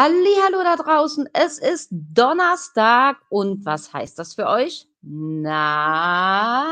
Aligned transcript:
Hallo 0.00 0.62
da 0.62 0.76
draußen, 0.76 1.28
es 1.32 1.58
ist 1.58 1.88
Donnerstag 1.90 3.16
und 3.30 3.66
was 3.66 3.92
heißt 3.92 4.16
das 4.16 4.34
für 4.34 4.46
euch? 4.46 4.86
Na, 5.02 6.64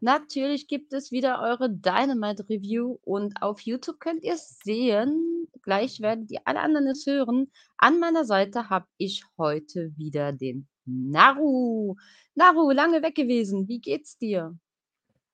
natürlich 0.00 0.66
gibt 0.66 0.94
es 0.94 1.12
wieder 1.12 1.42
eure 1.42 1.68
Dynamite 1.68 2.48
Review 2.48 2.96
und 3.02 3.42
auf 3.42 3.60
YouTube 3.60 4.00
könnt 4.00 4.22
ihr 4.22 4.32
es 4.32 4.60
sehen. 4.64 5.46
Gleich 5.60 6.00
werdet 6.00 6.30
ihr 6.30 6.40
alle 6.46 6.60
anderen 6.60 6.86
es 6.86 7.04
hören. 7.04 7.50
An 7.76 8.00
meiner 8.00 8.24
Seite 8.24 8.70
habe 8.70 8.86
ich 8.96 9.22
heute 9.36 9.92
wieder 9.98 10.32
den 10.32 10.68
Naru. 10.86 11.96
Naru, 12.34 12.70
lange 12.70 13.02
weg 13.02 13.14
gewesen. 13.14 13.68
Wie 13.68 13.78
geht's 13.78 14.16
dir? 14.16 14.56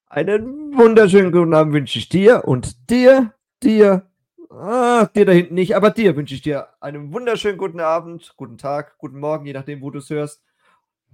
Einen 0.09 0.77
wunderschönen 0.77 1.30
guten 1.30 1.55
Abend 1.55 1.75
wünsche 1.75 2.01
ich 2.01 2.09
dir 2.09 2.43
und 2.45 2.91
dir, 2.91 3.35
dir 3.62 4.11
Ah, 4.59 5.04
dir 5.14 5.27
da 5.27 5.32
hinten 5.32 5.52
nicht, 5.52 5.77
aber 5.77 5.90
dir 5.90 6.17
wünsche 6.17 6.35
ich 6.35 6.40
dir 6.40 6.68
einen 6.81 7.12
wunderschönen 7.12 7.58
guten 7.58 7.79
Abend, 7.79 8.32
guten 8.39 8.57
Tag, 8.57 8.96
guten 8.96 9.18
Morgen, 9.21 9.44
je 9.44 9.53
nachdem, 9.53 9.82
wo 9.82 9.90
du 9.90 9.98
es 9.98 10.08
hörst. 10.08 10.43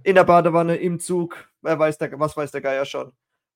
In 0.03 0.15
der 0.15 0.23
Badewanne, 0.23 0.77
im 0.77 0.97
Zug, 0.97 1.49
wer 1.61 1.77
weiß 1.77 1.97
der, 1.97 2.17
was 2.21 2.37
weiß 2.37 2.51
der 2.51 2.61
Geier 2.61 2.85
schon. 2.85 3.11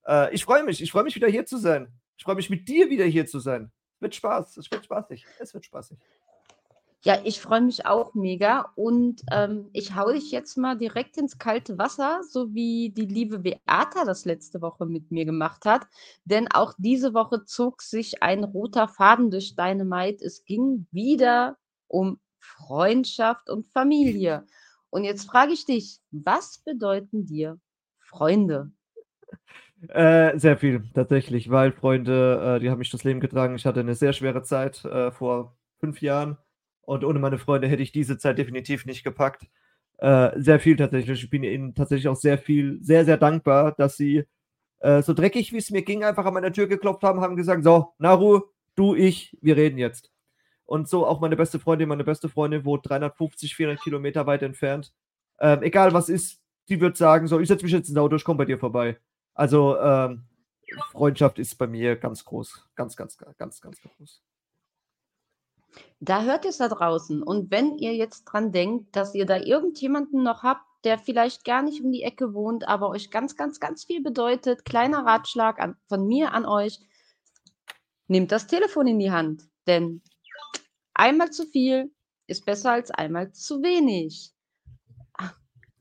Äh, 0.06 0.34
ich 0.36 0.44
freue 0.44 0.66
mich, 0.66 0.82
ich 0.82 0.92
freue 0.92 1.04
mich 1.06 1.16
wieder 1.16 1.30
hier 1.30 1.46
zu 1.46 1.58
sein. 1.58 1.88
Ich 2.18 2.26
freue 2.26 2.36
mich 2.36 2.50
mit 2.50 2.68
dir 2.68 2.90
wieder 2.90 3.06
hier 3.06 3.28
zu 3.28 3.40
sein. 3.40 3.72
Wird 4.02 4.14
Spaß, 4.14 4.58
es 4.58 4.70
wird 4.70 4.84
spaßig, 4.84 5.26
es 5.40 5.54
wird 5.54 5.64
spaßig. 5.64 5.98
Ja, 7.04 7.20
ich 7.24 7.40
freue 7.40 7.62
mich 7.62 7.86
auch 7.86 8.16
mega 8.16 8.74
und 8.76 9.22
ähm, 9.32 9.70
ich 9.72 9.96
hau 9.96 10.12
dich 10.12 10.32
jetzt 10.32 10.58
mal 10.58 10.76
direkt 10.78 11.16
ins 11.18 11.38
kalte 11.38 11.78
Wasser, 11.78 12.22
so 12.28 12.54
wie 12.56 12.90
die 12.90 13.06
liebe 13.06 13.40
Beata 13.40 14.04
das 14.04 14.26
letzte 14.26 14.62
Woche 14.62 14.88
mit 14.88 15.12
mir 15.12 15.24
gemacht 15.26 15.66
hat. 15.66 15.86
Denn 16.26 16.48
auch 16.52 16.74
diese 16.78 17.14
Woche 17.14 17.46
zog 17.46 17.84
sich 17.84 18.24
ein 18.24 18.44
roter 18.44 18.88
Faden 18.88 19.30
durch 19.30 19.56
Dynamite. 19.56 20.26
Es 20.26 20.44
ging 20.44 20.88
wieder 20.92 21.58
um 21.88 22.20
Freundschaft 22.40 23.50
und 23.50 23.68
Familie. 23.68 24.46
Und 24.90 25.04
jetzt 25.04 25.30
frage 25.30 25.54
ich 25.54 25.66
dich, 25.66 26.00
was 26.12 26.60
bedeuten 26.66 27.26
dir 27.26 27.60
Freunde? 28.00 28.72
Äh, 29.90 30.40
sehr 30.40 30.58
viel, 30.58 30.84
tatsächlich, 30.96 31.52
weil 31.52 31.72
Freunde, 31.72 32.56
äh, 32.56 32.60
die 32.60 32.72
haben 32.72 32.80
mich 32.80 32.90
das 32.90 33.04
Leben 33.04 33.20
getragen. 33.20 33.56
Ich 33.56 33.68
hatte 33.68 33.82
eine 33.82 33.94
sehr 33.94 34.14
schwere 34.14 34.42
Zeit 34.42 34.84
äh, 34.86 35.12
vor 35.12 35.56
fünf 35.80 36.02
Jahren 36.02 36.38
und 36.88 37.04
ohne 37.04 37.20
meine 37.20 37.38
Freunde 37.38 37.68
hätte 37.68 37.84
ich 37.84 37.92
diese 37.92 38.18
Zeit 38.18 38.38
definitiv 38.38 38.86
nicht 38.86 39.04
gepackt. 39.04 39.46
Äh, 39.98 40.40
sehr 40.40 40.60
viel 40.60 40.78
tatsächlich. 40.78 41.22
Ich 41.22 41.30
bin 41.30 41.44
ihnen 41.44 41.76
tatsächlich 41.76 42.08
auch 42.08 42.16
sehr 42.16 42.38
viel, 42.38 42.80
sehr, 42.82 43.04
sehr 43.04 43.18
dankbar, 43.18 43.74
dass 43.74 43.98
sie 43.98 44.24
äh, 44.80 45.02
so 45.02 45.14
dreckig 45.14 45.52
wie 45.52 45.58
es 45.58 45.70
mir 45.70 45.82
ging, 45.82 46.06
einfach 46.06 46.26
an 46.26 46.34
meiner 46.34 46.54
Tür 46.54 46.68
geklopft 46.68 47.04
haben, 47.04 47.20
haben 47.20 47.36
gesagt: 47.36 47.64
So, 47.64 47.94
Naru, 47.98 48.42
du, 48.76 48.96
ich, 48.96 49.38
wir 49.42 49.58
reden 49.58 49.78
jetzt. 49.78 50.14
Und 50.66 50.88
so 50.88 51.06
auch 51.06 51.20
meine 51.20 51.36
beste 51.36 51.60
Freundin, 51.60 51.90
meine 51.90 52.06
beste 52.06 52.30
Freundin 52.30 52.64
wohnt 52.64 52.88
350, 52.88 53.56
400 53.56 53.84
Kilometer 53.84 54.26
weit 54.26 54.44
entfernt. 54.44 54.94
Ähm, 55.40 55.64
egal 55.64 55.94
was 55.94 56.08
ist, 56.08 56.42
die 56.70 56.80
wird 56.80 56.96
sagen: 56.96 57.28
So, 57.28 57.42
ich 57.42 57.50
setze 57.50 57.66
mich 57.66 57.74
jetzt 57.74 57.90
ins 57.90 57.98
Auto, 57.98 58.16
ich 58.16 58.24
komme 58.24 58.38
bei 58.38 58.46
dir 58.46 58.60
vorbei. 58.60 58.98
Also, 59.34 59.78
ähm, 59.78 60.24
Freundschaft 60.94 61.38
ist 61.38 61.56
bei 61.58 61.68
mir 61.68 61.98
ganz 61.98 62.24
groß. 62.24 62.70
Ganz, 62.76 62.96
ganz, 62.96 63.18
ganz, 63.18 63.38
ganz, 63.38 63.60
ganz 63.60 63.82
groß. 63.82 64.24
Da 66.00 66.24
hört 66.24 66.46
ihr 66.46 66.52
es 66.52 66.58
da 66.58 66.68
draußen. 66.68 67.24
Und 67.24 67.52
wenn 67.52 67.78
ihr 67.78 67.96
jetzt 67.96 68.26
dran 68.26 68.52
denkt, 68.52 68.96
dass 68.96 69.16
ihr 69.16 69.26
da 69.26 69.38
irgendjemanden 69.38 70.24
noch 70.24 70.44
habt, 70.44 70.64
der 70.84 71.00
vielleicht 71.00 71.44
gar 71.44 71.64
nicht 71.64 71.82
um 71.82 71.92
die 71.92 72.04
Ecke 72.04 72.34
wohnt, 72.34 72.68
aber 72.68 72.90
euch 72.90 73.10
ganz, 73.10 73.36
ganz, 73.36 73.60
ganz 73.60 73.84
viel 73.84 74.02
bedeutet, 74.02 74.64
kleiner 74.64 75.06
Ratschlag 75.06 75.60
an, 75.60 75.76
von 75.90 76.08
mir 76.08 76.34
an 76.34 76.46
euch, 76.46 76.80
nehmt 78.08 78.32
das 78.32 78.48
Telefon 78.48 78.88
in 78.88 79.00
die 79.00 79.12
Hand. 79.12 79.44
Denn 79.66 80.02
einmal 80.94 81.32
zu 81.32 81.46
viel 81.46 81.92
ist 82.28 82.46
besser 82.46 82.72
als 82.74 82.92
einmal 82.92 83.32
zu 83.32 83.62
wenig. 83.64 84.34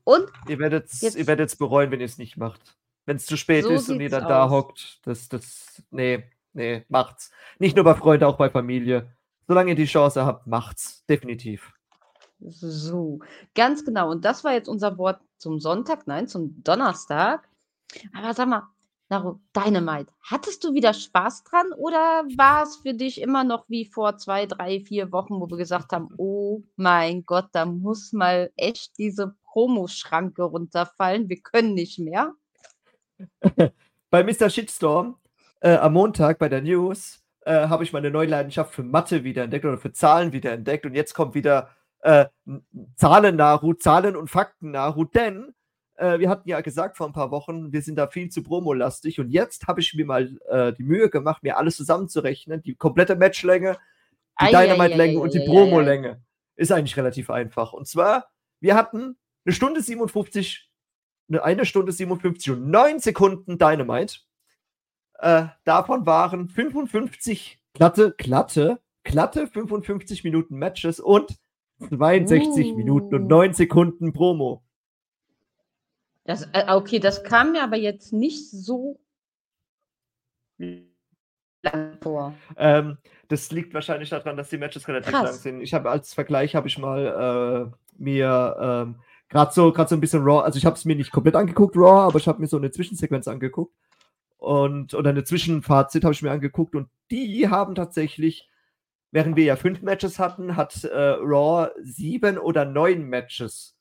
Und 0.03 0.31
ihr 0.47 0.57
werdet 0.57 0.89
es 0.91 1.55
bereuen, 1.57 1.91
wenn 1.91 1.99
ihr 1.99 2.05
es 2.05 2.17
nicht 2.17 2.37
macht. 2.37 2.77
Wenn 3.05 3.17
es 3.17 3.25
zu 3.25 3.37
spät 3.37 3.63
so 3.63 3.69
ist 3.71 3.89
und 3.89 3.99
ihr 4.01 4.09
dann 4.09 4.23
aus. 4.23 4.29
da 4.29 4.49
hockt, 4.49 4.99
das, 5.03 5.29
das, 5.29 5.81
nee, 5.91 6.23
nee, 6.53 6.85
macht's. 6.89 7.31
Nicht 7.59 7.75
nur 7.75 7.85
bei 7.85 7.93
Freunden, 7.93 8.25
auch 8.25 8.37
bei 8.37 8.49
Familie. 8.49 9.16
Solange 9.47 9.71
ihr 9.71 9.75
die 9.75 9.85
Chance 9.85 10.25
habt, 10.25 10.47
macht's. 10.47 11.05
Definitiv. 11.05 11.71
So, 12.39 13.19
ganz 13.55 13.83
genau. 13.83 14.11
Und 14.11 14.25
das 14.25 14.43
war 14.43 14.53
jetzt 14.53 14.67
unser 14.67 14.97
Wort 14.97 15.21
zum 15.37 15.59
Sonntag, 15.59 16.05
nein, 16.05 16.27
zum 16.27 16.61
Donnerstag. 16.63 17.47
Aber 18.13 18.33
sag 18.33 18.47
mal, 18.47 18.63
Naru, 19.09 19.39
Dynamite, 19.55 20.11
hattest 20.21 20.63
du 20.63 20.73
wieder 20.73 20.93
Spaß 20.93 21.45
dran 21.45 21.71
oder 21.77 22.25
war 22.35 22.63
es 22.63 22.75
für 22.77 22.93
dich 22.93 23.21
immer 23.21 23.45
noch 23.45 23.63
wie 23.69 23.85
vor 23.85 24.17
zwei, 24.17 24.45
drei, 24.45 24.81
vier 24.81 25.13
Wochen, 25.13 25.35
wo 25.35 25.49
wir 25.49 25.57
gesagt 25.57 25.93
haben, 25.93 26.09
oh 26.17 26.61
mein 26.75 27.25
Gott, 27.25 27.47
da 27.53 27.65
muss 27.65 28.11
mal 28.11 28.51
echt 28.57 28.97
diese 28.97 29.33
Promoschranke 29.45 30.43
runterfallen, 30.43 31.29
wir 31.29 31.39
können 31.41 31.73
nicht 31.73 31.99
mehr? 31.99 32.33
bei 34.09 34.23
Mr. 34.23 34.49
Shitstorm 34.49 35.15
äh, 35.61 35.75
am 35.75 35.93
Montag 35.93 36.37
bei 36.37 36.49
der 36.49 36.61
News 36.61 37.23
äh, 37.47 37.69
habe 37.69 37.83
ich 37.85 37.93
meine 37.93 38.11
neue 38.11 38.27
Leidenschaft 38.27 38.73
für 38.73 38.83
Mathe 38.83 39.23
wiederentdeckt 39.23 39.63
oder 39.63 39.77
für 39.77 39.93
Zahlen 39.93 40.33
wiederentdeckt. 40.33 40.85
Und 40.85 40.93
jetzt 40.93 41.13
kommt 41.13 41.33
wieder 41.33 41.69
äh, 42.01 42.25
Zahlen-Naru, 42.95 43.73
Zahlen- 43.75 44.17
und 44.17 44.29
Fakten-Naru, 44.29 45.05
denn 45.05 45.55
äh, 45.95 46.19
wir 46.19 46.29
hatten 46.29 46.49
ja 46.49 46.59
gesagt 46.59 46.97
vor 46.97 47.07
ein 47.07 47.13
paar 47.13 47.31
Wochen, 47.31 47.71
wir 47.71 47.81
sind 47.81 47.95
da 47.95 48.07
viel 48.07 48.29
zu 48.29 48.43
promolastig. 48.43 49.19
Und 49.19 49.29
jetzt 49.29 49.65
habe 49.67 49.79
ich 49.79 49.93
mir 49.93 50.05
mal 50.05 50.37
äh, 50.49 50.73
die 50.73 50.83
Mühe 50.83 51.09
gemacht, 51.09 51.41
mir 51.41 51.57
alles 51.57 51.77
zusammenzurechnen. 51.77 52.61
Die 52.63 52.75
komplette 52.75 53.15
Matchlänge, 53.15 53.77
die 54.41 54.47
Dynamite-Länge 54.47 55.19
und 55.19 55.33
die 55.33 55.45
Promo-Länge. 55.45 56.21
Ist 56.57 56.71
eigentlich 56.71 56.97
relativ 56.97 57.29
einfach. 57.29 57.71
Und 57.71 57.87
zwar, 57.87 58.29
wir 58.59 58.75
hatten 58.75 59.17
eine 59.45 59.53
Stunde 59.53 59.81
57, 59.81 60.69
eine 61.41 61.65
Stunde 61.65 61.91
57 61.93 62.51
und 62.51 62.69
9 62.69 62.99
Sekunden 62.99 63.57
Dynamite. 63.57 64.26
Äh, 65.19 65.45
davon 65.63 66.05
waren 66.05 66.47
55 66.47 67.59
glatte, 67.73 68.13
glatte, 68.17 68.79
glatte 69.03 69.47
55 69.47 70.23
Minuten 70.23 70.57
Matches 70.57 70.99
und 70.99 71.37
62 71.89 72.73
uh. 72.73 72.75
Minuten 72.75 73.15
und 73.15 73.27
9 73.27 73.53
Sekunden 73.53 74.13
Promo. 74.13 74.63
Das, 76.25 76.43
äh, 76.53 76.65
okay, 76.69 76.99
das 76.99 77.23
kam 77.23 77.53
mir 77.53 77.63
aber 77.63 77.77
jetzt 77.77 78.13
nicht 78.13 78.49
so 78.51 78.99
lang 80.57 81.97
vor. 82.01 82.33
Ähm, 82.57 82.97
das 83.27 83.51
liegt 83.51 83.73
wahrscheinlich 83.73 84.09
daran, 84.09 84.37
dass 84.37 84.49
die 84.49 84.57
Matches 84.57 84.87
relativ 84.87 85.11
Krass. 85.11 85.23
lang 85.23 85.33
sind. 85.33 85.61
Ich 85.61 85.73
habe 85.73 85.89
als 85.89 86.13
Vergleich 86.13 86.55
habe 86.55 86.67
ich 86.67 86.77
mal 86.77 87.71
äh, 87.73 87.77
mir 87.97 88.57
ähm, 88.59 88.95
gerade 89.29 89.53
so 89.53 89.71
gerade 89.71 89.89
so 89.89 89.95
ein 89.95 90.01
bisschen 90.01 90.23
Raw, 90.23 90.43
also 90.43 90.57
ich 90.57 90.65
habe 90.65 90.75
es 90.75 90.85
mir 90.85 90.95
nicht 90.95 91.11
komplett 91.11 91.35
angeguckt 91.35 91.75
Raw, 91.75 92.07
aber 92.07 92.19
ich 92.19 92.27
habe 92.27 92.39
mir 92.39 92.47
so 92.47 92.57
eine 92.57 92.71
Zwischensequenz 92.71 93.27
angeguckt 93.27 93.73
und 94.37 94.93
oder 94.93 95.09
eine 95.09 95.23
Zwischenfazit 95.23 96.03
habe 96.03 96.13
ich 96.13 96.21
mir 96.21 96.31
angeguckt 96.31 96.75
und 96.75 96.89
die 97.11 97.49
haben 97.49 97.75
tatsächlich, 97.75 98.49
während 99.11 99.35
wir 99.35 99.43
ja 99.43 99.55
fünf 99.55 99.81
Matches 99.81 100.19
hatten, 100.19 100.55
hat 100.55 100.83
äh, 100.83 101.15
Raw 101.19 101.71
sieben 101.81 102.37
oder 102.37 102.65
neun 102.65 103.03
Matches. 103.03 103.75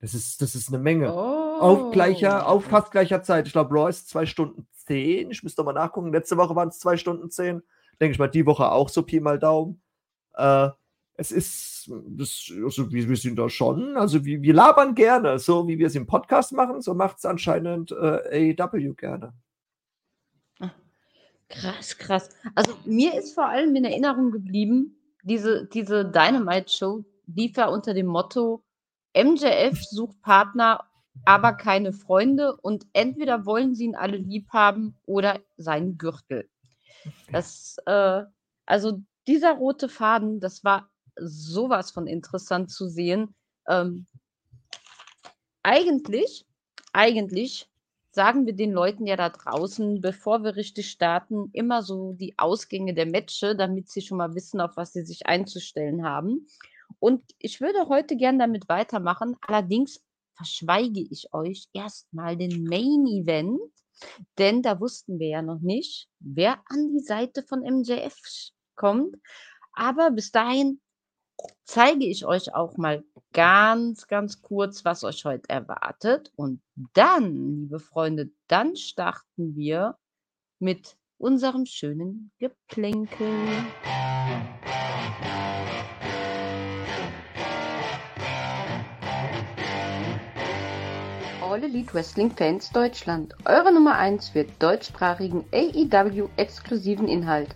Das 0.00 0.12
ist, 0.12 0.42
das 0.42 0.54
ist 0.54 0.68
eine 0.68 0.82
Menge. 0.82 1.12
Oh. 1.14 1.60
Auf 1.60 1.92
gleicher, 1.92 2.46
auf 2.48 2.64
fast 2.64 2.90
gleicher 2.90 3.22
Zeit. 3.22 3.46
Ich 3.46 3.52
glaube, 3.52 3.74
Raw 3.74 3.88
ist 3.88 4.08
zwei 4.08 4.26
Stunden 4.26 4.66
zehn. 4.72 5.30
Ich 5.30 5.42
müsste 5.42 5.62
mal 5.62 5.72
nachgucken. 5.72 6.12
Letzte 6.12 6.36
Woche 6.36 6.54
waren 6.54 6.68
es 6.68 6.78
zwei 6.78 6.96
Stunden 6.96 7.30
zehn. 7.30 7.62
Denke 8.00 8.12
ich 8.12 8.18
mal, 8.18 8.28
die 8.28 8.44
Woche 8.44 8.70
auch 8.70 8.88
so 8.88 9.02
Pi 9.02 9.20
mal 9.20 9.38
Daumen. 9.38 9.80
Äh, 10.34 10.70
es 11.16 11.30
ist, 11.30 11.90
das, 12.08 12.52
also 12.62 12.92
wir, 12.92 13.08
wir 13.08 13.16
sind 13.16 13.38
da 13.38 13.48
schon, 13.48 13.96
also 13.96 14.24
wir, 14.24 14.42
wir 14.42 14.52
labern 14.52 14.94
gerne, 14.94 15.38
so 15.38 15.68
wie 15.68 15.78
wir 15.78 15.86
es 15.86 15.94
im 15.94 16.06
Podcast 16.06 16.52
machen, 16.52 16.80
so 16.80 16.92
macht 16.92 17.18
es 17.18 17.24
anscheinend 17.24 17.92
äh, 17.92 18.56
AEW 18.58 18.94
gerne. 18.94 19.32
Krass, 21.48 21.98
krass. 21.98 22.30
Also 22.54 22.76
mir 22.84 23.14
ist 23.14 23.34
vor 23.34 23.48
allem 23.48 23.74
in 23.76 23.84
Erinnerung 23.84 24.30
geblieben, 24.30 24.96
diese, 25.22 25.66
diese 25.66 26.04
Dynamite-Show 26.04 27.04
lief 27.26 27.56
ja 27.56 27.68
unter 27.68 27.94
dem 27.94 28.06
Motto, 28.06 28.62
MJF 29.16 29.82
sucht 29.84 30.20
Partner, 30.22 30.84
aber 31.24 31.52
keine 31.52 31.92
Freunde 31.92 32.56
und 32.56 32.86
entweder 32.92 33.46
wollen 33.46 33.74
sie 33.74 33.84
ihn 33.84 33.94
alle 33.94 34.16
lieb 34.16 34.48
haben 34.50 34.96
oder 35.06 35.40
seinen 35.56 35.96
Gürtel. 35.96 36.48
Das, 37.30 37.76
äh, 37.86 38.22
also 38.66 39.00
dieser 39.26 39.52
rote 39.52 39.88
Faden, 39.88 40.40
das 40.40 40.64
war 40.64 40.90
sowas 41.16 41.90
von 41.90 42.06
interessant 42.06 42.70
zu 42.70 42.88
sehen. 42.88 43.34
Ähm, 43.68 44.06
eigentlich, 45.62 46.46
eigentlich 46.92 47.68
sagen 48.14 48.46
wir 48.46 48.54
den 48.54 48.72
Leuten 48.72 49.06
ja 49.06 49.16
da 49.16 49.28
draußen, 49.28 50.00
bevor 50.00 50.44
wir 50.44 50.54
richtig 50.54 50.90
starten, 50.90 51.50
immer 51.52 51.82
so 51.82 52.12
die 52.12 52.34
Ausgänge 52.38 52.94
der 52.94 53.06
Matches, 53.06 53.56
damit 53.56 53.90
sie 53.90 54.02
schon 54.02 54.18
mal 54.18 54.34
wissen, 54.34 54.60
auf 54.60 54.76
was 54.76 54.92
sie 54.92 55.04
sich 55.04 55.26
einzustellen 55.26 56.04
haben. 56.04 56.46
Und 57.00 57.22
ich 57.38 57.60
würde 57.60 57.88
heute 57.88 58.16
gern 58.16 58.38
damit 58.38 58.68
weitermachen. 58.68 59.36
Allerdings 59.40 60.00
verschweige 60.36 61.00
ich 61.00 61.32
euch 61.32 61.66
erstmal 61.72 62.36
den 62.36 62.64
Main 62.64 63.06
Event, 63.06 63.60
denn 64.38 64.62
da 64.62 64.80
wussten 64.80 65.18
wir 65.18 65.28
ja 65.28 65.42
noch 65.42 65.60
nicht, 65.60 66.08
wer 66.20 66.60
an 66.68 66.92
die 66.92 67.04
Seite 67.04 67.42
von 67.42 67.60
MJF 67.60 68.16
kommt. 68.76 69.16
Aber 69.72 70.12
bis 70.12 70.30
dahin 70.30 70.80
zeige 71.64 72.06
ich 72.06 72.24
euch 72.26 72.54
auch 72.54 72.76
mal 72.76 73.04
ganz, 73.34 74.06
ganz 74.06 74.40
kurz, 74.40 74.84
was 74.84 75.04
euch 75.04 75.24
heute 75.26 75.48
erwartet. 75.50 76.32
Und 76.36 76.62
dann, 76.94 77.60
liebe 77.62 77.80
Freunde, 77.80 78.30
dann 78.46 78.76
starten 78.76 79.56
wir 79.56 79.98
mit 80.60 80.96
unserem 81.18 81.66
schönen 81.66 82.30
Geplänkel. 82.38 83.28
All 91.42 91.62
Elite 91.62 91.92
Wrestling 91.92 92.30
Fans 92.30 92.70
Deutschland. 92.70 93.34
Eure 93.44 93.72
Nummer 93.72 93.96
1 93.96 94.30
für 94.30 94.44
deutschsprachigen 94.44 95.44
AEW-exklusiven 95.52 97.08
Inhalt. 97.08 97.54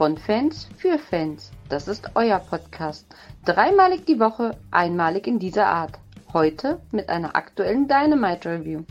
Von 0.00 0.16
Fans 0.16 0.66
für 0.78 0.98
Fans. 0.98 1.52
Das 1.68 1.86
ist 1.86 2.12
euer 2.14 2.38
Podcast. 2.38 3.06
Dreimalig 3.44 4.06
die 4.06 4.18
Woche, 4.18 4.58
einmalig 4.70 5.26
in 5.26 5.38
dieser 5.38 5.66
Art. 5.66 5.98
Heute 6.32 6.80
mit 6.90 7.10
einer 7.10 7.36
aktuellen 7.36 7.86
Dynamite 7.86 8.48
Review. 8.48 8.84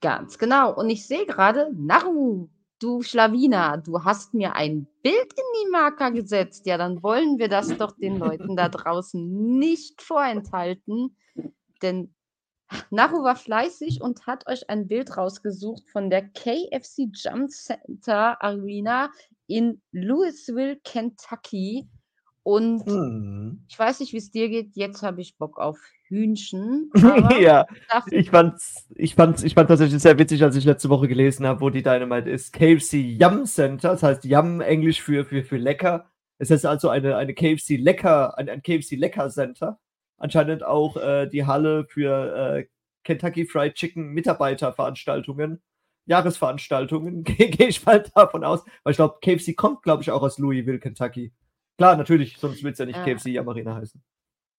Ganz 0.00 0.38
genau. 0.38 0.74
Und 0.74 0.88
ich 0.88 1.06
sehe 1.06 1.26
gerade, 1.26 1.68
Naru, 1.74 2.48
du 2.78 3.02
Schlawiner, 3.02 3.76
du 3.76 4.02
hast 4.02 4.32
mir 4.32 4.56
ein 4.56 4.86
Bild 5.02 5.34
in 5.34 5.66
die 5.66 5.70
Marker 5.70 6.12
gesetzt. 6.12 6.64
Ja, 6.64 6.78
dann 6.78 7.02
wollen 7.02 7.38
wir 7.38 7.48
das 7.50 7.76
doch 7.76 7.92
den 7.92 8.16
Leuten 8.16 8.56
da 8.56 8.70
draußen 8.70 9.58
nicht 9.58 10.00
vorenthalten. 10.00 11.14
Denn 11.82 12.14
Naru 12.90 13.22
war 13.22 13.36
fleißig 13.36 14.00
und 14.00 14.26
hat 14.26 14.46
euch 14.46 14.68
ein 14.70 14.88
Bild 14.88 15.16
rausgesucht 15.16 15.88
von 15.90 16.10
der 16.10 16.22
KFC 16.22 17.08
Jump 17.12 17.50
Center 17.50 18.42
Arena 18.42 19.10
in 19.46 19.80
Louisville, 19.92 20.78
Kentucky. 20.84 21.86
Und 22.42 22.84
hm. 22.86 23.64
ich 23.68 23.78
weiß 23.78 24.00
nicht, 24.00 24.12
wie 24.12 24.18
es 24.18 24.30
dir 24.30 24.48
geht. 24.48 24.76
Jetzt 24.76 25.02
habe 25.02 25.20
ich 25.20 25.36
Bock 25.38 25.58
auf 25.58 25.78
Hühnchen. 26.08 26.90
ja, 27.40 27.66
ich 28.10 28.30
fand's, 28.30 28.86
ich 28.94 29.14
fand's, 29.14 29.42
ich 29.42 29.54
fand 29.54 29.68
tatsächlich 29.68 30.02
sehr 30.02 30.18
witzig, 30.18 30.42
als 30.42 30.56
ich 30.56 30.64
letzte 30.64 30.90
Woche 30.90 31.08
gelesen 31.08 31.46
habe, 31.46 31.60
wo 31.62 31.70
die 31.70 31.82
Dynamite 31.82 32.28
ist. 32.28 32.52
KFC 32.52 32.94
Yum 32.94 33.46
Center, 33.46 33.90
das 33.90 34.02
heißt 34.02 34.24
Yum 34.24 34.60
Englisch 34.60 35.00
für, 35.00 35.24
für, 35.24 35.42
für 35.42 35.56
lecker. 35.56 36.10
Es 36.38 36.50
ist 36.50 36.66
also 36.66 36.88
eine, 36.88 37.16
eine 37.16 37.32
KFC 37.32 37.78
Lecker, 37.78 38.36
ein, 38.36 38.48
ein 38.48 38.62
KFC 38.62 38.92
Lecker 38.92 39.30
Center. 39.30 39.78
Anscheinend 40.24 40.64
auch 40.64 40.96
äh, 40.96 41.26
die 41.26 41.44
Halle 41.44 41.84
für 41.84 42.34
äh, 42.34 42.66
Kentucky 43.02 43.44
Fried 43.44 43.74
Chicken 43.74 44.14
Mitarbeiterveranstaltungen, 44.14 45.62
Jahresveranstaltungen, 46.06 47.24
gehe 47.24 47.68
ich 47.68 47.84
mal 47.84 48.02
davon 48.14 48.42
aus. 48.42 48.64
Weil 48.84 48.92
ich 48.92 48.96
glaube, 48.96 49.18
KFC 49.20 49.54
kommt, 49.54 49.82
glaube 49.82 50.02
ich, 50.02 50.10
auch 50.10 50.22
aus 50.22 50.38
Louisville, 50.38 50.78
Kentucky. 50.78 51.34
Klar, 51.76 51.98
natürlich, 51.98 52.38
sonst 52.38 52.64
will 52.64 52.72
es 52.72 52.78
ja 52.78 52.86
nicht 52.86 52.96
ja. 52.96 53.04
KFC 53.04 53.36
Arena 53.36 53.74
heißen. 53.74 54.02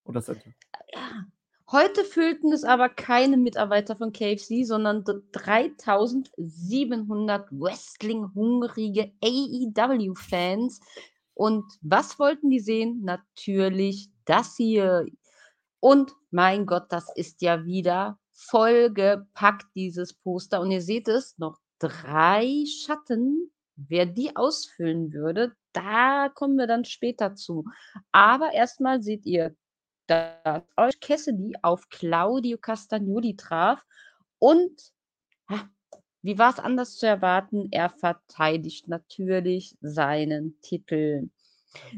Oder 0.04 0.22
Center. 0.22 0.52
Ja, 0.94 1.26
Heute 1.72 2.04
füllten 2.04 2.54
es 2.54 2.64
aber 2.64 2.90
keine 2.90 3.38
Mitarbeiter 3.38 3.96
von 3.96 4.14
KFC, 4.14 4.66
sondern 4.66 5.04
3700 5.32 7.52
Wrestling-hungrige 7.52 9.14
AEW-Fans. 9.24 10.80
Und 11.34 11.66
was 11.82 12.20
wollten 12.20 12.52
die 12.52 12.60
sehen? 12.60 13.02
Natürlich 13.04 14.12
das 14.26 14.58
hier. 14.58 15.08
Und 15.86 16.16
mein 16.32 16.66
Gott, 16.66 16.86
das 16.90 17.16
ist 17.16 17.44
ja 17.44 17.64
wieder 17.64 18.18
vollgepackt, 18.32 19.68
dieses 19.76 20.16
Poster. 20.16 20.60
Und 20.60 20.72
ihr 20.72 20.82
seht 20.82 21.08
es, 21.08 21.38
noch 21.38 21.60
drei 21.78 22.64
Schatten. 22.66 23.52
Wer 23.76 24.08
die 24.08 24.36
ausfüllen 24.36 25.14
würde, 25.14 25.56
da 25.74 26.30
kommen 26.30 26.58
wir 26.58 26.66
dann 26.66 26.86
später 26.86 27.36
zu. 27.36 27.66
Aber 28.12 28.52
erstmal 28.52 29.04
seht 29.04 29.28
ihr 29.28 29.56
dass 30.08 30.64
euch 30.76 31.00
Cassidy 31.00 31.54
auf 31.62 31.88
Claudio 31.90 32.58
Castagnoli 32.58 33.36
traf 33.36 33.80
und 34.40 34.92
wie 36.24 36.40
war 36.40 36.50
es 36.50 36.58
anders 36.58 36.98
zu 36.98 37.06
erwarten? 37.06 37.68
Er 37.70 37.92
verteidigt 37.92 38.88
natürlich 38.88 39.78
seinen 39.82 40.60
Titel. 40.62 41.30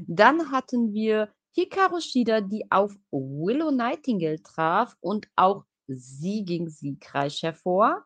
Dann 0.08 0.52
hatten 0.52 0.92
wir 0.92 1.30
Hikaru 1.58 2.00
Shida, 2.00 2.42
die 2.42 2.70
auf 2.70 2.96
Willow 3.10 3.72
Nightingale 3.72 4.44
traf 4.44 4.96
und 5.00 5.28
auch 5.36 5.64
sie 5.88 6.46
ging 6.46 6.70
siegreich 6.70 7.42
hervor. 7.42 8.06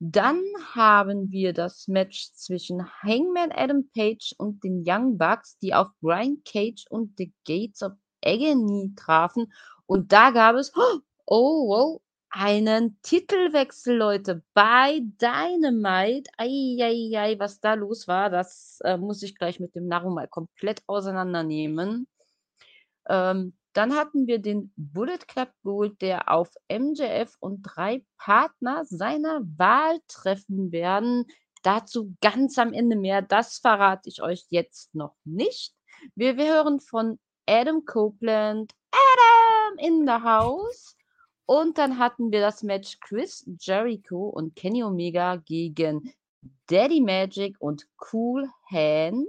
Dann 0.00 0.42
haben 0.74 1.30
wir 1.30 1.52
das 1.52 1.86
Match 1.86 2.32
zwischen 2.32 2.84
Hangman 3.04 3.52
Adam 3.52 3.88
Page 3.94 4.34
und 4.38 4.64
den 4.64 4.82
Young 4.84 5.16
Bucks, 5.16 5.56
die 5.58 5.74
auf 5.74 5.86
Brian 6.00 6.42
Cage 6.44 6.86
und 6.90 7.16
The 7.18 7.32
Gates 7.46 7.84
of 7.84 7.92
Agony 8.24 8.92
trafen. 8.96 9.52
Und 9.86 10.10
da 10.10 10.32
gab 10.32 10.56
es, 10.56 10.72
oh, 10.74 10.98
oh, 11.26 12.00
einen 12.30 12.98
Titelwechsel, 13.02 13.96
Leute, 13.96 14.42
bei 14.54 14.98
Dynamite. 15.20 16.28
Eieiei, 16.36 17.38
was 17.38 17.60
da 17.60 17.74
los 17.74 18.08
war, 18.08 18.28
das 18.28 18.80
äh, 18.82 18.96
muss 18.96 19.22
ich 19.22 19.36
gleich 19.36 19.60
mit 19.60 19.76
dem 19.76 19.86
Narro 19.86 20.10
mal 20.10 20.26
komplett 20.26 20.82
auseinandernehmen. 20.88 22.08
Ähm, 23.08 23.54
dann 23.72 23.94
hatten 23.94 24.26
wir 24.26 24.40
den 24.40 24.72
Bullet 24.76 25.18
Club 25.18 25.50
Gold, 25.62 26.00
der 26.02 26.32
auf 26.32 26.50
MJF 26.68 27.36
und 27.38 27.62
drei 27.62 28.04
Partner 28.16 28.84
seiner 28.84 29.40
Wahl 29.56 30.00
treffen 30.08 30.72
werden. 30.72 31.26
Dazu 31.62 32.14
ganz 32.20 32.58
am 32.58 32.72
Ende 32.72 32.96
mehr. 32.96 33.22
Das 33.22 33.58
verrate 33.58 34.08
ich 34.08 34.22
euch 34.22 34.46
jetzt 34.50 34.94
noch 34.94 35.14
nicht. 35.24 35.74
Wir, 36.14 36.36
wir 36.36 36.52
hören 36.52 36.80
von 36.80 37.18
Adam 37.46 37.84
Copeland, 37.84 38.72
Adam 38.90 39.78
in 39.78 40.06
the 40.06 40.24
house. 40.24 40.96
Und 41.46 41.78
dann 41.78 41.98
hatten 41.98 42.30
wir 42.30 42.40
das 42.40 42.62
Match 42.62 42.98
Chris 43.00 43.48
Jericho 43.58 44.28
und 44.28 44.54
Kenny 44.54 44.82
Omega 44.82 45.36
gegen 45.36 46.12
Daddy 46.66 47.00
Magic 47.00 47.56
und 47.58 47.86
Cool 48.12 48.48
Hand. 48.70 49.28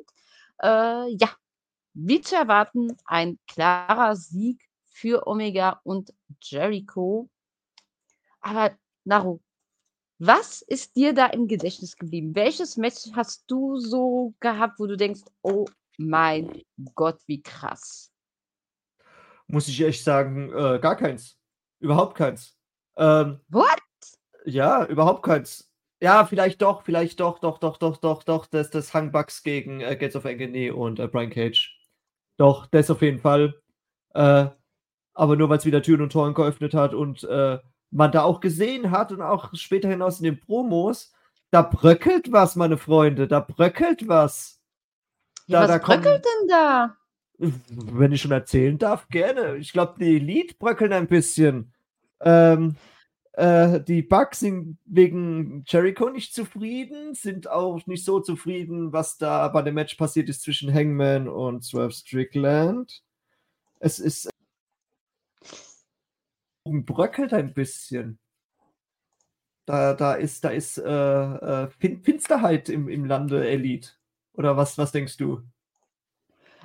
Äh, 0.62 1.14
ja, 1.16 1.30
wie 1.94 2.22
zu 2.22 2.36
erwarten, 2.36 2.96
ein 3.06 3.40
klarer 3.48 4.16
Sieg 4.16 4.62
für 4.90 5.28
Omega 5.28 5.80
und 5.84 6.14
Jericho. 6.42 7.30
Aber 8.42 8.72
Naru, 9.04 9.40
was 10.20 10.62
ist 10.62 10.96
dir 10.96 11.14
da 11.14 11.28
im 11.28 11.48
Gedächtnis 11.48 11.96
geblieben? 11.96 12.36
Welches 12.36 12.78
Match 12.78 13.12
hast 13.14 13.50
du 13.50 13.78
so 13.78 14.34
gehabt, 14.40 14.80
wo 14.80 14.86
du 14.86 14.98
denkst, 14.98 15.22
oh 15.42 15.66
mein 15.98 16.64
Gott, 16.96 17.20
wie 17.28 17.42
krass. 17.42 18.12
Muss 19.48 19.68
ich 19.68 19.82
echt 19.82 20.04
sagen, 20.04 20.52
äh, 20.54 20.80
gar 20.80 20.96
keins. 20.96 21.38
Überhaupt 21.80 22.16
keins. 22.16 22.58
Ähm, 22.98 23.40
What? 23.50 23.80
Ja, 24.46 24.86
überhaupt 24.86 25.24
keins. 25.24 25.70
Ja, 26.02 26.26
vielleicht 26.26 26.62
doch, 26.62 26.84
vielleicht 26.84 27.20
doch, 27.20 27.40
doch, 27.40 27.58
doch, 27.58 27.78
doch, 27.78 27.98
doch, 27.98 28.24
doch, 28.24 28.46
das, 28.46 28.70
das 28.70 28.94
Hangbucks 28.94 29.44
gegen 29.44 29.82
äh, 29.82 29.98
Gates 29.98 30.16
of 30.16 30.26
Agony 30.26 30.70
und 30.72 31.00
äh, 31.00 31.08
Brian 31.08 31.30
Cage. 31.30 31.79
Doch, 32.40 32.68
das 32.68 32.90
auf 32.90 33.02
jeden 33.02 33.20
Fall. 33.20 33.54
Äh, 34.14 34.46
aber 35.14 35.36
nur 35.36 35.50
weil 35.50 35.58
es 35.58 35.66
wieder 35.66 35.82
Türen 35.82 36.02
und 36.02 36.14
Toren 36.14 36.34
geöffnet 36.34 36.74
hat 36.74 36.94
und 36.94 37.26
äh, 37.26 37.60
man 37.92 38.12
da 38.14 38.24
auch 38.24 38.40
gesehen 38.40 38.92
hat 38.92 39.12
und 39.12 39.22
auch 39.22 39.54
später 39.56 39.90
hinaus 39.90 40.20
in 40.20 40.24
den 40.24 40.40
Promos, 40.40 41.12
da 41.52 41.62
bröckelt 41.62 42.32
was, 42.32 42.56
meine 42.56 42.78
Freunde, 42.78 43.28
da 43.28 43.42
bröckelt 43.42 44.08
was. 44.08 44.62
Ja, 45.48 45.68
da, 45.68 45.74
was 45.74 45.82
da 45.82 45.86
bröckelt 45.86 46.24
denn 46.24 46.48
da? 46.48 46.96
Wenn 47.38 48.14
ich 48.14 48.22
schon 48.22 48.32
erzählen 48.32 48.78
darf, 48.78 49.10
gerne. 49.10 49.58
Ich 49.58 49.74
glaube, 49.74 49.96
die 50.00 50.16
Elite 50.16 50.56
bröckeln 50.58 50.94
ein 50.94 51.08
bisschen. 51.08 51.74
Ähm, 52.22 52.78
äh, 53.34 53.82
die 53.82 54.02
Bugs 54.02 54.40
sind 54.40 54.78
wegen 54.86 55.64
Jericho 55.68 56.10
nicht 56.10 56.34
zufrieden, 56.34 57.14
sind 57.14 57.50
auch 57.50 57.86
nicht 57.86 58.06
so 58.06 58.20
zufrieden, 58.20 58.92
was 58.94 59.18
da 59.18 59.48
bei 59.50 59.62
dem 59.62 59.76
Match 59.76 59.96
passiert 59.96 60.30
ist 60.30 60.42
zwischen 60.42 60.74
Hangman 60.74 61.28
und 61.28 61.64
Swerve 61.64 61.94
Strickland. 61.94 63.04
Es 63.80 64.00
ist 64.00 64.30
bröckelt 66.66 67.34
ein 67.34 67.54
bisschen. 67.54 68.20
Da, 69.66 69.94
da 69.94 70.14
ist, 70.14 70.44
da 70.44 70.50
ist 70.50 70.78
äh, 70.78 70.84
äh, 70.84 71.70
Finsterheit 71.80 72.70
im, 72.70 72.90
im 72.90 73.06
Lande 73.06 73.48
Elite. 73.48 73.92
Oder 74.34 74.58
was, 74.58 74.78
was 74.78 74.92
denkst 74.92 75.18
du? 75.18 75.44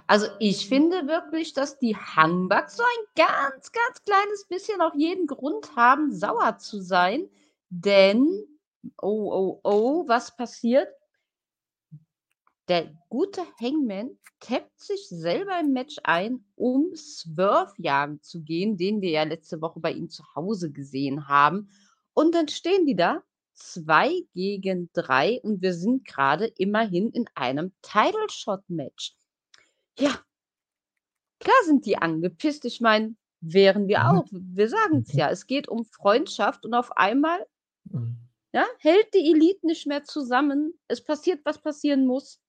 Also 0.06 0.26
ich 0.38 0.68
finde 0.68 1.06
wirklich, 1.06 1.54
dass 1.54 1.78
die 1.78 1.96
Hangbugs 1.96 2.76
so 2.76 2.82
ein 2.82 3.26
ganz, 3.26 3.72
ganz 3.72 4.02
kleines 4.04 4.46
bisschen 4.48 4.80
auch 4.82 4.94
jeden 4.94 5.26
Grund 5.26 5.76
haben, 5.76 6.12
sauer 6.12 6.58
zu 6.58 6.82
sein. 6.82 7.28
Denn, 7.70 8.44
oh, 9.00 9.32
oh, 9.32 9.60
oh, 9.64 10.04
was 10.06 10.36
passiert? 10.36 10.88
Der 12.68 12.94
gute 13.08 13.42
Hangman 13.60 14.18
tappt 14.40 14.78
sich 14.80 15.08
selber 15.08 15.58
im 15.60 15.72
Match 15.72 15.96
ein, 16.02 16.44
um 16.54 16.94
Swerve 16.94 17.72
jagen 17.78 18.22
zu 18.22 18.42
gehen, 18.42 18.76
den 18.76 19.00
wir 19.00 19.10
ja 19.10 19.22
letzte 19.22 19.60
Woche 19.60 19.80
bei 19.80 19.92
ihm 19.92 20.10
zu 20.10 20.22
Hause 20.34 20.70
gesehen 20.70 21.28
haben. 21.28 21.70
Und 22.12 22.34
dann 22.34 22.48
stehen 22.48 22.86
die 22.86 22.96
da 22.96 23.22
2 23.54 24.26
gegen 24.34 24.90
3 24.92 25.40
und 25.42 25.62
wir 25.62 25.74
sind 25.74 26.06
gerade 26.06 26.46
immerhin 26.58 27.10
in 27.10 27.26
einem 27.34 27.72
Title 27.82 28.28
Shot 28.28 28.62
Match. 28.68 29.14
Ja. 29.98 30.18
Klar 31.40 31.56
sind 31.66 31.86
die 31.86 31.96
angepisst. 31.98 32.64
Ich 32.64 32.80
meine, 32.80 33.14
wären 33.40 33.88
wir 33.88 34.00
Mhm. 34.00 34.04
auch. 34.06 34.26
Wir 34.30 34.68
sagen's 34.68 35.12
Mhm. 35.12 35.18
ja. 35.18 35.30
Es 35.30 35.46
geht 35.46 35.68
um 35.68 35.84
Freundschaft 35.84 36.64
und 36.64 36.74
auf 36.74 36.96
einmal 36.96 37.46
Mhm. 37.84 38.16
ja, 38.52 38.64
hält 38.78 39.12
die 39.14 39.30
Elite 39.32 39.66
nicht 39.66 39.86
mehr 39.86 40.04
zusammen. 40.04 40.78
Es 40.88 41.02
passiert, 41.02 41.40
was 41.44 41.58
passieren 41.60 42.06
muss. 42.06 42.40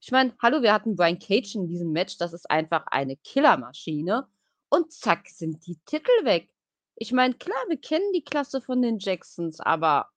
Ich 0.00 0.12
meine, 0.12 0.34
hallo, 0.40 0.62
wir 0.62 0.72
hatten 0.72 0.94
Brian 0.96 1.18
Cage 1.18 1.54
in 1.56 1.66
diesem 1.66 1.90
Match. 1.92 2.18
Das 2.18 2.32
ist 2.32 2.48
einfach 2.50 2.86
eine 2.88 3.16
Killermaschine. 3.16 4.28
Und 4.68 4.92
zack, 4.92 5.28
sind 5.28 5.66
die 5.66 5.78
Titel 5.86 6.24
weg. 6.24 6.50
Ich 6.96 7.12
meine, 7.12 7.34
klar, 7.34 7.58
wir 7.68 7.78
kennen 7.78 8.12
die 8.12 8.24
Klasse 8.24 8.60
von 8.60 8.82
den 8.82 8.98
Jacksons, 8.98 9.60
aber 9.60 10.10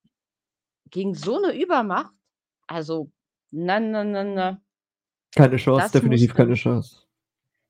gegen 0.90 1.14
so 1.14 1.38
'ne 1.38 1.58
Übermacht? 1.60 2.12
Also, 2.66 3.10
na, 3.50 3.80
na, 3.80 4.04
na, 4.04 4.24
na. 4.24 4.62
Keine 5.36 5.56
Chance, 5.56 5.82
Das 5.84 5.92
definitiv 5.92 6.30
musste 6.30 6.42
keine 6.42 6.54
Chance. 6.54 6.96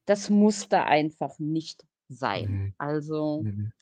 das 0.07 0.31
musste 0.31 0.83
einfach 0.85 1.39
nicht 1.39 1.85
sein. 2.09 2.51
Ne. 2.51 2.75
Also 2.79 3.43
Ne, 3.43 3.53
ne. 3.53 3.73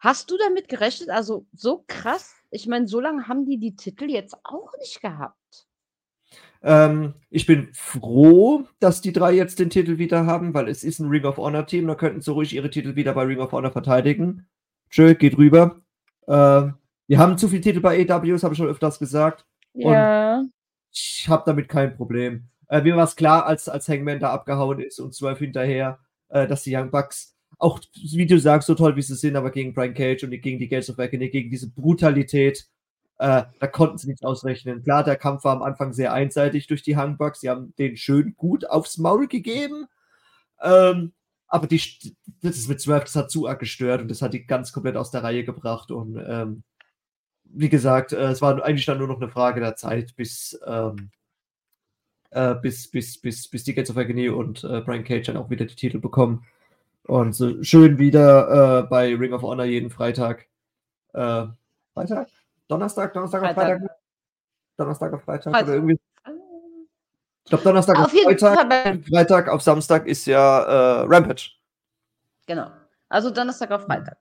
Hast 0.00 0.30
du 0.30 0.36
damit 0.36 0.68
gerechnet? 0.68 1.10
Also, 1.10 1.46
so 1.52 1.84
krass? 1.86 2.34
Ich 2.50 2.66
meine, 2.66 2.88
so 2.88 3.00
lange 3.00 3.28
haben 3.28 3.46
die 3.46 3.58
die 3.58 3.76
Titel 3.76 4.10
jetzt 4.10 4.36
auch 4.44 4.72
nicht 4.80 5.00
gehabt. 5.00 5.66
Ähm, 6.62 7.14
ich 7.30 7.46
bin 7.46 7.68
froh, 7.72 8.64
dass 8.80 9.00
die 9.00 9.12
3 9.12 9.32
jetzt 9.32 9.58
den 9.58 9.70
Titel 9.70 9.98
wieder 9.98 10.26
haben, 10.26 10.54
weil 10.54 10.68
es 10.68 10.84
ist 10.84 11.00
'n 11.00 11.08
Ring 11.08 11.24
of 11.24 11.36
Honor 11.38 11.66
Team, 11.66 11.86
da 11.88 11.94
könnten 11.94 12.20
sie 12.20 12.30
ruhig 12.32 12.52
ihre 12.54 12.70
Titel 12.70 12.96
wieder 12.96 13.14
bei 13.14 13.22
Ring 13.24 13.40
of 13.40 13.52
Honor 13.52 13.72
verteidigen. 13.72 14.46
Tschö, 14.90 15.14
geht 15.14 15.38
rüber. 15.38 15.80
Ähm, 16.28 16.74
wir 17.08 17.18
haben 17.18 17.38
zu 17.38 17.48
viele 17.48 17.62
Titel 17.62 17.80
bei 17.80 17.98
AEW, 18.08 18.32
das 18.32 18.42
habe 18.44 18.54
ich 18.54 18.58
schon 18.58 18.68
öfters 18.68 18.98
gesagt. 18.98 19.46
Und 19.72 19.92
Ja. 19.92 20.42
ich 20.92 21.26
habe 21.28 21.42
damit 21.46 21.68
kein 21.68 21.96
Problem. 21.96 22.48
Äh, 22.72 22.80
mir 22.82 22.96
war's 22.96 23.16
klar, 23.16 23.44
als 23.46 23.68
als 23.68 23.86
Hangman 23.86 24.18
da 24.18 24.30
abgehauen 24.32 24.80
ist 24.80 24.98
und 24.98 25.14
Swerve 25.14 25.40
hinterher, 25.44 25.98
äh, 26.30 26.46
dass 26.48 26.62
die 26.62 26.74
Young 26.74 26.90
Bucks 26.90 27.36
auch, 27.58 27.78
wie 27.94 28.24
du 28.26 28.38
sagst, 28.40 28.66
so 28.66 28.74
toll 28.74 28.96
wie 28.96 29.02
sie 29.02 29.14
sind, 29.14 29.36
aber 29.36 29.50
gegen 29.50 29.74
Brian 29.74 29.92
Cage 29.92 30.24
und 30.24 30.30
gegen 30.30 30.58
die 30.58 30.68
Gates 30.68 30.88
of 30.88 30.96
Reckoning, 30.98 31.30
gegen 31.30 31.50
diese 31.50 31.70
Brutalität, 31.70 32.66
äh, 33.18 33.42
da 33.60 33.66
konnten 33.66 33.98
sie 33.98 34.08
nichts 34.08 34.22
ausrechnen. 34.24 34.82
Klar, 34.82 35.04
der 35.04 35.16
Kampf 35.16 35.44
war 35.44 35.54
am 35.54 35.62
Anfang 35.62 35.92
sehr 35.92 36.14
einseitig 36.14 36.66
durch 36.66 36.82
die 36.82 36.96
Young 36.96 37.18
Bucks. 37.18 37.40
Sie 37.40 37.50
haben 37.50 37.74
denen 37.78 37.98
schön 37.98 38.34
gut 38.38 38.64
aufs 38.70 38.96
Maul 38.98 39.28
gegeben. 39.28 39.86
Ähm, 40.62 41.12
aber 41.48 41.66
die 41.68 41.82
das 42.42 42.56
ist 42.58 42.68
mit 42.68 42.80
Swerve, 42.80 43.04
das 43.04 43.16
hat 43.16 43.30
zu 43.30 43.48
arg 43.48 43.60
gestört 43.60 44.02
und 44.02 44.08
das 44.10 44.22
hat 44.22 44.34
die 44.34 44.46
ganz 44.46 44.72
komplett 44.72 44.96
aus 44.96 45.10
der 45.12 45.24
Reihe 45.24 45.44
gebracht 45.44 45.90
und, 45.92 46.16
ähm, 46.26 46.64
wie 47.44 47.68
gesagt, 47.70 48.12
äh, 48.12 48.30
es 48.30 48.42
war 48.42 48.62
eigentlich 48.64 48.86
dann 48.86 48.98
nur 48.98 49.08
noch 49.08 49.20
'ne 49.20 49.28
Frage 49.30 49.60
der 49.60 49.76
Zeit, 49.76 50.16
bis, 50.16 50.58
ähm 50.66 51.10
äh, 52.32 52.54
bis 52.54 52.88
bis 52.90 53.18
bis 53.20 53.48
bis 53.48 53.64
die 53.64 53.74
Gates 53.74 53.90
of 53.90 53.96
Agony 53.96 54.28
und, 54.28 54.64
äh, 54.64 54.80
Brian 54.80 55.04
Cage 55.04 55.26
dann 55.26 55.36
auch 55.36 55.50
wieder 55.50 55.64
die 55.64 55.76
Titel 55.76 55.98
bekommen. 55.98 56.44
Und 57.04 57.34
so 57.34 57.62
schön 57.62 57.98
wieder, 57.98 58.80
äh, 58.80 58.88
bei 58.88 59.14
Ring 59.14 59.32
of 59.32 59.42
Honor 59.42 59.64
jeden 59.64 59.90
Freitag. 59.90 60.46
Äh, 61.12 61.46
Freitag? 61.94 62.28
Donnerstag? 62.68 63.12
Donnerstag 63.12 63.42
auf 63.42 63.54
Freitag. 63.54 63.82
Donnerstag 64.76 65.12
auf 65.12 65.22
Freitag 65.22 65.46
oder 65.48 65.58
Freitag. 65.58 65.74
irgendwie 65.74 65.98
Ah. 66.24 66.30
ich 67.44 67.50
glaube, 67.50 67.64
Donnerstag 67.64 67.98
auf 67.98 68.04
Auf 68.04 68.12
Freitag. 68.12 68.70
Fall 68.70 69.02
Freitag 69.02 69.48
auf 69.48 69.62
Samstag 69.62 70.06
ist 70.06 70.26
ja, 70.26 70.62
äh, 70.62 71.06
Rampage. 71.06 71.50
Genau. 72.46 72.70
Also, 73.08 73.30
Donnerstag 73.30 73.70
auf 73.72 73.82
Freitag. 73.82 74.16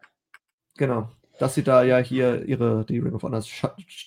Genau. 0.76 1.10
Dass 1.40 1.56
sie 1.56 1.64
da 1.64 1.84
ja 1.84 1.98
hier 2.00 2.44
ihre 2.46 2.84
die 2.86 3.00
Ring 3.00 3.14
of 3.14 3.24
Honor 3.24 3.42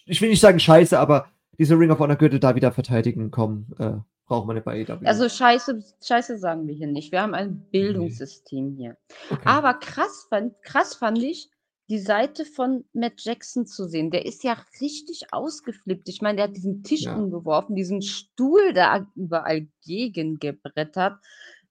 ich 0.07 0.21
will 0.21 0.29
nicht 0.29 0.41
sagen 0.41 0.61
Scheiße, 0.61 0.99
aber 0.99 1.29
diese 1.59 1.79
Ring 1.79 1.91
of 1.91 1.99
Honor 1.99 2.17
Gürtel 2.17 2.41
da 2.41 2.55
wieder 2.55 2.73
verteidigen 2.73 3.31
kommen, 3.31 3.73
äh, 3.79 3.93
braucht 4.27 4.47
man 4.47 4.57
nicht 4.57 4.65
bei 4.65 4.85
AEW. 4.87 5.07
Also, 5.07 5.29
Scheiße 5.29 5.83
Scheiße 6.03 6.39
sagen 6.39 6.67
wir 6.67 6.75
hier 6.75 6.87
nicht. 6.87 7.13
Wir 7.13 7.23
haben 7.23 7.35
ein 7.35 7.61
Bildungssystem 7.71 8.75
hier. 8.77 8.97
Okay. 9.31 9.43
Aber 9.45 9.75
krass 9.75 10.27
fand 10.31 10.55
krass 10.63 10.95
fand 10.95 11.19
ich, 11.23 11.51
die 11.91 11.99
Seite 11.99 12.47
von 12.47 12.85
Matt 12.95 13.15
Jackson 13.19 13.67
zu 13.67 13.87
sehen. 13.87 14.11
Der 14.11 14.25
ist 14.25 14.43
ja 14.43 14.57
richtig 14.81 15.27
ausgeflippt. 15.33 16.09
Ich 16.09 16.23
meine, 16.23 16.37
der 16.37 16.45
hat 16.49 16.57
diesen 16.57 16.83
Tisch 16.83 17.03
Ja. 17.03 17.15
umgeworfen, 17.17 17.77
diesen 17.77 18.01
Stuhl 18.01 18.73
da 18.73 19.07
überall 19.15 19.67
gegengebrettert. 19.85 21.19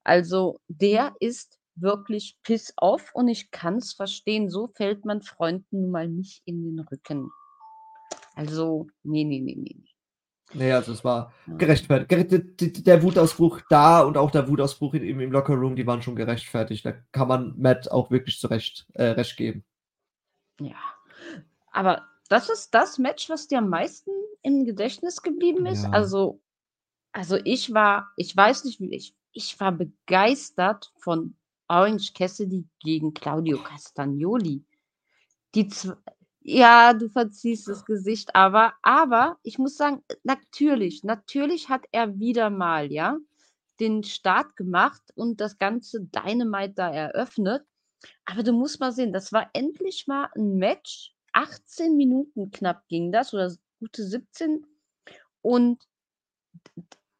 Also, 0.04 0.60
der 0.68 1.12
ist 1.18 1.58
wirklich 1.76 2.36
piss 2.44 2.72
off 2.76 3.10
und 3.14 3.26
ich 3.26 3.50
kann's 3.50 3.94
verstehen. 3.94 4.48
So 4.48 4.68
fällt 4.68 5.04
man 5.04 5.22
Freunden 5.22 5.80
nun 5.82 5.90
mal 5.90 6.08
nicht 6.08 6.42
in 6.44 6.62
den 6.62 6.78
Rücken. 6.78 7.30
Also, 8.34 8.88
ne, 9.02 9.24
ne, 9.24 9.40
ne, 9.40 9.54
ne, 9.56 9.62
ne. 9.62 9.84
Ne, 10.52 10.72
also 10.72 10.92
es 10.92 11.02
war 11.04 11.32
gerechtfertigt. 11.46 12.86
Der 12.86 13.02
Wutausbruch 13.02 13.62
da 13.70 14.02
und 14.02 14.16
auch 14.16 14.30
der 14.30 14.48
Wutausbruch 14.48 14.94
im 14.94 15.18
im 15.18 15.32
Lockerroom, 15.32 15.74
die 15.74 15.86
waren 15.86 16.02
schon 16.02 16.14
gerechtfertigt. 16.14 16.84
Da 16.84 16.92
kann 17.12 17.28
man 17.28 17.54
Matt 17.56 17.90
auch 17.90 18.10
wirklich 18.10 18.38
zu 18.38 18.46
Recht 18.46 18.86
äh, 18.92 19.04
Recht 19.04 19.36
geben. 19.36 19.64
Ja. 20.60 20.76
Aber 21.72 22.06
das 22.28 22.50
ist 22.50 22.72
das 22.72 22.98
Match, 22.98 23.28
was 23.30 23.48
dir 23.48 23.58
am 23.58 23.68
meisten 23.68 24.10
im 24.42 24.64
Gedächtnis 24.64 25.22
geblieben 25.22 25.66
ist? 25.66 25.84
Ja. 25.84 25.90
Also 25.90 26.40
also, 27.14 27.38
ich 27.44 27.72
war 27.72 28.10
ich 28.16 28.36
weiß 28.36 28.64
nicht, 28.64 28.80
wie 28.80 28.92
ich 28.92 29.14
ich 29.32 29.58
war 29.60 29.70
begeistert 29.70 30.92
von 30.98 31.36
Orange 31.68 32.12
Cassidy 32.12 32.66
gegen 32.80 33.14
Claudio 33.14 33.58
Castagnoli. 33.62 34.64
Die 35.54 35.68
zw 35.68 35.92
ja, 36.44 36.94
du 36.94 37.08
verziehst 37.10 37.68
das 37.68 37.84
Gesicht, 37.86 38.34
aber 38.36 38.74
aber 38.82 39.38
ich 39.44 39.58
muss 39.58 39.76
sagen, 39.76 40.02
natürlich 40.24 41.04
natürlich 41.04 41.68
hat 41.70 41.86
er 41.92 42.18
wieder 42.20 42.50
mal, 42.50 42.92
ja, 42.92 43.18
den 43.80 44.04
Start 44.04 44.56
gemacht 44.56 45.02
und 45.16 45.40
das 45.40 45.58
ganze 45.58 46.02
Dynamite 46.02 46.74
da 46.74 46.90
eröffnet. 46.90 47.64
Aber 48.26 48.42
du 48.44 48.52
musst 48.52 48.80
mal 48.80 48.92
sehen, 48.92 49.12
das 49.12 49.32
war 49.32 49.50
endlich 49.54 50.06
mal 50.08 50.28
'n 50.36 50.56
Match. 50.58 51.14
18 51.32 51.96
Minuten 51.96 52.50
knapp 52.52 52.86
ging 52.88 53.12
das 53.12 53.34
oder 53.34 53.52
gute 53.80 54.04
17. 54.04 54.66
Und 55.42 55.84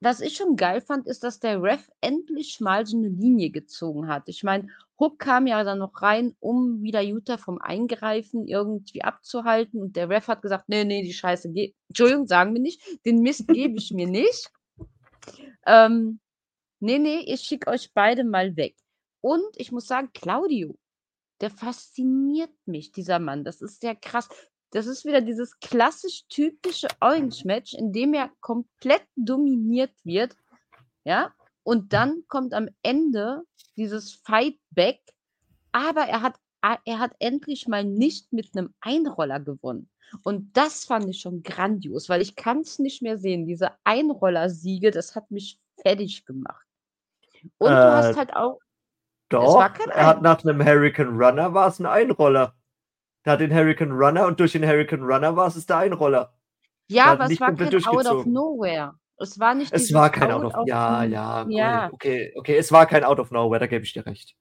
was 0.03 0.21
ich 0.21 0.37
schon 0.37 0.57
geil 0.57 0.81
fand, 0.81 1.07
ist, 1.07 1.25
dass 1.25 1.41
der 1.41 1.63
Ref 1.63 1.89
endlich 2.01 2.61
mal 2.61 2.87
so 2.87 2.99
'ne 2.99 3.09
Linie 3.09 3.51
gezogen 3.51 4.09
hat. 4.09 4.29
Ich 4.29 4.43
meine, 4.45 4.69
Hook 4.99 5.19
kam 5.19 5.47
ja 5.47 5.65
dann 5.65 5.79
noch 5.79 6.03
rein, 6.03 6.37
um 6.41 6.83
wieder 6.83 7.01
Yuta 7.01 7.37
vom 7.37 7.59
Eingreifen 7.61 8.47
irgendwie 8.47 9.03
abzuhalten 9.03 9.81
und 9.81 9.97
der 9.97 10.09
Ref 10.09 10.29
hat 10.29 10.43
gesagt: 10.43 10.69
„Ne, 10.69 10.85
ne, 10.85 11.03
die 11.03 11.13
Scheiße 11.13 11.51
ge 11.53 11.75
Entschuldigung, 11.89 12.27
sagen 12.27 12.55
wir 12.55 12.61
nicht. 12.61 12.81
Den 13.05 13.21
Mist 13.21 13.49
gebe 13.49 13.77
ich 13.79 13.93
mir 13.93 14.07
nicht. 14.07 14.51
Ähm, 15.67 16.21
ne, 16.81 16.99
ne, 16.99 17.25
ich 17.25 17.41
schicke 17.41 17.71
euch 17.71 17.95
beide 17.95 18.23
mal 18.23 18.55
weg.“ 18.55 18.77
Und 19.23 19.57
ich 19.57 19.73
muss 19.73 19.87
sagen, 19.87 20.11
Claudio, 20.13 20.77
der 21.41 21.51
fasziniert 21.51 22.53
mich, 22.67 22.93
dieser 22.93 23.19
Mann. 23.19 23.45
Das 23.45 23.63
ist 23.63 23.81
sehr 23.81 23.97
krass. 23.97 24.29
Das 24.71 24.87
ist 24.87 25.05
wieder 25.05 25.21
dieses 25.21 25.59
klassisch 25.61 26.27
typische 26.29 26.89
Orange-Match, 27.01 27.75
in 27.75 27.93
dem 27.93 28.13
er 28.13 28.31
komplett 28.41 29.07
dominiert 29.17 29.93
wird, 30.05 30.37
ja? 31.05 31.33
Und 31.67 31.93
dann 31.95 32.25
kommt 32.29 32.53
am 32.55 32.69
Ende 32.83 33.43
dieses 33.77 34.13
Fight 34.13 34.57
Back, 34.71 35.01
aber 35.73 36.03
er 36.03 36.23
hat 36.23 36.37
er 36.87 36.99
hat 37.01 37.13
endlich 37.21 37.69
mal 37.69 37.85
nicht 37.85 38.33
mit 38.33 38.55
'nem 38.55 38.75
Einroller 38.81 39.41
gewonnen. 39.41 39.91
Und 40.25 40.57
das 40.57 40.85
fand 40.87 41.09
ich 41.11 41.21
schon 41.21 41.43
grandios, 41.43 42.09
weil 42.11 42.23
ich 42.23 42.37
kann's 42.37 42.79
nicht 42.81 43.03
mehr 43.03 43.19
sehen. 43.19 43.47
Diese 43.47 43.73
Einroller-Siege, 43.85 44.91
das 44.91 45.15
hat 45.17 45.31
mich 45.31 45.61
fertig 45.83 46.25
gemacht. 46.27 46.67
Und 47.59 47.85
du 47.85 47.93
hast 47.93 48.15
Äh, 48.15 48.17
halt 48.17 48.35
auch 48.37 48.61
es 49.41 49.59
war 49.59 49.71
doch, 49.71 49.93
er 49.95 50.07
hat 50.07 50.23
Ein 50.23 50.23
nach 50.23 50.45
'nem 50.45 50.65
Hurricane 50.65 51.17
Runner 51.19 51.55
war's 51.55 51.81
'n 51.81 51.87
Einroller. 51.87 52.55
Der 53.27 53.35
hat 53.35 53.41
den 53.41 53.55
Hurricane 53.55 53.93
Runner 53.93 54.27
und 54.27 54.41
durch 54.41 54.53
den 54.53 54.67
Hurricane 54.67 55.03
Runner 55.05 55.37
war's 55.37 55.57
es 55.57 55.67
der 55.67 55.79
Einroller. 55.79 56.35
Ja, 56.91 57.13
aber 57.13 57.27
es 57.27 57.41
war 57.41 57.53
kein 57.55 57.79
Out 57.83 58.07
of. 58.07 58.25
Nowhere. 58.27 58.99
Es 59.19 59.39
war 59.39 59.55
nicht 59.55 59.73
Es 59.73 59.93
war 59.93 60.11
kein 60.11 60.31
Out 60.33 60.45
of 60.45 60.55
of 60.55 60.67
ja, 60.67 61.05
ja, 61.05 61.45
cool. 61.45 61.53
ja. 61.53 61.91
Okay, 61.93 62.33
okay, 62.37 62.57
es 62.57 62.73
war 62.73 62.87
kein 62.87 63.05
Out 63.05 63.21
of 63.21 63.31
Nowhere, 63.31 63.61
da 63.61 63.67
gebe 63.67 63.85
ich 63.85 63.93
dir 63.93 64.07
recht. 64.07 64.35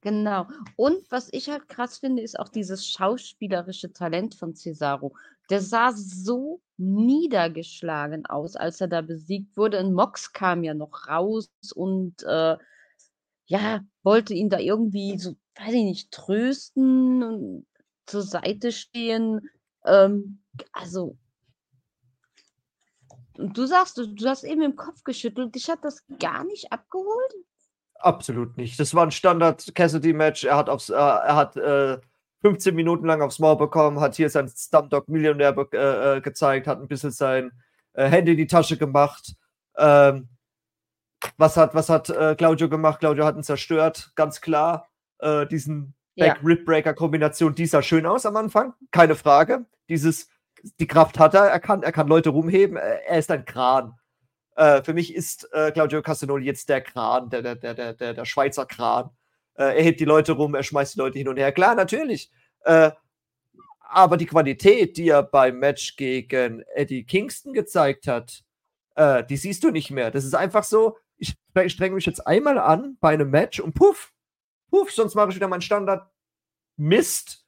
Genau. 0.00 0.46
Und 0.76 1.10
was 1.10 1.32
ich 1.32 1.48
halt 1.48 1.68
krass 1.68 1.98
finde, 1.98 2.22
ist 2.22 2.38
auch 2.38 2.48
dieses 2.48 2.88
schauspielerische 2.88 3.92
Talent 3.92 4.34
von 4.34 4.54
Cesaro. 4.54 5.14
Der 5.50 5.60
sah 5.60 5.92
so 5.92 6.60
niedergeschlagen 6.76 8.26
aus, 8.26 8.56
als 8.56 8.80
er 8.80 8.88
da 8.88 9.00
besiegt 9.00 9.56
wurde. 9.56 9.80
Und 9.80 9.94
Mox 9.94 10.32
kam 10.32 10.62
ja 10.62 10.74
noch 10.74 11.08
raus 11.08 11.50
und, 11.74 12.22
äh, 12.24 12.56
ja, 13.46 13.80
wollte 14.02 14.34
ihn 14.34 14.50
da 14.50 14.58
irgendwie 14.58 15.18
so, 15.18 15.36
weiß 15.56 15.72
ich 15.74 15.84
nicht, 15.84 16.10
trösten 16.12 17.22
und 17.22 17.66
zur 18.06 18.22
Seite 18.22 18.72
stehen. 18.72 19.48
Ähm, 19.84 20.40
also 20.72 21.16
und 23.38 23.56
du 23.56 23.66
sagst, 23.66 23.98
du 23.98 24.06
du 24.06 24.26
hast 24.28 24.44
eben 24.44 24.62
im 24.62 24.76
Kopf 24.76 25.04
geschüttelt, 25.04 25.54
dich 25.54 25.68
hat 25.68 25.84
das 25.84 26.04
gar 26.18 26.44
nicht 26.44 26.72
abgeholt? 26.72 27.34
Absolut 27.94 28.56
nicht. 28.56 28.78
Das 28.78 28.94
war 28.94 29.04
'n 29.04 29.10
Standard 29.10 29.74
Cassidy-Match. 29.74 30.44
Er 30.44 30.56
hat 30.56 30.68
aufs 30.68 30.90
äh, 30.90 30.94
er 30.94 31.36
hat, 31.36 31.56
äh, 31.56 31.98
15 32.42 32.74
Minuten 32.74 33.06
lang 33.06 33.22
aufs 33.22 33.38
Maul 33.38 33.56
bekommen, 33.56 34.00
hat 34.00 34.14
hier 34.14 34.30
sein 34.30 34.48
Stumpdog 34.48 35.08
Millionär 35.08 35.56
äh, 35.72 36.16
äh, 36.16 36.20
gezeigt, 36.20 36.66
hat 36.66 36.80
ein 36.80 36.88
bisschen 36.88 37.10
sein 37.10 37.50
äh, 37.94 38.08
Handy 38.08 38.32
in 38.32 38.36
die 38.36 38.46
Tasche 38.46 38.76
gemacht. 38.76 39.34
Ähm, 39.76 40.28
was 41.38 41.56
hat, 41.56 41.74
was 41.74 41.88
hat 41.88 42.08
äh, 42.10 42.34
Claudio 42.36 42.68
gemacht? 42.68 43.00
Claudio 43.00 43.24
hat 43.24 43.36
ihn 43.36 43.42
zerstört, 43.42 44.12
ganz 44.14 44.40
klar. 44.40 44.88
Diesen 45.50 45.94
Back 46.14 46.40
Rib 46.44 46.66
Breaker 46.66 46.92
Kombination, 46.92 47.54
die 47.54 47.64
sah 47.64 47.80
schön 47.80 48.04
aus 48.04 48.26
am 48.26 48.36
Anfang, 48.36 48.74
keine 48.90 49.14
Frage. 49.14 49.64
Dieses, 49.88 50.28
die 50.80 50.86
Kraft 50.86 51.18
hat 51.18 51.34
er, 51.34 51.44
er 51.44 51.60
kann, 51.60 51.82
er 51.82 51.92
kann 51.92 52.08
Leute 52.08 52.30
rumheben, 52.30 52.76
er 52.76 53.18
ist 53.18 53.30
ein 53.30 53.44
Kran. 53.44 53.94
Äh, 54.56 54.82
für 54.82 54.94
mich 54.94 55.14
ist 55.14 55.48
äh, 55.52 55.70
Claudio 55.70 56.02
Castagnoli 56.02 56.46
jetzt 56.46 56.68
der 56.68 56.80
Kran, 56.80 57.28
der, 57.30 57.42
der, 57.42 57.54
der, 57.56 57.94
der, 57.94 58.14
der 58.14 58.24
Schweizer 58.24 58.66
Kran. 58.66 59.10
Äh, 59.54 59.76
er 59.76 59.82
hebt 59.82 60.00
die 60.00 60.04
Leute 60.04 60.32
rum, 60.32 60.54
er 60.54 60.62
schmeißt 60.62 60.94
die 60.94 60.98
Leute 60.98 61.18
hin 61.18 61.28
und 61.28 61.36
her. 61.36 61.52
Klar, 61.52 61.74
natürlich. 61.74 62.30
Äh, 62.64 62.90
aber 63.88 64.16
die 64.16 64.26
Qualität, 64.26 64.96
die 64.96 65.08
er 65.08 65.22
beim 65.22 65.58
Match 65.58 65.96
gegen 65.96 66.62
Eddie 66.74 67.04
Kingston 67.04 67.52
gezeigt 67.52 68.08
hat, 68.08 68.42
äh, 68.96 69.24
die 69.24 69.36
siehst 69.36 69.62
du 69.62 69.70
nicht 69.70 69.90
mehr. 69.90 70.10
Das 70.10 70.24
ist 70.24 70.34
einfach 70.34 70.64
so, 70.64 70.96
ich 71.16 71.36
strenge 71.68 71.94
mich 71.94 72.06
jetzt 72.06 72.26
einmal 72.26 72.58
an 72.58 72.96
bei 73.00 73.14
einem 73.14 73.30
Match 73.30 73.60
und 73.60 73.74
puff, 73.74 74.12
puff, 74.70 74.90
sonst 74.90 75.14
mache 75.14 75.30
ich 75.30 75.36
wieder 75.36 75.48
meinen 75.48 75.62
Standard 75.62 76.10
Mist, 76.76 77.45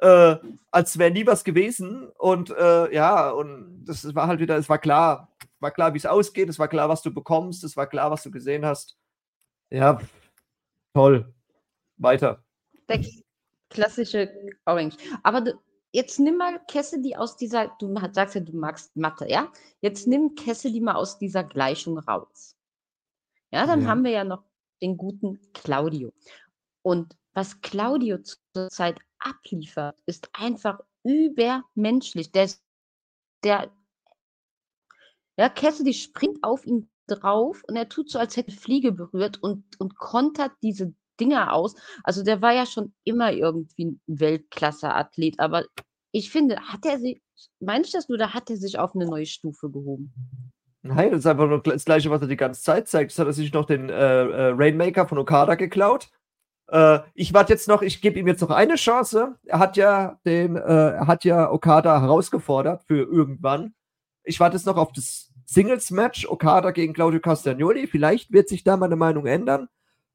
äh, 0.00 0.36
als 0.70 0.98
wäre 0.98 1.10
nie 1.10 1.26
was 1.26 1.44
gewesen. 1.44 2.08
Und 2.18 2.50
äh, 2.50 2.94
ja, 2.94 3.30
und 3.30 3.84
das 3.84 4.14
war 4.14 4.26
halt 4.26 4.40
wieder, 4.40 4.56
es 4.56 4.68
war 4.68 4.78
klar, 4.78 5.32
war 5.60 5.70
klar, 5.70 5.94
wie 5.94 5.98
es 5.98 6.06
ausgeht, 6.06 6.48
es 6.48 6.58
war 6.58 6.68
klar, 6.68 6.88
was 6.88 7.02
du 7.02 7.12
bekommst, 7.12 7.64
es 7.64 7.76
war 7.76 7.86
klar, 7.86 8.10
was 8.10 8.22
du 8.22 8.30
gesehen 8.30 8.64
hast. 8.64 8.96
Ja, 9.70 9.98
toll. 10.94 11.32
Weiter. 11.96 12.44
Der 12.88 13.04
klassische 13.70 14.30
Orange. 14.64 14.96
Aber 15.22 15.40
du, 15.40 15.58
jetzt 15.92 16.20
nimm 16.20 16.36
mal 16.36 16.60
Cassidy 16.68 17.16
aus 17.16 17.36
dieser, 17.36 17.72
du 17.78 17.92
sagst 18.12 18.34
ja, 18.34 18.40
du 18.40 18.56
magst 18.56 18.94
Mathe, 18.96 19.28
ja? 19.28 19.50
Jetzt 19.80 20.06
nimm 20.06 20.34
Cassidy 20.34 20.80
mal 20.80 20.94
aus 20.94 21.18
dieser 21.18 21.42
Gleichung 21.42 21.98
raus. 21.98 22.54
Ja, 23.50 23.66
dann 23.66 23.82
ja. 23.82 23.88
haben 23.88 24.04
wir 24.04 24.10
ja 24.10 24.24
noch 24.24 24.44
den 24.82 24.96
guten 24.96 25.40
Claudio. 25.54 26.12
Und 26.82 27.16
was 27.32 27.60
Claudio 27.60 28.18
zurzeit 28.18 28.98
abliefert, 29.28 30.00
ist 30.06 30.28
einfach 30.32 30.80
übermenschlich. 31.04 32.32
Der, 32.32 32.50
der, 33.44 33.70
ja, 35.36 35.48
Cassidy 35.48 35.94
springt 35.94 36.42
auf 36.42 36.66
ihn 36.66 36.88
drauf 37.06 37.62
und 37.68 37.76
er 37.76 37.88
tut 37.88 38.10
so, 38.10 38.18
als 38.18 38.36
hätte 38.36 38.52
Fliege 38.52 38.92
berührt 38.92 39.42
und, 39.42 39.64
und 39.78 39.96
kontert 39.96 40.52
diese 40.62 40.94
Dinger 41.20 41.52
aus. 41.52 41.74
Also 42.02 42.22
der 42.22 42.42
war 42.42 42.52
ja 42.52 42.66
schon 42.66 42.92
immer 43.04 43.32
irgendwie 43.32 43.86
ein 43.86 44.00
Weltklasse-Athlet, 44.06 45.38
aber 45.40 45.64
ich 46.12 46.30
finde, 46.30 46.60
hat 46.60 46.84
er 46.86 46.98
sich, 46.98 47.22
meinst 47.60 47.92
du 47.92 47.98
das 47.98 48.08
nur, 48.08 48.18
da 48.18 48.32
hat 48.34 48.50
er 48.50 48.56
sich 48.56 48.78
auf 48.78 48.94
eine 48.94 49.06
neue 49.06 49.26
Stufe 49.26 49.70
gehoben? 49.70 50.12
Nein, 50.82 51.10
das 51.10 51.20
ist 51.20 51.26
einfach 51.26 51.48
nur 51.48 51.62
das 51.62 51.84
Gleiche, 51.84 52.10
was 52.10 52.22
er 52.22 52.28
die 52.28 52.36
ganze 52.36 52.62
Zeit 52.62 52.88
zeigt. 52.88 53.10
Das 53.10 53.18
hat 53.18 53.26
er 53.26 53.32
sich 53.32 53.52
noch 53.52 53.64
den 53.66 53.88
äh, 53.88 53.92
äh, 53.92 54.52
Rainmaker 54.56 55.06
von 55.06 55.18
Okada 55.18 55.56
geklaut. 55.56 56.08
Äh, 56.68 57.00
ich 57.14 57.32
warte 57.32 57.52
jetzt 57.52 57.68
noch, 57.68 57.82
ich 57.82 58.00
gebe 58.00 58.18
ihm 58.18 58.26
jetzt 58.26 58.40
noch 58.40 58.50
eine 58.50 58.74
Chance. 58.76 59.36
Er 59.44 59.58
hat 59.58 59.76
ja 59.76 60.18
den, 60.24 60.56
äh, 60.56 60.60
er 60.60 61.06
hat 61.06 61.24
ja 61.24 61.50
Okada 61.50 62.00
herausgefordert 62.00 62.82
für 62.84 63.02
irgendwann. 63.02 63.74
Ich 64.24 64.40
warte 64.40 64.56
jetzt 64.56 64.66
noch 64.66 64.76
auf 64.76 64.92
das 64.92 65.32
Singles-Match 65.46 66.26
Okada 66.28 66.72
gegen 66.72 66.92
Claudio 66.92 67.20
Castagnoli. 67.20 67.86
Vielleicht 67.86 68.32
wird 68.32 68.48
sich 68.48 68.64
da 68.64 68.76
meine 68.76 68.96
Meinung 68.96 69.26
ändern. 69.26 69.68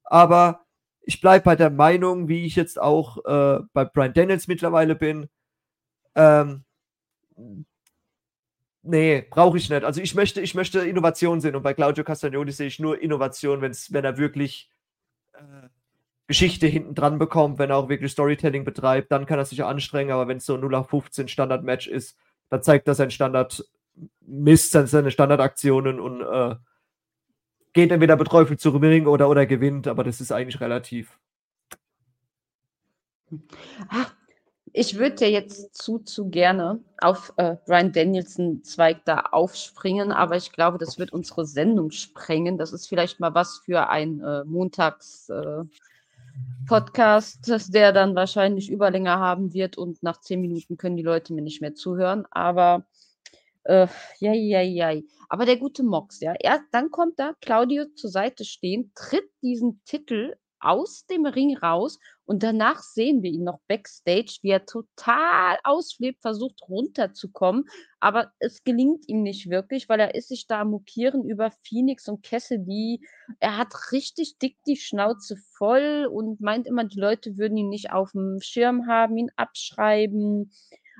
Aber 0.04 0.66
ich 1.02 1.20
bleibe 1.20 1.44
bei 1.44 1.56
der 1.56 1.70
Meinung, 1.70 2.28
wie 2.28 2.44
ich 2.44 2.56
jetzt 2.56 2.80
auch 2.80 3.24
äh, 3.24 3.60
bei 3.72 3.84
Brian 3.86 4.12
Daniels 4.12 4.46
mittlerweile 4.46 4.94
bin. 4.94 5.28
Ähm, 6.14 6.64
nee, 8.82 9.26
brauche 9.30 9.56
ich 9.56 9.70
nicht. 9.70 9.84
Also 9.84 10.02
ich 10.02 10.14
möchte, 10.14 10.42
ich 10.42 10.54
möchte 10.54 10.80
Innovation 10.80 11.40
sehen 11.40 11.56
und 11.56 11.62
bei 11.62 11.74
Claudio 11.74 12.04
Castagnoli 12.04 12.52
sehe 12.52 12.66
ich 12.66 12.78
nur 12.78 13.00
Innovation, 13.00 13.62
wenn's, 13.62 13.92
wenn 13.92 14.04
er 14.04 14.18
wirklich 14.18 14.70
äh, 15.32 15.68
Geschichte 16.32 16.66
hinten 16.66 16.94
dran 16.94 17.18
bekommt, 17.18 17.58
wenn 17.58 17.68
er 17.68 17.76
auch 17.76 17.90
wirklich 17.90 18.10
Storytelling 18.10 18.64
betreibt, 18.64 19.12
dann 19.12 19.26
kann 19.26 19.38
er 19.38 19.44
sich 19.44 19.62
anstrengen, 19.64 20.12
aber 20.12 20.28
wenn 20.28 20.38
es 20.38 20.46
so 20.46 20.56
0 20.56 20.70
nach 20.70 20.88
15 20.88 21.28
Standard-Match 21.28 21.88
ist, 21.88 22.16
dann 22.48 22.62
zeigt 22.62 22.88
er 22.88 22.94
sein 22.94 23.10
Standard 23.10 23.62
Mist, 24.22 24.72
seine 24.72 25.10
Standardaktionen 25.10 26.00
und 26.00 26.22
äh, 26.22 26.54
geht 27.74 27.92
entweder 27.92 28.16
beträufelt 28.16 28.62
zu 28.62 28.70
Ring 28.70 29.06
oder, 29.06 29.28
oder 29.28 29.44
gewinnt, 29.44 29.86
aber 29.86 30.04
das 30.04 30.22
ist 30.22 30.32
eigentlich 30.32 30.58
relativ. 30.62 31.18
Ach, 33.90 34.14
ich 34.72 34.96
würde 34.96 35.26
ja 35.26 35.30
jetzt 35.32 35.76
zu, 35.76 35.98
zu 35.98 36.30
gerne 36.30 36.80
auf 36.98 37.34
äh, 37.36 37.56
Brian 37.66 37.92
Danielson 37.92 38.64
Zweig 38.64 39.04
da 39.04 39.20
aufspringen, 39.32 40.12
aber 40.12 40.36
ich 40.38 40.50
glaube, 40.50 40.78
das 40.78 40.98
wird 40.98 41.12
unsere 41.12 41.44
Sendung 41.44 41.90
sprengen. 41.90 42.56
Das 42.56 42.72
ist 42.72 42.88
vielleicht 42.88 43.20
mal 43.20 43.34
was 43.34 43.58
für 43.58 43.90
ein 43.90 44.20
äh, 44.22 44.44
Montags 44.44 45.28
äh, 45.28 45.64
Podcast, 46.66 47.50
der 47.74 47.92
dann 47.92 48.14
wahrscheinlich 48.14 48.70
Überlänge 48.70 49.10
haben 49.10 49.52
wird 49.52 49.76
und 49.76 50.02
nach 50.02 50.20
zehn 50.20 50.40
Minuten 50.40 50.76
können 50.76 50.96
die 50.96 51.02
Leute 51.02 51.34
mir 51.34 51.42
nicht 51.42 51.60
mehr 51.60 51.74
zuhören. 51.74 52.24
Aber 52.30 52.86
äh, 53.64 53.86
ja, 54.20 54.32
ja, 54.32 54.60
ja. 54.60 55.00
Aber 55.28 55.46
der 55.46 55.56
gute 55.56 55.82
Mox, 55.82 56.20
ja, 56.20 56.34
er, 56.38 56.60
dann 56.72 56.90
kommt 56.90 57.18
da 57.18 57.34
Claudio 57.40 57.86
zur 57.94 58.10
Seite 58.10 58.44
stehen, 58.44 58.92
tritt 58.94 59.28
diesen 59.42 59.82
Titel 59.84 60.34
aus 60.60 61.06
dem 61.06 61.26
Ring 61.26 61.56
raus 61.56 61.98
und 62.32 62.42
danach 62.42 62.80
sehen 62.80 63.22
wir 63.22 63.30
ihn 63.30 63.44
noch 63.44 63.60
backstage, 63.68 64.38
wie 64.40 64.48
er 64.48 64.64
total 64.64 65.58
ausflippt, 65.64 66.22
versucht 66.22 66.62
runterzukommen, 66.66 67.66
aber 68.00 68.32
es 68.38 68.64
gelingt 68.64 69.06
ihm 69.06 69.22
nicht 69.22 69.50
wirklich, 69.50 69.90
weil 69.90 70.00
er 70.00 70.14
ist 70.14 70.28
sich 70.28 70.46
da 70.46 70.64
mokieren 70.64 71.28
über 71.28 71.50
Phoenix 71.62 72.08
und 72.08 72.22
Cassidy. 72.22 73.06
Er 73.38 73.58
hat 73.58 73.92
richtig 73.92 74.38
dick 74.38 74.56
die 74.66 74.76
Schnauze 74.76 75.36
voll 75.58 76.08
und 76.10 76.40
meint 76.40 76.66
immer, 76.66 76.84
die 76.84 76.98
Leute 76.98 77.36
würden 77.36 77.58
ihn 77.58 77.68
nicht 77.68 77.92
auf 77.92 78.12
dem 78.12 78.38
Schirm 78.40 78.86
haben, 78.86 79.18
ihn 79.18 79.30
abschreiben. 79.36 80.52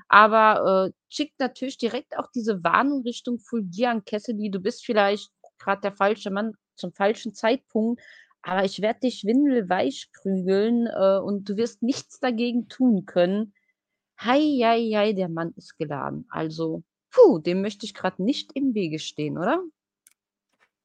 Aber 0.09 0.89
äh, 0.89 0.93
schickt 1.09 1.39
natürlich 1.39 1.79
direkt 1.79 2.15
auch 2.15 2.27
diese 2.35 2.63
Warnung 2.63 3.01
Richtung 3.01 3.39
Fulgian 3.39 4.05
Cassidy. 4.05 4.51
Du 4.51 4.59
bist 4.59 4.85
vielleicht 4.85 5.31
gerade 5.57 5.81
der 5.81 5.93
falsche 5.93 6.29
Mann 6.29 6.53
zum 6.75 6.93
falschen 6.93 7.33
Zeitpunkt 7.33 7.99
aber 8.43 8.65
ich 8.65 8.81
werde 8.81 9.01
dich 9.01 9.23
windelweich 9.25 10.09
prügeln 10.13 10.87
äh, 10.87 11.17
und 11.17 11.49
du 11.49 11.57
wirst 11.57 11.81
nichts 11.81 12.19
dagegen 12.19 12.67
tun 12.67 13.05
können. 13.05 13.53
Hei, 14.19 14.59
hei, 14.61 14.91
hei, 14.93 15.13
der 15.13 15.29
Mann 15.29 15.53
ist 15.55 15.77
geladen. 15.77 16.25
Also, 16.29 16.83
puh, 17.09 17.39
dem 17.39 17.61
möchte 17.61 17.85
ich 17.85 17.93
gerade 17.93 18.21
nicht 18.21 18.51
im 18.53 18.73
Wege 18.73 18.99
stehen, 18.99 19.37
oder? 19.37 19.61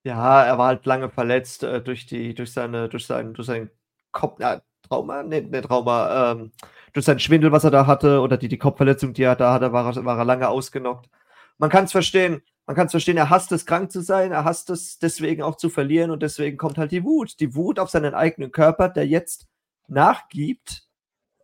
Ja, 0.05 0.45
er 0.45 0.57
war 0.57 0.69
halt 0.69 0.87
lange 0.87 1.11
verletzt 1.11 1.65
äh, 1.65 1.83
durch 1.83 2.07
die, 2.07 2.35
durch 2.35 2.53
seine, 2.53 2.89
durch 2.89 3.07
seinen, 3.07 3.35
durch 3.35 3.47
seinen 3.47 3.71
Kopf, 4.13 4.41
ja, 4.41 4.63
Trauma, 4.89 5.23
nee, 5.23 5.41
nee 5.41 5.61
Trauma, 5.61 6.33
ähm, 6.33 6.53
durch 6.93 7.05
seinen 7.05 7.19
Schwindel, 7.19 7.53
was 7.53 7.65
er 7.65 7.71
da 7.71 7.87
hatte, 7.87 8.21
oder 8.21 8.37
die, 8.37 8.49
die 8.49 8.59
Kopfverletzung, 8.59 9.13
die 9.13 9.25
er 9.25 9.37
da 9.37 9.53
hatte, 9.53 9.73
war 9.73 9.95
war 10.05 10.19
er 10.19 10.25
lange 10.25 10.49
ausgenockt. 10.49 11.11
Man 11.59 11.71
kann 11.71 11.85
es 11.85 11.93
verstehen, 11.93 12.43
man 12.69 12.77
kann 12.77 12.85
es 12.85 12.93
verstehen, 12.93 13.17
er 13.17 13.31
hasst 13.31 13.51
es, 13.53 13.65
krank 13.65 13.91
zu 13.91 14.03
sein, 14.03 14.31
er 14.31 14.45
hasst 14.45 14.69
es 14.69 14.99
deswegen 14.99 15.43
auch 15.43 15.57
zu 15.57 15.71
verlieren 15.71 16.11
und 16.11 16.23
deswegen 16.23 16.59
kommt 16.59 16.77
halt 16.77 16.93
die 16.93 17.03
Wut. 17.03 17.41
Die 17.41 17.55
Wut 17.55 17.79
auf 17.79 17.89
seinen 17.89 18.13
eigenen 18.13 18.53
Körper, 18.53 18.91
der 18.91 19.07
jetzt 19.07 19.49
nachgibt, 19.87 20.83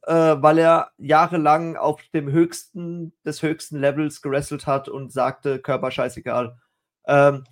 äh, 0.02 0.12
weil 0.12 0.58
er 0.58 0.90
jahrelang 0.98 1.78
auf 1.78 2.02
dem 2.12 2.30
höchsten 2.30 3.14
des 3.24 3.42
höchsten 3.42 3.80
Levels 3.80 4.20
gerestelt 4.20 4.66
hat 4.66 4.90
und 4.90 5.14
sagte, 5.14 5.60
Körper 5.60 5.90
scheißegal. 5.90 6.58
Ähm, 7.06 7.44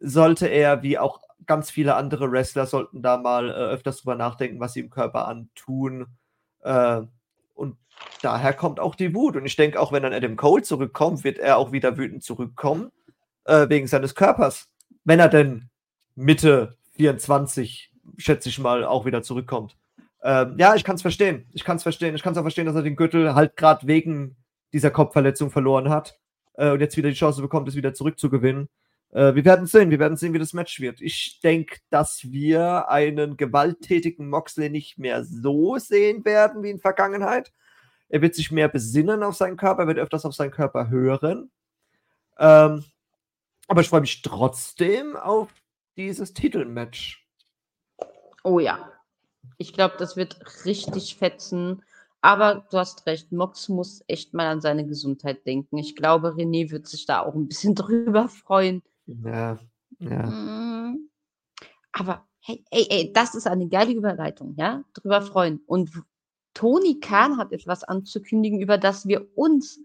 sollte 0.00 0.46
er, 0.46 0.82
wie 0.82 0.98
auch 0.98 1.20
ganz 1.44 1.70
viele 1.70 1.96
andere 1.96 2.32
Wrestler, 2.32 2.64
sollten 2.64 3.02
da 3.02 3.18
mal 3.18 3.50
äh, 3.50 3.52
öfters 3.52 3.98
drüber 3.98 4.14
nachdenken, 4.14 4.58
was 4.58 4.72
sie 4.72 4.80
im 4.80 4.88
Körper 4.88 5.28
antun. 5.28 6.06
Äh, 6.62 7.02
und 7.52 7.76
daher 8.22 8.54
kommt 8.54 8.80
auch 8.80 8.94
die 8.94 9.14
Wut. 9.14 9.36
Und 9.36 9.44
ich 9.44 9.56
denke, 9.56 9.78
auch 9.78 9.92
wenn 9.92 10.02
dann 10.02 10.14
Adam 10.14 10.36
Cole 10.36 10.62
zurückkommt, 10.62 11.24
wird 11.24 11.38
er 11.38 11.58
auch 11.58 11.72
wieder 11.72 11.98
wütend 11.98 12.22
zurückkommen 12.22 12.90
äh, 13.44 13.68
wegen 13.68 13.86
seines 13.86 14.14
Körpers. 14.14 14.68
Wenn 15.04 15.20
er 15.20 15.28
denn 15.28 15.70
Mitte 16.14 16.76
24, 16.96 17.92
schätze 18.16 18.48
ich 18.48 18.58
mal, 18.58 18.84
auch 18.84 19.06
wieder 19.06 19.22
zurückkommt. 19.22 19.76
Ähm, 20.22 20.54
ja, 20.58 20.74
ich 20.74 20.84
kann 20.84 20.96
es 20.96 21.02
verstehen. 21.02 21.46
Ich 21.52 21.64
kann 21.64 21.76
es 21.76 21.82
verstehen. 21.82 22.14
Ich 22.14 22.22
kann 22.22 22.32
es 22.32 22.38
auch 22.38 22.42
verstehen, 22.42 22.66
dass 22.66 22.74
er 22.74 22.82
den 22.82 22.96
Gürtel 22.96 23.34
halt 23.34 23.56
gerade 23.56 23.86
wegen 23.86 24.36
dieser 24.72 24.90
Kopfverletzung 24.90 25.50
verloren 25.50 25.88
hat 25.88 26.18
äh, 26.54 26.70
und 26.70 26.80
jetzt 26.80 26.96
wieder 26.96 27.08
die 27.08 27.14
Chance 27.14 27.40
bekommt, 27.40 27.68
es 27.68 27.76
wieder 27.76 27.94
zurückzugewinnen. 27.94 28.68
Äh, 29.12 29.34
wir 29.34 29.44
werden 29.44 29.66
sehen. 29.66 29.90
Wir 29.90 29.98
werden 29.98 30.16
sehen, 30.16 30.34
wie 30.34 30.38
das 30.38 30.52
Match 30.52 30.80
wird. 30.80 31.00
Ich 31.00 31.40
denke, 31.40 31.78
dass 31.90 32.30
wir 32.30 32.88
einen 32.88 33.36
gewalttätigen 33.36 34.28
Moxley 34.28 34.70
nicht 34.70 34.98
mehr 34.98 35.24
so 35.24 35.78
sehen 35.78 36.24
werden 36.24 36.62
wie 36.62 36.70
in 36.70 36.80
Vergangenheit. 36.80 37.52
Er 38.08 38.22
wird 38.22 38.34
sich 38.34 38.50
mehr 38.50 38.68
besinnen 38.68 39.22
auf 39.22 39.36
seinen 39.36 39.56
Körper, 39.56 39.82
er 39.82 39.88
wird 39.88 39.98
öfters 39.98 40.24
auf 40.24 40.34
seinen 40.34 40.50
Körper 40.50 40.88
hören. 40.88 41.50
Ähm, 42.38 42.84
aber 43.68 43.82
ich 43.82 43.88
freue 43.88 44.00
mich 44.00 44.22
trotzdem 44.22 45.16
auf 45.16 45.48
dieses 45.96 46.34
Titelmatch. 46.34 47.26
Oh 48.42 48.58
ja. 48.58 48.92
Ich 49.58 49.72
glaube, 49.72 49.94
das 49.98 50.16
wird 50.16 50.64
richtig 50.64 51.16
fetzen. 51.16 51.82
Aber 52.20 52.66
du 52.70 52.78
hast 52.78 53.06
recht, 53.06 53.30
Mox 53.30 53.68
muss 53.68 54.02
echt 54.08 54.34
mal 54.34 54.46
an 54.46 54.60
seine 54.60 54.86
Gesundheit 54.86 55.46
denken. 55.46 55.78
Ich 55.78 55.94
glaube, 55.94 56.30
René 56.30 56.70
wird 56.70 56.88
sich 56.88 57.06
da 57.06 57.22
auch 57.22 57.34
ein 57.34 57.46
bisschen 57.46 57.74
drüber 57.76 58.28
freuen. 58.28 58.82
Ja, 59.06 59.58
ja. 59.98 60.26
Mm. 60.26 61.08
Aber 61.92 62.26
hey, 62.40 62.64
ey, 62.70 62.86
ey, 62.90 63.12
das 63.12 63.34
ist 63.34 63.46
eine 63.46 63.68
geile 63.68 63.92
Überleitung, 63.92 64.54
ja? 64.56 64.84
Drüber 64.94 65.22
freuen. 65.22 65.60
Und 65.66 65.90
Toni 66.54 66.98
Kahn 67.00 67.36
hat 67.36 67.52
etwas 67.52 67.84
anzukündigen, 67.84 68.60
über 68.60 68.78
das 68.78 69.06
wir 69.06 69.28
uns, 69.36 69.80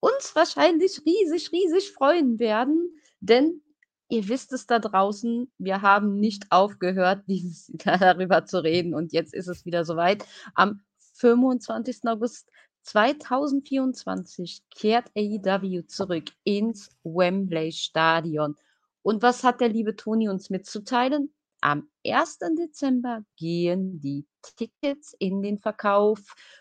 uns 0.00 0.34
wahrscheinlich 0.34 1.02
riesig, 1.04 1.50
riesig 1.52 1.92
freuen 1.92 2.38
werden. 2.38 2.94
Denn 3.26 3.62
ihr 4.10 4.28
wisst 4.28 4.52
es 4.52 4.66
da 4.66 4.78
draußen, 4.78 5.50
wir 5.56 5.80
haben 5.80 6.20
nicht 6.20 6.44
aufgehört, 6.50 7.24
dieses, 7.28 7.72
darüber 7.74 8.44
zu 8.44 8.62
reden. 8.62 8.94
Und 8.94 9.12
jetzt 9.12 9.32
ist 9.32 9.48
es 9.48 9.64
wieder 9.64 9.84
soweit. 9.84 10.26
Am 10.54 10.82
25. 11.14 12.00
August 12.04 12.50
2024 12.82 14.62
kehrt 14.68 15.10
AEW 15.16 15.86
zurück 15.86 16.24
ins 16.44 16.90
Wembley 17.02 17.72
Stadion. 17.72 18.56
Und 19.02 19.22
was 19.22 19.42
hat 19.42 19.62
der 19.62 19.70
liebe 19.70 19.96
Toni 19.96 20.28
uns 20.28 20.50
mitzuteilen? 20.50 21.32
Am 21.64 21.88
1. 22.06 22.40
Dezember 22.58 23.22
gehen 23.38 23.98
die 23.98 24.26
Tickets 24.42 25.14
in 25.18 25.40
den 25.40 25.58
Verkauf. 25.58 26.20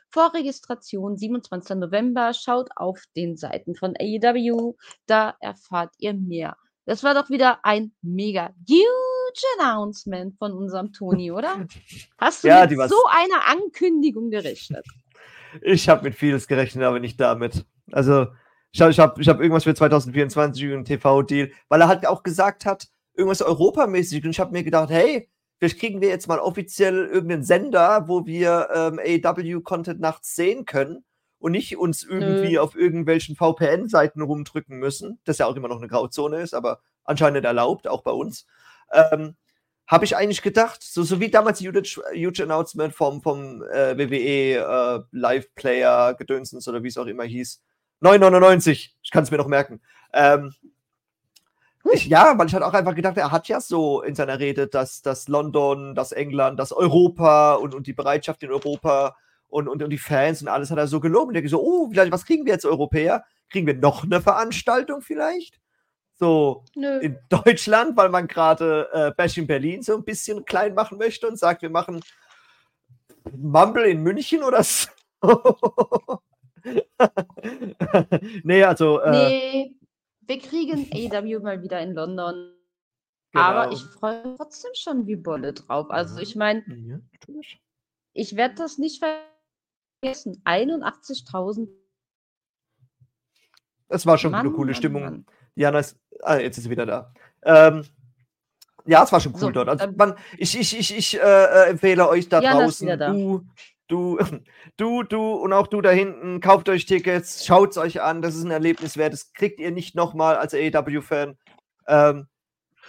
Vorregistration 0.09 1.17
27. 1.17 1.75
November. 1.75 2.33
Schaut 2.33 2.69
auf 2.77 3.03
den 3.13 3.35
Seiten 3.35 3.75
von 3.75 3.95
AEW, 3.99 4.75
da 5.05 5.35
erfahrt 5.41 5.93
ihr 5.97 6.13
mehr. 6.13 6.55
Das 6.85 7.03
war 7.03 7.13
doch 7.13 7.29
wieder 7.29 7.65
ein 7.65 7.91
mega 8.01 8.53
huge 8.65 9.59
Announcement 9.59 10.37
von 10.37 10.53
unserem 10.53 10.93
Toni, 10.93 11.33
oder? 11.33 11.67
Hast 12.17 12.45
du 12.45 12.47
Ja, 12.47 12.65
mit 12.65 12.89
so 12.89 12.95
einer 13.09 13.45
Ankündigung 13.45 14.29
gerechnet? 14.29 14.85
Ich 15.61 15.89
habe 15.89 16.03
mit 16.03 16.15
vieles 16.15 16.47
gerechnet, 16.47 16.85
aber 16.85 17.01
nicht 17.01 17.19
damit. 17.19 17.65
Also, 17.91 18.27
ich 18.71 18.81
habe 18.81 18.91
ich 18.91 18.99
hab, 18.99 19.19
ich 19.19 19.27
hab 19.27 19.41
irgendwas 19.41 19.65
für 19.65 19.75
2024 19.75 20.63
einen 20.63 20.85
TV-Deal, 20.85 21.51
weil 21.67 21.81
er 21.81 21.89
halt 21.89 22.07
auch 22.07 22.23
gesagt 22.23 22.65
hat, 22.65 22.87
irgendwas 23.15 23.41
europamäßig. 23.41 24.23
Und 24.23 24.31
ich 24.31 24.39
habe 24.39 24.51
mir 24.51 24.63
gedacht, 24.63 24.89
hey, 24.89 25.29
vielleicht 25.59 25.79
kriegen 25.79 26.01
wir 26.01 26.09
jetzt 26.09 26.27
mal 26.27 26.39
offiziell 26.39 27.07
irgendeinen 27.07 27.43
Sender, 27.43 28.07
wo 28.07 28.25
wir 28.25 28.69
ähm, 28.73 28.99
AEW-Content 28.99 29.99
nachts 29.99 30.35
sehen 30.35 30.65
können 30.65 31.03
und 31.39 31.51
nicht 31.51 31.77
uns 31.77 32.03
irgendwie 32.03 32.57
auf 32.59 32.75
irgendwelchen 32.75 33.35
VPN-Seiten 33.35 34.21
rumdrücken 34.21 34.77
müssen, 34.77 35.19
das 35.25 35.39
ja 35.39 35.45
auch 35.45 35.55
immer 35.55 35.67
noch 35.67 35.77
eine 35.77 35.87
Grauzone 35.87 36.41
ist, 36.41 36.53
aber 36.53 36.79
anscheinend 37.03 37.45
erlaubt, 37.45 37.87
auch 37.87 38.01
bei 38.01 38.11
uns. 38.11 38.45
Ähm, 38.91 39.35
habe 39.85 40.05
ich 40.05 40.15
eigentlich 40.15 40.41
gedacht, 40.41 40.81
so, 40.81 41.03
so 41.03 41.19
wie 41.19 41.29
damals 41.29 41.59
die 41.59 41.67
huge, 41.67 41.81
huge 42.15 42.43
Announcement 42.43 42.93
vom, 42.93 43.21
vom 43.21 43.61
äh, 43.63 43.97
WWE 43.97 44.55
äh, 44.55 45.03
Live-Player 45.11 46.13
Gedönsens 46.13 46.67
oder 46.67 46.83
wie 46.83 46.87
es 46.87 46.97
auch 46.97 47.05
immer 47.05 47.25
hieß. 47.25 47.61
9,99, 48.01 48.91
ich 49.01 49.11
kann 49.11 49.23
es 49.23 49.31
mir 49.31 49.37
noch 49.37 49.47
merken. 49.47 49.81
Ähm, 50.13 50.53
ich, 51.91 52.05
ja, 52.05 52.37
weil 52.37 52.47
ich 52.47 52.53
halt 52.53 52.63
auch 52.63 52.73
einfach 52.73 52.95
gedacht, 52.95 53.17
er 53.17 53.31
hat 53.31 53.47
ja 53.47 53.59
so 53.59 54.01
in 54.01 54.15
seiner 54.15 54.39
Rede, 54.39 54.67
dass, 54.67 55.01
dass 55.01 55.27
London, 55.27 55.95
dass 55.95 56.11
England, 56.11 56.59
dass 56.59 56.71
Europa 56.71 57.55
und, 57.55 57.75
und 57.75 57.87
die 57.87 57.93
Bereitschaft 57.93 58.41
in 58.43 58.51
Europa 58.51 59.15
und, 59.47 59.67
und, 59.67 59.83
und 59.83 59.89
die 59.89 59.97
Fans 59.97 60.41
und 60.41 60.47
alles 60.47 60.71
hat 60.71 60.77
er 60.77 60.87
so 60.87 60.99
gelobt. 60.99 61.29
Und 61.29 61.35
ich 61.35 61.51
so, 61.51 61.61
oh, 61.61 61.89
vielleicht, 61.89 62.11
was 62.11 62.25
kriegen 62.25 62.45
wir 62.45 62.53
jetzt 62.53 62.65
Europäer? 62.65 63.25
Kriegen 63.49 63.67
wir 63.67 63.75
noch 63.75 64.03
eine 64.03 64.21
Veranstaltung 64.21 65.01
vielleicht? 65.01 65.59
So 66.15 66.63
Nö. 66.75 66.99
in 66.99 67.17
Deutschland, 67.29 67.97
weil 67.97 68.09
man 68.09 68.27
gerade 68.27 68.87
äh, 68.93 69.11
Bash 69.15 69.37
in 69.37 69.47
Berlin 69.47 69.81
so 69.81 69.95
ein 69.95 70.03
bisschen 70.03 70.45
klein 70.45 70.73
machen 70.73 70.97
möchte 70.97 71.27
und 71.27 71.37
sagt, 71.37 71.61
wir 71.63 71.69
machen 71.69 72.01
Mumble 73.35 73.89
in 73.89 74.01
München 74.01 74.43
oder 74.43 74.63
so. 74.63 74.87
nee, 78.43 78.63
also. 78.63 78.99
Äh, 78.99 79.11
Nee, 79.11 79.75
wir 80.27 80.39
kriegen 80.39 80.87
AEW 80.91 81.39
mal 81.41 81.61
wieder 81.61 81.81
in 81.81 81.93
London. 81.93 82.53
Aber 83.33 83.63
genau. 83.63 83.75
ich 83.75 83.83
freue 83.83 84.27
mich 84.27 84.37
trotzdem 84.37 84.71
schon 84.75 85.07
wie 85.07 85.15
Bolle 85.15 85.53
drauf. 85.53 85.89
Also 85.89 86.19
ich 86.19 86.35
meine, 86.35 86.63
Ja, 86.67 86.99
ich 88.13 88.35
werde 88.35 88.55
das 88.55 88.77
nicht 88.77 89.03
vergessen. 89.03 90.41
81.000 90.45 91.67
Es 93.89 94.05
war 94.05 94.17
schon 94.17 94.31
Mann, 94.31 94.45
eine 94.45 94.51
coole 94.51 94.71
Mann, 94.71 94.75
Stimmung. 94.75 95.03
Mann. 95.03 95.25
Jana 95.55 95.79
ist. 95.79 95.99
Ah, 96.21 96.37
jetzt 96.37 96.57
ist 96.57 96.65
sie 96.65 96.69
wieder 96.69 96.85
da. 96.85 97.13
Ähm, 97.43 97.85
ja, 98.85 99.03
es 99.03 99.11
war 99.11 99.19
schon 99.19 99.33
cool 99.33 99.39
So, 99.39 99.51
dort. 99.51 99.69
Also 99.69 99.87
man, 99.95 100.15
ich 100.37 100.57
ich, 100.59 100.77
ich, 100.77 100.95
ich 100.95 101.19
äh, 101.19 101.19
äh, 101.19 101.69
empfehle 101.69 102.07
euch 102.07 102.29
da 102.29 102.41
Jana 102.41 102.61
draußen, 102.63 102.87
da. 102.99 103.11
du, 103.11 103.45
du, 103.87 104.19
du, 104.77 105.03
du 105.03 105.33
und 105.33 105.53
auch 105.53 105.67
du 105.67 105.81
da 105.81 105.91
hinten, 105.91 106.39
kauft 106.39 106.69
euch 106.69 106.85
Tickets, 106.85 107.45
schaut 107.45 107.71
es 107.71 107.77
euch 107.77 108.01
an. 108.01 108.21
Das 108.21 108.35
ist 108.35 108.43
ein 108.43 108.51
Erlebnis 108.51 108.97
wert. 108.97 109.13
Das 109.13 109.33
kriegt 109.33 109.59
ihr 109.59 109.71
nicht 109.71 109.95
nochmal 109.95 110.35
als 110.35 110.53
AEW-Fan. 110.53 111.37
Ähm, 111.87 112.27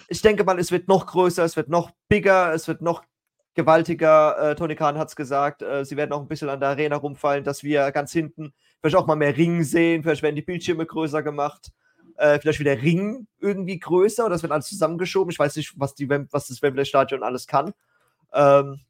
ich 0.09 0.23
denke 0.23 0.45
mal, 0.45 0.59
es 0.59 0.73
wird 0.73 0.89
noch 0.89 1.07
größer, 1.07 1.45
es 1.45 1.57
wird 1.57 1.69
noch 1.69 1.91
bigger, 2.09 2.53
es 2.53 2.69
wird 2.69 2.83
noch 2.83 3.03
gewaltiger. 3.55 4.51
Äh, 4.51 4.55
Tony 4.57 4.75
Khan 4.75 4.99
hat 4.99 5.09
es 5.09 5.17
gesagt, 5.17 5.63
äh, 5.63 5.85
sie 5.85 5.97
werden 5.97 6.13
auch 6.13 6.21
ein 6.21 6.29
bisschen 6.29 6.49
an 6.49 6.61
der 6.61 6.71
Arena 6.71 6.97
rumfallen, 6.97 7.45
dass 7.45 7.63
wir 7.63 7.91
ganz 7.93 8.13
hinten 8.13 8.53
vielleicht 8.81 8.97
auch 8.97 9.07
mal 9.07 9.17
mehr 9.17 9.37
Ring 9.37 9.63
sehen, 9.63 10.03
vielleicht 10.03 10.23
werden 10.23 10.37
die 10.37 10.43
Bildschirme 10.43 10.85
größer 10.85 11.23
gemacht, 11.23 11.73
äh, 12.17 12.39
vielleicht 12.39 12.61
wieder 12.61 12.83
Ring 12.83 13.27
irgendwie 13.41 13.79
größer 13.79 14.27
oder 14.27 14.35
es 14.35 14.43
wird 14.43 14.53
alles 14.53 14.67
zusammengeschoben. 14.67 15.31
Ich 15.31 15.39
weiß 15.39 15.57
nicht, 15.57 15.73
was, 15.77 15.95
die, 15.95 16.09
was 16.09 16.49
das 16.49 16.61
Wembley 16.61 16.85
Stadion 16.85 17.23
alles 17.23 17.47
kann. 17.47 17.73
Ähm, 18.33 18.81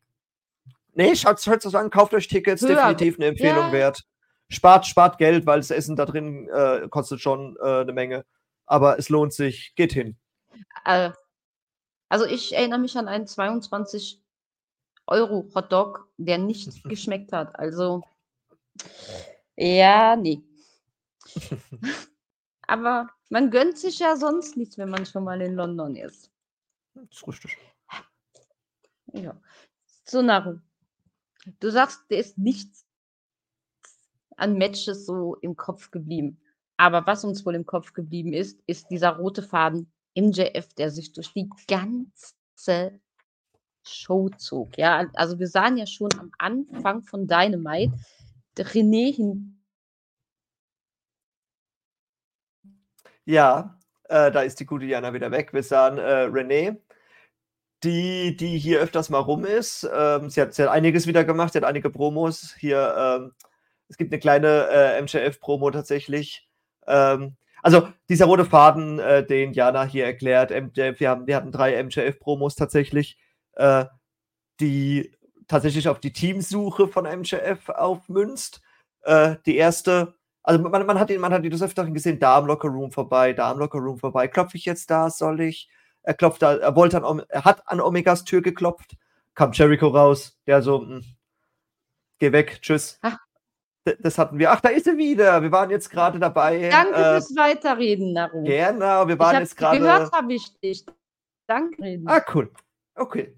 nee, 0.94 1.14
schaut 1.16 1.38
es 1.38 1.46
euch 1.66 1.74
an, 1.76 1.90
kauft 1.90 2.14
euch 2.14 2.28
Tickets, 2.28 2.62
Höher. 2.62 2.74
definitiv 2.76 3.16
eine 3.16 3.26
Empfehlung 3.26 3.66
Ja. 3.66 3.72
wert. 3.72 4.02
Spart, 4.50 4.86
spart 4.86 5.18
Geld, 5.18 5.46
weil 5.46 5.60
das 5.60 5.70
Essen 5.70 5.96
da 5.96 6.04
drin 6.06 6.48
äh, 6.48 6.88
kostet 6.88 7.20
schon 7.20 7.56
äh, 7.62 7.80
eine 7.80 7.92
Menge. 7.92 8.24
Aber 8.66 8.98
es 8.98 9.08
lohnt 9.08 9.32
sich, 9.32 9.74
geht 9.74 9.92
hin. 9.92 10.16
Äh, 10.84 11.10
also 12.08 12.26
ich 12.26 12.54
erinnere 12.54 12.78
mich 12.78 12.96
an 12.96 13.08
einen 13.08 13.26
22 13.26 14.20
Euro 15.06 15.48
Hotdog, 15.54 16.08
der 16.18 16.38
nicht 16.38 16.84
geschmeckt 16.88 17.32
hat. 17.32 17.58
Also 17.58 18.02
ja, 19.56 20.16
nee. 20.16 20.42
Aber 22.66 23.08
man 23.30 23.50
gönnt 23.50 23.78
sich 23.78 23.98
ja 23.98 24.16
sonst 24.16 24.56
nichts, 24.56 24.78
wenn 24.78 24.90
man 24.90 25.04
schon 25.06 25.24
mal 25.24 25.40
in 25.40 25.54
London 25.54 25.96
ist. 25.96 26.30
Das 26.94 27.04
ist 27.12 27.26
richtig. 27.28 27.58
Ja. 29.12 29.36
So, 30.06 30.22
Naru. 30.22 30.58
Du 31.60 31.70
sagst, 31.70 32.10
dir 32.10 32.18
ist 32.18 32.38
nichts 32.38 32.86
an 34.36 34.58
Matches 34.58 35.06
so 35.06 35.36
im 35.36 35.56
Kopf 35.56 35.90
geblieben. 35.90 36.40
Aber 36.76 37.06
was 37.06 37.24
uns 37.24 37.46
wohl 37.46 37.54
im 37.54 37.66
Kopf 37.66 37.92
geblieben 37.92 38.32
ist, 38.32 38.60
ist 38.66 38.90
dieser 38.90 39.10
rote 39.10 39.42
Faden 39.42 39.92
MJF, 40.16 40.74
der 40.74 40.90
sich 40.90 41.12
durch 41.12 41.32
die 41.32 41.48
ganze 41.68 43.00
Show 43.86 44.28
zog. 44.30 44.76
Ja, 44.78 45.06
also 45.14 45.38
wir 45.38 45.48
sahen 45.48 45.76
ja 45.76 45.86
schon 45.86 46.10
am 46.18 46.30
Anfang 46.38 47.02
von 47.02 47.26
Dynamite 47.26 47.94
René 48.56 49.14
hin. 49.14 49.60
Ja, 53.24 53.78
äh, 54.04 54.30
da 54.30 54.42
ist 54.42 54.60
die 54.60 54.66
gute 54.66 54.84
Jana 54.84 55.12
wieder 55.12 55.30
weg. 55.30 55.52
Wir 55.52 55.62
sahen 55.62 55.98
äh, 55.98 56.22
Renee, 56.24 56.76
die, 57.84 58.36
die 58.36 58.58
hier 58.58 58.80
öfters 58.80 59.10
mal 59.10 59.18
rum 59.18 59.44
ist. 59.44 59.88
Ähm, 59.94 60.30
sie, 60.30 60.40
hat, 60.40 60.54
sie 60.54 60.62
hat 60.62 60.70
einiges 60.70 61.06
wieder 61.06 61.24
gemacht, 61.24 61.52
sie 61.52 61.58
hat 61.58 61.64
einige 61.64 61.90
Promos. 61.90 62.54
Hier, 62.58 62.94
ähm, 62.96 63.32
es 63.88 63.96
gibt 63.96 64.12
eine 64.12 64.20
kleine 64.20 64.68
äh, 64.70 65.02
MJF-Promo 65.02 65.70
tatsächlich. 65.70 66.48
Ähm, 66.86 67.36
also 67.62 67.88
dieser 68.08 68.26
rote 68.26 68.44
Faden, 68.44 68.98
äh, 68.98 69.24
den 69.24 69.52
Jana 69.52 69.84
hier 69.84 70.04
erklärt, 70.04 70.50
MJF, 70.50 71.00
wir, 71.00 71.10
haben, 71.10 71.26
wir 71.26 71.36
hatten 71.36 71.52
drei 71.52 71.82
MJF-Promos 71.82 72.56
tatsächlich, 72.56 73.18
äh, 73.54 73.84
die 74.60 75.16
tatsächlich 75.48 75.88
auf 75.88 76.00
die 76.00 76.12
Teamsuche 76.12 76.88
von 76.88 77.04
MJF 77.04 77.68
aufmünzt. 77.68 78.62
Äh, 79.02 79.36
die 79.46 79.56
erste, 79.56 80.14
also 80.42 80.62
man, 80.62 80.86
man 80.86 80.98
hat 80.98 81.10
ihn, 81.10 81.20
man 81.20 81.32
hat 81.32 81.44
ihn 81.44 81.50
des 81.50 81.62
Öfteren 81.62 81.94
gesehen, 81.94 82.18
da 82.18 82.38
am 82.38 82.46
Lockerroom 82.46 82.92
vorbei, 82.92 83.32
da 83.32 83.50
am 83.50 83.58
Lockerroom 83.58 83.98
vorbei. 83.98 84.28
Klopfe 84.28 84.56
ich 84.56 84.64
jetzt 84.64 84.90
da, 84.90 85.10
soll 85.10 85.40
ich? 85.40 85.68
Er 86.04 86.14
klopft 86.14 86.42
da, 86.42 86.56
er 86.56 86.76
wollte 86.76 87.02
an, 87.02 87.22
er 87.28 87.44
hat 87.44 87.66
an 87.66 87.80
Omegas 87.80 88.24
Tür 88.24 88.42
geklopft, 88.42 88.96
kam 89.34 89.52
Jericho 89.52 89.88
raus, 89.88 90.38
der 90.46 90.62
so, 90.62 90.80
"Hm, 90.82 91.02
geh 92.18 92.30
weg, 92.32 92.60
tschüss. 92.62 92.98
Ach. 93.02 93.18
D- 93.86 93.96
Das 94.00 94.16
hatten 94.18 94.38
wir. 94.38 94.50
Ach, 94.52 94.60
da 94.60 94.68
ist 94.70 94.86
er 94.86 94.96
wieder. 94.96 95.42
Wir 95.42 95.50
waren 95.52 95.70
jetzt 95.70 95.90
gerade 95.90 96.18
dabei. 96.18 96.68
Danke 96.70 96.94
äh, 96.94 97.12
fürs 97.14 97.34
Weiterreden, 97.36 98.12
Naru. 98.12 98.44
Genau, 98.44 99.08
wir 99.08 99.18
waren 99.18 99.40
jetzt 99.40 99.56
gerade. 99.56 99.78
gehört 99.78 100.12
habe 100.12 100.32
ich 100.34 100.58
dich. 100.60 100.84
Danke. 101.46 102.00
Ah, 102.06 102.22
cool. 102.34 102.50
Okay. 102.94 103.36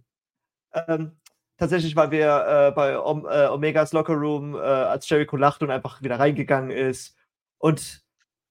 Ähm, 0.72 1.16
tatsächlich 1.56 1.96
waren 1.96 2.10
wir 2.10 2.68
äh, 2.68 2.70
bei 2.72 2.98
Om 2.98 3.26
äh, 3.28 3.46
Omegas 3.48 3.92
Locker 3.92 4.14
Room, 4.14 4.54
äh, 4.54 4.58
als 4.58 5.08
Jericho 5.08 5.36
lacht 5.36 5.62
und 5.62 5.70
einfach 5.70 6.02
wieder 6.02 6.18
reingegangen 6.20 6.70
ist 6.70 7.16
und 7.58 8.04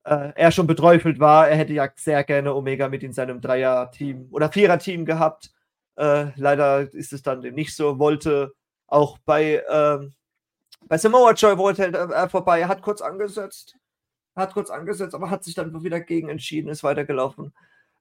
äh, 0.05 0.31
er 0.35 0.51
schon 0.51 0.67
beträufelt 0.67 1.19
war. 1.19 1.49
Er 1.49 1.57
hätte 1.57 1.73
ja 1.73 1.89
sehr 1.95 2.23
gerne 2.23 2.55
Omega 2.55 2.87
mit 2.89 3.03
in 3.03 3.13
seinem 3.13 3.41
Dreier-Team 3.41 4.29
oder 4.31 4.51
Vierer-Team 4.51 5.05
gehabt. 5.05 5.51
Äh, 5.97 6.27
leider 6.35 6.93
ist 6.93 7.13
es 7.13 7.21
dann 7.23 7.39
nicht 7.41 7.75
so. 7.75 7.99
Wollte 7.99 8.53
auch 8.87 9.17
bei 9.19 9.63
ähm, 9.69 10.13
Bei 10.87 10.97
Samoa 10.97 11.33
Joe 11.33 11.57
wollte 11.57 11.91
er 11.91 12.09
äh, 12.11 12.29
vorbei, 12.29 12.59
er 12.61 12.67
hat 12.67 12.81
kurz 12.83 13.01
angesetzt, 13.01 13.75
hat 14.35 14.53
kurz 14.53 14.69
angesetzt, 14.69 15.15
aber 15.15 15.29
hat 15.31 15.43
sich 15.43 15.55
dann 15.55 15.83
wieder 15.83 15.99
gegen 15.99 16.29
entschieden, 16.29 16.69
ist 16.69 16.83
weitergelaufen. 16.83 17.53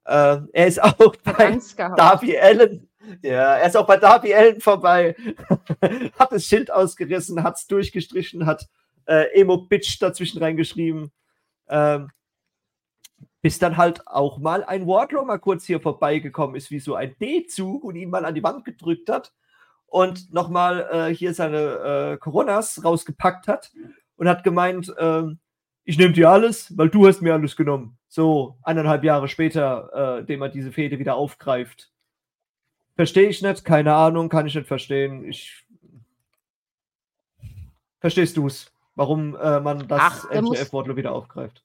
Äh, 0.04 0.40
er 0.52 0.66
ist 0.66 0.82
auch 0.82 1.16
bei 1.16 1.58
Darby 1.96 2.38
Allen. 2.38 2.88
Ja, 3.22 3.56
er 3.56 3.66
ist 3.66 3.76
auch 3.76 3.86
bei 3.86 3.96
Darby 3.96 4.34
Allen 4.34 4.60
vorbei. 4.60 5.16
hat 6.18 6.32
das 6.32 6.44
Schild 6.44 6.70
ausgerissen, 6.70 7.42
hat 7.42 7.56
es 7.56 7.66
durchgestrichen, 7.66 8.44
hat 8.44 8.68
äh, 9.06 9.40
Emo 9.40 9.58
Bitch 9.58 9.98
dazwischen 10.00 10.42
reingeschrieben. 10.42 11.10
Ähm, 11.68 12.10
bis 13.42 13.58
dann 13.58 13.76
halt 13.76 14.06
auch 14.06 14.38
mal 14.38 14.64
ein 14.64 14.86
Wardlow 14.86 15.24
mal 15.24 15.38
kurz 15.38 15.64
hier 15.66 15.80
vorbeigekommen 15.80 16.56
ist, 16.56 16.70
wie 16.70 16.80
so 16.80 16.94
ein 16.94 17.14
D-Zug 17.20 17.84
und 17.84 17.94
ihn 17.96 18.10
mal 18.10 18.24
an 18.24 18.34
die 18.34 18.42
Wand 18.42 18.64
gedrückt 18.64 19.10
hat 19.10 19.32
und 19.86 20.32
nochmal 20.32 20.88
äh, 20.90 21.14
hier 21.14 21.34
seine 21.34 22.14
äh, 22.14 22.16
Coronas 22.16 22.82
rausgepackt 22.82 23.46
hat 23.46 23.70
und 24.16 24.28
hat 24.28 24.44
gemeint, 24.44 24.94
äh, 24.96 25.24
ich 25.84 25.98
nehme 25.98 26.14
dir 26.14 26.30
alles, 26.30 26.76
weil 26.78 26.88
du 26.88 27.06
hast 27.06 27.20
mir 27.20 27.34
alles 27.34 27.54
genommen. 27.54 27.98
So 28.08 28.56
eineinhalb 28.62 29.04
Jahre 29.04 29.28
später, 29.28 30.20
äh, 30.20 30.24
dem 30.24 30.40
er 30.40 30.48
diese 30.48 30.72
Fehde 30.72 30.98
wieder 30.98 31.14
aufgreift. 31.14 31.92
Verstehe 32.96 33.28
ich 33.28 33.42
nicht, 33.42 33.64
keine 33.64 33.94
Ahnung, 33.94 34.30
kann 34.30 34.46
ich 34.46 34.54
nicht 34.54 34.68
verstehen. 34.68 35.28
Ich 35.28 35.64
Verstehst 38.04 38.36
du 38.36 38.48
es, 38.48 38.70
warum 38.94 39.36
äh, 39.36 39.60
man 39.60 39.86
das 39.88 40.26
MJF-Wort 40.30 40.94
wieder 40.96 41.12
aufgreift? 41.12 41.64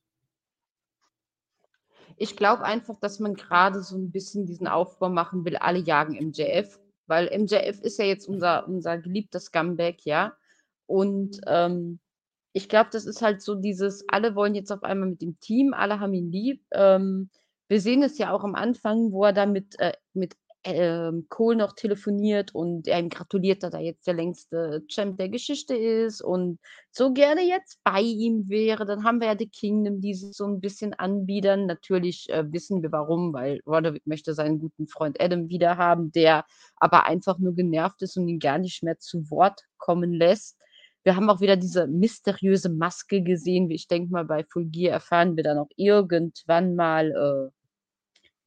Ich 2.18 2.36
glaube 2.36 2.64
einfach, 2.64 3.00
dass 3.00 3.20
man 3.20 3.36
gerade 3.36 3.82
so 3.82 3.98
ein 3.98 4.12
bisschen 4.12 4.46
diesen 4.46 4.68
Aufbau 4.68 5.10
machen 5.10 5.46
will, 5.46 5.56
alle 5.56 5.80
jagen 5.80 6.16
MJF, 6.16 6.80
weil 7.08 7.28
MJF 7.28 7.80
ist 7.82 7.98
ja 7.98 8.06
jetzt 8.06 8.28
unser, 8.28 8.68
unser 8.68 8.98
geliebter 8.98 9.40
Scumbag, 9.40 10.04
ja. 10.04 10.34
Und 10.86 11.40
ähm, 11.48 12.00
ich 12.52 12.68
glaube, 12.68 12.90
das 12.92 13.06
ist 13.06 13.22
halt 13.22 13.42
so 13.42 13.56
dieses, 13.56 14.04
alle 14.10 14.36
wollen 14.36 14.56
jetzt 14.56 14.72
auf 14.72 14.84
einmal 14.84 15.10
mit 15.10 15.22
dem 15.22 15.40
Team, 15.40 15.74
alle 15.74 16.00
haben 16.00 16.14
ihn 16.14 16.32
lieb. 16.32 16.62
Ähm, 16.72 17.30
wir 17.70 17.80
sehen 17.80 18.04
es 18.04 18.18
ja 18.18 18.32
auch 18.32 18.44
am 18.44 18.56
Anfang, 18.56 19.12
wo 19.12 19.24
er 19.24 19.34
da 19.34 19.46
mit, 19.46 19.80
äh, 19.80 19.94
mit 20.14 20.36
ähm, 20.64 21.26
Cole 21.30 21.56
noch 21.58 21.74
telefoniert 21.74 22.54
und 22.54 22.88
er 22.88 23.00
ihm 23.00 23.10
gratuliert, 23.10 23.64
dass 23.64 23.74
er 23.74 23.80
jetzt 23.80 24.08
der 24.08 24.14
längste 24.14 24.84
Champ 24.88 25.18
der 25.18 25.30
Geschichte 25.30 25.76
ist 25.76 26.22
und 26.22 26.60
so 26.92 27.14
gerne 27.14 27.42
jetzt 27.42 27.80
bei 27.84 28.02
ihm 28.02 28.50
wäre. 28.50 28.86
Dann 28.86 29.04
haben 29.04 29.22
wir 29.22 29.28
ja 29.28 29.36
The 29.38 29.48
Kingdom, 29.48 30.02
die 30.02 30.14
sich 30.14 30.36
so 30.36 30.46
ein 30.46 30.60
bisschen 30.60 30.94
anbiedern. 30.94 31.66
Natürlich 31.66 32.30
äh, 32.30 32.52
wissen 32.52 32.82
wir 32.82 32.92
warum, 32.92 33.34
weil 33.34 33.62
Roderick 33.66 34.06
möchte 34.06 34.34
seinen 34.34 34.60
guten 34.60 34.88
Freund 34.88 35.22
Adam 35.22 35.50
wieder 35.50 35.78
haben, 35.78 36.12
der 36.12 36.46
aber 36.76 37.06
einfach 37.06 37.40
nur 37.40 37.56
genervt 37.56 38.02
ist 38.02 38.18
und 38.18 38.28
ihn 38.28 38.40
gar 38.40 38.58
nicht 38.58 38.84
mehr 38.84 39.00
zu 39.00 39.30
Wort 39.32 39.62
kommen 39.78 40.14
lässt. 40.14 40.58
Wir 41.04 41.16
haben 41.16 41.30
auch 41.30 41.40
wieder 41.40 41.56
diese 41.56 41.88
mysteriöse 41.88 42.70
Maske 42.70 43.24
gesehen. 43.24 43.70
Wie 43.70 43.76
ich 43.76 43.88
denke 43.88 44.12
mal, 44.12 44.26
bei 44.26 44.44
Full 44.44 44.66
Gear 44.66 44.94
erfahren 44.94 45.38
wir 45.38 45.44
dann 45.44 45.58
auch 45.58 45.70
irgendwann 45.78 46.76
mal, 46.76 47.12
äh, 47.12 47.59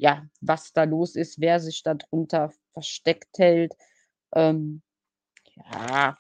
ja, 0.02 0.26
was 0.40 0.72
da 0.72 0.82
los 0.82 1.14
ist, 1.14 1.40
wer 1.40 1.60
sich 1.60 1.84
da 1.84 1.94
drunter 1.94 2.50
versteckt 2.72 3.38
hält. 3.38 3.72
Ähm, 4.34 4.82
ja. 5.72 6.16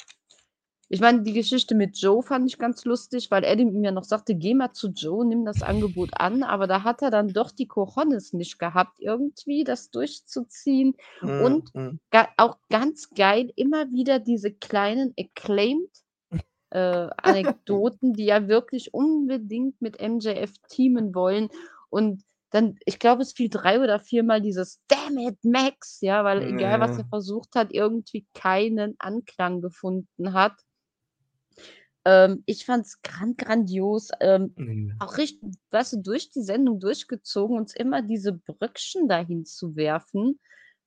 Ich 0.88 1.00
meine, 1.00 1.22
die 1.22 1.32
Geschichte 1.32 1.74
mit 1.74 1.98
Joe 1.98 2.22
fand 2.22 2.46
ich 2.46 2.58
ganz 2.58 2.84
lustig, 2.84 3.32
weil 3.32 3.44
Adam 3.44 3.74
ihm 3.74 3.82
ja 3.82 3.90
noch 3.90 4.04
sagte, 4.04 4.36
geh 4.36 4.54
mal 4.54 4.72
zu 4.72 4.90
Joe, 4.90 5.26
nimm 5.26 5.44
das 5.44 5.62
Angebot 5.62 6.10
an, 6.12 6.44
aber 6.44 6.68
da 6.68 6.84
hat 6.84 7.02
er 7.02 7.10
dann 7.10 7.32
doch 7.32 7.50
die 7.50 7.66
Cojones 7.66 8.32
nicht 8.34 8.60
gehabt, 8.60 9.00
irgendwie 9.00 9.64
das 9.64 9.90
durchzuziehen. 9.90 10.94
Mm, 11.20 11.44
Und. 11.44 11.72
Ga 12.10 12.28
auch 12.36 12.58
ganz 12.70 13.10
geil, 13.10 13.50
immer 13.56 13.90
wieder 13.90 14.20
diese 14.20 14.52
kleinen 14.52 15.12
Acclaimed 15.18 15.90
äh, 16.70 17.08
Anekdoten, 17.16 18.12
die 18.12 18.26
ja 18.26 18.46
wirklich 18.46 18.94
unbedingt 18.94 19.82
mit 19.82 20.00
MJF 20.00 20.52
teamen 20.68 21.16
wollen. 21.16 21.48
Und 21.90 22.22
dann, 22.52 22.78
ich 22.84 22.98
glaube, 22.98 23.22
es 23.22 23.32
fiel 23.32 23.48
drei 23.48 23.80
oder 23.80 23.98
viermal 23.98 24.42
dieses 24.42 24.80
Damn 24.86 25.16
it, 25.18 25.38
Max, 25.42 26.00
ja, 26.02 26.22
weil 26.22 26.42
egal, 26.42 26.80
was 26.80 26.98
er 26.98 27.06
versucht 27.06 27.54
hat, 27.54 27.72
irgendwie 27.72 28.26
keinen 28.34 28.94
Anklang 28.98 29.62
gefunden 29.62 30.34
hat. 30.34 30.54
Ähm, 32.04 32.42
ich 32.44 32.66
fand 32.66 32.84
es 32.84 33.00
grand, 33.00 33.38
grandios. 33.38 34.10
Ähm, 34.20 34.52
mhm. 34.56 34.94
Auch 34.98 35.16
richtig, 35.16 35.54
weißt 35.70 35.94
du, 35.94 35.96
durch 36.02 36.30
die 36.30 36.42
Sendung 36.42 36.78
durchgezogen, 36.78 37.56
uns 37.56 37.74
immer 37.74 38.02
diese 38.02 38.34
Brückchen 38.34 39.08
dahin 39.08 39.46
zu 39.46 39.74
werfen. 39.74 40.38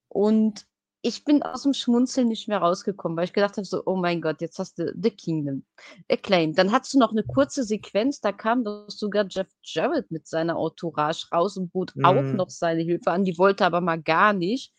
Und 0.08 0.68
ich 1.06 1.24
bin 1.24 1.44
aus 1.44 1.62
dem 1.62 1.74
Schmunzeln 1.74 2.28
nicht 2.28 2.48
mehr 2.48 2.58
rausgekommen, 2.58 3.16
weil 3.16 3.26
ich 3.26 3.34
gedacht 3.34 3.58
habe, 3.58 3.66
so, 3.66 3.84
oh 3.86 3.96
mein 3.96 4.22
Gott, 4.22 4.42
jetzt 4.42 4.58
hast 4.58 4.80
du 4.80 4.92
The 5.00 5.12
Kingdom 5.12 5.64
acclaimed. 6.10 6.58
Dann 6.58 6.72
hattest 6.72 6.96
du 6.96 7.00
noch 7.00 7.12
eine 7.12 7.24
kurze 7.24 7.64
Sequenz, 7.64 8.22
da 8.22 8.32
kam 8.32 8.64
doch 8.64 8.90
sogar 8.90 9.28
Jeff 9.30 9.48
Jarrett 9.62 10.10
mit 10.10 10.28
seiner 10.28 10.58
Entourage 10.58 11.28
raus 11.32 11.58
und 11.58 11.72
bot 11.72 11.96
mm. 11.96 12.06
auch 12.06 12.24
mhm. 12.24 12.36
noch 12.36 12.50
seine 12.50 12.82
Hilfe 12.82 13.12
an, 13.12 13.24
die 13.24 13.38
wollte 13.38 13.68
aber 13.68 13.82
mal 13.82 14.02
gar 14.02 14.34
nicht. 14.34 14.74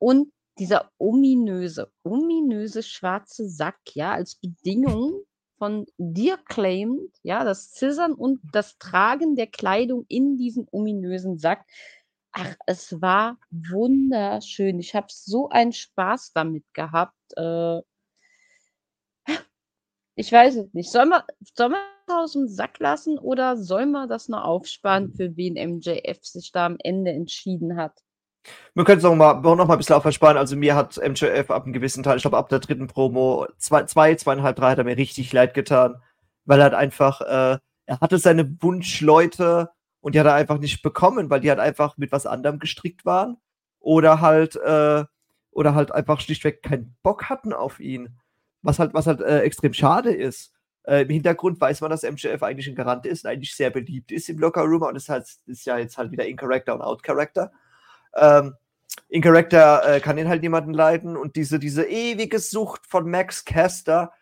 Und 0.00 0.32
dieser 0.58 0.90
ominöse, 0.98 1.92
ominöse 2.02 2.82
schwarze 2.82 3.48
Sack, 3.48 3.78
ja, 3.94 4.10
als 4.10 4.34
Bedingung 4.34 5.22
von 5.56 5.86
dir 5.98 6.36
claimed, 6.36 7.12
ja, 7.22 7.44
das 7.44 7.70
Zizzern 7.70 8.14
und 8.14 8.40
das 8.52 8.76
Tragen 8.78 9.36
der 9.36 9.46
Kleidung 9.46 10.04
in 10.08 10.36
diesen 10.36 10.66
ominösen 10.72 11.38
Sack, 11.38 11.64
Ach, 12.34 12.54
es 12.66 13.00
war 13.00 13.38
wunderschön. 13.50 14.78
Ich 14.78 14.94
habe 14.94 15.06
so 15.10 15.48
einen 15.48 15.72
Spaß 15.72 16.32
damit 16.32 16.64
gehabt. 16.74 17.14
Äh 17.36 17.80
ich 20.18 20.32
weiß 20.32 20.56
es 20.56 20.74
nicht. 20.74 20.90
Soll 20.90 21.06
man 21.06 21.22
soll 21.56 21.70
man 21.70 21.80
aus 22.08 22.32
dem 22.32 22.48
Sack 22.48 22.78
lassen 22.80 23.18
oder 23.18 23.56
soll 23.56 23.86
man 23.86 24.08
das 24.08 24.28
noch 24.28 24.42
aufsparen, 24.44 25.12
für 25.14 25.36
wen 25.36 25.54
MJF 25.56 26.18
sich 26.24 26.50
da 26.52 26.66
am 26.66 26.76
Ende 26.82 27.12
entschieden 27.12 27.76
hat? 27.76 28.00
Wir 28.76 28.84
können 28.84 28.98
es 28.98 29.04
noch 29.04 29.14
mal 29.16 29.34
noch 29.40 29.66
mal 29.66 29.74
'n 29.74 29.78
bisschen 29.78 29.96
aufsparen. 29.96 30.36
Also, 30.36 30.56
mir 30.56 30.76
hat 30.76 30.96
MJF 30.96 31.50
ab 31.50 31.64
einem 31.64 31.72
gewissen 31.72 32.02
Teil 32.04 32.16
ich 32.16 32.22
glaube, 32.22 32.36
ab 32.36 32.48
der 32.48 32.60
dritten 32.60 32.86
Promo, 32.86 33.46
zwei 33.58 33.84
zwei, 33.84 34.14
2,5, 34.14 34.56
3 34.56 34.70
hat 34.70 34.78
er 34.78 34.84
mir 34.84 34.96
richtig 34.96 35.32
leid 35.32 35.54
getan, 35.54 35.96
weil 36.44 36.60
er 36.60 36.64
halt 36.64 36.74
einfach, 36.74 37.20
äh 37.20 37.58
er 37.86 37.98
hatte 38.00 38.18
seine 38.18 38.56
Wunschleute 38.62 39.70
und 40.00 40.14
die 40.14 40.20
hat 40.20 40.26
er 40.26 40.34
einfach 40.34 40.58
nicht 40.58 40.82
bekommen, 40.82 41.30
weil 41.30 41.40
die 41.40 41.50
halt 41.50 41.60
einfach 41.60 41.96
mit 41.96 42.12
was 42.12 42.26
anderem 42.26 42.58
gestrickt 42.58 43.04
waren 43.04 43.36
oder 43.80 44.20
halt 44.20 44.56
äh, 44.56 45.04
oder 45.50 45.74
halt 45.74 45.92
einfach 45.92 46.20
schlichtweg 46.20 46.62
keinen 46.62 46.96
Bock 47.02 47.24
hatten 47.24 47.52
auf 47.52 47.80
ihn. 47.80 48.18
Was 48.62 48.78
halt, 48.78 48.92
was 48.94 49.06
halt 49.06 49.20
äh, 49.20 49.40
extrem 49.40 49.72
schade 49.72 50.12
ist. 50.12 50.52
Äh, 50.84 51.02
Im 51.02 51.08
Hintergrund 51.10 51.60
weiß 51.60 51.80
man, 51.80 51.90
dass 51.90 52.02
MJF 52.02 52.42
eigentlich 52.42 52.68
ein 52.68 52.74
Garant 52.74 53.06
ist 53.06 53.24
und 53.24 53.30
eigentlich 53.30 53.54
sehr 53.54 53.70
beliebt 53.70 54.12
ist 54.12 54.28
im 54.28 54.38
Locker 54.38 54.62
Room 54.62 54.82
und 54.82 54.96
ist 54.96 55.08
halt 55.08 55.26
ist 55.46 55.64
ja 55.64 55.78
jetzt 55.78 55.96
halt 55.98 56.10
wieder 56.10 56.26
In 56.26 56.36
Character 56.36 56.74
und 56.74 56.82
Out 56.82 57.02
Character. 57.02 57.52
Ähm, 58.14 58.54
in 59.08 59.22
Character 59.22 59.96
äh, 59.96 60.00
kann 60.00 60.18
ihn 60.18 60.28
halt 60.28 60.42
niemanden 60.42 60.74
leiden 60.74 61.16
und 61.16 61.36
diese, 61.36 61.58
diese 61.58 61.84
ewige 61.84 62.38
Sucht 62.38 62.86
von 62.86 63.08
Max 63.10 63.44
Caster 63.44 64.12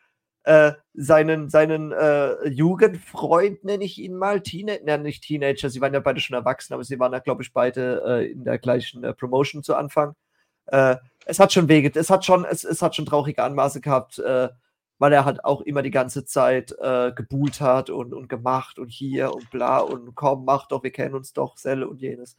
äh, 0.44 0.72
seinen, 0.94 1.50
seinen 1.50 1.92
äh, 1.92 2.48
Jugendfreund, 2.48 3.64
nenne 3.64 3.84
ich 3.84 3.98
ihn 3.98 4.16
mal, 4.16 4.40
Teenager, 4.40 4.98
nicht 4.98 5.22
Teenager, 5.22 5.68
sie 5.68 5.80
waren 5.80 5.92
ja 5.94 6.00
beide 6.00 6.20
schon 6.20 6.36
erwachsen, 6.36 6.74
aber 6.74 6.84
sie 6.84 6.98
waren 6.98 7.12
ja, 7.12 7.18
glaube 7.18 7.42
ich, 7.42 7.52
beide 7.52 8.02
äh, 8.06 8.32
in 8.32 8.44
der 8.44 8.58
gleichen 8.58 9.04
äh, 9.04 9.12
Promotion 9.12 9.62
zu 9.62 9.74
Anfang. 9.76 10.14
Äh, 10.66 10.96
es 11.26 11.38
hat 11.38 11.52
schon 11.52 11.68
wege, 11.68 11.90
es 11.94 12.08
hat 12.10 12.24
schon, 12.24 12.44
es, 12.44 12.64
es 12.64 12.80
hat 12.80 12.96
schon 12.96 13.06
traurige 13.06 13.42
Anmaße 13.42 13.82
gehabt, 13.82 14.18
weil 14.18 15.12
er 15.12 15.26
halt 15.26 15.44
auch 15.44 15.60
immer 15.60 15.82
die 15.82 15.90
ganze 15.90 16.24
Zeit 16.24 16.74
äh, 16.80 17.12
gebuhlt 17.12 17.60
hat 17.60 17.90
und, 17.90 18.14
und 18.14 18.28
gemacht 18.28 18.78
und 18.78 18.88
hier 18.88 19.34
und 19.34 19.50
bla 19.50 19.78
und 19.80 20.14
komm, 20.14 20.46
mach 20.46 20.66
doch, 20.68 20.82
wir 20.82 20.90
kennen 20.90 21.14
uns 21.14 21.34
doch, 21.34 21.58
Selle 21.58 21.86
und 21.88 22.00
jenes. 22.00 22.36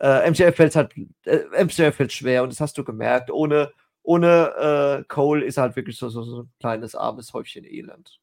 MJF 0.00 0.56
fällt 0.56 0.74
halt, 0.74 0.94
MJF 1.26 1.94
fällt 1.94 2.12
schwer 2.12 2.42
und 2.42 2.50
das 2.50 2.60
hast 2.60 2.78
du 2.78 2.84
gemerkt, 2.84 3.30
ohne, 3.30 3.72
ohne 4.04 5.00
äh, 5.00 5.04
Cole 5.08 5.44
ist 5.44 5.56
er 5.56 5.64
halt 5.64 5.76
wirklich 5.76 5.96
so, 5.96 6.08
so, 6.08 6.22
so 6.22 6.42
ein 6.42 6.52
kleines, 6.60 6.94
armes 6.94 7.32
Häufchen 7.32 7.64
Elend. 7.64 8.20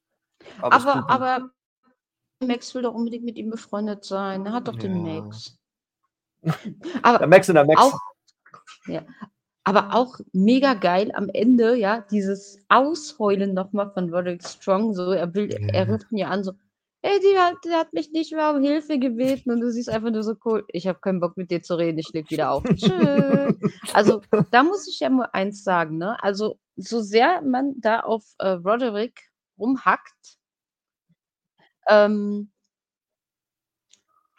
Aber, 0.61 0.75
aber, 0.75 1.09
aber, 1.09 1.49
Max 2.39 2.73
will 2.73 2.83
doch 2.83 2.93
unbedingt 2.93 3.25
mit 3.25 3.37
ihm 3.37 3.49
befreundet 3.49 4.05
sein. 4.05 4.45
Er 4.45 4.53
hat 4.53 4.67
doch 4.67 4.75
ja. 4.75 4.79
den 4.79 5.03
Max. 5.03 5.57
aber 7.01 7.17
der 7.17 7.27
Max 7.27 7.49
und 7.49 7.55
der 7.55 7.65
Max. 7.65 7.81
Auch, 7.81 7.99
ja. 8.87 9.03
Aber 9.63 9.93
auch 9.93 10.19
mega 10.33 10.73
geil 10.73 11.11
am 11.13 11.29
Ende, 11.29 11.75
ja, 11.75 12.01
dieses 12.01 12.63
Ausheulen 12.69 13.53
nochmal 13.53 13.91
von 13.91 14.11
Roderick 14.11 14.43
Strong. 14.43 14.93
So, 14.95 15.11
er 15.11 15.33
will, 15.33 15.51
ja. 15.51 15.59
er 15.73 15.89
ruft 15.89 16.11
ihn 16.11 16.17
ja 16.17 16.29
an, 16.29 16.43
so, 16.43 16.53
ey, 17.03 17.19
die 17.19 17.37
hat, 17.37 17.55
die 17.65 17.71
hat 17.71 17.93
mich 17.93 18.11
nicht 18.11 18.31
mehr 18.31 18.51
um 18.53 18.61
Hilfe 18.61 18.99
gebeten 18.99 19.51
und 19.51 19.59
du 19.61 19.71
siehst 19.71 19.89
einfach 19.89 20.11
nur 20.11 20.23
so 20.23 20.35
cool, 20.45 20.63
ich 20.67 20.87
habe 20.87 20.99
keinen 20.99 21.19
Bock 21.19 21.37
mit 21.37 21.49
dir 21.51 21.61
zu 21.61 21.75
reden, 21.75 21.97
ich 21.99 22.11
leg 22.13 22.29
wieder 22.29 22.51
auf. 22.51 22.63
Tschüss. 22.75 23.55
Also, 23.93 24.21
da 24.51 24.63
muss 24.63 24.87
ich 24.87 24.99
ja 24.99 25.09
nur 25.09 25.33
eins 25.33 25.63
sagen, 25.63 25.97
ne? 25.97 26.21
Also, 26.23 26.59
so 26.75 27.01
sehr 27.01 27.41
man 27.41 27.73
da 27.79 28.01
auf 28.01 28.23
äh, 28.39 28.49
Roderick 28.49 29.29
rumhackt, 29.57 30.37
ähm, 31.87 32.51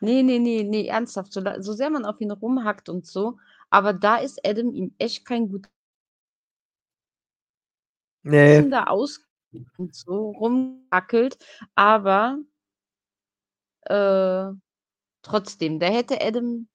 nee, 0.01 0.23
nee, 0.23 0.39
nee, 0.39 0.63
nee, 0.65 0.87
ernsthaft, 0.87 1.33
so, 1.33 1.43
so 1.59 1.73
sehr 1.73 1.91
man 1.91 2.05
auf 2.05 2.21
ihn 2.21 2.31
rumhackt 2.31 2.89
und 2.89 3.07
so, 3.07 3.39
aber 3.71 3.93
da 3.93 4.17
ist 4.17 4.47
Adam 4.47 4.73
ihm 4.73 4.95
echt 4.99 5.25
kein 5.25 5.49
gut 5.49 5.69
nee. 8.23 8.69
da 8.69 8.85
aus 8.85 9.21
und 9.77 9.95
so 9.95 10.31
rumwackelt, 10.31 11.39
aber 11.75 12.39
äh, 13.93 14.53
trotzdem, 15.23 15.81
da 15.81 15.87
hätte 15.89 16.21
Adam 16.23 16.69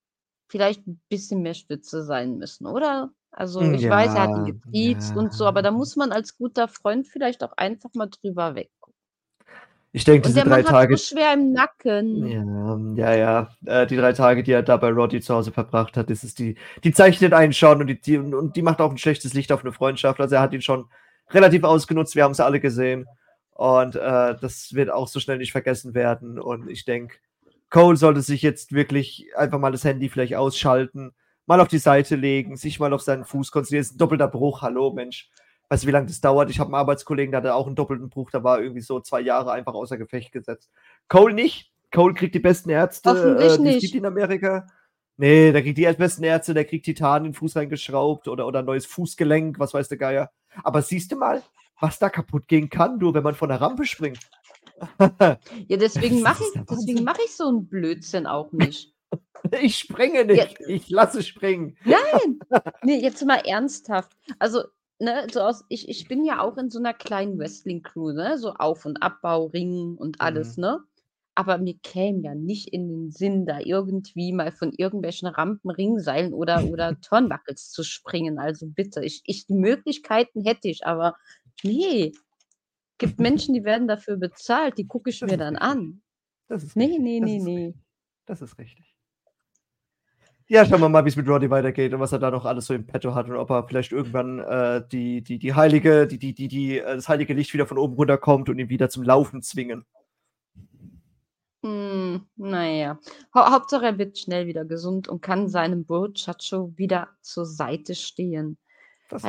vielleicht 0.49 0.87
'n 0.87 1.01
bisschen 1.09 1.41
mehr 1.43 1.55
Stütze 1.55 2.03
sein 2.05 2.37
müssen, 2.39 2.67
oder? 2.67 3.11
Also, 3.31 3.61
Hm, 3.61 3.73
ich 3.73 3.89
weiß, 3.89 4.15
er 4.15 4.23
hat 4.23 4.35
ihn 4.35 4.45
ja, 4.45 4.53
getriezt 4.53 5.15
ja. 5.15 5.21
und 5.21 5.33
so, 5.33 5.45
aber 5.47 5.61
da 5.63 5.71
muss 5.71 5.95
man 5.97 6.11
als 6.13 6.37
guter 6.37 6.67
Freund 6.69 7.07
vielleicht 7.07 7.43
auch 7.43 7.53
einfach 7.57 7.91
mal 7.95 8.07
drüber 8.09 8.55
weggucken. 8.55 8.93
Ich 9.93 10.03
denke, 10.03 10.23
diese 10.23 10.43
3 10.43 10.63
Mann 10.63 10.65
hat's 10.65 10.85
so 10.89 10.97
Tage 10.97 10.97
schwer 10.97 11.33
im 11.33 11.51
Nacken. 11.53 12.37
Ja, 12.95 13.13
ja, 13.13 13.13
ja. 13.15 13.49
Äh, 13.65 13.85
die 13.87 13.97
3 13.97 14.13
Tage, 14.13 14.41
die 14.43 14.51
er 14.51 14.63
da 14.63 14.77
bei 14.77 14.89
Roddy 14.89 15.19
zu 15.21 15.33
Hause 15.35 15.51
verbracht 15.51 15.97
hat, 15.97 16.09
das 16.09 16.23
ist 16.23 16.39
die 16.39 16.55
die 16.83 16.91
zeichnet 16.93 17.33
einen 17.33 17.53
schon 17.53 17.81
und 17.81 17.87
die 17.87 17.99
die 17.99 18.17
und 18.17 18.55
die 18.55 18.61
macht 18.61 18.79
auch 18.81 18.91
'n 18.91 18.97
schlechtes 18.97 19.33
Licht 19.33 19.51
auf 19.51 19.63
'ne 19.63 19.71
Freundschaft. 19.73 20.19
Also, 20.21 20.35
er 20.35 20.41
hat 20.41 20.53
ihn 20.53 20.61
schon 20.61 20.85
relativ 21.31 21.63
ausgenutzt. 21.63 22.15
Wir 22.15 22.23
haben's 22.23 22.39
alle 22.39 22.59
gesehen 22.59 23.05
und, 23.57 23.95
äh, 23.97 24.35
das 24.41 24.73
wird 24.75 24.91
auch 24.91 25.07
so 25.09 25.19
schnell 25.21 25.39
nicht 25.39 25.51
vergessen 25.53 25.95
werden 25.95 26.39
und 26.39 26.69
ich 26.69 26.85
denke, 26.85 27.17
Cole 27.71 27.97
sollte 27.97 28.21
sich 28.21 28.41
jetzt 28.43 28.73
wirklich 28.73 29.27
einfach 29.37 29.59
mal 29.59 29.71
das 29.73 29.83
Handy 29.85 30.09
vielleicht 30.09 30.35
ausschalten, 30.35 31.13
mal 31.47 31.59
auf 31.61 31.67
die 31.69 31.79
Seite 31.79 32.15
legen, 32.17 32.57
sich 32.57 32.79
mal 32.79 32.93
auf 32.93 33.01
seinen 33.03 33.25
Fuß 33.25 33.51
konzentrieren. 33.51 33.81
Ist 33.81 33.95
'n 33.95 33.99
doppelter 33.99 34.27
Bruch, 34.29 34.61
hallo, 34.63 34.91
Mensch. 34.93 35.29
Weißt 35.69 35.83
du, 35.83 35.87
wie 35.87 35.91
lang 35.91 36.07
das 36.07 36.21
dauert? 36.21 36.49
Ich 36.51 36.59
habe 36.61 36.71
'n 36.71 36.75
Arbeitskollegen, 36.75 37.31
der 37.33 37.39
hatte 37.41 37.55
auch 37.55 37.67
'n 37.67 37.75
doppelten 37.75 38.09
Bruch, 38.09 38.31
der 38.31 38.43
war 38.45 38.61
irgendwie 38.61 38.81
so 38.81 39.01
2 39.01 39.21
Jahre 39.21 39.51
einfach 39.53 39.73
außer 39.75 39.97
Gefecht 39.97 40.31
gesetzt. 40.33 40.71
Cole 41.09 41.33
nicht. 41.35 41.71
Cole 41.93 42.13
kriegt 42.15 42.35
die 42.35 42.39
besten 42.39 42.69
Ärzte, 42.71 43.11
Hoffentlich 43.11 43.57
äh, 43.59 43.61
die 43.63 43.69
es 43.69 43.77
nicht. 43.77 43.79
gibt 43.79 43.95
in 43.95 44.05
Amerika. 44.05 44.67
Ne, 45.17 45.51
der 45.53 45.63
kriegt 45.63 45.77
die 45.79 45.85
besten 45.93 46.23
Ärzte, 46.23 46.53
der 46.53 46.65
kriegt 46.65 46.85
Titan 46.85 47.25
in 47.25 47.31
'n 47.31 47.33
Fuß 47.35 47.55
reingeschraubt 47.57 48.27
oder 48.29 48.47
oder 48.47 48.59
'n 48.61 48.65
neues 48.65 48.85
Fußgelenk, 48.85 49.59
was 49.59 49.73
weiß 49.73 49.89
der 49.89 49.97
Geier. 49.97 50.31
Aber 50.63 50.81
siehst 50.83 51.11
du 51.11 51.17
mal, 51.17 51.43
was 51.79 51.99
da 51.99 52.09
kaputt 52.09 52.47
gehen 52.47 52.69
kann, 52.69 52.99
du, 52.99 53.13
wenn 53.13 53.23
man 53.23 53.35
von 53.35 53.49
der 53.49 53.61
Rampe 53.61 53.85
springt. 53.85 54.23
Ja, 55.69 55.75
deswegen 55.77 56.21
mache 56.21 56.43
ich 56.45 56.61
deswegen 56.69 57.03
mache 57.03 57.21
ich 57.25 57.35
so 57.35 57.47
'n 57.49 57.67
Blödsinn 57.67 58.25
auch 58.25 58.51
nicht. 58.53 58.93
Ich 59.61 59.77
springe 59.79 60.25
Ja 60.31 60.45
nicht. 60.45 60.59
Ich 60.67 60.89
lasse 60.89 61.23
springen. 61.23 61.77
Nein! 61.85 62.43
Ne, 62.81 62.99
jetzt 63.01 63.25
mal 63.25 63.37
ernsthaft. 63.45 64.11
Also, 64.39 64.63
ne, 64.99 65.27
so 65.31 65.41
aus 65.41 65.63
ich 65.69 65.89
ich 65.89 66.07
bin 66.07 66.23
ja 66.25 66.41
auch 66.41 66.57
in 66.57 66.69
so 66.69 66.79
'ner 66.79 66.93
kleinen 66.93 67.37
Wrestling-Crew, 67.39 68.11
ne, 68.13 68.37
so 68.37 68.53
Auf 68.53 68.85
und 68.85 69.01
Abbau, 69.01 69.45
Ring 69.47 69.95
und 69.97 70.21
alles, 70.21 70.57
Mhm. 70.57 70.57
ne? 70.57 70.79
Aber 71.35 71.57
mir 71.59 71.75
käme 71.83 72.21
ja 72.23 72.33
nicht 72.35 72.69
in 72.73 72.87
den 72.89 73.11
Sinn, 73.11 73.45
da 73.45 73.59
irgendwie 73.59 74.33
mal 74.33 74.51
von 74.51 74.73
irgendwelchen 74.73 75.27
Rampen, 75.27 75.69
Ringseilen 75.71 76.33
oder 76.33 76.65
oder 76.65 76.99
Turnbuckles 77.01 77.71
zu 77.71 77.83
springen. 77.83 78.39
Also, 78.39 78.67
bitte. 78.67 79.03
Ich 79.03 79.21
ich 79.25 79.45
die 79.47 79.53
Möglichkeiten 79.55 80.43
hätte 80.43 80.67
ich, 80.69 80.85
aber 80.85 81.15
ne. 81.63 82.11
Gibt 82.99 83.19
Menschen, 83.19 83.53
die 83.53 83.63
werden 83.63 83.87
dafür 83.87 84.17
bezahlt, 84.17 84.77
die 84.77 84.87
gucke 84.87 85.09
ich 85.11 85.21
Das 85.21 85.31
mir 85.31 85.37
dann 85.37 85.55
richtig. 85.55 85.61
an. 85.61 86.01
Das 86.47 86.63
ist 86.63 86.75
Ne, 86.75 86.85
richtig. 86.85 86.99
ne, 86.99 87.21
Das 87.21 87.35
ne, 87.35 87.37
ist 87.37 87.49
ne. 87.49 87.51
richtig. 87.51 87.75
Das 88.25 88.41
ist 88.41 88.57
richtig. 88.59 88.95
Ja, 90.49 90.65
schauen 90.65 90.79
wir 90.79 90.87
mal, 90.89 91.03
wie's 91.03 91.17
mit 91.17 91.27
Roddy 91.27 91.49
weitergeht 91.49 91.93
und 91.93 91.99
was 91.99 92.13
er 92.13 92.19
da 92.19 92.31
noch 92.31 92.45
alles 92.45 92.67
so 92.67 92.73
im 92.73 92.85
Petto 92.87 93.13
hat 93.13 93.27
und 93.29 93.35
ob 93.35 93.49
er 93.49 93.67
vielleicht 93.67 93.91
irgendwann, 93.91 94.39
äh, 94.39 94.81
die 94.89 95.21
die 95.21 95.39
die 95.39 95.53
heilige 95.55 96.07
die 96.07 96.17
die 96.19 96.33
die 96.33 96.47
die 96.47 96.79
äh, 96.79 96.95
das 96.95 97.09
heilige 97.09 97.33
Licht 97.33 97.53
wieder 97.53 97.67
von 97.67 97.77
oben 97.77 97.95
runterkommt 97.95 98.47
und 98.49 98.57
ihn 98.59 98.69
wieder 98.69 98.89
zum 98.89 99.03
Laufen 99.03 99.41
zwingen. 99.41 99.85
Hm, 101.63 102.27
na 102.35 102.65
ja. 102.69 102.99
Hau 103.33 103.51
Hauptsache, 103.51 103.85
er 103.85 103.97
wird 103.97 104.17
schnell 104.17 104.45
wieder 104.47 104.63
gesund 104.65 105.07
und 105.07 105.21
kann 105.21 105.49
seinem 105.49 105.85
Muchacho 105.87 106.77
wieder 106.77 107.09
zur 107.21 107.45
Seite 107.45 107.95
stehen. 107.95 108.57
Das 109.09 109.25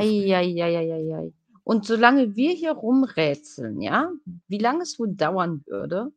Und 1.69 1.85
solange 1.85 2.35
wir 2.35 2.53
hier 2.53 2.73
rumrätseln, 2.73 3.83
ja, 3.83 4.11
wie 4.47 4.57
lange 4.57 4.85
es 4.85 4.99
wohl 4.99 5.15
dauern 5.15 5.63
würde, 5.67 6.11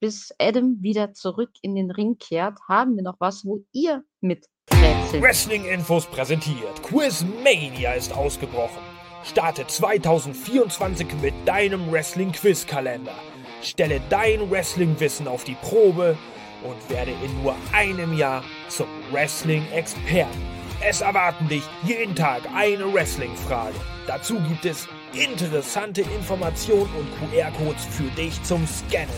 bis 0.00 0.34
Adam 0.38 0.82
wieder 0.82 1.14
zurück 1.14 1.48
in 1.62 1.74
den 1.74 1.90
Ring 1.90 2.18
kehrt, 2.18 2.58
haben 2.68 2.96
wir 2.96 3.02
noch 3.02 3.18
was, 3.18 3.46
wo 3.46 3.64
ihr 3.72 4.04
miträtseln 4.20 5.22
Wrestling-Infos 5.22 6.04
präsentiert. 6.08 6.82
Quizmania 6.82 7.94
ist 7.94 8.12
ausgebrochen. 8.14 8.82
Starte 9.24 9.66
2024 9.66 11.06
mit 11.22 11.32
deinem 11.46 11.90
Wrestling-Quiz-Kalender. 11.90 13.14
Stelle 13.62 13.98
dein 14.10 14.50
Wrestling-Wissen 14.50 15.26
auf 15.26 15.44
die 15.44 15.56
Probe 15.62 16.18
und 16.64 16.90
werde 16.90 17.12
in 17.24 17.42
nur 17.42 17.56
einem 17.72 18.12
Jahr 18.12 18.44
zum 18.68 18.88
Wrestling-Experten. 19.10 20.61
Es 20.84 21.00
erwarten 21.00 21.48
dich 21.48 21.62
jeden 21.84 22.16
Tag 22.16 22.42
eine 22.54 22.92
Wrestling-Frage. 22.92 23.76
Dazu 24.08 24.40
gibt 24.40 24.64
es 24.64 24.88
interessante 25.12 26.00
Informationen 26.00 26.90
und 26.96 27.30
QR-Codes 27.30 27.84
für 27.84 28.10
dich 28.20 28.42
zum 28.42 28.66
Scannen. 28.66 29.14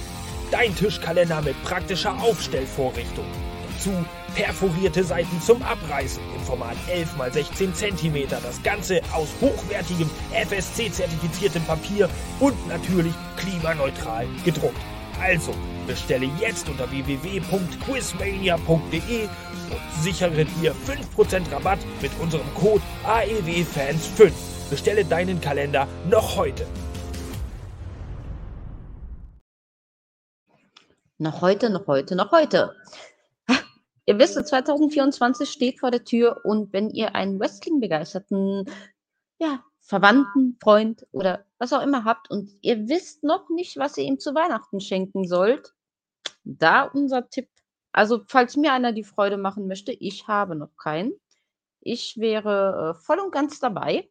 Dein 0.50 0.76
Tischkalender 0.76 1.40
mit 1.40 1.56
praktischer 1.64 2.20
Aufstellvorrichtung. 2.20 3.24
Dazu 3.72 3.92
perforierte 4.34 5.04
Seiten 5.04 5.40
zum 5.40 5.62
Abreißen 5.62 6.22
im 6.36 6.42
Format 6.42 6.76
11 6.88 7.08
x 7.18 7.32
16 7.58 7.74
cm. 7.74 8.28
Das 8.28 8.62
Ganze 8.62 9.00
aus 9.14 9.28
hochwertigem 9.40 10.10
FSC-zertifiziertem 10.32 11.64
Papier 11.64 12.10
und 12.40 12.68
natürlich 12.68 13.14
klimaneutral 13.36 14.26
gedruckt. 14.44 14.82
Also 15.20 15.54
bestelle 15.86 16.28
jetzt 16.40 16.68
unter 16.68 16.90
www.quizmania.de 16.90 19.28
und 19.74 20.02
sichere 20.02 20.44
dir 20.44 20.74
5% 20.74 21.50
Rabatt 21.52 21.78
mit 22.00 22.10
unserem 22.20 22.46
Code 22.54 22.82
AEWFans5. 23.04 24.32
Bestelle 24.70 25.04
deinen 25.04 25.40
Kalender 25.40 25.86
noch 26.08 26.36
heute. 26.36 26.66
Noch 31.18 31.40
heute, 31.42 31.70
noch 31.70 31.86
heute, 31.86 32.16
noch 32.16 32.32
heute. 32.32 32.74
Ha, 33.48 33.54
Ihr 34.06 34.18
wisst, 34.18 34.34
2024 34.34 35.48
steht 35.48 35.80
vor 35.80 35.90
der 35.90 36.04
Tür 36.04 36.40
und 36.44 36.72
wenn 36.72 36.90
ihr 36.90 37.14
einen 37.14 37.38
Wrestling-begeisterten, 37.38 38.64
ja, 39.38 39.62
Verwandten, 39.80 40.56
Freund 40.62 41.06
oder 41.12 41.44
was 41.58 41.72
auch 41.72 41.82
immer 41.82 42.04
habt 42.04 42.30
und 42.30 42.50
ihr 42.62 42.88
wisst 42.88 43.22
noch 43.22 43.50
nicht, 43.50 43.76
was 43.76 43.98
ihr 43.98 44.04
ihm 44.04 44.18
zu 44.18 44.34
Weihnachten 44.34 44.80
schenken 44.80 45.28
sollt, 45.28 45.74
da 46.44 46.82
unser 46.82 47.28
Tipp. 47.28 47.48
Also, 47.94 48.22
falls 48.26 48.56
mir 48.56 48.72
einer 48.72 48.90
die 48.92 49.04
Freude 49.04 49.36
machen 49.36 49.68
möchte, 49.68 49.92
ich 49.92 50.26
habe 50.26 50.56
noch 50.56 50.76
keinen. 50.76 51.12
Ich 51.80 52.16
wäre, 52.18 52.96
äh, 52.98 53.00
voll 53.04 53.20
und 53.20 53.30
ganz 53.30 53.60
dabei. 53.60 54.10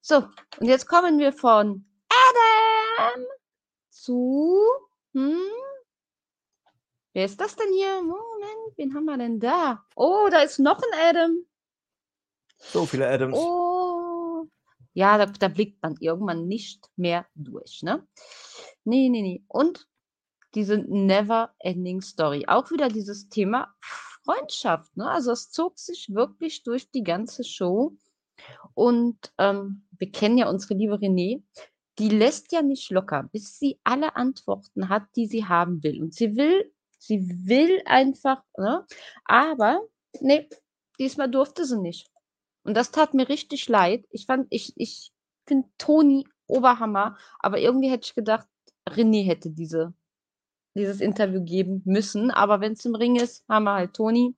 So, 0.00 0.16
und 0.58 0.66
jetzt 0.66 0.86
kommen 0.88 1.18
wir 1.18 1.32
von 1.32 1.84
Adam 2.08 3.24
zu 3.90 4.60
hm? 5.14 5.38
Wer 7.14 7.24
ist 7.26 7.40
das 7.40 7.56
denn 7.56 7.72
hier? 7.74 8.02
Moment, 8.02 8.76
wen 8.76 8.94
haben 8.94 9.04
wir 9.04 9.18
denn 9.18 9.40
da? 9.40 9.84
Oh, 9.96 10.28
da 10.30 10.42
ist 10.42 10.58
noch 10.60 10.78
'n 10.80 10.94
Adam. 11.02 11.44
So 12.58 12.86
viele 12.86 13.08
Adams. 13.08 13.36
Oh. 13.38 14.46
Ja, 14.94 15.18
da 15.18 15.26
da 15.26 15.48
blickt 15.48 15.82
man 15.82 15.96
irgendwann 16.00 16.46
nicht 16.46 16.88
mehr 16.96 17.26
durch, 17.34 17.82
ne? 17.82 18.06
Ne, 18.84 19.10
ne, 19.10 19.22
ne. 19.22 19.44
Und 19.48 19.86
diese 20.54 20.78
Never 20.78 21.54
Ending 21.60 22.00
Story. 22.00 22.44
Auch 22.48 22.70
wieder 22.70 22.88
dieses 22.88 23.28
Thema 23.28 23.74
Freundschaft, 23.80 24.96
ne? 24.96 25.08
Also, 25.10 25.32
es 25.32 25.50
zog 25.50 25.78
sich 25.78 26.08
wirklich 26.12 26.62
durch 26.62 26.90
die 26.90 27.02
ganze 27.02 27.44
Show. 27.44 27.96
Und, 28.74 29.32
ähm, 29.38 29.86
wir 29.98 30.10
kennen 30.10 30.38
ja 30.38 30.48
unsere 30.48 30.74
liebe 30.74 30.94
Renée, 30.96 31.42
die 31.98 32.08
lässt 32.08 32.52
ja 32.52 32.62
nicht 32.62 32.90
locker, 32.90 33.24
bis 33.32 33.58
sie 33.58 33.78
alle 33.84 34.16
Antworten 34.16 34.88
hat, 34.88 35.04
die 35.16 35.26
sie 35.26 35.46
haben 35.46 35.82
will. 35.82 36.02
Und 36.02 36.14
sie 36.14 36.36
will 36.36 36.72
sie 37.00 37.46
will 37.46 37.82
einfach, 37.86 38.42
ne? 38.58 38.86
Aber, 39.24 39.80
ne, 40.20 40.48
diesmal 40.98 41.30
durfte 41.30 41.64
sie 41.64 41.78
nicht. 41.78 42.10
Und 42.62 42.76
das 42.76 42.90
tat 42.92 43.14
mir 43.14 43.28
richtig 43.28 43.68
leid. 43.68 44.06
Ich 44.10 44.26
fand 44.26 44.46
ich 44.50 44.74
ich 44.76 45.12
finde 45.46 45.68
Toni 45.78 46.26
Oberhammer, 46.46 47.16
aber 47.38 47.58
irgendwie 47.58 47.90
hätte 47.90 48.06
ich 48.06 48.14
gedacht, 48.14 48.46
René 48.88 49.24
hätte 49.26 49.50
diese 49.50 49.94
dieses 50.74 51.00
Interview 51.00 51.42
geben 51.44 51.82
müssen. 51.84 52.30
Aber 52.30 52.60
wenn's 52.60 52.84
im 52.84 52.94
Ring 52.94 53.16
ist, 53.16 53.44
haben 53.48 53.64
wir 53.64 53.74
halt 53.74 53.94
Toni. 53.94 54.34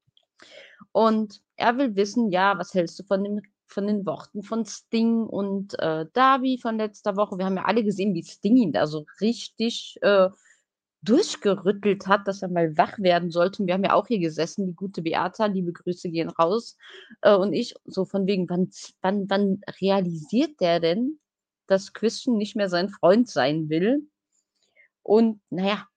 Und 0.92 1.40
er 1.56 1.78
will 1.78 1.96
wissen, 1.96 2.30
ja, 2.30 2.58
was 2.58 2.74
hältst 2.74 2.98
du 2.98 3.04
von 3.04 3.24
den 3.24 3.42
von 3.66 3.86
den 3.86 4.04
Worten 4.04 4.42
von 4.42 4.66
Sting 4.66 5.22
und, 5.22 5.78
äh, 5.78 6.04
Darby 6.12 6.58
von 6.58 6.76
letzter 6.76 7.16
Woche? 7.16 7.38
Wir 7.38 7.46
haben 7.46 7.56
ja 7.56 7.64
alle 7.64 7.82
gesehen, 7.82 8.12
wie 8.14 8.22
Sting 8.22 8.56
ihn 8.58 8.72
da 8.72 8.86
so 8.86 9.06
richtig, 9.20 9.96
äh, 10.02 10.28
durchgerüttelt 11.02 12.06
hat, 12.06 12.28
dass 12.28 12.42
er 12.42 12.48
mal 12.48 12.76
wach 12.76 12.98
werden 12.98 13.30
sollte. 13.30 13.62
Und 13.62 13.66
wir 13.66 13.74
haben 13.74 13.84
ja 13.84 13.94
auch 13.94 14.06
hier 14.06 14.20
gesessen, 14.20 14.66
die 14.66 14.74
gute 14.74 15.02
Beata, 15.02 15.46
liebe 15.46 15.72
Grüße 15.72 16.10
gehen 16.10 16.28
raus, 16.30 16.76
äh, 17.22 17.34
und 17.34 17.52
ich 17.52 17.74
so 17.84 18.04
von 18.04 18.26
wegen, 18.26 18.48
wann 18.48 18.70
wann 19.02 19.28
wann 19.28 19.60
realisiert 19.80 20.60
der 20.60 20.80
denn, 20.80 21.18
dass 21.66 21.92
Christian 21.92 22.36
nicht 22.36 22.56
mehr 22.56 22.68
sein 22.68 22.88
Freund 22.88 23.28
sein 23.28 23.68
will? 23.68 24.08
Und 25.02 25.40
na 25.50 25.66
ja, 25.66 25.88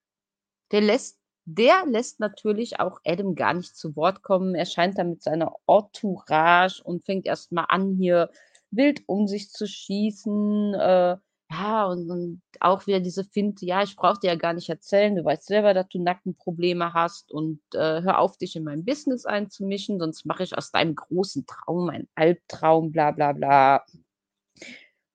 der 0.72 0.82
lässt 0.82 1.20
der 1.46 1.86
lässt 1.86 2.20
natürlich 2.20 2.80
auch 2.80 3.00
Adam 3.06 3.36
gar 3.36 3.54
nicht 3.54 3.78
zu 3.78 3.96
Wort 3.96 4.24
kommen. 4.24 4.56
Er 4.56 4.66
scheint 4.66 4.98
da 4.98 5.04
mit 5.04 5.22
seiner 5.22 5.54
Entourage 5.68 6.82
und 6.84 7.06
fängt 7.06 7.28
erst 7.28 7.52
mal 7.52 7.66
an, 7.66 7.96
hier 7.98 8.32
wild 8.72 9.04
um 9.06 9.28
sich 9.28 9.52
zu 9.52 9.68
schießen. 9.68 10.74
Äh, 10.74 11.18
ja, 11.52 11.86
und, 11.86 12.10
und 12.10 12.42
auch 12.60 12.88
wieder 12.88 13.00
diese 13.00 13.24
Finte, 13.24 13.66
ja, 13.66 13.84
ich 13.84 13.96
brauche 13.96 14.20
dir 14.20 14.32
ja 14.32 14.36
gar 14.36 14.54
nicht 14.54 14.68
erzählen, 14.68 15.16
du 15.16 15.24
weißt 15.24 15.46
selber, 15.46 15.76
dass 15.76 15.88
du 15.90 16.02
Nackenprobleme 16.02 16.94
hast 16.94 17.32
und 17.32 17.62
äh, 17.74 18.02
hör 18.02 18.20
auf, 18.20 18.38
dich 18.38 18.56
in 18.56 18.64
mein 18.64 18.84
Business 18.84 19.26
einzumischen, 19.28 20.00
sonst 20.00 20.26
mache 20.26 20.44
ich 20.44 20.58
aus 20.58 20.72
deinem 20.72 20.96
großen 20.96 21.46
Traum 21.46 21.90
einen 21.90 22.10
Albtraum, 22.16 22.92
bla 22.92 23.12
bla 23.12 23.34
bla. 23.34 23.86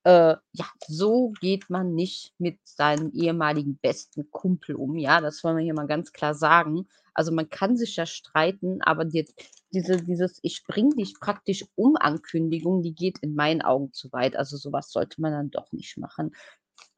Äh, 0.04 0.36
ja, 0.52 0.66
so 0.88 1.32
geht 1.40 1.68
man 1.68 1.94
nicht 1.94 2.32
mit 2.38 2.58
seinem 2.64 3.10
ehemaligen 3.12 3.78
besten 3.78 4.30
Kumpel 4.30 4.74
um. 4.76 4.96
Ja, 4.96 5.20
das 5.20 5.44
wollen 5.44 5.58
wir 5.58 5.64
hier 5.64 5.74
mal 5.74 5.86
ganz 5.86 6.12
klar 6.12 6.34
sagen. 6.34 6.88
Also 7.12 7.32
man 7.32 7.50
kann 7.50 7.76
sich 7.76 7.96
ja 7.96 8.06
streiten, 8.06 8.80
aber 8.82 9.04
die, 9.04 9.26
diese, 9.72 9.98
dieses 9.98 10.38
Ich 10.42 10.64
bring 10.66 10.90
dich 10.90 11.14
praktisch 11.20 11.66
um 11.74 11.96
Ankündigung, 11.96 12.82
die 12.82 12.94
geht 12.94 13.18
in 13.18 13.34
meinen 13.34 13.62
Augen 13.62 13.92
zu 13.92 14.10
weit. 14.12 14.36
Also 14.36 14.56
sowas 14.56 14.90
sollte 14.90 15.20
man 15.20 15.32
dann 15.32 15.50
doch 15.50 15.70
nicht 15.72 15.98
machen. 15.98 16.34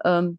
Ähm, 0.05 0.39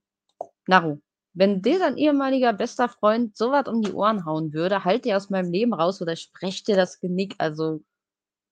Naru, 0.68 1.00
wenn 1.34 1.62
dir 1.62 1.80
dein 1.80 1.98
ehemaliger 1.98 2.54
bester 2.54 2.90
Freund 2.90 3.36
sowas 3.36 3.68
um 3.68 3.82
die 3.82 3.94
Ohren 3.94 4.26
hauen 4.26 4.54
würde, 4.54 4.86
halt 4.86 5.06
dir 5.06 5.18
aus 5.18 5.30
meinem 5.30 5.52
Leben 5.52 5.74
raus 5.74 6.02
oder 6.02 6.16
sprech 6.16 6.64
dir 6.64 6.76
das 6.76 7.00
Genick. 7.00 7.36
Also 7.40 7.82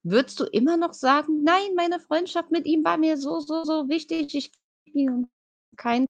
würdest 0.02 0.40
du 0.40 0.44
immer 0.44 0.76
noch 0.76 0.94
sagen, 0.94 1.44
nein, 1.44 1.74
meine 1.76 2.00
Freundschaft 2.00 2.50
mit 2.50 2.66
ihm 2.66 2.84
war 2.84 2.96
mir 2.98 3.16
so, 3.16 3.40
so, 3.40 3.64
so 3.64 3.88
wichtig, 3.88 4.34
ich 4.34 4.52
ihn 4.84 5.28
kein. 5.76 6.06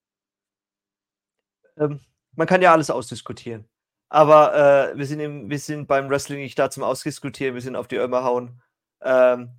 Ähm, 1.76 2.01
man 2.34 2.47
kann 2.47 2.62
ja 2.62 2.72
alles 2.72 2.90
ausdiskutieren. 2.90 3.68
Aber 4.09 4.55
äh, 4.93 4.99
wir, 4.99 5.07
sind 5.07 5.20
im, 5.20 5.49
wir 5.49 5.59
sind 5.59 5.86
beim 5.86 6.11
Wrestling 6.11 6.40
nicht 6.40 6.59
da 6.59 6.70
zum 6.70 6.82
Ausdiskutieren, 6.82 7.55
wir 7.55 7.62
sind 7.62 7.76
auf 7.76 7.88
die 7.88 7.97
Ömer 7.97 8.24
hauen. 8.24 8.62
Ähm, 9.03 9.51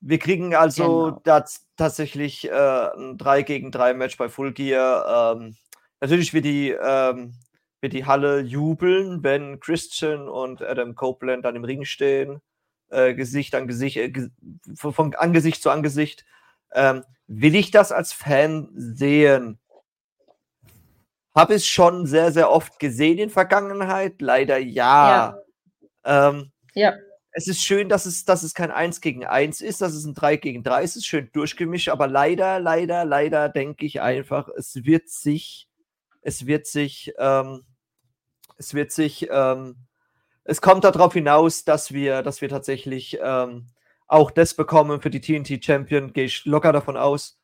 wir 0.00 0.18
kriegen 0.18 0.54
also 0.56 1.20
genau. 1.22 1.44
tatsächlich 1.76 2.48
äh, 2.48 2.90
ein 2.96 3.18
3 3.18 3.42
gegen 3.42 3.70
3 3.70 3.94
Match 3.94 4.16
bei 4.16 4.28
Full 4.28 4.52
Gear. 4.52 5.36
Ähm, 5.36 5.56
natürlich 6.00 6.34
wird 6.34 6.44
die, 6.44 6.70
ähm, 6.70 7.34
wird 7.80 7.92
die 7.92 8.04
Halle 8.04 8.40
jubeln, 8.40 9.22
wenn 9.22 9.60
Christian 9.60 10.28
und 10.28 10.60
Adam 10.60 10.96
Copeland 10.96 11.44
dann 11.44 11.54
im 11.54 11.64
Ring 11.64 11.84
stehen 11.84 12.40
äh, 12.92 13.14
Gesicht 13.14 13.54
an 13.54 13.66
Gesicht, 13.66 13.96
äh, 13.96 14.12
von 14.74 15.14
Angesicht 15.14 15.62
zu 15.62 15.70
Angesicht. 15.70 16.24
Ähm, 16.72 17.04
will 17.26 17.54
ich 17.54 17.70
das 17.70 17.92
als 17.92 18.12
Fan 18.12 18.68
sehen? 18.74 19.58
Habe 21.34 21.54
es 21.54 21.66
schon 21.66 22.06
sehr, 22.06 22.30
sehr 22.32 22.50
oft 22.50 22.78
gesehen 22.78 23.18
in 23.18 23.30
Vergangenheit. 23.30 24.20
Leider 24.20 24.58
ja. 24.58 25.36
Ja. 26.04 26.28
Ähm, 26.28 26.52
ja. 26.74 26.94
Es 27.34 27.48
ist 27.48 27.62
schön, 27.62 27.88
dass 27.88 28.04
es, 28.04 28.26
dass 28.26 28.42
es 28.42 28.52
kein 28.52 28.70
1 28.70 29.00
gegen 29.00 29.24
1 29.24 29.62
ist, 29.62 29.80
dass 29.80 29.94
es 29.94 30.04
ein 30.04 30.12
3 30.12 30.36
gegen 30.36 30.62
3 30.62 30.82
ist. 30.82 30.90
Es 30.90 30.96
ist 30.96 31.06
schön 31.06 31.30
durchgemischt, 31.32 31.88
aber 31.88 32.06
leider, 32.06 32.60
leider, 32.60 33.06
leider 33.06 33.48
denke 33.48 33.86
ich 33.86 34.02
einfach, 34.02 34.50
es 34.54 34.84
wird 34.84 35.08
sich, 35.08 35.68
es 36.20 36.46
wird 36.46 36.66
sich, 36.66 37.14
ähm, 37.18 37.64
es 38.58 38.74
wird 38.74 38.92
sich 38.92 39.28
ähm, 39.30 39.76
es 40.44 40.60
kommt 40.60 40.84
darauf 40.84 41.12
hinaus, 41.12 41.64
dass 41.64 41.92
wir, 41.92 42.22
dass 42.22 42.40
wir 42.40 42.48
tatsächlich 42.48 43.18
ähm, 43.22 43.66
auch 44.06 44.30
das 44.30 44.54
bekommen 44.54 45.00
für 45.00 45.10
die 45.10 45.20
TNT 45.20 45.64
Champion. 45.64 46.12
Gehe 46.12 46.24
ich 46.24 46.44
locker 46.44 46.72
davon 46.72 46.96
aus. 46.96 47.38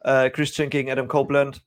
Äh, 0.00 0.30
Christian 0.30 0.70
gegen 0.70 0.90
Adam 0.90 1.08
Copeland. 1.08 1.64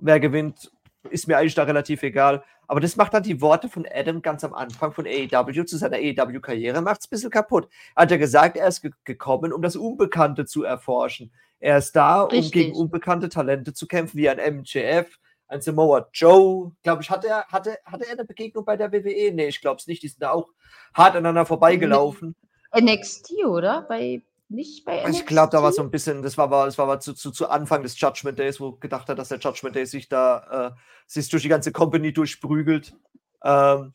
Wer 0.00 0.20
gewinnt, 0.20 0.70
ist 1.10 1.26
mir 1.26 1.36
eigentlich 1.38 1.54
da 1.54 1.64
relativ 1.64 2.02
egal. 2.02 2.44
Aber 2.66 2.80
das 2.80 2.96
macht 2.96 3.14
dann 3.14 3.22
die 3.22 3.40
Worte 3.40 3.68
von 3.68 3.86
Adam 3.90 4.20
ganz 4.20 4.44
am 4.44 4.52
Anfang 4.52 4.92
von 4.92 5.06
AEW 5.06 5.64
zu 5.64 5.78
seiner 5.78 5.96
AEW-Karriere, 5.96 6.82
macht 6.82 7.00
es 7.00 7.06
ein 7.06 7.10
bisschen 7.10 7.30
kaputt. 7.30 7.68
Hat 7.96 8.10
er 8.10 8.18
gesagt, 8.18 8.58
er 8.58 8.68
ist 8.68 8.82
ge 8.82 8.92
gekommen, 9.04 9.54
um 9.54 9.62
das 9.62 9.74
Unbekannte 9.74 10.44
zu 10.44 10.64
erforschen. 10.64 11.32
Er 11.60 11.78
ist 11.78 11.96
da, 11.96 12.24
Richtig. 12.24 12.44
um 12.44 12.50
gegen 12.50 12.76
unbekannte 12.76 13.30
Talente 13.30 13.72
zu 13.72 13.86
kämpfen, 13.86 14.18
wie 14.18 14.28
ein 14.28 14.58
MJF, 14.58 15.18
ein 15.48 15.60
Samoa 15.62 16.08
Joe, 16.12 16.72
glaube 16.82 17.02
ich, 17.02 17.10
hatte 17.10 17.28
er, 17.28 17.46
hatte, 17.46 17.78
hatte 17.84 18.06
er 18.06 18.12
eine 18.12 18.24
Begegnung 18.24 18.64
bei 18.64 18.76
der 18.76 18.92
WWE? 18.92 19.32
Nee, 19.32 19.48
ich 19.48 19.60
glaube 19.60 19.78
es 19.80 19.86
nicht. 19.86 20.02
Die 20.02 20.08
sind 20.08 20.22
da 20.22 20.30
auch 20.30 20.48
hart 20.94 21.12
aneinander 21.12 21.46
vorbeigelaufen. 21.46 22.36
NXT, 22.78 23.32
oder? 23.46 23.82
Bei, 23.82 24.22
nicht 24.48 24.84
bei 24.84 25.02
NXT? 25.02 25.20
Ich 25.20 25.26
glaube, 25.26 25.50
da 25.50 25.62
war 25.62 25.72
so 25.72 25.82
ein 25.82 25.90
bisschen, 25.90 26.22
das 26.22 26.36
war, 26.36 26.48
das 26.66 26.76
war 26.76 27.00
zu, 27.00 27.14
zu, 27.14 27.30
zu 27.30 27.48
Anfang 27.48 27.82
des 27.82 27.98
Judgment 27.98 28.38
Days, 28.38 28.60
wo 28.60 28.72
gedacht 28.72 29.08
hat, 29.08 29.18
dass 29.18 29.30
der 29.30 29.38
Judgment 29.38 29.74
Day 29.74 29.86
sich 29.86 30.08
da 30.08 30.74
äh, 30.74 30.80
sich 31.06 31.28
durch 31.30 31.42
die 31.42 31.48
ganze 31.48 31.72
Company 31.72 32.12
durchprügelt. 32.12 32.94
Ähm, 33.42 33.94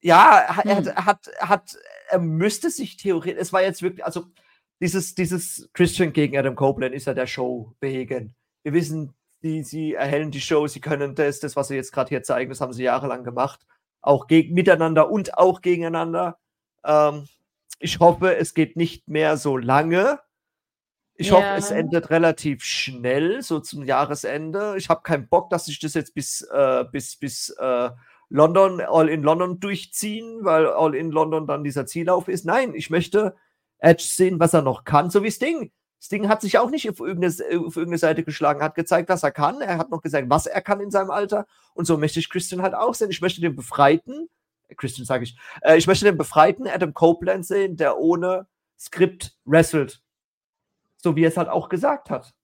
ja, 0.00 0.62
hm. 0.62 0.70
er 0.70 0.76
hat, 0.76 0.96
hat, 0.96 1.30
hat, 1.40 1.76
er 2.08 2.18
müsste 2.18 2.70
sich 2.70 2.96
theoretisch, 2.96 3.40
es 3.40 3.52
war 3.52 3.62
jetzt 3.62 3.82
wirklich, 3.82 4.04
also 4.04 4.26
dieses, 4.80 5.14
dieses 5.14 5.68
Christian 5.72 6.12
gegen 6.12 6.36
Adam 6.36 6.56
Copeland 6.56 6.94
ist 6.94 7.06
ja 7.06 7.14
der 7.14 7.26
Show 7.26 7.74
wegen. 7.80 8.34
Wir 8.62 8.72
wissen, 8.72 9.14
die, 9.44 9.62
sie 9.62 9.94
erhellen 9.94 10.30
die 10.30 10.40
Show, 10.40 10.66
sie 10.66 10.80
können 10.80 11.14
das, 11.14 11.38
das, 11.38 11.54
was 11.54 11.68
sie 11.68 11.76
jetzt 11.76 11.92
gerade 11.92 12.08
hier 12.08 12.22
zeigen, 12.22 12.50
das 12.50 12.60
haben 12.60 12.72
sie 12.72 12.82
jahrelang 12.82 13.22
gemacht. 13.22 13.60
Auch 14.00 14.26
gegen, 14.26 14.54
miteinander 14.54 15.10
und 15.10 15.38
auch 15.38 15.60
gegeneinander. 15.60 16.38
Ähm, 16.84 17.28
ich 17.78 18.00
hoffe, 18.00 18.36
es 18.36 18.54
geht 18.54 18.76
nicht 18.76 19.08
mehr 19.08 19.36
so 19.36 19.56
lange. 19.56 20.18
Ich 21.16 21.28
ja. 21.28 21.34
hoffe, 21.34 21.54
es 21.56 21.70
endet 21.70 22.10
relativ 22.10 22.64
schnell, 22.64 23.42
so 23.42 23.60
zum 23.60 23.84
Jahresende. 23.84 24.74
Ich 24.76 24.88
habe 24.88 25.02
keinen 25.02 25.28
Bock, 25.28 25.50
dass 25.50 25.66
sich 25.66 25.78
das 25.78 25.94
jetzt 25.94 26.14
bis, 26.14 26.42
äh, 26.42 26.84
bis, 26.90 27.16
bis 27.16 27.50
äh, 27.50 27.90
London, 28.30 28.80
All 28.80 29.08
in 29.08 29.22
London 29.22 29.60
durchziehen, 29.60 30.40
weil 30.44 30.66
All 30.66 30.94
in 30.94 31.10
London 31.10 31.46
dann 31.46 31.62
dieser 31.62 31.86
Ziellauf 31.86 32.28
ist. 32.28 32.44
Nein, 32.44 32.74
ich 32.74 32.90
möchte 32.90 33.36
Edge 33.78 34.04
sehen, 34.04 34.40
was 34.40 34.54
er 34.54 34.62
noch 34.62 34.84
kann, 34.84 35.10
so 35.10 35.22
wie 35.22 35.30
Sting. 35.30 35.70
Sting 36.04 36.28
hat 36.28 36.42
sich 36.42 36.58
auch 36.58 36.68
nicht 36.68 36.90
auf 36.90 37.00
irgendeine, 37.00 37.32
auf 37.66 37.76
irgendeine 37.76 37.96
Seite 37.96 38.24
geschlagen, 38.24 38.62
hat 38.62 38.74
gezeigt, 38.74 39.08
was 39.08 39.22
er 39.22 39.30
kann. 39.30 39.62
Er 39.62 39.78
hat 39.78 39.90
noch 39.90 40.02
gesagt, 40.02 40.28
was 40.28 40.44
er 40.44 40.60
kann 40.60 40.80
in 40.80 40.90
seinem 40.90 41.10
Alter. 41.10 41.46
Und 41.72 41.86
so 41.86 41.96
möchte 41.96 42.20
ich 42.20 42.28
Christian 42.28 42.60
halt 42.60 42.74
auch 42.74 42.92
sehen. 42.92 43.10
Ich 43.10 43.22
möchte 43.22 43.40
den 43.40 43.56
Befreiten, 43.56 44.28
äh, 44.68 44.74
Christian 44.74 45.06
sage 45.06 45.24
ich, 45.24 45.38
äh, 45.62 45.78
ich 45.78 45.86
möchte 45.86 46.04
den 46.04 46.18
Befreiten 46.18 46.68
Adam 46.68 46.92
Copeland 46.92 47.46
sehen, 47.46 47.78
der 47.78 47.98
ohne 47.98 48.46
Skript 48.78 49.32
wrestelt. 49.46 50.02
So 50.98 51.16
wie 51.16 51.24
er 51.24 51.28
es 51.28 51.38
halt 51.38 51.48
auch 51.48 51.70
gesagt 51.70 52.10
hat. 52.10 52.34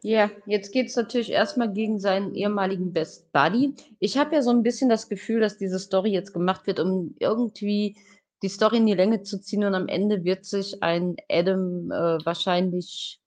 Ja, 0.00 0.30
jetzt 0.46 0.72
geht 0.72 0.86
es 0.90 0.94
natürlich 0.94 1.32
erstmal 1.32 1.72
gegen 1.72 1.98
seinen 1.98 2.36
ehemaligen 2.36 2.92
Best 2.92 3.32
Buddy. 3.32 3.74
Ich 3.98 4.16
habe 4.16 4.36
ja 4.36 4.42
so 4.42 4.50
ein 4.50 4.62
bisschen 4.62 4.88
das 4.88 5.08
Gefühl, 5.08 5.40
dass 5.40 5.58
diese 5.58 5.80
Story 5.80 6.12
jetzt 6.12 6.32
gemacht 6.32 6.68
wird, 6.68 6.78
um 6.78 7.16
irgendwie 7.18 7.96
die 8.42 8.48
Story 8.48 8.78
in 8.78 8.86
die 8.86 8.94
Länge 8.94 9.22
zu 9.22 9.40
ziehen 9.40 9.64
und 9.64 9.74
am 9.74 9.88
Ende 9.88 10.24
wird 10.24 10.44
sich 10.44 10.82
ein 10.82 11.16
Adam 11.30 11.90
äh, 11.90 12.24
wahrscheinlich 12.24 13.20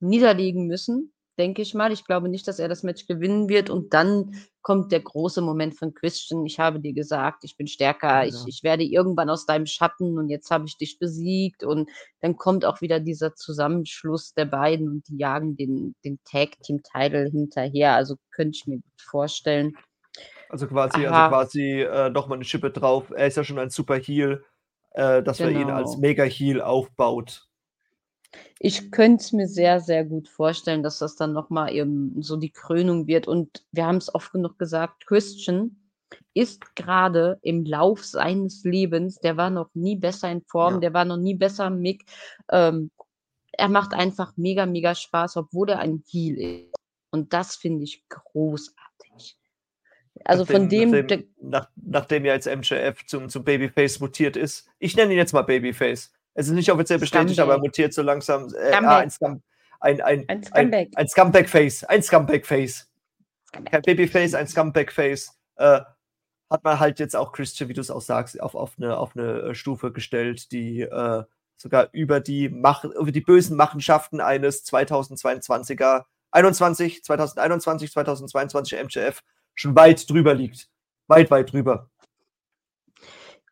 niederlegen 0.00 0.66
müssen, 0.66 1.12
denke 1.38 1.62
ich 1.62 1.74
mal. 1.74 1.92
Ich 1.92 2.04
glaube 2.04 2.28
nicht, 2.28 2.46
dass 2.46 2.58
er 2.58 2.68
das 2.68 2.82
Match 2.82 3.06
gewinnen 3.06 3.48
wird 3.48 3.70
und 3.70 3.94
dann 3.94 4.34
kommt 4.62 4.92
der 4.92 5.00
große 5.00 5.42
Moment 5.42 5.76
von 5.76 5.92
Christian. 5.92 6.46
Ich 6.46 6.58
habe 6.58 6.80
dir 6.80 6.94
gesagt, 6.94 7.44
ich 7.44 7.56
bin 7.56 7.66
stärker, 7.66 8.22
ja. 8.22 8.24
ich, 8.24 8.36
ich 8.46 8.62
werde 8.62 8.84
irgendwann 8.84 9.28
aus 9.28 9.44
deinem 9.44 9.66
Schatten 9.66 10.18
und 10.18 10.30
jetzt 10.30 10.50
habe 10.50 10.66
ich 10.66 10.78
dich 10.78 10.98
besiegt 10.98 11.64
und 11.64 11.90
dann 12.20 12.36
kommt 12.36 12.64
auch 12.64 12.80
wieder 12.80 13.00
dieser 13.00 13.34
Zusammenschluss 13.34 14.34
der 14.34 14.46
beiden 14.46 14.88
und 14.88 15.08
die 15.08 15.18
jagen 15.18 15.56
den, 15.56 15.94
den 16.04 16.18
Tag 16.24 16.60
Team 16.62 16.82
Title 16.82 17.28
hinterher. 17.28 17.94
Also 17.94 18.16
könnte 18.30 18.56
ich 18.56 18.66
mir 18.66 18.76
gut 18.76 19.00
vorstellen. 19.00 19.76
Also 20.48 20.66
quasi, 20.66 21.06
also 21.06 21.28
quasi 21.28 21.82
äh, 21.82 22.10
nochmal 22.10 22.38
eine 22.38 22.44
Schippe 22.44 22.70
drauf. 22.70 23.10
Er 23.10 23.26
ist 23.26 23.36
ja 23.36 23.44
schon 23.44 23.58
ein 23.58 23.70
Super 23.70 23.96
Heal, 23.96 24.44
äh, 24.92 25.22
dass 25.22 25.38
genau. 25.38 25.50
er 25.50 25.60
ihn 25.60 25.70
als 25.70 25.92
genau. 25.92 26.00
Mega 26.00 26.24
Heal 26.24 26.60
aufbaut. 26.60 27.48
Ich 28.58 28.90
könnte 28.90 29.22
es 29.22 29.32
mir 29.32 29.48
sehr, 29.48 29.80
sehr 29.80 30.04
gut 30.04 30.28
vorstellen, 30.28 30.82
dass 30.82 30.98
das 30.98 31.16
dann 31.16 31.32
nochmal 31.32 31.72
eben 31.72 32.20
so 32.22 32.36
die 32.36 32.50
Krönung 32.50 33.06
wird. 33.06 33.28
Und 33.28 33.64
wir 33.72 33.86
haben 33.86 33.96
es 33.96 34.14
oft 34.14 34.32
genug 34.32 34.58
gesagt, 34.58 35.06
Christian 35.06 35.76
ist 36.32 36.76
gerade 36.76 37.38
im 37.42 37.64
Lauf 37.64 38.04
seines 38.04 38.64
Lebens, 38.64 39.18
der 39.18 39.36
war 39.36 39.50
noch 39.50 39.70
nie 39.74 39.96
besser 39.96 40.30
in 40.30 40.42
Form, 40.42 40.74
ja. 40.74 40.80
der 40.80 40.94
war 40.94 41.04
noch 41.04 41.16
nie 41.16 41.34
besser 41.34 41.66
im 41.68 41.80
Mick. 41.80 42.04
Ähm, 42.50 42.90
er 43.52 43.68
macht 43.68 43.94
einfach 43.94 44.36
mega, 44.36 44.66
mega 44.66 44.94
Spaß, 44.94 45.36
obwohl 45.36 45.70
er 45.70 45.78
ein 45.78 46.02
Heal 46.08 46.38
ist. 46.38 46.74
Und 47.10 47.32
das 47.32 47.56
finde 47.56 47.84
ich 47.84 48.04
großartig. 48.08 49.36
Also 50.24 50.44
nachdem, 50.44 50.60
von 50.60 50.68
dem. 50.68 50.90
Nachdem, 50.90 51.24
nach, 51.40 51.68
nachdem 51.76 52.24
ja 52.24 52.34
jetzt 52.34 52.46
MJF 52.46 53.04
zum, 53.06 53.28
zum 53.28 53.44
Babyface 53.44 54.00
mutiert 54.00 54.36
ist. 54.36 54.68
Ich 54.78 54.96
nenne 54.96 55.12
ihn 55.12 55.18
jetzt 55.18 55.32
mal 55.32 55.42
Babyface. 55.42 56.12
Es 56.34 56.48
ist 56.48 56.52
nicht 56.52 56.70
offiziell 56.70 56.98
bestätigt, 56.98 57.38
aber 57.40 57.54
er 57.54 57.58
mutiert 57.58 57.92
so 57.92 58.02
langsam. 58.02 58.52
Äh, 58.54 58.72
ah, 58.72 58.98
ein, 58.98 59.10
Scum, 59.10 59.42
ein, 59.80 60.00
ein, 60.00 60.24
ein, 60.28 60.42
Scumbag. 60.42 60.78
Ein, 60.78 60.96
ein 60.96 61.08
Scumbag-Face. 61.08 61.84
Ein 61.84 62.02
Scumbag-Face. 62.02 62.90
Kein 63.70 63.82
Babyface, 63.82 64.34
ein 64.34 64.48
Scumbag-Face. 64.48 65.38
Äh, 65.56 65.80
hat 66.50 66.64
man 66.64 66.80
halt 66.80 66.98
jetzt 66.98 67.16
auch 67.16 67.32
Christian, 67.32 67.68
wie 67.68 67.74
du 67.74 67.80
es 67.80 67.90
auch 67.90 68.00
sagst, 68.00 68.40
auf, 68.40 68.54
auf, 68.54 68.74
eine, 68.76 68.96
auf 68.96 69.16
eine 69.16 69.40
äh, 69.40 69.54
Stufe 69.54 69.92
gestellt, 69.92 70.52
die 70.52 70.82
äh, 70.82 71.24
sogar 71.56 71.88
über 71.92 72.20
die, 72.20 72.48
Mach 72.48 72.84
über 72.84 73.12
die 73.12 73.20
bösen 73.20 73.56
Machenschaften 73.56 74.20
eines 74.20 74.64
2022er, 74.66 76.04
21, 76.32 77.04
2021, 77.04 77.92
2022 77.92 78.82
MJF 78.84 79.22
schon 79.54 79.74
weit 79.76 80.08
drüber 80.08 80.34
liegt. 80.34 80.68
Weit, 81.06 81.30
weit 81.30 81.52
drüber. 81.52 81.90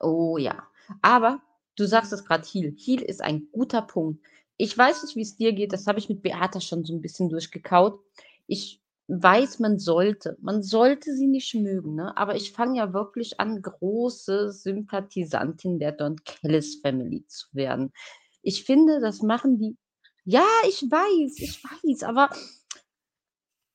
Oh 0.00 0.36
ja. 0.38 0.66
Aber 1.00 1.40
du 1.76 1.86
sagst 1.86 2.12
es 2.12 2.24
gerade, 2.24 2.46
Heal. 2.46 2.74
Heal 2.76 3.03
ist 3.03 3.22
ein 3.22 3.48
guter 3.53 3.82
Punkt. 3.82 4.24
ich 4.57 4.76
weiß 4.76 5.03
nicht, 5.03 5.16
wie 5.16 5.22
es 5.22 5.36
dir 5.36 5.53
geht, 5.53 5.72
das 5.72 5.86
habe 5.86 5.98
ich 5.98 6.09
mit 6.09 6.22
Beata 6.22 6.61
schon 6.61 6.84
so 6.84 6.94
ein 6.94 7.00
bisschen 7.00 7.28
durchgekaut. 7.28 8.00
Ich 8.46 8.80
weiß, 9.09 9.59
man 9.59 9.78
sollte 9.78 10.36
man 10.40 10.62
sollte 10.62 11.14
sie 11.16 11.26
nicht 11.26 11.55
mögen, 11.55 11.94
ne? 11.96 12.16
Aber 12.16 12.36
ich 12.36 12.53
fange 12.53 12.78
ja 12.78 12.92
wirklich 12.92 13.40
an, 13.40 13.61
große 13.62 14.53
Sympathisantin 14.53 15.78
der 15.78 15.92
Don 15.92 16.16
Kellis 16.24 16.80
Family 16.80 17.26
zu 17.26 17.46
werden. 17.53 17.92
Ich 18.42 18.64
finde, 18.64 19.00
das 19.00 19.22
machen 19.22 19.59
die 19.59 19.76
ja, 20.24 20.46
ich 20.68 20.82
weiß, 20.82 21.38
ich 21.38 21.64
weiß, 21.64 22.05
aber 22.05 22.30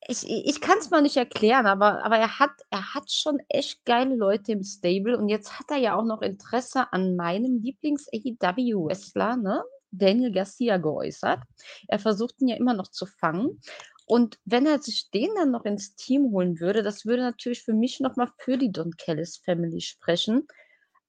ich 0.08 0.26
ich 0.28 0.62
kann's 0.62 0.90
mal 0.90 1.02
nicht 1.02 1.18
erklären, 1.18 1.66
aber 1.66 2.04
aber 2.06 2.18
er 2.18 2.40
hat 2.40 2.52
er 2.70 2.94
hat 2.94 3.12
schon 3.12 3.40
echt 3.50 3.86
geile 3.86 4.16
Leute 4.16 4.54
im 4.54 4.64
Stable 4.64 5.18
und 5.18 5.30
jetzt 5.30 5.60
hat 5.60 5.68
er 5.72 5.78
ja 5.78 5.96
auch 5.98 6.06
noch 6.06 6.22
Interesse 6.22 6.92
an 6.94 7.16
meinem 7.16 7.62
Lieblings-AEW-Wrestler, 7.62 9.38
ne, 9.38 9.64
Daniel 9.92 10.32
Garcia 10.32 10.78
geäußert. 10.78 11.40
Er 11.88 12.00
versucht 12.00 12.42
ihn 12.42 12.48
ja 12.50 12.56
immer 12.58 12.74
noch 12.74 12.88
zu 12.90 13.06
fangen 13.06 13.60
und 14.06 14.40
wenn 14.46 14.66
er 14.66 14.80
sich 14.82 15.10
den 15.12 15.30
dann 15.36 15.52
noch 15.52 15.66
ins 15.66 15.96
Team 15.96 16.32
holen 16.32 16.60
würde, 16.62 16.84
das 16.84 17.06
würde 17.06 17.24
natürlich 17.24 17.64
für 17.64 17.74
mich 17.74 18.00
noch 18.00 18.16
mal 18.16 18.30
für 18.38 18.58
die 18.58 18.72
Don 18.72 18.92
Callis 18.98 19.38
Family 19.38 19.82
sprechen. 19.82 20.48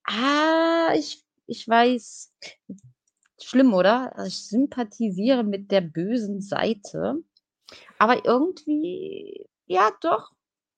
Ah, 0.04 0.92
ich 0.96 1.24
ich 1.46 1.66
weiß. 1.68 2.32
Schlimm, 3.40 3.72
oder? 3.74 4.14
Ich 4.26 4.48
sympathisiere 4.48 5.44
mit 5.44 5.70
der 5.70 5.80
bösen 5.82 6.40
Seite. 6.40 7.16
Aber 7.98 8.24
irgendwie, 8.24 9.46
ja, 9.66 9.90
doch. 10.00 10.30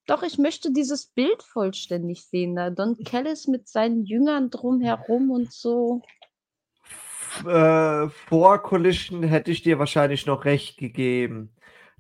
Doch, 0.07 0.22
ich 0.22 0.38
möchte 0.38 0.72
dieses 0.72 1.07
Bild 1.07 1.43
vollständig 1.43 2.24
sehen. 2.26 2.57
Da 2.57 2.70
Don 2.70 2.97
Callis 3.05 3.47
mit 3.47 3.68
seinen 3.68 4.05
Jüngern 4.05 4.51
drumherum 4.51 5.30
und 5.30 5.53
so. 5.53 6.03
Äh, 7.47 8.09
vor 8.09 8.62
Collision 8.62 9.22
hätte 9.22 9.53
ich 9.53 9.62
dir 9.62 9.78
wahrscheinlich 9.78 10.26
noch 10.26 10.45
recht 10.45 10.78
gegeben. 10.78 11.55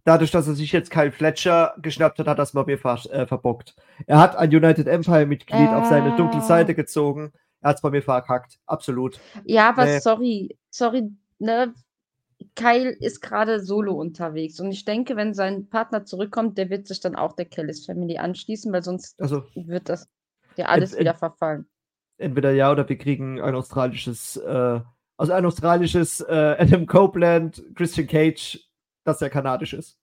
Dadurch, 0.04 0.30
dass 0.30 0.48
er 0.48 0.54
sich 0.54 0.72
jetzt 0.72 0.90
Kyle 0.90 1.12
Fletcher 1.12 1.74
geschnappt 1.80 2.18
hat, 2.18 2.26
hat 2.26 2.38
das 2.38 2.54
mal 2.54 2.64
mir 2.64 2.78
ver 2.78 2.98
äh, 3.10 3.26
verbockt. 3.26 3.76
Er 4.06 4.18
hat 4.18 4.34
ein 4.34 4.48
United 4.48 4.88
Empire-Mitglied 4.88 5.68
äh. 5.68 5.74
auf 5.74 5.86
seine 5.86 6.16
dunkle 6.16 6.40
Seite 6.40 6.74
gezogen. 6.74 7.32
Er 7.60 7.70
hat 7.70 7.76
es 7.76 7.82
bei 7.82 7.90
mir 7.90 8.02
verkackt. 8.02 8.58
Absolut. 8.66 9.20
Ja, 9.44 9.68
aber 9.68 10.00
sorry, 10.00 10.58
sorry, 10.70 11.10
ne? 11.38 11.74
Kyle 12.54 12.90
ist 12.90 13.20
gerade 13.20 13.60
solo 13.60 13.94
unterwegs 13.94 14.60
und 14.60 14.70
ich 14.72 14.84
denke, 14.84 15.16
wenn 15.16 15.34
sein 15.34 15.68
Partner 15.68 16.04
zurückkommt, 16.04 16.58
der 16.58 16.70
wird 16.70 16.86
sich 16.86 17.00
dann 17.00 17.16
auch 17.16 17.34
der 17.34 17.46
Kellis 17.46 17.86
Family 17.86 18.18
anschließen, 18.18 18.72
weil 18.72 18.82
sonst 18.82 19.20
also, 19.20 19.44
wird 19.54 19.88
das 19.88 20.08
ja 20.56 20.66
alles 20.66 20.92
ent, 20.92 21.00
wieder 21.00 21.14
verfallen. 21.14 21.66
Entweder 22.18 22.52
ja 22.52 22.70
oder 22.70 22.88
wir 22.88 22.98
kriegen 22.98 23.40
ein 23.40 23.54
australisches, 23.54 24.36
äh, 24.36 24.80
also 25.16 25.32
ein 25.32 25.46
australisches 25.46 26.20
äh, 26.20 26.56
Adam 26.58 26.86
Copeland, 26.86 27.62
Christian 27.74 28.06
Cage, 28.06 28.58
das 29.04 29.20
ja 29.20 29.28
kanadisch 29.28 29.72
ist. 29.72 30.00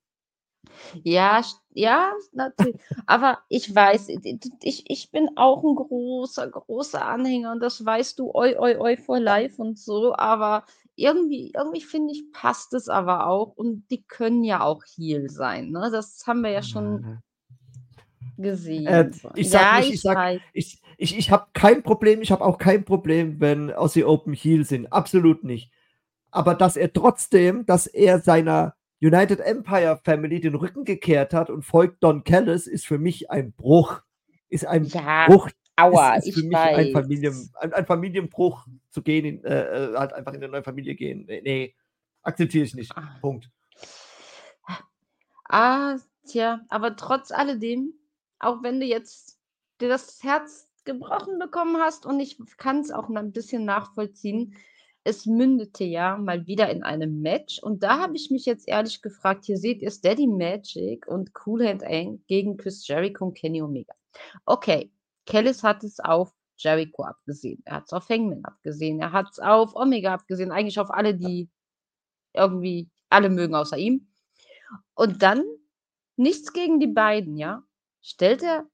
Ja, 1.03 1.41
ja, 1.69 2.11
natürlich. 2.33 2.75
Aber 3.05 3.39
ich 3.49 3.73
weiß, 3.73 4.09
ich, 4.09 4.89
ich 4.89 5.11
bin 5.11 5.29
auch 5.35 5.63
ein 5.63 5.75
großer, 5.75 6.49
großer 6.49 7.05
Anhänger 7.05 7.51
und 7.51 7.59
das 7.61 7.83
weißt 7.83 8.19
du, 8.19 8.33
oi, 8.33 8.55
oi, 8.57 8.77
oi 8.77 8.97
for 8.97 9.19
life 9.19 9.61
und 9.61 9.77
so, 9.77 10.13
aber 10.15 10.65
irgendwie, 10.97 11.53
irgendwie 11.55 11.81
finde 11.81 12.13
ich, 12.13 12.31
passt 12.33 12.73
es 12.73 12.89
aber 12.89 13.27
auch 13.27 13.53
und 13.55 13.85
die 13.91 14.03
können 14.03 14.43
ja 14.43 14.61
auch 14.61 14.83
Heal 14.83 15.29
sein, 15.29 15.69
ne? 15.69 15.89
Das 15.91 16.23
haben 16.25 16.41
wir 16.41 16.49
ja 16.49 16.63
schon 16.63 17.19
gesehen. 18.37 18.87
Äh, 18.87 19.11
ich 19.35 19.49
sag 19.49 19.61
ja, 19.61 19.79
nicht, 19.79 19.89
ich, 19.89 19.93
ich 19.93 20.01
sag, 20.01 20.41
ich, 20.53 20.81
ich, 20.97 21.17
ich 21.17 21.31
habe 21.31 21.47
kein 21.53 21.83
Problem, 21.83 22.21
ich 22.21 22.31
habe 22.31 22.43
auch 22.43 22.57
kein 22.57 22.83
Problem, 22.83 23.39
wenn 23.39 23.71
Aussie 23.71 24.03
Open 24.03 24.33
Heal 24.33 24.63
sind, 24.63 24.91
absolut 24.91 25.43
nicht. 25.43 25.71
Aber 26.31 26.55
dass 26.55 26.75
er 26.75 26.91
trotzdem, 26.91 27.65
dass 27.65 27.87
er 27.87 28.19
seiner 28.19 28.75
United 29.01 29.39
Empire 29.39 29.99
Family 30.03 30.39
den 30.41 30.55
Rücken 30.55 30.83
gekehrt 30.83 31.33
hat 31.33 31.49
und 31.49 31.63
folgt 31.63 32.03
Don 32.03 32.23
Callis, 32.23 32.67
ist 32.67 32.87
für 32.87 32.97
mich 32.97 33.29
ein 33.29 33.53
Bruch. 33.53 34.01
Ist 34.49 34.65
ein 34.65 34.85
ja, 34.85 35.27
Bruch. 35.27 35.49
Aua, 35.77 36.15
ist, 36.15 36.27
ist 36.27 36.39
für 36.39 36.43
mich 36.45 36.57
weiß. 36.57 36.77
ein, 36.77 36.91
Familien, 36.91 37.49
ein, 37.59 37.73
ein, 37.73 37.85
Familienbruch 37.85 38.65
zu 38.89 39.01
gehen, 39.01 39.25
in, 39.25 39.43
äh, 39.45 39.91
äh, 39.91 39.95
halt 39.95 40.11
einfach 40.13 40.33
in 40.33 40.43
eine 40.43 40.51
neue 40.51 40.63
Familie 40.63 40.95
gehen. 40.95 41.25
Nee, 41.27 41.41
nee 41.43 41.75
akzeptiere 42.23 42.65
ich 42.65 42.75
nicht. 42.75 42.91
Ah. 42.95 43.17
Punkt. 43.21 43.49
Ah, 45.49 45.97
tja, 46.25 46.61
aber 46.67 46.95
trotz 46.95 47.31
alledem, 47.31 47.93
auch 48.39 48.63
wenn 48.63 48.79
du 48.79 48.85
jetzt 48.85 49.39
dir 49.79 49.87
das 49.87 50.21
Herz 50.23 50.67
gebrochen 50.83 51.39
bekommen 51.39 51.77
hast 51.77 52.05
und 52.05 52.19
ich 52.19 52.37
kann 52.57 52.79
es 52.79 52.91
auch 52.91 53.09
ein 53.09 53.31
bisschen 53.31 53.63
nachvollziehen, 53.63 54.55
es 55.03 55.25
mündete 55.25 55.85
ja 55.85 56.17
mal 56.17 56.47
wieder 56.47 56.69
in 56.69 56.83
einem 56.83 57.21
Match. 57.21 57.59
Und 57.63 57.83
da 57.83 57.99
habe 57.99 58.17
ich 58.17 58.29
mich 58.29 58.45
jetzt 58.45 58.67
ehrlich 58.67 59.01
gefragt, 59.01 59.45
hier 59.45 59.57
seht 59.57 59.81
ihr 59.81 59.91
Steady 59.91 60.27
Magic 60.27 61.07
und 61.07 61.31
Cool 61.45 61.65
Hand 61.65 61.83
Ang 61.83 62.21
gegen 62.27 62.57
Chris 62.57 62.85
Jericho 62.85 63.25
und 63.25 63.37
Kenny 63.37 63.61
Omega. 63.61 63.93
Okay, 64.45 64.91
Kellis 65.27 65.61
hat 65.63 65.83
es 65.83 65.99
auf 65.99 66.33
Jericho 66.57 67.03
abgesehen. 67.03 67.61
Er 67.65 67.75
hat 67.75 67.83
es 67.85 67.93
auf 67.93 68.09
Hangman 68.09 68.43
abgesehen. 68.43 68.99
Er 68.99 69.11
hat 69.11 69.27
es 69.31 69.39
auf 69.39 69.75
Omega 69.75 70.13
abgesehen. 70.13 70.51
Eigentlich 70.51 70.79
auf 70.79 70.89
alle, 70.89 71.13
die 71.13 71.49
irgendwie 72.33 72.89
alle 73.09 73.29
mögen 73.29 73.53
außer 73.53 73.77
ihm. 73.77 74.07
Und 74.95 75.21
dann 75.21 75.43
nichts 76.15 76.53
gegen 76.53 76.79
die 76.79 76.87
beiden, 76.87 77.37
ja. 77.37 77.63
Stellt 78.01 78.41
er 78.41 78.65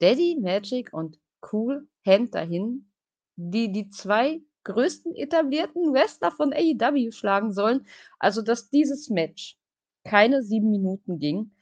Daddy 0.00 0.38
Magic 0.40 0.92
und 0.92 1.20
Cool 1.52 1.86
Hand 2.04 2.34
dahin, 2.34 2.90
die 3.36 3.70
die 3.70 3.90
zwei 3.90 4.42
größten 4.64 5.14
etablierten 5.14 5.92
Wrestler 5.92 6.30
von 6.30 6.52
AEW 6.52 7.12
schlagen 7.12 7.52
sollen. 7.52 7.86
Also, 8.18 8.42
dass 8.42 8.70
dieses 8.70 9.08
Match 9.10 9.56
keine 10.04 10.42
sieben 10.42 10.70
Minuten 10.70 11.18
ging, 11.18 11.54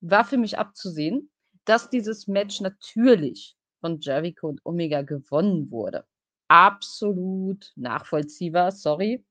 war 0.00 0.24
für 0.24 0.36
mich 0.36 0.58
abzusehen. 0.58 1.31
Dass 1.64 1.90
dieses 1.90 2.26
Match 2.26 2.60
natürlich 2.60 3.56
von 3.80 4.00
Jericho 4.00 4.48
und 4.48 4.64
Omega 4.64 5.02
gewonnen 5.02 5.70
wurde. 5.70 6.06
Absolut 6.48 7.72
nachvollziehbar, 7.76 8.72
sorry. 8.72 9.24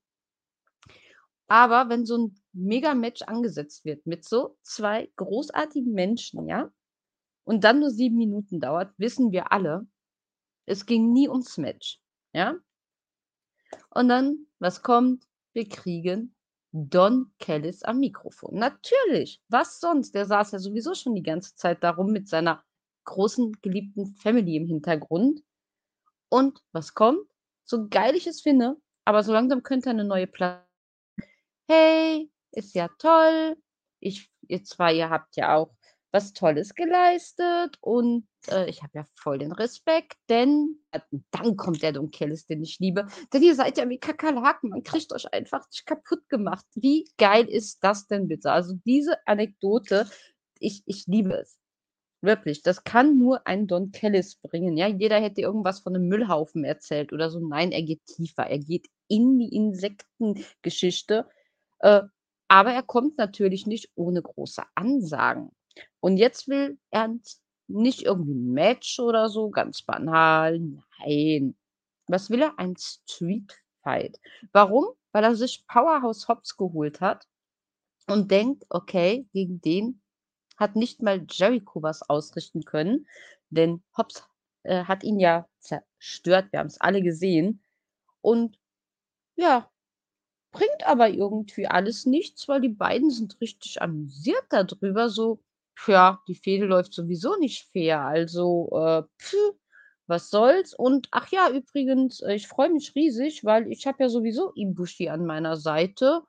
Aber 1.47 1.89
wenn 1.89 2.05
so 2.05 2.17
ein 2.17 2.41
Mega-Match 2.53 3.23
angesetzt 3.23 3.83
wird 3.83 4.05
mit 4.05 4.23
so 4.23 4.57
zwei 4.61 5.11
großartigen 5.17 5.91
Menschen, 5.91 6.47
ja, 6.47 6.71
und 7.43 7.63
dann 7.63 7.79
nur 7.79 7.89
sieben 7.89 8.17
Minuten 8.17 8.59
dauert, 8.59 8.93
wissen 8.97 9.31
wir 9.31 9.51
alle, 9.51 9.87
es 10.65 10.85
ging 10.85 11.11
nie 11.11 11.27
ums 11.27 11.57
Match. 11.57 11.99
Ja? 12.33 12.55
Und 13.89 14.07
dann, 14.07 14.47
was 14.59 14.83
kommt? 14.83 15.27
Wir 15.53 15.67
kriegen 15.67 16.33
Don 16.71 17.31
Kellis 17.39 17.83
am 17.83 17.99
Mikrofon. 17.99 18.55
Natürlich, 18.55 19.41
was 19.49 19.79
sonst? 19.79 20.15
Der 20.15 20.25
saß 20.25 20.51
ja 20.53 20.59
sowieso 20.59 20.93
schon 20.93 21.15
die 21.15 21.23
ganze 21.23 21.55
Zeit 21.55 21.83
darum 21.83 22.11
mit 22.11 22.29
seiner 22.29 22.63
großen, 23.03 23.57
geliebten 23.61 24.15
Family 24.15 24.55
im 24.55 24.67
Hintergrund. 24.67 25.43
Und 26.29 26.61
was 26.71 26.93
kommt? 26.93 27.27
So 27.65 27.87
geil 27.89 28.15
ich 28.15 28.27
es 28.27 28.41
finde, 28.41 28.77
aber 29.05 29.23
so 29.23 29.33
langsam 29.33 29.63
könnte 29.63 29.89
eine 29.89 30.05
neue 30.05 30.27
Platte. 30.27 30.65
Hey, 31.67 32.31
ist 32.51 32.75
ja 32.75 32.89
toll. 32.99 33.57
Ich, 33.99 34.31
ihr 34.47 34.63
zwei, 34.63 34.93
ihr 34.93 35.09
habt 35.09 35.35
ja 35.35 35.55
auch 35.55 35.73
was 36.11 36.33
Tolles 36.33 36.73
geleistet 36.75 37.77
und 37.81 38.27
äh, 38.49 38.69
ich 38.69 38.81
habe 38.81 38.91
ja 38.95 39.05
voll 39.15 39.39
den 39.39 39.51
Respekt, 39.51 40.17
denn 40.29 40.79
äh, 40.91 40.99
dann 41.31 41.57
kommt 41.57 41.81
der 41.81 41.91
Don 41.91 42.11
Kellis, 42.11 42.45
den 42.45 42.63
ich 42.63 42.79
liebe. 42.79 43.07
Denn 43.33 43.43
ihr 43.43 43.55
seid 43.55 43.77
ja 43.77 43.87
wie 43.89 43.99
Kakerlaken, 43.99 44.69
man 44.69 44.83
kriegt 44.83 45.13
euch 45.13 45.31
einfach 45.33 45.67
nicht 45.69 45.85
kaputt 45.85 46.27
gemacht. 46.29 46.65
Wie 46.75 47.09
geil 47.17 47.47
ist 47.47 47.83
das 47.83 48.07
denn 48.07 48.27
bitte? 48.27 48.51
Also 48.51 48.75
diese 48.85 49.15
Anekdote, 49.27 50.07
ich, 50.59 50.83
ich 50.85 51.05
liebe 51.07 51.33
es. 51.33 51.57
Wirklich, 52.23 52.61
das 52.61 52.83
kann 52.83 53.17
nur 53.17 53.47
ein 53.47 53.65
Don 53.65 53.91
Kellis 53.91 54.35
bringen. 54.35 54.77
Ja, 54.77 54.87
jeder 54.87 55.19
hätte 55.19 55.41
irgendwas 55.41 55.79
von 55.79 55.95
einem 55.95 56.07
Müllhaufen 56.07 56.63
erzählt 56.63 57.13
oder 57.13 57.31
so. 57.31 57.39
Nein, 57.39 57.71
er 57.71 57.81
geht 57.81 58.05
tiefer. 58.05 58.45
Er 58.45 58.59
geht 58.59 58.87
in 59.07 59.39
die 59.39 59.55
Insektengeschichte. 59.55 61.27
Äh, 61.79 62.03
aber 62.47 62.73
er 62.73 62.83
kommt 62.83 63.17
natürlich 63.17 63.65
nicht 63.65 63.89
ohne 63.95 64.21
große 64.21 64.61
Ansagen. 64.75 65.51
Und 65.99 66.17
jetzt 66.17 66.47
will 66.47 66.77
er 66.91 67.09
nicht 67.73 68.03
irgendwie 68.03 68.33
ein 68.33 68.53
Match 68.53 68.99
oder 68.99 69.29
so, 69.29 69.49
ganz 69.49 69.81
banal. 69.81 70.59
Nein. 70.99 71.55
Was 72.07 72.29
will 72.29 72.41
er? 72.41 72.57
Ein 72.59 72.75
Street 72.77 73.53
Fight. 73.83 74.19
Warum? 74.51 74.85
Weil 75.11 75.23
er 75.23 75.35
sich 75.35 75.65
Powerhouse 75.67 76.27
Hobbs 76.27 76.57
geholt 76.57 77.01
hat 77.01 77.27
und 78.07 78.31
denkt, 78.31 78.65
okay, 78.69 79.27
gegen 79.33 79.61
den 79.61 80.01
hat 80.57 80.75
nicht 80.75 81.01
mal 81.01 81.25
Jericho 81.29 81.81
was 81.81 82.07
ausrichten 82.07 82.63
können, 82.63 83.07
denn 83.49 83.81
Hobbs 83.97 84.23
äh, 84.63 84.83
hat 84.85 85.03
ihn 85.03 85.19
ja 85.19 85.47
zerstört. 85.59 86.51
Wir 86.51 86.59
haben 86.59 86.67
es 86.67 86.79
alle 86.79 87.01
gesehen. 87.01 87.63
Und 88.21 88.59
ja, 89.35 89.69
bringt 90.51 90.85
aber 90.85 91.09
irgendwie 91.09 91.67
alles 91.67 92.05
nichts, 92.05 92.47
weil 92.47 92.61
die 92.61 92.69
beiden 92.69 93.09
sind 93.09 93.39
richtig 93.41 93.81
amüsiert 93.81 94.45
darüber, 94.49 95.09
so 95.09 95.41
ja, 95.87 96.19
die 96.27 96.35
Fehde 96.35 96.65
läuft 96.65 96.93
sowieso 96.93 97.37
nicht 97.37 97.67
fair. 97.71 98.01
Also, 98.01 98.69
äh, 98.73 99.03
pf, 99.21 99.35
was 100.07 100.29
soll's. 100.29 100.73
Und 100.73 101.07
ach 101.11 101.29
ja, 101.31 101.49
übrigens, 101.49 102.21
äh, 102.21 102.35
ich 102.35 102.47
freue 102.47 102.69
mich 102.69 102.93
riesig, 102.95 103.43
weil 103.45 103.71
ich 103.71 103.87
habe 103.87 104.03
ja 104.03 104.09
sowieso 104.09 104.51
Ibushi 104.55 105.09
an 105.09 105.25
meiner 105.25 105.57
Seite. 105.57 106.21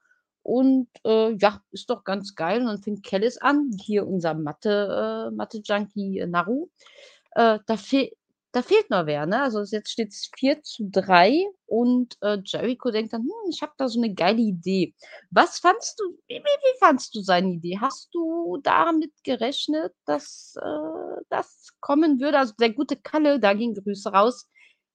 Und 0.42 0.88
äh, 1.04 1.34
ja, 1.36 1.62
ist 1.70 1.90
doch 1.90 2.04
ganz 2.04 2.34
geil. 2.34 2.60
Und 2.60 2.66
dann 2.66 2.82
fängt 2.82 3.04
Kellis 3.04 3.38
an, 3.38 3.70
hier 3.80 4.06
unser 4.06 4.34
Mathe, 4.34 5.28
äh, 5.30 5.34
Mathe-Junkie 5.34 6.18
äh, 6.20 6.26
Naru. 6.26 6.68
Äh, 7.32 7.58
da, 7.66 7.76
fe 7.76 8.12
da 8.52 8.62
fehlt 8.62 8.90
noch 8.90 9.06
wer, 9.06 9.26
ne? 9.26 9.42
Also 9.42 9.62
jetzt 9.62 9.90
steht 9.90 10.10
es 10.10 10.30
4 10.36 10.62
zu 10.62 10.88
3 10.90 11.46
und 11.66 12.16
äh, 12.20 12.38
Jericho 12.44 12.90
denkt 12.90 13.14
dann, 13.14 13.22
hm, 13.22 13.50
ich 13.50 13.62
habe 13.62 13.72
da 13.78 13.88
so 13.88 13.98
eine 14.00 14.14
geile 14.14 14.40
Idee. 14.42 14.94
Was 15.30 15.58
fandst 15.58 15.98
du, 15.98 16.18
wie, 16.28 16.36
wie, 16.36 16.78
fandst 16.78 17.14
du 17.14 17.22
seine 17.22 17.48
Idee? 17.48 17.78
Hast 17.80 18.10
du 18.12 18.58
damit 18.62 19.12
gerechnet, 19.24 19.94
dass 20.04 20.54
äh, 20.60 21.22
das 21.30 21.70
kommen 21.80 22.20
würde? 22.20 22.38
Also 22.38 22.52
der 22.60 22.70
gute 22.74 22.96
Kalle, 22.96 23.40
da 23.40 23.54
ging 23.54 23.74
Grüße 23.74 24.10
raus, 24.12 24.48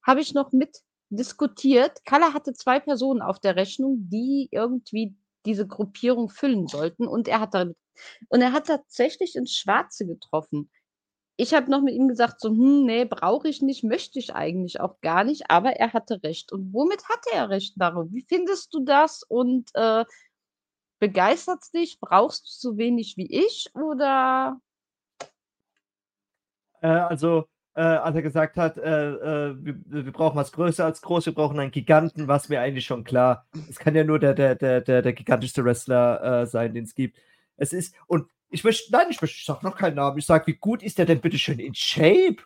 habe 0.05 0.21
ich 0.21 0.33
noch 0.35 0.51
mit 0.51 0.77
diskutiert. 1.09 2.05
Kalle 2.05 2.33
hatte 2.33 2.53
zwei 2.53 2.79
Personen 2.79 3.21
auf 3.21 3.39
der 3.39 3.55
Rechnung, 3.55 3.97
die 4.09 4.49
irgendwie 4.51 5.15
diese 5.45 5.65
Gruppierung 5.67 6.29
füllen 6.29 6.67
sollten 6.67 7.07
und 7.07 7.27
er 7.27 7.39
hat 7.39 7.53
damit 7.53 7.77
und 8.29 8.41
er 8.41 8.51
hat 8.51 8.67
tatsächlich 8.67 9.35
ins 9.35 9.53
Schwarze 9.53 10.05
getroffen 10.05 10.69
ich 11.37 11.53
habe 11.53 11.69
noch 11.69 11.81
mit 11.81 11.93
ihm 11.93 12.07
gesagt, 12.07 12.41
so, 12.41 12.49
hm, 12.49 12.85
nee, 12.85 13.05
brauche 13.05 13.47
ich 13.47 13.61
nicht, 13.61 13.83
möchte 13.83 14.17
ich 14.17 14.33
eigentlich 14.33 14.81
auch 14.81 14.99
gar 15.01 15.23
nicht, 15.23 15.51
aber 15.51 15.73
er 15.73 15.93
hatte 15.93 16.21
recht. 16.23 16.51
Und 16.51 16.73
womit 16.73 17.07
hatte 17.07 17.29
er 17.31 17.49
recht, 17.49 17.77
Naro? 17.77 18.11
Wie 18.11 18.25
findest 18.27 18.73
du 18.73 18.83
das? 18.83 19.21
Und 19.21 19.69
äh, 19.75 20.03
begeistert 20.99 21.59
es 21.61 21.71
dich? 21.71 21.99
Brauchst 21.99 22.45
du 22.45 22.71
so 22.71 22.77
wenig 22.77 23.17
wie 23.17 23.31
ich? 23.31 23.69
Oder? 23.75 24.59
Äh, 26.81 26.87
also, 26.87 27.45
äh, 27.75 27.81
als 27.81 28.15
er 28.15 28.21
gesagt 28.23 28.57
hat, 28.57 28.77
äh, 28.79 29.11
äh, 29.11 29.55
wir, 29.59 30.05
wir, 30.05 30.11
brauchen 30.11 30.37
was 30.37 30.51
größer 30.51 30.85
als 30.85 31.03
groß, 31.03 31.27
wir 31.27 31.35
brauchen 31.35 31.59
einen 31.59 31.69
Giganten, 31.69 32.27
war 32.27 32.37
es 32.37 32.49
mir 32.49 32.61
eigentlich 32.61 32.85
schon 32.85 33.03
klar. 33.03 33.45
Es 33.69 33.77
kann 33.77 33.93
ja 33.93 34.03
nur 34.03 34.17
der, 34.17 34.33
der, 34.33 34.55
der, 34.55 34.81
der, 34.81 35.03
der 35.03 35.13
gigantischste 35.13 35.63
Wrestler 35.63 36.41
äh, 36.41 36.45
sein, 36.47 36.73
den 36.73 36.85
es 36.85 36.95
gibt. 36.95 37.19
Es 37.57 37.73
ist, 37.73 37.93
und 38.07 38.27
ich 38.49 38.63
möchte, 38.63 38.91
nein, 38.91 39.07
ich, 39.09 39.21
möchte, 39.21 39.37
ich 39.37 39.45
sag 39.45 39.63
noch 39.63 39.75
keinen 39.75 39.95
Namen. 39.95 40.17
Ich 40.17 40.25
sage, 40.25 40.47
wie 40.47 40.55
gut 40.55 40.83
ist 40.83 40.97
der 40.97 41.05
denn 41.05 41.21
bitte 41.21 41.37
schön 41.37 41.59
in 41.59 41.75
Shape? 41.75 42.37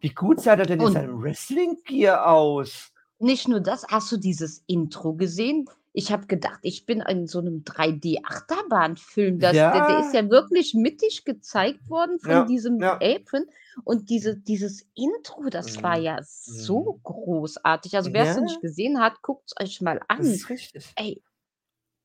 Wie 0.00 0.10
gut 0.10 0.40
sah 0.40 0.56
der 0.56 0.66
denn 0.66 0.80
in 0.80 0.92
seinem 0.92 1.22
Wrestling-Gear 1.22 2.26
aus? 2.26 2.92
Nicht 3.18 3.48
nur 3.48 3.60
das, 3.60 3.84
hast 3.88 4.12
du 4.12 4.16
dieses 4.16 4.62
Intro 4.66 5.14
gesehen? 5.14 5.68
Ich 5.92 6.12
habe 6.12 6.26
gedacht, 6.26 6.60
ich 6.62 6.86
bin 6.86 7.00
in 7.00 7.26
so 7.26 7.40
einem 7.40 7.64
3D-Achterbahn-Film. 7.64 9.40
Ja. 9.40 9.52
Der, 9.52 9.72
der, 9.72 9.98
ist 10.00 10.14
ja 10.14 10.30
wirklich 10.30 10.74
mittig 10.74 11.24
gezeigt 11.24 11.88
worden 11.90 12.20
von 12.20 12.30
ja, 12.30 12.44
diesem 12.44 12.78
ja. 12.78 12.94
Apron. 13.00 13.46
Und 13.82 14.10
diese, 14.10 14.36
dieses 14.36 14.86
Intro, 14.94 15.48
das 15.50 15.82
war 15.82 15.98
mhm. 15.98 16.04
ja 16.04 16.18
so 16.22 16.92
mhm. 16.92 17.02
großartig. 17.02 17.96
Also, 17.96 18.12
wer 18.12 18.26
es 18.26 18.36
ja. 18.36 18.42
nicht 18.42 18.60
gesehen 18.60 19.00
hat, 19.00 19.22
guckt 19.22 19.50
es 19.50 19.64
euch 19.64 19.80
mal 19.80 20.00
an. 20.06 20.18
Das 20.18 20.28
ist 20.28 20.50
richtig. 20.50 20.92
Ey, 20.94 21.22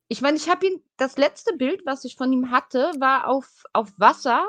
ich 0.07 0.21
meine, 0.21 0.37
ich 0.37 0.49
habe 0.49 0.65
ihn 0.65 0.81
das 0.97 1.17
letzte 1.17 1.55
Bild, 1.55 1.85
was 1.85 2.05
ich 2.05 2.15
von 2.15 2.31
ihm 2.31 2.51
hatte, 2.51 2.91
war 2.99 3.27
auf 3.27 3.63
auf 3.73 3.91
Wasser. 3.97 4.45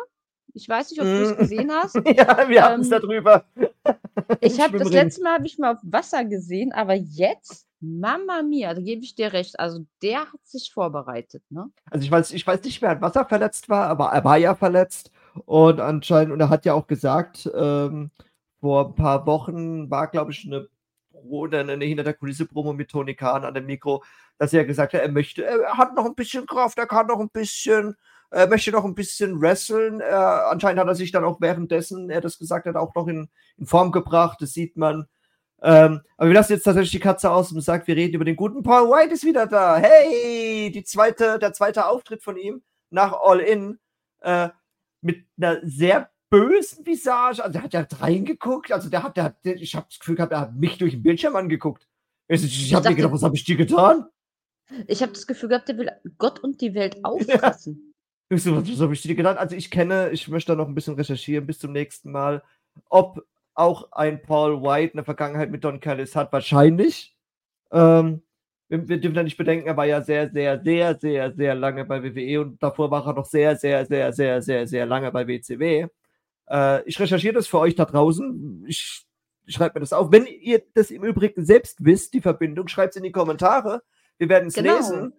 Ich 0.53 0.69
weiß 0.69 0.91
nicht, 0.91 1.01
ob 1.01 1.07
du 1.07 1.23
es 1.23 1.37
mm. 1.37 1.39
gesehen 1.39 1.73
hast. 1.73 1.97
Ja, 2.17 2.49
wir 2.49 2.63
hatten 2.63 2.83
es 2.83 2.91
Ähm 2.91 3.01
darüber. 3.01 3.45
ich 4.41 4.61
habe 4.61 4.79
das 4.79 4.91
letzte 4.91 5.23
Mal 5.23 5.35
habe 5.35 5.47
ich 5.47 5.59
mal 5.59 5.75
auf 5.75 5.81
Wasser 5.83 6.25
gesehen, 6.25 6.73
aber 6.73 6.95
jetzt, 6.95 7.67
Mama 7.81 8.43
Mia, 8.43 8.73
da 8.73 8.81
gebe 8.81 9.03
ich 9.03 9.15
dir 9.15 9.33
recht. 9.33 9.59
Also, 9.59 9.85
der 10.01 10.21
hat 10.21 10.45
sich 10.45 10.73
vorbereitet, 10.73 11.43
ne? 11.51 11.71
Also, 11.91 12.05
ich 12.05 12.11
weiß 12.11 12.33
ich 12.33 12.47
weiß 12.47 12.63
nicht, 12.63 12.81
wer 12.83 12.91
an 12.91 13.01
Wasser 13.01 13.25
verletzt 13.25 13.69
war, 13.69 13.89
aber 13.89 14.11
er 14.11 14.25
war 14.25 14.37
ja 14.37 14.55
verletzt 14.55 15.11
und 15.45 15.81
anscheinend 15.81 16.33
und 16.33 16.41
er 16.41 16.51
hat 16.51 16.65
ja 16.65 16.75
auch 16.75 16.87
gesagt, 16.87 17.51
ähm, 17.55 18.11
vor 18.61 18.89
ein 18.89 18.95
paar 18.95 19.27
Wochen 19.27 19.91
war, 19.91 20.09
glaube 20.09 20.31
ich, 20.31 20.47
eine 20.47 20.69
oder 21.29 21.61
eine 21.61 21.85
hinter 21.85 22.05
der 22.05 22.15
Kulisse 22.15 22.47
Promo 22.47 22.73
mit 22.73 22.91
Tony 22.91 23.15
Khan 23.15 23.45
an 23.45 23.55
dem 23.55 23.67
Mikro, 23.67 24.05
dass 24.39 24.53
er 24.53 24.65
gesagt 24.65 24.95
hat, 24.95 25.03
er 25.03 25.11
möchte, 25.11 25.45
er 25.45 25.77
hat 25.77 25.95
noch 25.95 26.05
ein 26.05 26.15
bisschen 26.15 26.47
Kraft, 26.47 26.79
er 26.79 26.87
kann 26.87 27.07
noch 27.07 27.21
ein 27.21 27.31
bisschen, 27.31 27.97
er 28.31 28.49
möchte 28.49 28.71
noch 28.73 28.85
ein 28.85 28.95
bisschen 28.95 29.41
wresteln. 29.41 30.01
Äh, 30.01 30.05
anscheinend 30.05 30.81
hat 30.81 30.89
er 30.89 30.95
sich 30.95 31.13
dann 31.13 31.25
auch 31.25 31.41
währenddessen, 31.41 32.11
er 32.11 32.21
das 32.21 32.39
gesagt 32.39 32.67
hat, 32.67 32.77
auch 32.77 32.95
noch 32.95 33.07
in, 33.07 33.29
in 33.57 33.67
Form 33.67 33.93
gebracht. 33.93 34.39
Das 34.41 34.53
sieht 34.53 34.77
man. 34.77 35.07
Ähm, 35.63 36.03
aber 36.19 36.29
wir 36.29 36.35
lassen 36.35 36.53
jetzt 36.53 36.65
tatsächlich 36.65 36.91
die 36.91 37.01
Katze 37.01 37.31
aus 37.31 37.51
und 37.51 37.61
sagen, 37.63 37.87
wir 37.87 37.97
reden 37.97 38.15
über 38.15 38.25
den 38.25 38.37
guten 38.37 38.63
Paul 38.63 38.91
White 38.91 39.15
ist 39.15 39.25
wieder 39.25 39.47
da. 39.47 39.77
Hey, 39.77 40.71
die 40.71 40.85
zweite, 40.85 41.39
der 41.39 41.53
zweite 41.53 41.87
Auftritt 41.87 42.23
von 42.23 42.37
ihm 42.37 42.63
nach 42.91 43.15
All 43.15 43.41
In 43.41 43.79
äh, 44.21 44.51
mit 45.01 45.27
einer 45.39 45.61
sehr 45.63 46.11
bösen 46.35 46.87
Visage. 46.87 47.43
Also, 47.43 47.53
der 47.53 47.63
hat 47.63 47.73
ja 47.73 47.87
reingeguckt. 48.01 48.73
Also, 48.73 48.89
der 48.89 49.03
hat, 49.03 49.17
der 49.17 49.25
hat, 49.25 49.45
der, 49.45 49.57
ich 49.57 49.75
habe 49.75 49.87
das 49.89 49.99
Gefühl 49.99 50.17
gehabt, 50.17 50.33
er 50.33 50.41
hat 50.41 50.55
mich 50.55 50.79
durch 50.79 50.93
den 50.93 51.03
Bildschirm 51.03 51.37
angeguckt. 51.37 51.87
Ich, 52.29 52.45
ich, 52.45 52.75
habe 52.75 52.89
mir 52.89 52.97
gedacht, 52.97 53.13
was 53.13 53.23
habe 53.23 53.37
ich 53.37 53.45
dir 53.45 53.57
getan? 53.57 54.07
Ich 54.87 55.03
habe 55.03 55.13
das 55.13 55.27
Gefühl 55.27 55.51
gehabt, 55.51 55.69
der 55.69 55.77
will 55.77 55.91
Gott 56.19 56.41
und 56.41 56.61
die 56.61 56.75
Welt 56.75 56.99
auffressen. 57.05 57.95
Ja. 58.31 58.39
So, 58.39 58.57
was, 58.57 58.71
was 58.71 58.81
habe 58.81 58.95
ich 58.95 59.03
dir 59.03 59.15
gedacht? 59.15 59.39
Also, 59.39 59.55
ich 59.55 59.71
kenne, 59.71 60.11
ich 60.11 60.29
möchte 60.29 60.53
da 60.53 60.57
noch 60.57 60.69
ein 60.69 60.75
bisschen 60.75 60.95
recherchieren 60.95 61.47
bis 61.47 61.59
zum 61.59 61.73
nächsten 61.73 62.11
Mal, 62.11 62.43
ob 62.89 63.25
auch 63.55 63.93
ein 63.93 64.21
Paul 64.23 64.63
White 64.63 64.95
eine 64.95 65.05
Vergangenheit 65.05 65.51
mit 65.51 65.63
Don 65.63 65.81
Callis 65.81 66.17
hat. 66.17 66.33
Wahrscheinlich. 66.33 67.17
Ähm, 67.71 68.23
wir, 68.69 68.89
wir, 68.89 69.01
dürfen 69.01 69.15
da 69.15 69.23
nicht 69.23 69.37
bedenken, 69.37 69.67
er 69.67 69.77
war 69.77 69.87
ja 69.87 70.03
sehr, 70.03 70.31
sehr, 70.31 70.61
sehr, 70.63 70.95
sehr, 70.99 71.33
sehr 71.33 71.55
lange 71.55 71.85
bei 71.85 72.03
WWE 72.03 72.41
und 72.41 72.63
davor 72.63 72.91
war 72.91 73.07
er 73.07 73.13
noch 73.13 73.27
sehr, 73.27 73.57
sehr, 73.57 73.85
sehr, 73.87 74.13
sehr, 74.13 74.43
sehr, 74.43 74.67
sehr 74.67 74.87
lange 74.87 75.13
bei 75.13 75.27
WCW. 75.27 75.87
Äh, 76.49 76.83
ich 76.89 76.99
recherchiere 76.99 77.35
das 77.35 77.47
für 77.47 77.59
euch 77.59 77.75
da 77.75 77.85
draußen. 77.85 78.65
Ich, 78.67 79.07
ich 79.47 79.55
schreibe 79.55 79.75
mir 79.75 79.81
das 79.81 79.93
auf. 79.93 80.13
Wenn 80.13 80.27
ihr 80.27 80.63
das 80.75 80.91
im 80.91 81.05
Übrigen 81.05 81.45
selbst 81.45 81.85
wisst, 81.85 82.15
die 82.15 82.21
Verbindung, 82.21 82.69
schreibt 82.69 82.93
es 82.93 82.97
in 82.97 83.03
die 83.03 83.13
Kommentare. 83.13 83.83
Wir 84.19 84.29
werden 84.29 84.49
es 84.49 84.55
genau. 84.55 84.77
lesen. 84.77 85.13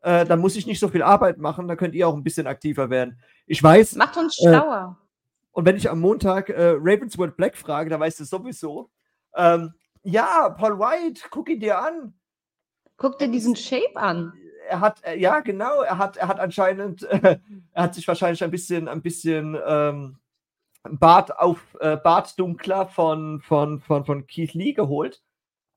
Äh, 0.00 0.26
dann 0.26 0.40
muss 0.40 0.56
ich 0.56 0.66
nicht 0.66 0.80
so 0.80 0.88
viel 0.88 1.02
Arbeit 1.02 1.38
machen. 1.38 1.68
Dann 1.68 1.76
könnt 1.76 1.94
ihr 1.94 2.08
auch 2.08 2.14
ein 2.14 2.24
bisschen 2.24 2.46
aktiver 2.46 2.90
werden. 2.90 3.20
Ich 3.46 3.62
weiß. 3.62 3.96
Macht 3.96 4.16
uns 4.16 4.38
äh, 4.40 4.48
schlauer. 4.48 4.98
Äh, 4.98 5.02
und 5.52 5.66
wenn 5.66 5.76
ich 5.76 5.88
am 5.90 6.00
Montag 6.00 6.48
äh, 6.48 6.74
Ravenswood 6.78 7.36
Black 7.36 7.56
frage, 7.56 7.90
dann 7.90 8.00
weißt 8.00 8.20
du 8.20 8.24
sowieso. 8.24 8.90
Ähm, 9.34 9.74
ja, 10.02 10.48
Paul 10.50 10.78
White, 10.78 11.22
guck 11.30 11.48
ihn 11.48 11.60
dir 11.60 11.78
an. 11.78 12.14
Guck 12.96 13.18
dir 13.18 13.28
diesen 13.28 13.54
Shape 13.54 13.96
an. 13.96 14.32
Er 14.68 14.80
hat, 14.80 15.04
äh, 15.04 15.18
ja, 15.18 15.40
genau, 15.40 15.82
er 15.82 15.98
hat, 15.98 16.16
er 16.16 16.28
hat 16.28 16.40
anscheinend, 16.40 17.02
er 17.02 17.40
hat 17.74 17.94
sich 17.94 18.06
wahrscheinlich 18.08 18.42
ein 18.42 18.50
bisschen, 18.50 18.88
ein 18.88 19.02
bisschen 19.02 19.56
ähm, 19.66 20.18
Bart 20.90 21.38
auf 21.38 21.76
äh, 21.80 21.96
Bart 21.96 22.38
dunkler 22.38 22.86
von, 22.86 23.40
von, 23.40 23.80
von, 23.80 24.04
von 24.04 24.26
Keith 24.26 24.54
Lee 24.54 24.72
geholt, 24.72 25.22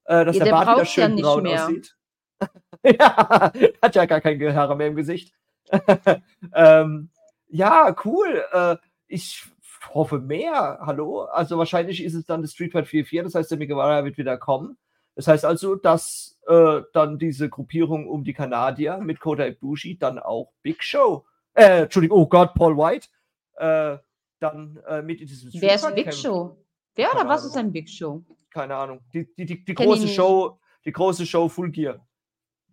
äh, 0.06 0.26
dass 0.26 0.38
ja, 0.38 0.46
der, 0.46 0.54
der 0.54 0.66
Bart 0.66 0.78
wieder 0.78 0.86
schön 0.86 1.18
ja 1.18 1.24
braun 1.24 1.44
mehr. 1.44 1.64
aussieht. 1.64 1.96
ja, 2.84 3.52
hat 3.82 3.96
ja 3.96 4.06
gar 4.06 4.22
kein 4.22 4.56
Haare 4.56 4.76
mehr 4.76 4.88
im 4.88 4.96
Gesicht. 4.96 5.34
ähm, 6.54 7.10
ja, 7.48 7.96
cool. 8.04 8.44
Äh, 8.52 8.78
ich 9.08 9.46
hoffe 9.94 10.20
mehr. 10.20 10.80
Hallo? 10.82 11.24
Also 11.24 11.58
wahrscheinlich 11.58 12.04
ist 12.04 12.14
es 12.14 12.26
dann 12.26 12.42
das 12.42 12.52
Street 12.54 12.72
Fight 12.72 12.88
4-4, 12.88 13.24
das 13.24 13.36
heißt, 13.36 13.52
der 13.52 13.58
Migawara 13.58 14.04
wird 14.04 14.18
wieder 14.18 14.38
kommen. 14.38 14.78
Das 15.16 15.28
heißt 15.28 15.46
also, 15.46 15.76
dass 15.76 16.40
äh, 16.48 16.82
dann 16.94 17.18
diese 17.18 17.50
Gruppierung 17.50 18.08
um 18.08 18.24
die 18.24 18.34
Kanadier 18.34 18.98
mit 18.98 19.20
Kota 19.20 19.46
Ibushi 19.46 19.98
dann 19.98 20.20
auch 20.20 20.52
Big 20.62 20.84
Show, 20.84 21.26
äh, 21.54 21.84
Entschuldigung, 21.84 22.20
oh 22.20 22.28
Gott, 22.28 22.54
Paul 22.54 22.76
White, 22.78 23.08
äh, 23.56 23.98
dann 24.40 24.80
äh, 24.88 25.02
mit 25.02 25.22
in 25.22 25.28
diesem 25.28 25.52
Wer 25.62 25.76
ist 25.76 25.96
Big 25.96 26.14
Show? 26.14 26.58
Wer 26.96 27.14
oder 27.14 27.28
was 27.28 27.46
ist 27.46 27.58
ein 27.58 27.72
Big 27.72 27.90
Show? 27.90 28.24
Keine 28.50 28.76
Ahnung. 28.76 29.02
Die, 29.14 29.28
die, 29.36 29.46
die, 29.46 29.66
die 29.66 29.74
große 29.74 30.08
Show, 30.08 30.60
die 30.86 30.92
große 30.92 31.26
Show 31.26 31.50
Full 31.50 31.72
Gear. 31.72 32.06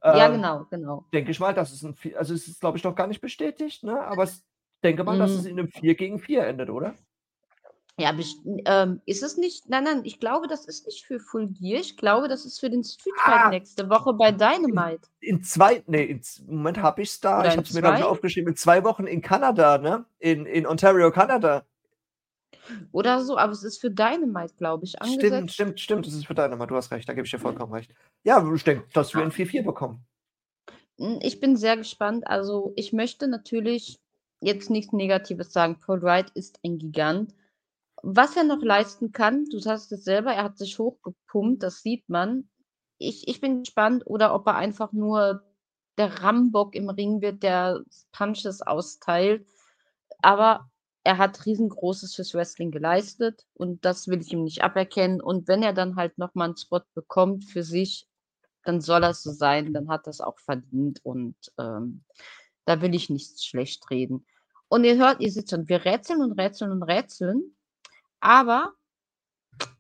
Ähm, 0.03 0.17
ja, 0.17 0.29
genau, 0.29 0.67
genau. 0.71 1.07
Denke 1.13 1.31
ich 1.31 1.41
mal, 1.41 1.55
dass 1.55 1.73
es 1.73 1.83
ein, 1.85 1.97
also 2.17 2.35
es 2.35 2.49
ist, 2.49 2.61
glaube 2.61 2.79
ich, 2.79 2.85
noch 2.85 2.95
gar 2.95 3.07
nicht 3.07 3.21
bestätigt, 3.21 3.85
ne? 3.85 4.01
aber 4.01 4.25
ich 4.25 4.33
denke 4.83 5.05
mal, 5.05 5.15
mhm. 5.15 5.21
dass 5.21 5.31
es 5.31 5.45
in 5.45 5.59
einem 5.59 5.69
4 5.69 5.95
gegen 5.95 6.19
4 6.19 6.47
endet, 6.47 6.71
oder? 6.71 6.95
Ja, 8.03 8.13
ähm, 8.65 9.01
ist 9.07 9.23
es 9.23 9.37
nicht? 9.37 9.69
Nein, 9.69 9.85
nein, 9.85 10.01
ich 10.03 10.19
glaube, 10.19 10.49
das 10.49 10.65
ist 10.67 10.87
nicht 10.87 11.07
für 11.07 11.21
Full 11.21 11.49
Gear. 11.49 11.81
Ich 11.81 11.97
glaube, 11.97 12.27
das 12.27 12.45
ist 12.45 12.59
für 12.59 12.69
den 12.69 12.83
Street 12.83 13.15
Fight 13.17 13.41
ah, 13.45 13.49
nächste 13.51 13.89
Woche 13.89 14.13
bei 14.15 14.33
Dynamite. 14.33 15.09
In, 15.21 15.37
in 15.37 15.43
zwei, 15.45 15.85
nee, 15.87 16.05
in, 16.05 16.21
Moment 16.49 16.79
habe 16.79 17.03
ich 17.03 17.11
es 17.11 17.21
da. 17.21 17.39
Oder 17.39 17.49
ich 17.51 17.57
habe 17.57 17.63
es 17.63 17.73
mir 17.73 17.83
gerade 17.83 18.05
aufgeschrieben. 18.05 18.51
In 18.51 18.57
zwei 18.57 18.83
Wochen 18.83 19.07
in 19.07 19.23
Kanada, 19.23 19.79
ne? 19.79 20.05
In, 20.19 20.47
in 20.47 20.67
Ontario, 20.67 21.13
Kanada. 21.13 21.65
Oder 22.91 23.23
so, 23.23 23.39
aber 23.39 23.53
es 23.53 23.63
ist 23.63 23.81
für 23.81 23.91
Dynamite, 23.91 24.55
glaube 24.57 24.85
ich, 24.85 25.01
angesetzt. 25.01 25.27
Stimmt, 25.27 25.53
stimmt, 25.53 25.81
stimmt, 25.81 26.07
es 26.09 26.15
ist 26.15 26.27
für 26.27 26.35
Dynamite, 26.35 26.69
du 26.69 26.77
hast 26.77 26.91
recht, 26.91 27.09
da 27.09 27.13
gebe 27.13 27.25
ich 27.25 27.31
dir 27.31 27.39
vollkommen 27.39 27.73
recht. 27.73 27.95
Ja, 28.25 28.45
ich 28.53 28.65
denke, 28.65 28.85
dass 28.93 29.15
wir 29.15 29.23
ein 29.23 29.31
4-4 29.31 29.63
bekommen. 29.63 30.05
Hm, 30.99 31.21
ich 31.23 31.39
bin 31.39 31.57
sehr 31.57 31.77
gespannt. 31.77 32.27
Also, 32.27 32.73
ich 32.75 32.93
möchte 32.93 33.29
natürlich 33.29 34.01
jetzt 34.41 34.71
nichts 34.71 34.93
Negatives 34.93 35.53
sagen. 35.53 35.79
Paul 35.81 36.03
Wright 36.03 36.31
ist 36.35 36.59
ein 36.65 36.79
Gigant. 36.79 37.33
Was 38.03 38.37
er 38.37 38.45
noch 38.45 38.63
leisten 38.63 39.13
kann, 39.13 39.45
du 39.47 39.59
sagst 39.59 39.93
es 39.93 40.05
selber, 40.05 40.33
er 40.33 40.45
hat 40.45 40.59
sich 40.59 40.79
hochgepumpt, 40.79 41.63
das 41.63 41.83
sieht 41.83 42.09
man. 42.09 42.51
Ich, 42.99 43.29
ich 43.29 43.41
bin 43.41 43.61
gespannt, 43.61 44.03
oder 44.07 44.35
ob 44.35 44.47
er 44.47 44.57
einfach 44.57 44.93
nur 44.93 45.43
der 45.99 46.23
Rambock 46.23 46.75
im 46.75 46.89
Ring 46.89 47.21
wird, 47.21 47.43
der 47.43 47.81
Punches 48.13 48.63
austeilt. 48.63 49.47
Aber 50.19 50.69
er 51.05 51.19
hat 51.19 51.47
riesengroßes 51.47 52.15
fürs 52.15 52.35
Wrestling 52.35 52.71
geleistet 52.71 53.45
und 53.55 53.85
das 53.85 54.09
will 54.09 54.21
ich 54.21 54.33
ihm 54.33 54.45
nicht 54.45 54.63
aberkennen. 54.63 55.21
Und 55.21 55.49
wenn 55.49 55.63
er 55.63 55.73
dann 55.73 55.97
halt 55.97 56.19
nochmal 56.19 56.49
einen 56.49 56.57
Spot 56.57 56.83
bekommt 56.95 57.45
für 57.45 57.63
sich, 57.63 58.09
dann 58.65 58.81
soll 58.81 59.01
das 59.01 59.23
so 59.23 59.33
sein, 59.33 59.73
dann 59.73 59.89
hat 59.89 60.07
das 60.07 60.21
auch 60.21 60.39
verdient 60.39 61.01
und 61.05 61.35
ähm, 61.59 62.05
da 62.65 62.81
will 62.81 62.95
ich 62.95 63.11
nichts 63.11 63.45
schlecht 63.45 63.91
reden. 63.91 64.27
Und 64.69 64.85
ihr 64.85 64.97
hört, 64.97 65.21
ihr 65.21 65.31
seht 65.31 65.51
schon, 65.51 65.69
wir 65.69 65.85
rätseln 65.85 66.23
und 66.23 66.33
rätseln 66.33 66.71
und 66.71 66.83
rätseln, 66.85 67.57
aber 68.23 68.73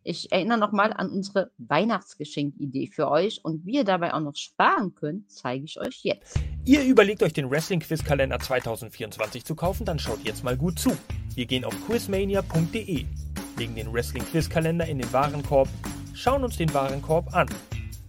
ich 0.04 0.32
erinnere 0.32 0.58
nochmal 0.58 0.92
an 0.92 1.10
unsere 1.10 1.52
Weihnachtsgeschenkidee 1.58 2.88
für 2.88 3.08
euch 3.08 3.44
und 3.44 3.64
wie 3.64 3.76
ihr 3.76 3.84
dabei 3.84 4.12
auch 4.12 4.20
noch 4.20 4.34
sparen 4.34 4.94
könnt, 4.94 5.30
zeige 5.30 5.64
ich 5.64 5.80
euch 5.80 6.00
jetzt. 6.02 6.40
Ihr 6.64 6.82
überlegt 6.82 7.22
euch 7.22 7.32
den 7.32 7.48
Wrestling 7.48 7.80
Quiz 7.80 8.02
Kalender 8.02 8.38
2024 8.38 9.44
zu 9.44 9.54
kaufen, 9.54 9.84
dann 9.84 10.00
schaut 10.00 10.20
jetzt 10.24 10.42
mal 10.42 10.56
gut 10.56 10.78
zu. 10.78 10.96
Wir 11.34 11.46
gehen 11.46 11.64
auf 11.64 11.74
quizmania.de, 11.86 13.04
legen 13.56 13.74
den 13.76 13.92
Wrestling 13.92 14.24
Quiz 14.24 14.50
Kalender 14.50 14.86
in 14.86 14.98
den 14.98 15.12
Warenkorb, 15.12 15.68
schauen 16.12 16.42
uns 16.42 16.56
den 16.56 16.74
Warenkorb 16.74 17.32
an, 17.34 17.48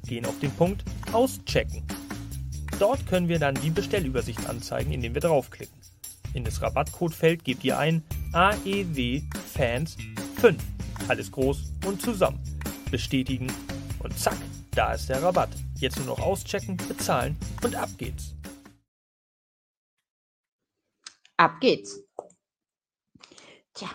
gehen 0.08 0.26
auf 0.26 0.40
den 0.40 0.52
Punkt 0.52 0.84
Auschecken. 1.12 1.84
Dort 2.80 3.06
können 3.06 3.28
wir 3.28 3.38
dann 3.38 3.54
die 3.56 3.70
Bestellübersicht 3.70 4.50
anzeigen, 4.50 4.92
indem 4.92 5.14
wir 5.14 5.22
draufklicken. 5.22 5.78
In 6.34 6.44
das 6.44 6.62
Rabattcodefeld 6.64 7.44
gebt 7.44 7.64
ihr 7.64 7.78
ein 7.78 8.02
AEW 8.34 9.22
Fans 9.54 9.96
5 10.44 10.62
alles 11.08 11.32
groß 11.32 11.72
und 11.86 12.02
zusammen. 12.02 12.38
Bestätigen 12.92 13.48
und 14.00 14.20
zack, 14.20 14.36
da 14.76 14.92
ist 14.92 15.08
der 15.08 15.24
Rabatt. 15.24 15.48
Jetzt 15.80 15.96
nur 16.00 16.08
noch 16.08 16.20
auschecken, 16.20 16.76
bezahlen 16.76 17.38
und 17.64 17.78
ab 17.78 17.88
geht's. 17.98 18.36
Ab 21.38 21.62
geht's. 21.62 22.04
Tja, 23.74 23.88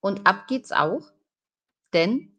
und 0.00 0.26
ab 0.26 0.48
geht's 0.48 0.70
auch, 0.70 1.10
denn 1.94 2.36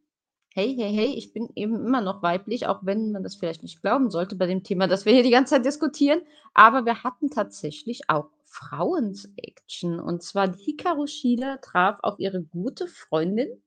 hey, 0.53 0.75
hey, 0.77 0.93
hey, 0.93 1.15
ich 1.15 1.33
bin 1.33 1.49
eben 1.55 1.83
immer 1.83 2.01
noch 2.01 2.21
weiblich, 2.21 2.67
auch 2.67 2.81
wenn 2.83 3.11
man 3.11 3.23
das 3.23 3.33
vielleicht 3.33 3.63
nicht 3.63 3.81
glauben 3.81 4.11
sollte 4.11 4.35
bei 4.35 4.45
dem 4.45 4.63
Thema, 4.63 4.87
das 4.87 5.05
wir 5.05 5.13
hier 5.13 5.23
die 5.23 5.31
ganze 5.31 5.55
Zeit 5.55 5.65
diskutieren. 5.65 6.21
Aber 6.53 6.85
wir 6.85 7.03
hatten 7.03 7.31
tatsächlich 7.31 8.07
auch 8.07 8.29
Frauens-Action. 8.55 9.99
Und 9.99 10.23
zwar 10.23 10.47
die 10.47 10.63
Hikaru 10.63 11.07
Shida 11.07 11.57
traf 11.57 11.99
auf 12.01 12.19
ihre 12.19 12.41
gute 12.41 12.87
Freundin 12.87 13.61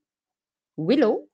Willow. 0.77 1.29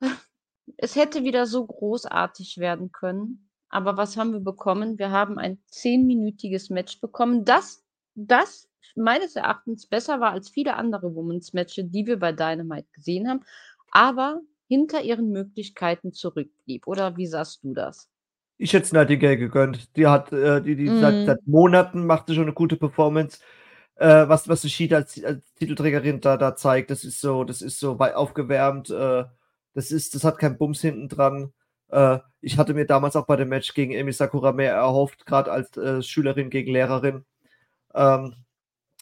Es 0.76 0.94
hätte 0.94 1.24
wieder 1.24 1.46
so 1.46 1.66
großartig 1.66 2.58
werden 2.58 2.92
können. 2.92 3.50
Aber 3.68 3.96
was 3.96 4.16
haben 4.16 4.32
wir 4.32 4.40
bekommen? 4.40 4.98
Wir 4.98 5.10
haben 5.10 5.38
ein 5.38 5.60
zehnminütiges 5.66 6.70
Match 6.70 7.00
bekommen, 7.00 7.44
das, 7.44 7.84
das 8.14 8.68
meines 8.94 9.34
Erachtens 9.34 9.86
besser 9.86 10.20
war 10.20 10.32
als 10.32 10.50
viele 10.50 10.74
andere 10.74 11.14
Women's 11.14 11.52
Matches, 11.52 11.90
die 11.90 12.06
wir 12.06 12.18
bei 12.18 12.32
Dynamite 12.32 12.88
gesehen 12.92 13.28
haben, 13.28 13.44
aber 13.90 14.40
hinter 14.68 15.02
ihren 15.02 15.30
Möglichkeiten 15.30 16.12
zurückblieb. 16.12 16.86
Oder 16.86 17.16
wie 17.16 17.26
sahst 17.26 17.64
du 17.64 17.74
das? 17.74 18.11
Ich 18.58 18.72
hätte 18.72 18.84
es 18.84 18.92
Nightingale 18.92 19.38
gegönnt. 19.38 19.96
Die 19.96 20.06
hat, 20.06 20.32
äh, 20.32 20.62
die, 20.62 20.76
die 20.76 20.88
mm. 20.88 21.00
seit, 21.00 21.26
seit, 21.26 21.46
Monaten 21.46 22.06
machte 22.06 22.34
schon 22.34 22.44
eine 22.44 22.52
gute 22.52 22.76
Performance 22.76 23.38
äh, 23.96 24.28
was, 24.28 24.48
was 24.48 24.68
Shida 24.68 24.96
als, 24.96 25.22
als, 25.22 25.54
Titelträgerin 25.54 26.20
da, 26.20 26.36
da 26.36 26.56
zeigt, 26.56 26.90
das 26.90 27.04
ist 27.04 27.20
so, 27.20 27.44
das 27.44 27.62
ist 27.62 27.78
so 27.78 27.94
bei 27.94 28.16
aufgewärmt, 28.16 28.90
äh, 28.90 29.24
das 29.74 29.90
ist, 29.90 30.14
das 30.14 30.24
hat 30.24 30.38
keinen 30.38 30.58
Bums 30.58 30.80
hinten 30.80 31.08
dran. 31.08 31.52
Äh, 31.88 32.18
ich 32.40 32.58
hatte 32.58 32.74
mir 32.74 32.86
damals 32.86 33.16
auch 33.16 33.26
bei 33.26 33.36
dem 33.36 33.48
Match 33.48 33.74
gegen 33.74 33.92
Emi 33.92 34.12
Sakura 34.12 34.52
mehr 34.52 34.74
erhofft, 34.74 35.26
gerade 35.26 35.52
als 35.52 35.76
äh, 35.76 36.02
Schülerin 36.02 36.50
gegen 36.50 36.72
Lehrerin. 36.72 37.24
Ähm, 37.94 38.34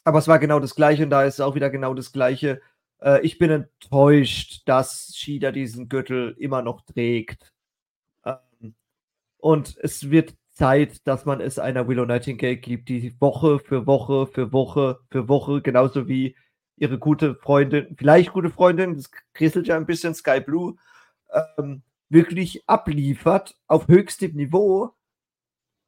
aber 0.03 0.19
es 0.19 0.27
war 0.27 0.39
genau 0.39 0.59
das 0.59 0.75
Gleiche 0.75 1.03
und 1.03 1.09
da 1.11 1.23
ist 1.23 1.41
auch 1.41 1.55
wieder 1.55 1.69
genau 1.69 1.93
das 1.93 2.11
Gleiche. 2.11 2.61
Äh, 3.01 3.21
ich 3.21 3.37
bin 3.39 3.51
enttäuscht, 3.51 4.63
dass 4.65 5.13
Shida 5.15 5.51
diesen 5.51 5.89
Gürtel 5.89 6.35
immer 6.39 6.61
noch 6.61 6.81
trägt. 6.81 7.50
Und 9.41 9.75
es 9.81 10.11
wird 10.11 10.35
Zeit, 10.51 11.05
dass 11.07 11.25
man 11.25 11.41
es 11.41 11.57
einer 11.57 11.87
Willow 11.87 12.05
Nightingale 12.05 12.57
gibt, 12.57 12.89
die 12.89 13.19
Woche 13.19 13.59
für 13.59 13.87
Woche 13.87 14.27
für 14.27 14.53
Woche 14.53 14.99
für 15.09 15.27
Woche, 15.27 15.61
genauso 15.61 16.07
wie 16.07 16.35
ihre 16.77 16.99
gute 16.99 17.35
Freundin, 17.35 17.95
vielleicht 17.97 18.33
gute 18.33 18.51
Freundin, 18.51 18.95
das 18.95 19.09
krisselt 19.33 19.67
ja 19.67 19.77
ein 19.77 19.85
bisschen, 19.85 20.13
Sky 20.13 20.39
Blue, 20.39 20.75
ähm, 21.57 21.81
wirklich 22.09 22.67
abliefert 22.67 23.55
auf 23.67 23.87
höchstem 23.87 24.35
Niveau 24.35 24.91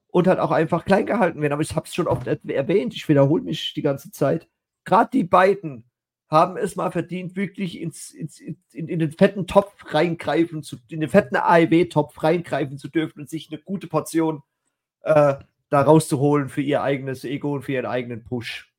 und 0.07 0.27
halt 0.27 0.39
auch 0.39 0.51
einfach 0.51 0.85
klein 0.85 1.05
gehalten 1.05 1.41
werden. 1.41 1.53
Aber 1.53 1.61
ich 1.61 1.75
habe 1.75 1.85
es 1.87 1.93
schon 1.93 2.07
oft 2.07 2.25
erwähnt, 2.27 2.95
ich 2.95 3.07
wiederhole 3.07 3.43
mich 3.43 3.73
die 3.73 3.81
ganze 3.81 4.11
Zeit. 4.11 4.47
Gerade 4.85 5.09
die 5.13 5.23
beiden 5.23 5.85
haben 6.33 6.57
es 6.57 6.75
mal 6.75 6.91
verdient, 6.91 7.35
wirklich 7.35 7.79
ins, 7.79 8.11
ins, 8.11 8.39
in, 8.39 8.57
in, 8.73 8.99
den 8.99 9.11
fetten 9.11 9.47
Topf 9.47 9.71
reingreifen 9.93 10.63
zu, 10.63 10.77
in 10.89 10.99
den 10.99 11.09
fetten 11.09 11.37
AEW-Topf 11.37 12.21
reingreifen 12.21 12.77
zu 12.77 12.89
dürfen 12.89 13.21
und 13.21 13.29
sich 13.29 13.49
eine 13.49 13.61
gute 13.61 13.87
Portion 13.87 14.43
äh, 15.03 15.35
da 15.69 15.81
rauszuholen 15.81 16.49
für 16.49 16.61
ihr 16.61 16.81
eigenes 16.81 17.23
Ego 17.23 17.53
und 17.53 17.61
für 17.61 17.73
ihren 17.73 17.85
eigenen 17.85 18.23
Push. 18.23 18.73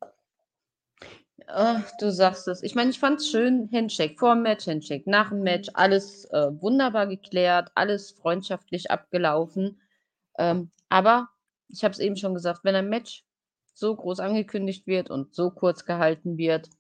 Ach, 1.47 1.91
du 2.01 2.11
sagst 2.11 2.49
es. 2.49 2.63
Ich 2.63 2.75
meine, 2.75 2.91
ich 2.91 2.99
fand 2.99 3.21
es 3.21 3.31
schön, 3.31 3.69
Handshake, 3.73 4.17
vor 4.19 4.35
dem 4.35 4.43
Match, 4.43 4.67
Handshake, 4.67 5.09
nach 5.09 5.29
dem 5.29 5.43
Match, 5.43 5.69
alles 5.75 6.25
äh, 6.27 6.51
wunderbar 6.61 7.07
geklärt, 7.07 7.71
alles 7.75 8.11
freundschaftlich 8.13 8.91
abgelaufen. 8.91 9.81
Ähm, 10.39 10.71
aber 10.89 11.29
ich 11.69 11.85
habe 11.85 11.93
es 11.93 11.99
eben 11.99 12.17
schon 12.17 12.35
gesagt, 12.35 12.61
wenn 12.65 12.75
ein 12.75 12.89
Match 12.89 13.25
so 13.75 13.95
groß 13.95 14.21
angekündigt 14.21 14.87
wird 14.87 15.11
und 15.11 15.35
so 15.35 15.51
kurz 15.51 15.85
gehalten 15.85 16.39
wird, 16.39 16.71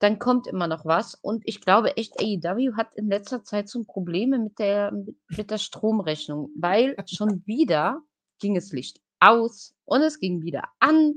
dann 0.00 0.18
kommt 0.18 0.46
immer 0.46 0.66
noch 0.66 0.84
was. 0.84 1.14
Und 1.14 1.42
ich 1.46 1.60
glaube 1.60 1.96
echt, 1.96 2.18
AEW 2.20 2.74
hat 2.74 2.94
in 2.96 3.08
letzter 3.08 3.44
Zeit 3.44 3.68
so 3.68 3.84
Probleme 3.84 4.38
mit 4.38 4.58
der, 4.58 4.92
mit 5.28 5.50
der 5.50 5.58
Stromrechnung, 5.58 6.50
weil 6.56 6.96
schon 7.06 7.46
wieder 7.46 8.02
ging 8.40 8.56
es 8.56 8.72
Licht 8.72 9.00
aus 9.20 9.74
und 9.84 10.02
es 10.02 10.18
ging 10.18 10.42
wieder 10.42 10.64
an. 10.78 11.14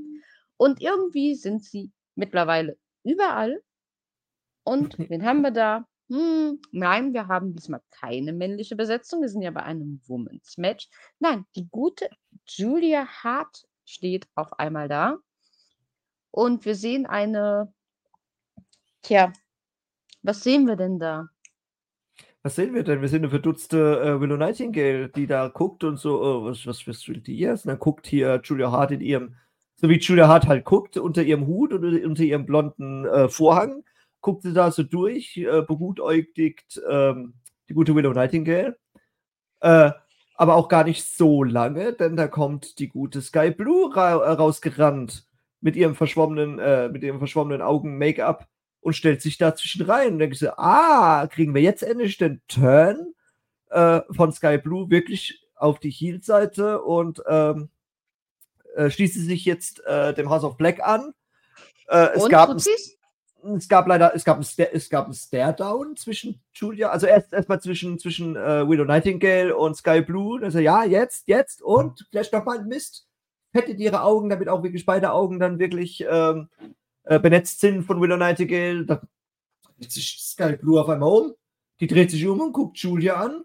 Und 0.57 0.81
irgendwie 0.81 1.35
sind 1.35 1.63
sie 1.63 1.91
mittlerweile 2.15 2.77
überall. 3.03 3.63
Und 4.63 4.99
wen 5.09 5.25
haben 5.25 5.41
wir 5.41 5.51
da? 5.51 5.87
Hm, 6.09 6.59
nein, 6.71 7.13
wir 7.13 7.27
haben 7.27 7.55
diesmal 7.55 7.81
keine 7.89 8.33
männliche 8.33 8.75
Besetzung. 8.75 9.21
Wir 9.21 9.29
sind 9.29 9.41
ja 9.41 9.51
bei 9.51 9.63
einem 9.63 10.01
Women's 10.05 10.57
Match. 10.57 10.89
Nein, 11.19 11.45
die 11.55 11.69
gute 11.69 12.09
Julia 12.45 13.07
Hart 13.07 13.65
steht 13.85 14.27
auf 14.35 14.59
einmal 14.59 14.89
da. 14.89 15.17
Und 16.31 16.65
wir 16.65 16.75
sehen 16.75 17.05
eine. 17.05 17.73
Tja, 19.03 19.33
was 20.21 20.41
sehen 20.41 20.65
wir 20.65 20.77
denn 20.77 20.97
da? 20.97 21.27
Was 22.41 22.55
sehen 22.55 22.73
wir 22.73 22.83
denn? 22.83 23.01
Wir 23.01 23.09
sehen 23.09 23.19
eine 23.19 23.29
verdutzte 23.29 24.01
äh, 24.01 24.21
Willow 24.21 24.37
Nightingale, 24.37 25.09
die 25.09 25.27
da 25.27 25.49
guckt 25.49 25.83
und 25.83 25.97
so, 25.97 26.21
oh, 26.21 26.45
was, 26.45 26.65
was, 26.65 26.87
was 26.87 27.05
will 27.09 27.19
die 27.19 27.37
jetzt? 27.37 27.65
Und 27.65 27.69
dann 27.69 27.79
guckt 27.79 28.07
hier 28.07 28.39
Julia 28.41 28.71
Hart 28.71 28.91
in 28.91 29.01
ihrem, 29.01 29.35
so 29.75 29.89
wie 29.89 29.99
Julia 29.99 30.29
Hart 30.29 30.47
halt 30.47 30.63
guckt, 30.63 30.95
unter 30.95 31.21
ihrem 31.21 31.47
Hut 31.47 31.73
und 31.73 31.83
unter 31.83 32.23
ihrem 32.23 32.45
blonden 32.45 33.05
äh, 33.05 33.27
Vorhang, 33.27 33.83
guckt 34.21 34.43
sie 34.43 34.53
da 34.53 34.71
so 34.71 34.83
durch, 34.83 35.35
äh, 35.35 35.61
beguteuchtigt 35.61 36.81
ähm, 36.89 37.33
die 37.67 37.73
gute 37.73 37.95
Willow 37.95 38.13
Nightingale. 38.13 38.77
Äh, 39.59 39.91
aber 40.35 40.55
auch 40.55 40.69
gar 40.69 40.85
nicht 40.85 41.05
so 41.05 41.43
lange, 41.43 41.91
denn 41.91 42.15
da 42.15 42.27
kommt 42.27 42.79
die 42.79 42.87
gute 42.87 43.21
Sky 43.21 43.51
Blue 43.51 43.93
ra 43.93 44.13
äh, 44.23 44.31
rausgerannt 44.31 45.27
mit 45.59 45.75
ihrem 45.75 45.95
verschwommenen, 45.95 46.59
äh, 46.59 46.87
mit 46.87 47.03
ihrem 47.03 47.19
verschwommenen 47.19 47.61
Augen-Make-up 47.61 48.47
und 48.83 48.93
stellt 48.93 49.21
sich 49.21 49.37
dazwischen 49.37 49.85
rein. 49.85 50.13
Und 50.13 50.19
denke 50.19 50.33
ich 50.33 50.39
so, 50.39 50.49
ah, 50.49 51.27
kriegen 51.27 51.55
wir 51.55 51.61
jetzt 51.61 51.83
endlich 51.83 52.17
den 52.17 52.41
Turn 52.47 53.13
äh, 53.69 54.01
von 54.11 54.31
Sky 54.31 54.57
Blue 54.57 54.89
wirklich 54.89 55.41
auf 55.55 55.79
die 55.79 55.89
Heel-Seite 55.89 56.81
und 56.81 57.23
ähm, 57.27 57.69
äh, 58.75 58.89
schließt 58.89 59.13
sie 59.13 59.23
sich 59.23 59.45
jetzt 59.45 59.83
äh, 59.85 60.13
dem 60.13 60.29
House 60.29 60.43
of 60.43 60.57
Black 60.57 60.81
an. 60.85 61.13
Äh, 61.87 62.09
es, 62.15 62.23
und, 62.23 62.29
gab 62.29 62.49
ein, 62.49 62.57
es 62.57 63.69
gab 63.69 63.87
leider, 63.87 64.13
es 64.13 64.25
gab 64.25 64.39
ein, 64.39 64.45
es 64.73 64.89
gab 64.89 65.07
ein 65.07 65.13
Stare-Down 65.13 65.95
zwischen 65.95 66.41
Julia, 66.53 66.89
also 66.89 67.07
erst 67.07 67.31
erstmal 67.31 67.61
zwischen, 67.61 67.97
zwischen 67.99 68.35
äh, 68.35 68.67
Widow 68.67 68.83
Nightingale 68.83 69.55
und 69.55 69.75
Sky 69.75 70.01
Blue. 70.01 70.43
Also 70.43 70.59
ja, 70.59 70.83
jetzt, 70.83 71.27
jetzt 71.27 71.61
und 71.61 72.05
vielleicht 72.09 72.33
nochmal 72.33 72.63
Mist. 72.65 73.07
Fettet 73.55 73.79
ihre 73.79 74.01
Augen, 74.01 74.29
damit 74.29 74.49
auch 74.49 74.63
wirklich 74.63 74.83
beide 74.83 75.11
Augen 75.11 75.39
dann 75.39 75.59
wirklich 75.59 76.03
ähm, 76.09 76.49
äh, 77.03 77.19
benetzt 77.19 77.59
sind 77.59 77.83
von 77.83 77.99
Willow 78.01 78.17
Nightingale. 78.17 78.85
Da 78.85 79.01
dreht 79.77 79.91
sich 79.91 80.19
Sky 80.21 80.55
Blue 80.57 80.79
auf 80.79 80.89
einmal 80.89 81.09
um. 81.09 81.33
Die 81.79 81.87
dreht 81.87 82.11
sich 82.11 82.25
um 82.25 82.39
und 82.39 82.53
guckt 82.53 82.77
Julia 82.77 83.15
an. 83.15 83.43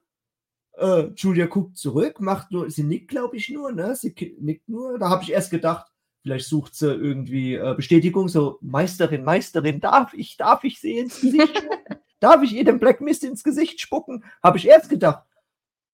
Äh, 0.76 1.11
Julia 1.16 1.46
guckt 1.46 1.76
zurück, 1.76 2.20
macht 2.20 2.52
nur, 2.52 2.70
sie 2.70 2.84
nickt, 2.84 3.09
glaube 3.09 3.36
ich, 3.36 3.48
nur, 3.48 3.72
ne? 3.72 3.96
Sie 3.96 4.14
nickt 4.38 4.68
nur. 4.68 4.98
Da 4.98 5.09
habe 5.09 5.22
ich 5.24 5.32
erst 5.32 5.50
gedacht, 5.50 5.90
vielleicht 6.22 6.46
sucht 6.46 6.74
sie 6.74 6.92
irgendwie 6.92 7.54
äh, 7.54 7.74
Bestätigung, 7.74 8.28
so 8.28 8.59
Meisterin, 8.61 9.24
Meisterin, 9.24 9.80
darf 9.80 10.14
ich, 10.14 10.36
darf 10.36 10.62
ich 10.64 10.80
sie 10.80 10.98
ins 10.98 11.20
Gesicht 11.20 11.56
spucken? 11.59 11.98
darf 12.20 12.42
ich 12.42 12.52
ihr 12.52 12.64
den 12.64 12.78
Black 12.78 13.00
Mist 13.00 13.24
ins 13.24 13.42
Gesicht 13.42 13.80
spucken? 13.80 14.24
Habe 14.42 14.59
ich 14.59 14.68
erst 14.68 14.88
gedacht. 14.88 15.24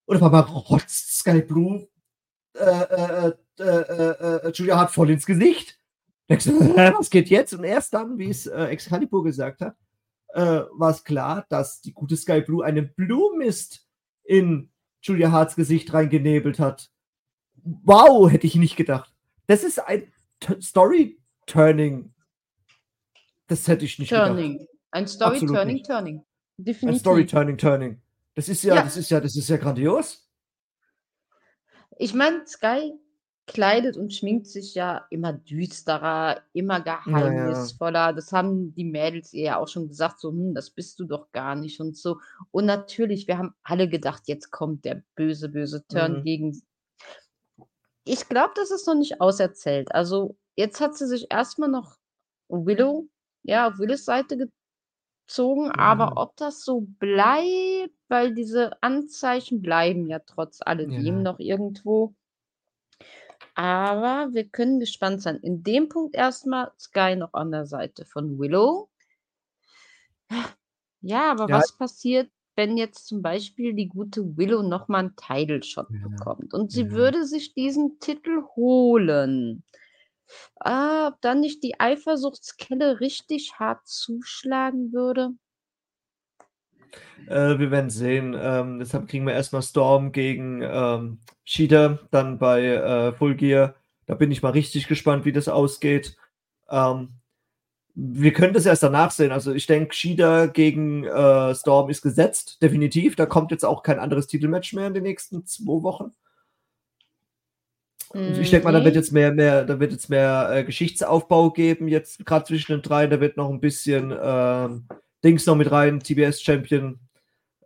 Und 0.05 0.17
auf 0.17 0.23
einmal 0.23 0.41
rotzt 0.41 1.17
Sky 1.17 1.41
Blue 1.41 1.87
äh, 2.53 3.31
äh, 3.59 3.63
äh, 3.63 4.51
Julia 4.53 4.79
hat 4.79 4.91
voll 4.91 5.09
ins 5.09 5.25
Gesicht. 5.25 5.79
Denkst 6.29 6.45
du, 6.45 6.51
was 6.99 7.09
geht 7.09 7.29
jetzt? 7.29 7.53
Und 7.53 7.63
erst 7.63 7.93
dann, 7.93 8.17
wie 8.17 8.29
es 8.29 8.47
äh, 8.47 8.65
Excalibur 8.65 9.23
gesagt 9.23 9.61
hat, 9.61 9.75
äh, 10.29 10.63
war 10.71 10.89
es 10.91 11.03
klar, 11.03 11.45
dass 11.49 11.81
die 11.81 11.93
gute 11.93 12.17
Sky 12.17 12.41
Blue 12.41 12.65
einen 12.65 12.93
Blue 12.95 13.37
Mist 13.37 13.87
in 14.23 14.69
Julia 15.01 15.31
Harts 15.31 15.55
Gesicht 15.55 15.93
reingenebelt 15.93 16.59
hat. 16.59 16.89
Wow, 17.63 18.29
hätte 18.31 18.47
ich 18.47 18.55
nicht 18.55 18.75
gedacht. 18.75 19.13
Das 19.47 19.63
ist 19.63 19.79
ein 19.79 20.11
Story-Turning. 20.61 22.13
Das 23.47 23.67
hätte 23.67 23.85
ich 23.85 23.99
nicht 23.99 24.09
Turning. 24.09 24.53
gedacht. 24.53 24.69
Ein 24.91 25.07
Story-Turning. 25.07 25.83
Turning. 25.83 26.25
Ein 26.57 26.63
Definitiv. 26.65 26.99
Story-Turning, 27.01 27.57
Turning. 27.57 28.01
Das 28.33 28.49
ist 28.49 28.63
ja, 28.63 28.75
Ja. 28.75 28.83
das 28.83 28.97
ist 28.97 29.09
ja, 29.11 29.19
das 29.21 29.35
ist 29.35 29.47
ja 29.47 29.57
grandios. 29.57 30.27
Ich 31.97 32.13
meine, 32.13 32.45
Sky 32.47 32.93
kleidet 33.47 33.97
und 33.97 34.13
schminkt 34.13 34.47
sich 34.47 34.75
ja 34.75 35.05
immer 35.11 35.33
düsterer, 35.33 36.41
immer 36.53 36.81
geheimnisvoller. 36.81 38.13
Das 38.13 38.31
haben 38.31 38.73
die 38.75 38.83
Mädels 38.85 39.33
ihr 39.33 39.43
ja 39.43 39.57
auch 39.59 39.67
schon 39.67 39.87
gesagt, 39.87 40.19
so, 40.19 40.31
hm, 40.31 40.53
das 40.55 40.71
bist 40.71 40.99
du 40.99 41.05
doch 41.05 41.31
gar 41.31 41.55
nicht 41.55 41.79
und 41.79 41.95
so. 41.97 42.19
Und 42.51 42.65
natürlich, 42.65 43.27
wir 43.27 43.37
haben 43.37 43.55
alle 43.63 43.87
gedacht, 43.89 44.23
jetzt 44.27 44.51
kommt 44.51 44.85
der 44.85 45.03
böse, 45.15 45.49
böse 45.49 45.85
Turn 45.87 46.21
Mhm. 46.21 46.23
gegen. 46.23 46.61
Ich 48.05 48.27
glaube, 48.29 48.53
das 48.55 48.71
ist 48.71 48.87
noch 48.87 48.95
nicht 48.95 49.21
auserzählt. 49.21 49.91
Also, 49.93 50.37
jetzt 50.55 50.79
hat 50.81 50.95
sie 50.95 51.07
sich 51.07 51.31
erstmal 51.31 51.69
noch 51.69 51.97
Willow, 52.49 53.07
ja, 53.43 53.67
auf 53.67 53.79
Willows 53.79 54.05
Seite 54.05 54.37
gezogen, 55.27 55.71
aber 55.71 56.13
Mhm. 56.13 56.17
ob 56.17 56.35
das 56.37 56.63
so 56.63 56.81
bleibt, 56.99 57.93
weil 58.09 58.33
diese 58.35 58.81
Anzeichen 58.83 59.61
bleiben 59.61 60.07
ja 60.07 60.19
trotz 60.19 60.61
alledem 60.61 61.17
Ja. 61.17 61.23
noch 61.23 61.39
irgendwo. 61.39 62.15
Aber 63.55 64.33
wir 64.33 64.47
können 64.47 64.79
gespannt 64.79 65.21
sein. 65.21 65.41
In 65.41 65.61
dem 65.61 65.89
Punkt 65.89 66.15
erstmal 66.15 66.71
Sky 66.79 67.17
noch 67.17 67.33
an 67.33 67.51
der 67.51 67.65
Seite 67.65 68.05
von 68.05 68.39
Willow. 68.39 68.89
Ja, 71.01 71.31
aber 71.31 71.51
Ja. 71.51 71.51
was 71.51 71.77
passiert, 71.77 72.29
wenn 72.55 72.77
jetzt 72.77 73.07
zum 73.07 73.21
Beispiel 73.21 73.73
die 73.73 73.87
gute 73.87 74.35
Willow 74.37 74.61
nochmal 74.61 75.01
einen 75.05 75.15
Title 75.15 75.63
Shot 75.63 75.87
Ja, 75.89 75.99
bekommt 76.01 76.53
und 76.53 76.71
sie 76.71 76.91
ja. 76.91 76.91
würde 76.91 77.25
sich 77.25 77.53
diesen 77.53 77.99
Titel 77.99 78.43
holen? 78.55 79.63
Ah, 80.59 81.09
ob 81.09 81.21
dann 81.21 81.39
nicht 81.41 81.63
die 81.63 81.79
Eifersuchtskelle 81.79 82.99
richtig 82.99 83.53
hart 83.59 83.87
zuschlagen 83.87 84.93
würde? 84.93 85.31
Äh, 87.27 87.59
wir 87.59 87.71
werden 87.71 87.89
sehen. 87.89 88.35
Ähm, 88.39 88.79
deshalb 88.79 89.07
kriegen 89.07 89.25
wir 89.25 89.33
erstmal 89.33 89.61
Storm 89.61 90.11
gegen 90.11 90.61
ähm, 90.61 91.19
Cheetah, 91.45 91.99
dann 92.11 92.37
bei 92.37 92.65
äh, 92.65 93.13
Full 93.13 93.35
Gear. 93.35 93.75
Da 94.05 94.15
bin 94.15 94.31
ich 94.31 94.43
mal 94.43 94.51
richtig 94.51 94.87
gespannt, 94.87 95.25
wie 95.25 95.31
das 95.31 95.47
ausgeht. 95.47 96.15
Ähm, 96.69 97.09
wir 97.95 98.33
können 98.33 98.53
das 98.53 98.65
erst 98.65 98.83
danach 98.83 99.11
sehen. 99.11 99.31
Also 99.31 99.53
ich 99.53 99.67
denke, 99.67 99.95
Cheetah 99.95 100.47
gegen 100.47 101.05
äh, 101.05 101.55
Storm 101.55 101.89
ist 101.89 102.01
gesetzt, 102.01 102.61
definitiv. 102.61 103.15
Da 103.15 103.25
kommt 103.25 103.51
jetzt 103.51 103.63
auch 103.63 103.83
kein 103.83 103.99
anderes 103.99 104.27
Titelmatch 104.27 104.73
mehr 104.73 104.87
in 104.87 104.93
den 104.93 105.03
nächsten 105.03 105.45
zwei 105.45 105.81
Wochen. 105.81 106.11
Und 108.09 108.37
ich 108.37 108.49
denke 108.49 108.65
mal, 108.65 108.71
da 108.71 108.83
wird 108.83 108.93
Nee. 108.95 108.99
jetzt 108.99 109.11
mehr, 109.11 109.33
mehr, 109.33 109.65
da 109.65 109.79
wird 109.79 109.91
jetzt 109.91 110.09
mehr 110.09 110.49
äh, 110.51 110.63
Geschichtsaufbau 110.63 111.51
geben, 111.51 111.87
jetzt 111.87 112.25
gerade 112.25 112.45
zwischen 112.45 112.73
den 112.73 112.81
drei. 112.81 113.07
Da 113.07 113.19
wird 113.19 113.35
noch 113.37 113.49
ein 113.49 113.59
bisschen 113.59 114.13
ähm, 114.21 114.87
Dings 115.25 115.45
noch 115.47 115.55
mit 115.55 115.71
rein, 115.71 115.99
TBS-Champion. 115.99 116.99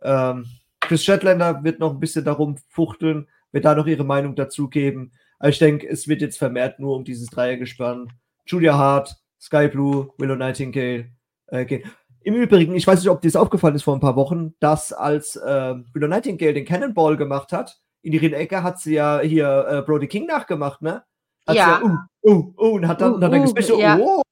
Ähm, 0.02 0.46
Chris 0.80 1.04
Shetlander 1.04 1.62
wird 1.62 1.78
noch 1.78 1.92
ein 1.92 2.00
bisschen 2.00 2.24
darum 2.24 2.56
fuchteln, 2.68 3.28
wird 3.52 3.66
da 3.66 3.74
noch 3.74 3.86
ihre 3.86 4.02
Meinung 4.04 4.34
dazu 4.34 4.68
geben. 4.68 5.12
Aber 5.38 5.50
ich 5.50 5.58
denke, 5.58 5.86
es 5.86 6.08
wird 6.08 6.22
jetzt 6.22 6.38
vermehrt 6.38 6.80
nur 6.80 6.96
um 6.96 7.04
dieses 7.04 7.28
Dreiergespann. 7.28 8.12
Julia 8.46 8.76
Hart, 8.76 9.16
Sky 9.40 9.68
Blue, 9.68 10.10
Willow 10.16 10.36
Nightingale 10.36 11.10
äh, 11.48 11.66
gehen. 11.66 11.82
Im 12.22 12.34
Übrigen, 12.34 12.74
ich 12.74 12.86
weiß 12.86 12.98
nicht, 13.00 13.10
ob 13.10 13.20
dir 13.20 13.28
das 13.28 13.36
aufgefallen 13.36 13.74
ist 13.74 13.82
vor 13.82 13.94
ein 13.94 14.00
paar 14.00 14.16
Wochen, 14.16 14.54
dass 14.60 14.92
als 14.92 15.36
äh, 15.36 15.74
Willow 15.92 16.08
Nightingale 16.08 16.54
den 16.54 16.64
Cannonball 16.64 17.16
gemacht 17.16 17.52
hat, 17.52 17.78
in 18.02 18.14
ihre 18.14 18.34
Ecke 18.34 18.62
hat 18.62 18.78
sie 18.78 18.94
ja 18.94 19.20
hier 19.20 19.66
äh, 19.68 19.82
Brody 19.82 20.08
King 20.08 20.26
nachgemacht, 20.26 20.80
ne? 20.80 21.04
Hat 21.46 21.56
Ja. 21.56 21.80
sie 21.82 21.86
ja, 21.86 22.08
uh, 22.24 22.30
uh, 22.30 22.54
uh, 22.56 22.74
und 22.76 22.88
hat 22.88 23.00
dann, 23.00 23.12
Uh, 23.12 23.14
und 23.16 23.20
dann 23.20 23.32
uh, 23.34 23.80
ja. 23.80 23.98
oh, 23.98 24.22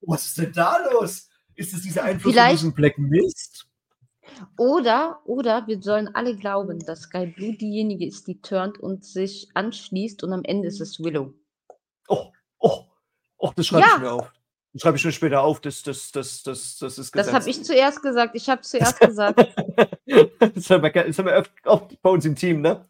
was 0.00 0.26
ist 0.26 0.38
denn 0.38 0.52
da 0.52 0.78
los? 0.90 1.28
Ist 1.58 1.74
es 1.74 1.82
dieser 1.82 2.04
Einfluss 2.04 2.22
von 2.22 2.32
Vielleicht- 2.32 2.52
diesem 2.60 2.72
Black 2.72 2.98
Mist? 2.98 3.66
Oder, 4.56 5.20
oder 5.24 5.66
wir 5.66 5.82
sollen 5.82 6.08
alle 6.14 6.36
glauben, 6.36 6.78
dass 6.80 7.02
Sky 7.02 7.26
Blue 7.26 7.56
diejenige 7.56 8.06
ist, 8.06 8.28
die 8.28 8.40
turnt 8.40 8.78
und 8.78 9.04
sich 9.04 9.48
anschließt 9.54 10.22
und 10.22 10.32
am 10.32 10.44
Ende 10.44 10.68
ist 10.68 10.80
es 10.80 11.00
Willow. 11.02 11.34
Oh, 12.06 12.26
oh, 12.58 12.84
oh, 13.38 13.50
das 13.56 13.66
schreibe 13.66 13.86
Ja. 13.86 13.94
ich 13.96 14.02
mir 14.02 14.12
auf. 14.12 14.32
Das 14.74 14.82
schreibe 14.82 14.96
ich 14.98 15.04
mir 15.04 15.12
später 15.12 15.42
auf, 15.42 15.60
das, 15.60 15.82
das, 15.82 16.12
das, 16.12 16.42
das, 16.44 16.76
das 16.78 16.98
ist 16.98 17.16
Das 17.16 17.32
habe 17.32 17.48
ich 17.50 17.64
zuerst 17.64 18.00
gesagt. 18.02 18.36
Ich 18.36 18.48
habe 18.48 18.60
zuerst 18.60 19.00
gesagt. 19.00 19.38
das 20.38 20.70
haben 20.70 20.82
wir, 20.82 20.90
das 20.92 21.18
haben 21.18 21.26
wir 21.26 21.44
oft 21.64 22.00
bei 22.02 22.10
uns 22.10 22.24
im 22.24 22.36
Team, 22.36 22.60
ne? 22.60 22.86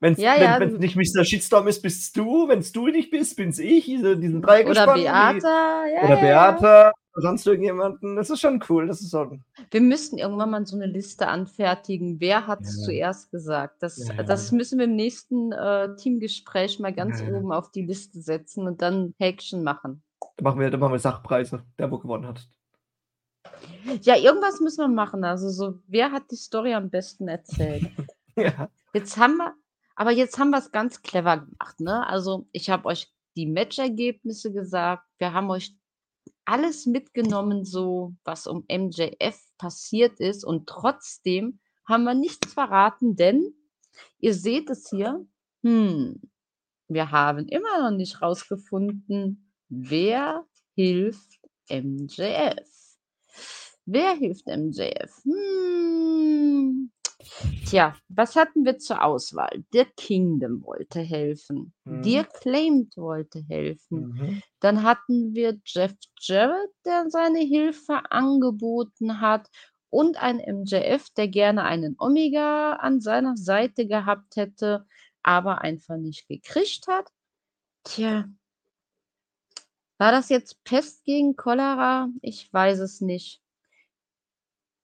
Wenn's, 0.00 0.18
Ja, 0.18 0.34
wenn 0.60 0.68
ja. 0.70 0.74
es 0.74 0.78
nicht 0.78 0.96
Mr. 0.96 1.24
Shitstorm 1.24 1.66
ist, 1.68 1.80
bist 1.82 2.16
du. 2.16 2.46
Wenn 2.46 2.58
es 2.58 2.72
du 2.72 2.86
nicht 2.88 3.10
bist, 3.10 3.36
bin's 3.36 3.58
ich. 3.58 3.86
Diese, 3.86 4.16
diesen 4.16 4.42
Dreigespann. 4.42 4.88
Oder 4.90 5.02
Beata. 5.02 5.86
Ja, 5.86 6.02
Oder 6.04 6.14
ja. 6.14 6.20
Beata. 6.20 6.92
Sonst 7.14 7.46
irgendjemanden. 7.46 8.14
Das 8.16 8.30
ist 8.30 8.40
schon 8.40 8.62
cool. 8.68 8.86
Das 8.86 9.00
ist 9.00 9.10
so 9.10 9.20
ein 9.22 9.44
Wir 9.70 9.80
müssten 9.80 10.18
irgendwann 10.18 10.50
mal 10.50 10.66
so 10.66 10.76
eine 10.76 10.86
Liste 10.86 11.26
anfertigen. 11.26 12.20
Wer 12.20 12.46
hat 12.46 12.60
es 12.60 12.78
Ja. 12.78 12.84
zuerst 12.84 13.30
gesagt? 13.30 13.82
Das, 13.82 13.98
Ja, 14.06 14.14
ja. 14.14 14.22
das 14.22 14.52
müssen 14.52 14.78
wir 14.78 14.84
im 14.84 14.94
nächsten 14.94 15.50
äh, 15.52 15.96
Teamgespräch 15.96 16.78
mal 16.78 16.92
ganz 16.92 17.20
Ja, 17.20 17.28
ja. 17.30 17.36
oben 17.38 17.50
auf 17.52 17.70
die 17.72 17.82
Liste 17.82 18.20
setzen 18.20 18.66
und 18.68 18.82
dann 18.82 19.14
Häkchen 19.18 19.64
machen. 19.64 20.02
Da 20.36 20.44
machen 20.44 20.60
wir, 20.60 20.70
da 20.70 20.76
machen 20.78 20.92
wir 20.92 20.98
Sachpreise, 21.00 21.64
der 21.78 21.90
wo 21.90 21.98
gewonnen 21.98 22.26
hat. 22.26 22.48
Ja, 24.02 24.16
irgendwas 24.16 24.60
müssen 24.60 24.82
wir 24.82 24.88
machen. 24.88 25.24
Also 25.24 25.48
so, 25.50 25.78
wer 25.88 26.12
hat 26.12 26.30
die 26.30 26.36
Story 26.36 26.74
am 26.74 26.90
besten 26.90 27.28
erzählt? 27.28 27.86
Ja. 28.36 28.68
Jetzt 28.94 29.16
haben 29.16 29.36
wir, 29.38 29.52
aber 29.96 30.12
jetzt 30.12 30.38
haben 30.38 30.50
wir 30.50 30.58
es 30.58 30.70
ganz 30.70 31.02
clever 31.02 31.38
gemacht, 31.38 31.80
ne? 31.80 32.06
Also 32.06 32.46
ich 32.52 32.70
habe 32.70 32.84
euch 32.86 33.12
die 33.36 33.46
Matchergebnisse 33.46 34.52
gesagt, 34.52 35.02
wir 35.18 35.32
haben 35.32 35.50
euch 35.50 35.74
alles 36.48 36.86
mitgenommen, 36.86 37.64
so 37.64 38.14
was 38.24 38.46
um 38.46 38.64
MJF 38.70 39.38
passiert 39.58 40.18
ist 40.18 40.44
und 40.44 40.66
trotzdem 40.66 41.60
haben 41.86 42.04
wir 42.04 42.14
nichts 42.14 42.54
verraten, 42.54 43.16
denn 43.16 43.54
ihr 44.18 44.32
seht 44.32 44.70
es 44.70 44.88
hier, 44.88 45.26
hm, 45.62 46.22
wir 46.88 47.10
haben 47.10 47.46
immer 47.48 47.90
noch 47.90 47.96
nicht 47.96 48.22
rausgefunden, 48.22 49.52
wer 49.68 50.46
hilft 50.74 51.38
MJF. 51.68 52.66
Wer 53.84 54.14
hilft 54.14 54.46
MJF? 54.46 55.22
Hm. 55.24 56.90
Tja, 57.66 57.94
was 58.08 58.36
hatten 58.36 58.64
wir 58.64 58.78
zur 58.78 59.02
Auswahl? 59.02 59.64
Der 59.72 59.84
Kingdom 59.84 60.64
wollte 60.64 61.00
helfen. 61.00 61.72
Mhm. 61.84 62.02
Die 62.02 62.18
Acclaimed 62.18 62.96
wollte 62.96 63.44
helfen. 63.48 64.08
Mhm. 64.08 64.42
Dann 64.60 64.82
hatten 64.82 65.34
wir 65.34 65.58
Jeff 65.64 65.94
Jarrett, 66.20 66.70
der 66.84 67.10
seine 67.10 67.40
Hilfe 67.40 68.10
angeboten 68.10 69.20
hat. 69.20 69.48
Und 69.90 70.22
ein 70.22 70.36
MJF, 70.36 71.08
der 71.16 71.28
gerne 71.28 71.64
einen 71.64 71.96
Omega 71.98 72.74
an 72.74 73.00
seiner 73.00 73.36
Seite 73.36 73.86
gehabt 73.86 74.36
hätte, 74.36 74.86
aber 75.22 75.62
einfach 75.62 75.96
nicht 75.96 76.28
gekriegt 76.28 76.86
hat. 76.88 77.10
Tja, 77.84 78.28
war 79.98 80.12
das 80.12 80.28
jetzt 80.28 80.62
Pest 80.62 81.04
gegen 81.04 81.34
Cholera? 81.34 82.08
Ich 82.22 82.52
weiß 82.52 82.78
es 82.78 83.00
nicht. 83.00 83.42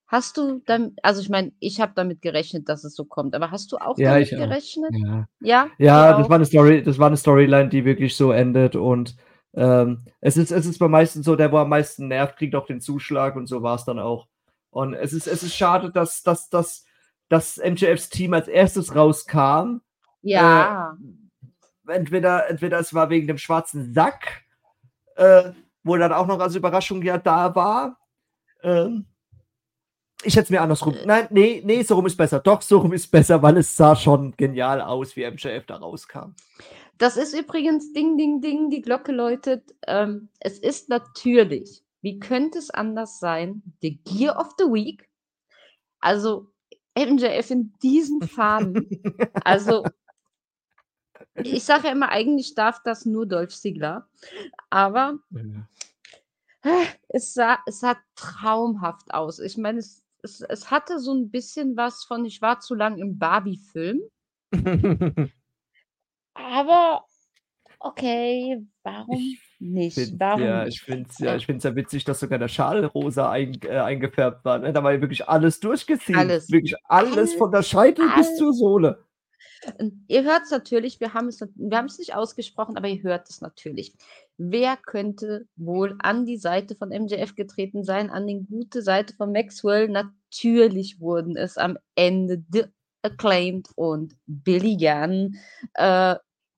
Hast 0.06 0.36
du 0.36 0.60
damit, 0.66 0.92
also 1.02 1.20
ich 1.22 1.28
meine, 1.30 1.52
ich 1.60 1.80
habe 1.80 1.92
damit 1.94 2.20
gerechnet, 2.22 2.68
dass 2.68 2.84
es 2.84 2.94
so 2.94 3.04
kommt, 3.04 3.34
aber 3.34 3.50
hast 3.50 3.72
du 3.72 3.78
auch 3.78 3.98
Ja, 3.98 4.12
damit 4.12 4.28
ich 4.28 4.34
auch. 4.36 4.40
gerechnet? 4.40 4.94
Ja. 5.04 5.26
Ja, 5.40 5.70
Ja, 5.78 6.12
das 6.12 6.26
auch? 6.26 6.28
war 6.30 6.36
eine 6.36 6.44
Story, 6.44 6.82
das 6.82 6.98
war 6.98 7.06
eine 7.08 7.16
Storyline, 7.16 7.68
die 7.68 7.84
wirklich 7.84 8.16
so 8.16 8.30
endet 8.32 8.76
und 8.76 9.16
ähm, 9.54 10.04
es 10.20 10.36
ist, 10.36 10.50
es 10.50 10.66
ist 10.66 10.78
bei 10.78 10.88
meisten 10.88 11.22
so, 11.22 11.36
der, 11.36 11.52
wo 11.52 11.58
am 11.58 11.68
meisten 11.68 12.08
nervt, 12.08 12.36
kriegt 12.36 12.54
auch 12.54 12.66
den 12.66 12.80
Zuschlag 12.80 13.36
und 13.36 13.46
so 13.46 13.62
war 13.62 13.76
es 13.76 13.84
dann 13.84 13.98
auch. 13.98 14.26
Und 14.70 14.94
es 14.94 15.12
ist, 15.12 15.26
es 15.28 15.42
ist 15.44 15.54
schade, 15.54 15.90
dass, 15.92 16.22
dass, 16.22 16.48
dass, 16.50 16.84
dass 17.28 17.58
MJFs 17.58 18.08
Team 18.10 18.34
als 18.34 18.48
erstes 18.48 18.94
rauskam. 18.94 19.78
Ja, 20.22 20.96
Entweder, 21.86 22.48
entweder 22.48 22.78
es 22.80 22.94
war 22.94 23.10
wegen 23.10 23.26
dem 23.26 23.38
schwarzen 23.38 23.92
Sack, 23.92 24.42
äh, 25.16 25.52
wo 25.82 25.96
dann 25.96 26.12
auch 26.12 26.26
noch 26.26 26.40
als 26.40 26.54
Überraschung 26.56 27.02
ja 27.02 27.18
da 27.18 27.54
war. 27.54 27.98
Ähm, 28.62 29.06
ich 30.24 30.34
hätte 30.36 30.44
es 30.44 30.50
mir 30.50 30.60
andersrum. 30.62 30.94
Nein, 31.04 31.26
nee, 31.30 31.62
nee, 31.64 31.82
so 31.82 31.94
rum 31.96 32.06
ist 32.06 32.16
besser. 32.16 32.40
Doch, 32.40 32.62
so 32.62 32.78
rum 32.78 32.92
ist 32.92 33.10
besser, 33.10 33.42
weil 33.42 33.56
es 33.58 33.76
sah 33.76 33.94
schon 33.96 34.34
genial 34.36 34.80
aus, 34.80 35.16
wie 35.16 35.28
MJF 35.30 35.66
da 35.66 35.76
rauskam. 35.76 36.34
das 36.98 37.16
ist 37.16 37.34
übrigens 37.34 37.92
Ding, 37.92 38.16
Ding, 38.16 38.40
Ding, 38.40 38.70
die 38.70 38.82
Glocke 38.82 39.12
läutet. 39.12 39.74
Ähm, 39.86 40.28
es 40.40 40.58
ist 40.58 40.88
natürlich, 40.88 41.82
wie 42.02 42.18
könnte 42.18 42.58
es 42.58 42.70
anders 42.70 43.18
sein, 43.20 43.62
the 43.82 43.98
Gear 44.04 44.38
of 44.38 44.50
the 44.58 44.64
Week. 44.64 45.08
Also 46.00 46.48
MJF 46.96 47.50
in 47.50 47.72
diesen 47.82 48.22
Farben. 48.22 48.88
Also 49.44 49.84
Ich 51.36 51.64
sage 51.64 51.86
ja 51.88 51.92
immer, 51.92 52.10
eigentlich 52.10 52.54
darf 52.54 52.80
das 52.84 53.04
nur 53.06 53.26
Dolph 53.26 53.54
Ziggler. 53.54 54.06
Aber 54.70 55.18
Ja. 55.30 55.66
es 57.08 57.34
sah, 57.34 57.58
es 57.66 57.80
sah 57.80 57.96
traumhaft 58.14 59.12
aus. 59.12 59.40
Ich 59.40 59.56
meine, 59.58 59.80
es, 59.80 60.03
es, 60.24 60.40
es 60.40 60.70
hatte 60.70 60.98
so 60.98 61.12
ein 61.14 61.30
bisschen 61.30 61.76
was 61.76 62.04
von, 62.04 62.24
ich 62.24 62.42
war 62.42 62.60
zu 62.60 62.74
lang 62.74 62.98
im 62.98 63.18
Barbie-Film. 63.18 64.00
Aber 66.34 67.04
okay, 67.78 68.66
warum 68.82 69.16
Ich 69.16 69.40
nicht? 69.60 69.94
Find's 69.94 70.18
Warum 70.18 70.42
ja, 70.42 70.64
nicht? 70.64 70.76
ich 70.76 70.82
finde 70.82 71.08
es 71.10 71.18
ja, 71.18 71.36
ich 71.36 71.46
find's 71.46 71.64
ja 71.64 71.76
witzig, 71.76 72.04
dass 72.04 72.20
sogar 72.20 72.38
der 72.38 72.48
Schal 72.48 72.84
rosa 72.84 73.30
ein, 73.30 73.60
äh, 73.62 73.78
eingefärbt 73.78 74.44
war. 74.44 74.58
Ne? 74.58 74.72
Da 74.72 74.82
war 74.82 74.92
ja 74.92 75.00
wirklich 75.00 75.28
alles 75.28 75.60
durchgeziehen. 75.60 76.16
Alles. 76.16 76.50
Wirklich 76.50 76.74
alles 76.84 77.16
Alles. 77.16 77.34
von 77.34 77.52
der 77.52 77.62
Scheitel 77.62 78.08
bis 78.16 78.36
zur 78.36 78.52
Sohle. 78.52 79.04
Ihr 80.08 80.24
hört 80.24 80.42
es 80.42 80.50
natürlich, 80.50 81.00
wir 81.00 81.14
haben 81.14 81.28
es, 81.28 81.40
wir 81.40 81.78
haben 81.78 81.86
es 81.86 81.98
nicht 81.98 82.14
ausgesprochen, 82.14 82.76
aber 82.76 82.88
ihr 82.88 83.02
hört 83.02 83.30
es 83.30 83.40
natürlich. 83.40 83.94
Wer 84.36 84.76
könnte 84.76 85.46
wohl 85.56 85.96
an 86.00 86.26
die 86.26 86.36
Seite 86.38 86.74
von 86.74 86.88
MJF 86.88 87.34
getreten 87.34 87.84
sein, 87.84 88.10
an 88.10 88.26
die 88.26 88.44
gute 88.44 88.82
Seite 88.82 89.14
von 89.14 89.32
Maxwell? 89.32 89.88
Natürlich 89.88 91.00
wurden 91.00 91.36
es 91.36 91.56
am 91.56 91.78
Ende 91.94 92.42
The 92.50 92.64
Acclaimed 93.02 93.68
und 93.76 94.16
Billy 94.26 94.76
Gunn. 94.76 95.36
Äh, 95.74 96.16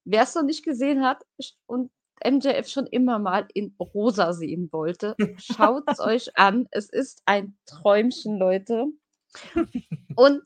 Wer 0.09 0.23
es 0.23 0.35
noch 0.35 0.43
nicht 0.43 0.63
gesehen 0.63 1.03
hat 1.03 1.25
und 1.65 1.91
MJF 2.25 2.69
schon 2.69 2.87
immer 2.87 3.19
mal 3.19 3.45
in 3.53 3.75
rosa 3.77 4.31
sehen 4.31 4.69
wollte, 4.71 5.15
schaut 5.37 5.83
es 5.87 5.99
euch 5.99 6.37
an. 6.37 6.65
Es 6.71 6.89
ist 6.89 7.21
ein 7.25 7.57
Träumchen, 7.65 8.37
Leute. 8.37 8.85
Und 10.15 10.43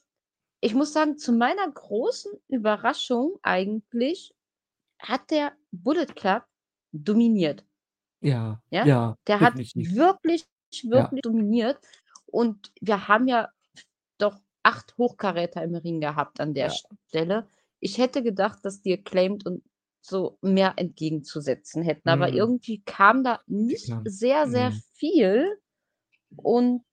ich 0.62 0.74
muss 0.74 0.94
sagen, 0.94 1.20
zu 1.20 1.32
meiner 1.32 1.70
großen 1.72 2.32
Überraschung 2.48 3.38
eigentlich 3.44 4.34
hat 5.00 5.30
der 5.30 5.54
Bullet 5.72 6.08
Club 6.08 6.44
dominiert. 6.92 7.66
Ja, 8.22 8.62
Ja? 8.72 8.86
ja, 8.86 9.18
Der 9.28 9.40
hat 9.42 9.54
definitiv. 9.54 9.96
wirklich, 9.96 10.46
wirklich 10.84 11.22
dominiert. 11.22 11.80
Und 12.28 12.72
wir 12.82 13.08
haben 13.08 13.28
ja 13.28 13.50
doch 14.18 14.40
acht 14.64 14.98
Hochkaräter 14.98 15.64
im 15.64 15.76
Ring 15.76 16.02
gehabt 16.02 16.40
an 16.40 16.54
der 16.54 16.68
Ja. 16.68 16.74
Stelle. 17.10 17.48
Ich 17.80 17.98
hätte 17.98 18.24
gedacht, 18.24 18.60
dass 18.64 18.82
die 18.82 18.94
Acclaimed 18.94 19.46
und 19.46 19.64
so 20.02 20.38
mehr 20.42 20.74
entgegenzusetzen 20.78 21.84
hätten. 21.84 22.10
Aber 22.10 22.30
Mhm. 22.30 22.38
irgendwie 22.38 22.82
kam 22.86 23.24
da 23.24 23.42
nicht 23.48 23.86
Klar. 23.86 24.02
sehr, 24.06 24.48
sehr 24.48 24.70
Mhm. 24.72 24.84
viel. 24.94 25.58
Und 26.38 26.84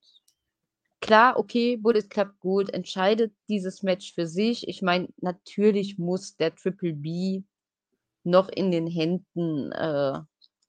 klar, 1.01 1.37
okay, 1.39 1.77
Bullet 1.77 2.03
Club 2.09 2.39
Gold 2.41 2.71
entscheidet 2.75 3.33
dieses 3.49 3.83
Match 3.83 4.15
für 4.15 4.27
sich. 4.27 4.69
Ich 4.69 4.83
meine, 4.83 5.09
natürlich 5.19 5.99
muss 5.99 6.37
der 6.37 6.55
Triple 6.55 6.95
B 6.95 7.43
noch 8.29 8.49
in 8.49 8.71
den 8.71 8.87
Händen, 8.87 9.73
äh, 9.73 10.21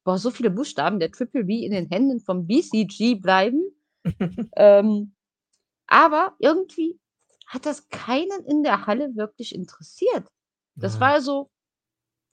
boah, 0.03 0.17
so 0.17 0.31
viele 0.31 0.49
Buchstaben, 0.49 0.99
der 0.99 1.11
Triple 1.11 1.43
B 1.45 1.65
in 1.65 1.71
den 1.71 1.87
Händen 1.89 2.19
vom 2.19 2.47
BCG 2.47 3.15
bleiben. 3.15 3.63
ähm, 4.55 5.15
aber 5.87 6.35
irgendwie 6.39 6.99
hat 7.47 7.65
das 7.65 7.89
keinen 7.89 8.45
in 8.45 8.63
der 8.63 8.85
Halle 8.87 9.15
wirklich 9.15 9.55
interessiert. 9.55 10.27
Das 10.75 10.95
Ja. 10.95 11.01
war 11.01 11.21
so, 11.21 11.49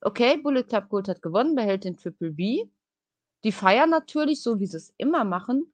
okay, 0.03 0.37
Bullet 0.37 0.65
Club 0.65 0.89
Gold 0.89 1.09
hat 1.09 1.23
gewonnen, 1.23 1.55
behält 1.55 1.85
den 1.85 1.97
Triple 1.97 2.33
B. 2.33 2.67
Die 3.45 3.53
feiern 3.53 3.91
natürlich, 3.91 4.43
so 4.43 4.61
wie 4.61 4.67
sie 4.67 4.77
es 4.77 4.95
immer 4.99 5.25
machen. 5.25 5.73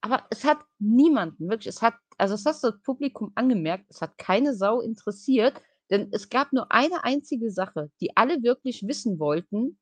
Aber 0.00 0.26
es 0.30 0.44
hat 0.44 0.58
niemanden, 0.78 1.48
wirklich, 1.48 1.68
es 1.68 1.80
hat, 1.82 1.94
also 2.18 2.34
es 2.34 2.44
hat 2.44 2.56
das 2.62 2.80
Publikum 2.82 3.32
angemerkt, 3.36 3.86
es 3.88 4.00
hat 4.02 4.18
keine 4.18 4.54
Sau 4.54 4.80
interessiert, 4.80 5.60
denn 5.92 6.08
es 6.12 6.30
gab 6.30 6.52
nur 6.52 6.72
eine 6.72 7.04
einzige 7.04 7.52
Sache, 7.52 7.92
die 8.00 8.16
alle 8.16 8.42
wirklich 8.42 8.88
wissen 8.88 9.20
wollten. 9.20 9.78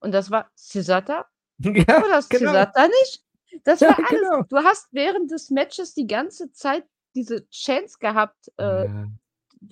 Und 0.00 0.12
das 0.12 0.30
war 0.30 0.50
Cesata 0.56 1.26
Ja, 1.60 2.04
oder 2.04 2.18
ist 2.18 2.30
genau. 2.30 2.52
Cesata 2.52 2.88
nicht? 2.88 3.24
Das 3.64 3.80
Ja, 3.80 3.88
war 3.88 3.98
alles. 3.98 4.20
genau. 4.22 4.42
Du 4.50 4.56
hast 4.58 4.88
während 4.92 5.30
des 5.30 5.50
Matches 5.50 5.94
die 5.94 6.06
ganze 6.06 6.52
Zeit 6.52 6.86
diese 7.14 7.48
Chance 7.50 7.96
gehabt, 8.00 8.52
äh, 8.58 8.84
Ja. 8.84 9.08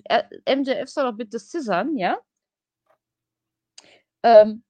äh, 0.05 0.23
MJF 0.55 0.89
soll 0.89 1.05
doch 1.11 1.17
bitte 1.17 1.39
scissern, 1.39 1.95
ja? 1.97 2.17
Ähm, 4.23 4.63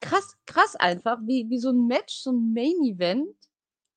krass, 0.00 0.36
krass 0.46 0.76
einfach, 0.76 1.18
wie, 1.26 1.48
wie 1.50 1.58
so 1.58 1.70
ein 1.70 1.86
Match, 1.86 2.14
so 2.16 2.32
ein 2.32 2.52
Main 2.52 2.82
Event 2.84 3.36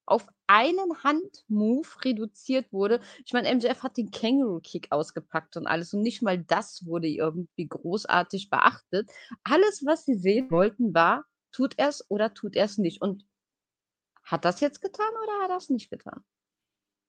auf 0.06 0.28
einen 0.48 1.04
Handmove 1.04 2.06
reduziert 2.06 2.72
wurde. 2.72 3.00
Ich 3.26 3.34
meine, 3.34 3.54
MJF 3.54 3.84
hat 3.84 3.98
den 3.98 4.12
Kangaroo 4.12 4.60
Kick 4.62 4.88
ausgepackt 4.92 5.58
und 5.58 5.68
alles 5.68 5.94
und 5.94 6.02
nicht 6.02 6.22
mal 6.22 6.38
das 6.38 6.86
wurde 6.86 7.08
irgendwie 7.08 7.68
großartig 7.68 8.50
beachtet. 8.50 9.10
Alles, 9.44 9.84
was 9.86 10.06
sie 10.06 10.16
sehen 10.16 10.52
wollten, 10.52 10.94
war, 10.94 11.26
tut 11.52 11.78
er 11.78 11.90
es 11.90 12.10
oder 12.10 12.34
tut 12.34 12.56
er 12.56 12.66
es 12.66 12.78
nicht. 12.78 13.02
Und 13.02 13.26
hat 14.24 14.46
das 14.46 14.60
jetzt 14.60 14.82
getan 14.82 15.12
oder 15.24 15.44
hat 15.44 15.50
er 15.52 15.58
es 15.58 15.70
nicht 15.70 15.90
getan? 15.90 16.24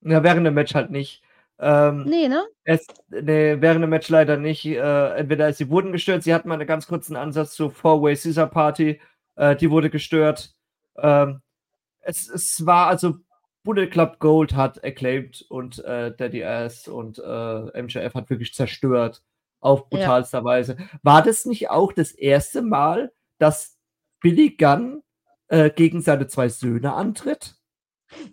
ja, 0.02 0.22
während 0.22 0.46
dem 0.46 0.54
Match 0.54 0.74
halt 0.74 0.90
nicht. 0.90 1.22
Ähm, 1.58 2.04
Nee, 2.04 2.28
ne? 2.28 2.44
Es, 2.64 2.86
nee, 3.08 3.60
während 3.60 3.82
dem 3.82 3.90
Match 3.90 4.08
leider 4.08 4.36
nicht. 4.36 4.64
Äh, 4.66 5.16
entweder 5.16 5.52
sie 5.52 5.70
wurden 5.70 5.92
gestört, 5.92 6.22
sie 6.22 6.34
hatten 6.34 6.48
mal 6.48 6.54
einen 6.54 6.66
ganz 6.66 6.86
kurzen 6.86 7.16
Ansatz 7.16 7.54
zur 7.54 7.70
Four-Way 7.70 8.16
Caesar 8.16 8.46
Party, 8.46 9.00
äh, 9.36 9.56
die 9.56 9.70
wurde 9.70 9.90
gestört. 9.90 10.54
Ähm, 10.98 11.40
es, 12.06 12.28
es 12.28 12.64
war 12.66 12.86
also 12.88 13.16
Bullet 13.64 13.88
Club 13.88 14.18
Gold 14.20 14.54
hat 14.54 14.84
acclaimed 14.84 15.42
und 15.48 15.84
äh, 15.84 16.14
Daddy 16.16 16.44
Ass 16.44 16.86
und 16.88 17.18
äh, 17.18 17.82
MJF 17.82 18.14
hat 18.14 18.30
wirklich 18.30 18.54
zerstört 18.54 19.22
auf 19.60 19.80
Ja. 19.80 19.86
brutalster 19.98 20.44
Weise. 20.44 20.76
War 21.02 21.22
das 21.22 21.44
nicht 21.46 21.68
auch 21.70 21.92
das 21.92 22.12
erste 22.12 22.62
Mal, 22.62 23.12
dass 23.38 23.76
Billy 24.20 24.50
Gunn 24.56 25.02
äh, 25.48 25.70
gegen 25.70 26.00
seine 26.00 26.28
zwei 26.28 26.48
Söhne 26.48 26.92
antritt? 26.94 27.56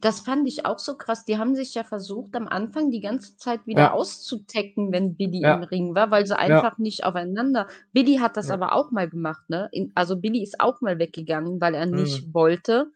Das 0.02 0.20
fand 0.20 0.48
ich 0.48 0.68
auch 0.68 0.78
so 0.78 0.96
krass. 0.98 1.26
Die 1.26 1.40
haben 1.40 1.56
sich 1.56 1.74
ja 1.74 1.84
versucht, 1.84 2.36
am 2.36 2.48
Anfang 2.48 2.92
die 2.92 3.02
ganze 3.02 3.36
Zeit 3.38 3.66
wieder 3.66 3.82
Ja. 3.82 3.92
auszutecken, 3.94 4.92
wenn 4.92 5.16
Billy 5.16 5.42
Ja. 5.42 5.56
im 5.56 5.64
Ring 5.64 5.96
war, 5.96 6.12
weil 6.12 6.28
sie 6.28 6.38
einfach 6.38 6.78
nicht 6.78 7.04
aufeinander. 7.06 7.68
Billy 7.92 8.18
hat 8.18 8.38
das 8.38 8.50
Ja. 8.50 8.54
aber 8.54 8.74
auch 8.76 8.92
mal 8.92 9.10
gemacht, 9.10 9.50
ne? 9.50 9.72
Also 9.96 10.16
Billy 10.16 10.44
ist 10.44 10.60
auch 10.60 10.82
mal 10.82 11.00
weggegangen, 11.00 11.60
weil 11.60 11.74
er 11.74 11.88
Mhm. 11.88 11.96
nicht 11.96 12.34
wollte. 12.36 12.92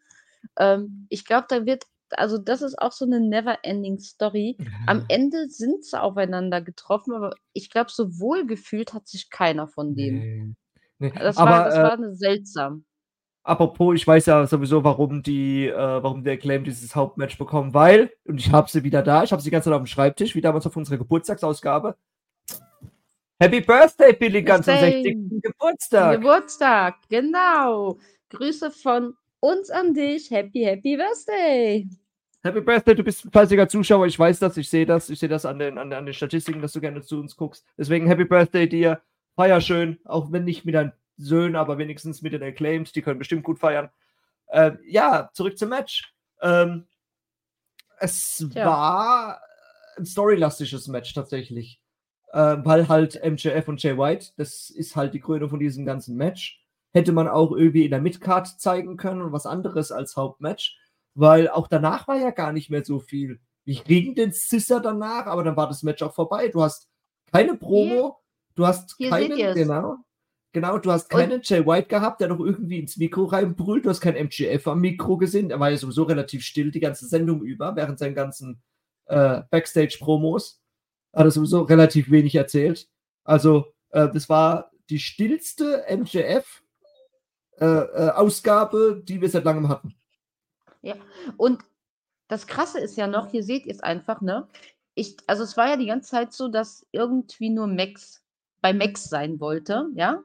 Ähm, 0.58 1.06
ich 1.08 1.24
glaube, 1.24 1.46
da 1.48 1.66
wird, 1.66 1.84
also 2.10 2.38
das 2.38 2.62
ist 2.62 2.78
auch 2.78 2.92
so 2.92 3.04
eine 3.04 3.20
never-ending 3.20 3.98
Story. 3.98 4.56
Am 4.86 5.04
Ende 5.08 5.48
sind 5.48 5.84
sie 5.84 6.00
aufeinander 6.00 6.60
getroffen, 6.60 7.14
aber 7.14 7.34
ich 7.52 7.70
glaube, 7.70 7.90
so 7.90 8.18
wohl 8.18 8.46
gefühlt 8.46 8.94
hat 8.94 9.08
sich 9.08 9.30
keiner 9.30 9.68
von 9.68 9.94
denen. 9.94 10.20
Nee. 10.20 10.54
Nee. 10.98 11.12
Das, 11.18 11.36
Aber, 11.36 11.50
war, 11.50 11.64
das 11.64 11.76
äh, 11.76 11.82
war 11.82 12.14
seltsam. 12.14 12.84
Apropos, 13.44 13.94
ich 13.94 14.06
weiß 14.06 14.26
ja 14.26 14.46
sowieso, 14.46 14.84
warum 14.84 15.22
die, 15.22 15.68
äh, 15.68 16.02
warum 16.02 16.22
der 16.22 16.36
Claim 16.36 16.64
dieses 16.64 16.94
Hauptmatch 16.94 17.38
bekommen, 17.38 17.72
weil, 17.72 18.12
und 18.24 18.38
ich 18.38 18.52
habe 18.52 18.68
sie 18.68 18.84
wieder 18.84 19.02
da, 19.02 19.22
ich 19.22 19.32
habe 19.32 19.40
sie 19.40 19.46
die 19.46 19.52
ganze 19.52 19.70
Zeit 19.70 19.74
auf 19.74 19.82
dem 19.82 19.86
Schreibtisch, 19.86 20.34
wie 20.34 20.40
damals 20.40 20.66
auf 20.66 20.76
unserer 20.76 20.98
Geburtstagsausgabe. 20.98 21.96
Happy 23.40 23.60
Birthday, 23.60 24.12
Billy 24.12 24.44
zum 24.44 24.56
Birthday. 24.56 25.02
60. 25.02 25.42
Geburtstag. 25.42 26.20
Geburtstag, 26.20 26.96
genau. 27.08 27.98
Grüße 28.30 28.70
von 28.70 29.14
uns 29.40 29.70
an 29.70 29.94
dich. 29.94 30.30
Happy, 30.30 30.62
happy 30.62 30.96
Birthday. 30.96 31.88
Happy 32.42 32.60
Birthday, 32.60 32.94
du 32.94 33.02
bist 33.02 33.24
ein 33.24 33.30
fleißiger 33.32 33.68
Zuschauer, 33.68 34.06
ich 34.06 34.18
weiß 34.18 34.38
das, 34.38 34.56
ich 34.56 34.70
sehe 34.70 34.86
das, 34.86 35.10
ich 35.10 35.18
sehe 35.18 35.28
das 35.28 35.44
an 35.44 35.58
den, 35.58 35.76
an, 35.76 35.92
an 35.92 36.06
den 36.06 36.14
Statistiken, 36.14 36.62
dass 36.62 36.72
du 36.72 36.80
gerne 36.80 37.02
zu 37.02 37.18
uns 37.18 37.36
guckst. 37.36 37.66
Deswegen 37.76 38.06
Happy 38.06 38.24
Birthday 38.24 38.68
dir, 38.68 39.02
feier 39.34 39.60
schön, 39.60 39.98
auch 40.04 40.30
wenn 40.30 40.44
nicht 40.44 40.64
mit 40.64 40.76
deinen 40.76 40.92
Söhnen, 41.16 41.56
aber 41.56 41.78
wenigstens 41.78 42.22
mit 42.22 42.32
den 42.32 42.42
Acclaimed, 42.44 42.94
die 42.94 43.02
können 43.02 43.18
bestimmt 43.18 43.42
gut 43.42 43.58
feiern. 43.58 43.90
Äh, 44.46 44.72
ja, 44.86 45.30
zurück 45.32 45.58
zum 45.58 45.70
Match. 45.70 46.14
Ähm, 46.40 46.86
es 47.98 48.46
Tja. 48.52 48.66
war 48.66 49.42
ein 49.96 50.06
storylastiges 50.06 50.86
Match 50.86 51.12
tatsächlich. 51.12 51.80
Äh, 52.32 52.58
weil 52.62 52.88
halt 52.88 53.20
MJF 53.24 53.68
und 53.68 53.82
Jay 53.82 53.96
White, 53.96 54.28
das 54.36 54.70
ist 54.70 54.96
halt 54.96 55.14
die 55.14 55.20
Krönung 55.20 55.50
von 55.50 55.58
diesem 55.58 55.84
ganzen 55.84 56.16
Match. 56.16 56.64
Hätte 56.92 57.12
man 57.12 57.28
auch 57.28 57.52
irgendwie 57.52 57.84
in 57.84 57.90
der 57.90 58.00
Midcard 58.00 58.46
zeigen 58.60 58.96
können 58.96 59.22
und 59.22 59.32
was 59.32 59.46
anderes 59.46 59.92
als 59.92 60.16
Hauptmatch, 60.16 60.78
weil 61.14 61.48
auch 61.48 61.68
danach 61.68 62.08
war 62.08 62.16
ja 62.16 62.30
gar 62.30 62.52
nicht 62.52 62.70
mehr 62.70 62.84
so 62.84 62.98
viel. 62.98 63.40
Wir 63.64 63.76
kriegen 63.82 64.14
den 64.14 64.32
Scissor 64.32 64.80
danach, 64.80 65.26
aber 65.26 65.44
dann 65.44 65.56
war 65.56 65.68
das 65.68 65.82
Match 65.82 66.02
auch 66.02 66.14
vorbei. 66.14 66.48
Du 66.48 66.62
hast 66.62 66.88
keine 67.30 67.54
Promo, 67.56 68.18
du 68.54 68.66
hast 68.66 68.94
hier 68.96 69.10
keinen, 69.10 69.36
genau, 69.54 69.96
genau, 70.52 70.78
du 70.78 70.90
hast 70.90 71.12
Und- 71.12 71.20
keinen 71.20 71.40
Jay 71.42 71.66
White 71.66 71.88
gehabt, 71.88 72.22
der 72.22 72.28
doch 72.28 72.40
irgendwie 72.40 72.78
ins 72.78 72.96
Mikro 72.96 73.24
reinbrüllt. 73.24 73.84
Du 73.84 73.90
hast 73.90 74.00
kein 74.00 74.16
MGF 74.16 74.66
am 74.66 74.80
Mikro 74.80 75.18
gesehen. 75.18 75.50
Er 75.50 75.60
war 75.60 75.70
ja 75.70 75.76
sowieso 75.76 76.04
relativ 76.04 76.42
still 76.42 76.70
die 76.70 76.80
ganze 76.80 77.06
Sendung 77.06 77.42
über, 77.42 77.76
während 77.76 77.98
seinen 77.98 78.14
ganzen 78.14 78.62
äh, 79.04 79.42
Backstage-Promos. 79.50 80.62
Hat 81.14 81.26
er 81.26 81.30
sowieso 81.30 81.62
relativ 81.62 82.10
wenig 82.10 82.34
erzählt. 82.34 82.88
Also, 83.24 83.66
äh, 83.90 84.08
das 84.08 84.28
war 84.30 84.70
die 84.88 84.98
stillste 84.98 85.84
MJF-Ausgabe, 87.60 89.02
die 89.04 89.20
wir 89.20 89.28
seit 89.28 89.44
langem 89.44 89.68
hatten. 89.68 89.94
Und 91.36 91.62
das 92.28 92.46
Krasse 92.46 92.78
ist 92.78 92.96
ja 92.96 93.06
noch, 93.06 93.30
hier 93.30 93.42
seht 93.42 93.66
ihr 93.66 93.72
es 93.72 93.80
einfach, 93.80 94.20
ne? 94.20 94.48
Ich, 94.94 95.16
also 95.26 95.44
es 95.44 95.56
war 95.56 95.68
ja 95.68 95.76
die 95.76 95.86
ganze 95.86 96.10
Zeit 96.10 96.32
so, 96.32 96.48
dass 96.48 96.86
irgendwie 96.92 97.50
nur 97.50 97.66
Max 97.66 98.22
bei 98.60 98.72
Max 98.72 99.04
sein 99.04 99.40
wollte, 99.40 99.88
ja. 99.94 100.22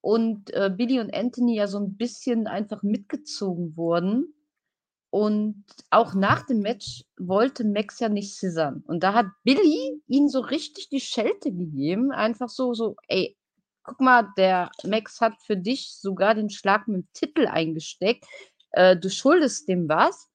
Und 0.00 0.52
äh, 0.54 0.70
Billy 0.74 1.00
und 1.00 1.14
Anthony 1.14 1.56
ja 1.56 1.66
so 1.66 1.78
ein 1.78 1.96
bisschen 1.96 2.46
einfach 2.46 2.82
mitgezogen 2.82 3.76
wurden. 3.76 4.34
Und 5.10 5.64
auch 5.90 6.14
nach 6.14 6.46
dem 6.46 6.60
Match 6.60 7.04
wollte 7.18 7.64
Max 7.64 7.98
ja 7.98 8.08
nicht 8.08 8.34
scissern. 8.34 8.82
Und 8.86 9.02
da 9.02 9.12
hat 9.12 9.26
Billy 9.42 10.00
ihm 10.06 10.28
so 10.28 10.40
richtig 10.40 10.88
die 10.88 11.00
Schelte 11.00 11.52
gegeben. 11.52 12.12
Einfach 12.12 12.48
so, 12.48 12.74
so, 12.74 12.96
ey, 13.08 13.36
guck 13.82 14.00
mal, 14.00 14.28
der 14.36 14.70
Max 14.84 15.20
hat 15.20 15.34
für 15.44 15.56
dich 15.56 15.94
sogar 15.94 16.34
den 16.34 16.50
Schlag 16.50 16.88
mit 16.88 17.02
dem 17.02 17.08
Titel 17.12 17.46
eingesteckt. 17.46 18.24
Äh, 18.72 18.96
du 18.96 19.10
schuldest 19.10 19.68
dem 19.68 19.88
was. 19.88 20.28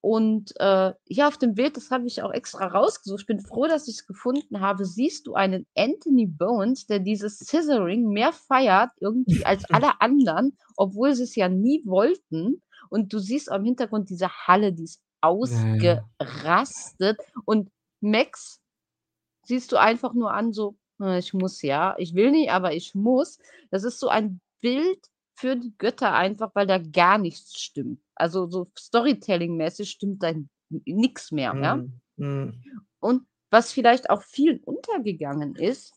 Und 0.00 0.52
äh, 0.60 0.92
hier 1.06 1.28
auf 1.28 1.38
dem 1.38 1.54
Bild, 1.54 1.78
das 1.78 1.90
habe 1.90 2.06
ich 2.06 2.20
auch 2.22 2.30
extra 2.30 2.66
rausgesucht. 2.66 3.22
Ich 3.22 3.26
bin 3.26 3.40
froh, 3.40 3.66
dass 3.66 3.88
ich 3.88 3.94
es 3.94 4.06
gefunden 4.06 4.60
habe. 4.60 4.84
Siehst 4.84 5.26
du 5.26 5.32
einen 5.32 5.66
Anthony 5.74 6.26
Bones, 6.26 6.86
der 6.86 6.98
dieses 6.98 7.38
Scissoring 7.38 8.10
mehr 8.10 8.34
feiert 8.34 8.90
irgendwie 9.00 9.46
als 9.46 9.64
alle 9.70 10.02
anderen, 10.02 10.58
obwohl 10.76 11.14
sie 11.14 11.22
es 11.22 11.34
ja 11.36 11.48
nie 11.48 11.80
wollten. 11.86 12.60
Und 12.90 13.14
du 13.14 13.18
siehst 13.18 13.50
am 13.50 13.64
Hintergrund 13.64 14.10
diese 14.10 14.28
Halle, 14.28 14.74
die 14.74 14.84
ist 14.84 15.00
ausgerastet. 15.22 17.18
Und 17.46 17.70
Max 18.02 18.60
siehst 19.46 19.72
du 19.72 19.78
einfach 19.78 20.12
nur 20.12 20.34
an, 20.34 20.52
so, 20.52 20.76
äh, 21.00 21.18
ich 21.18 21.34
muss 21.34 21.62
ja, 21.62 21.94
ich 21.98 22.14
will 22.14 22.30
nicht, 22.32 22.50
aber 22.50 22.72
ich 22.74 22.94
muss. 22.94 23.38
Das 23.70 23.84
ist 23.84 24.00
so 24.00 24.08
ein 24.08 24.40
Bild 24.60 25.06
für 25.36 25.56
die 25.56 25.74
Götter 25.78 26.12
einfach, 26.14 26.50
weil 26.54 26.66
da 26.66 26.78
gar 26.78 27.18
nichts 27.18 27.60
stimmt. 27.60 28.00
Also 28.14 28.48
so 28.48 28.70
Storytelling-mäßig 28.78 29.90
stimmt 29.90 30.22
da 30.22 30.32
nichts 30.70 31.32
mehr, 31.32 31.56
ja. 31.60 31.84
Mhm. 32.18 32.64
Und 33.00 33.26
was 33.50 33.72
vielleicht 33.72 34.10
auch 34.10 34.22
vielen 34.22 34.60
untergegangen 34.64 35.54
ist, 35.56 35.94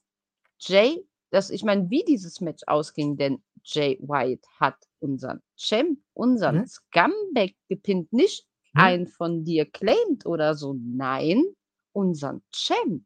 Jay, 0.60 1.06
das, 1.32 1.52
ich 1.52 1.64
meine, 1.64 1.90
wie 1.92 2.06
dieses 2.06 2.42
Match 2.42 2.64
ausging, 2.68 3.18
denn 3.18 3.44
Jay 3.64 4.00
White 4.02 4.48
hat 4.60 4.78
unseren 5.00 5.42
Champ, 5.58 6.00
unseren 6.14 6.62
Mhm. 6.62 6.66
Scumbag 6.66 7.54
gepinnt, 7.70 8.14
nicht 8.14 8.48
Mhm. 8.74 8.80
einen 8.82 9.08
von 9.08 9.46
dir 9.46 9.66
claimed 9.70 10.26
oder 10.28 10.56
so, 10.56 10.76
nein, 10.80 11.44
unseren 11.94 12.44
Champ. 12.54 13.04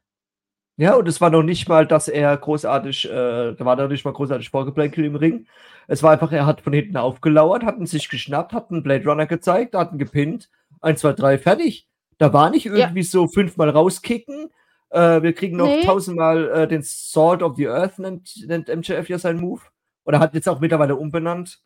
Ja, 0.77 0.95
und 0.95 1.07
es 1.07 1.21
war 1.21 1.29
noch 1.29 1.43
nicht 1.43 1.67
mal, 1.69 1.85
dass 1.85 2.07
er 2.07 2.35
großartig, 2.37 3.05
äh, 3.09 3.53
da 3.53 3.65
war 3.65 3.75
noch 3.75 3.87
nicht 3.89 4.05
mal 4.05 4.13
großartig 4.13 4.49
Vorgeplänkel 4.49 5.05
im 5.05 5.15
Ring. 5.15 5.45
Es 5.87 6.01
war 6.01 6.11
einfach, 6.11 6.31
er 6.31 6.45
hat 6.45 6.61
von 6.61 6.73
hinten 6.73 6.97
aufgelauert, 6.97 7.63
hat 7.63 7.77
ihn 7.77 7.85
sich 7.85 8.09
geschnappt, 8.09 8.53
hat 8.53 8.71
einen 8.71 8.81
Blade 8.83 9.05
Runner 9.07 9.25
gezeigt, 9.27 9.75
hat 9.75 9.91
ihn 9.91 9.97
gepinnt. 9.99 10.49
Eins, 10.81 11.01
zwei, 11.01 11.13
drei, 11.13 11.37
fertig. 11.37 11.87
Da 12.17 12.33
war 12.33 12.49
nicht 12.49 12.65
Ja. 12.65 12.73
irgendwie 12.75 13.03
so 13.03 13.27
fünfmal 13.27 13.69
rauskicken. 13.69 14.49
Äh, 14.89 15.21
wir 15.21 15.33
kriegen 15.33 15.57
noch 15.57 15.67
Nee. 15.67 15.83
tausendmal 15.85 16.49
äh, 16.49 16.67
den 16.67 16.83
Sword 16.83 17.43
of 17.43 17.55
the 17.57 17.67
Earth, 17.67 17.99
nennt, 17.99 18.31
nennt 18.47 18.67
MJF 18.69 19.09
ja 19.09 19.19
seinen 19.19 19.39
Move. 19.41 19.61
Oder 20.05 20.19
hat 20.19 20.33
jetzt 20.33 20.49
auch 20.49 20.59
mittlerweile 20.59 20.95
umbenannt. 20.95 21.59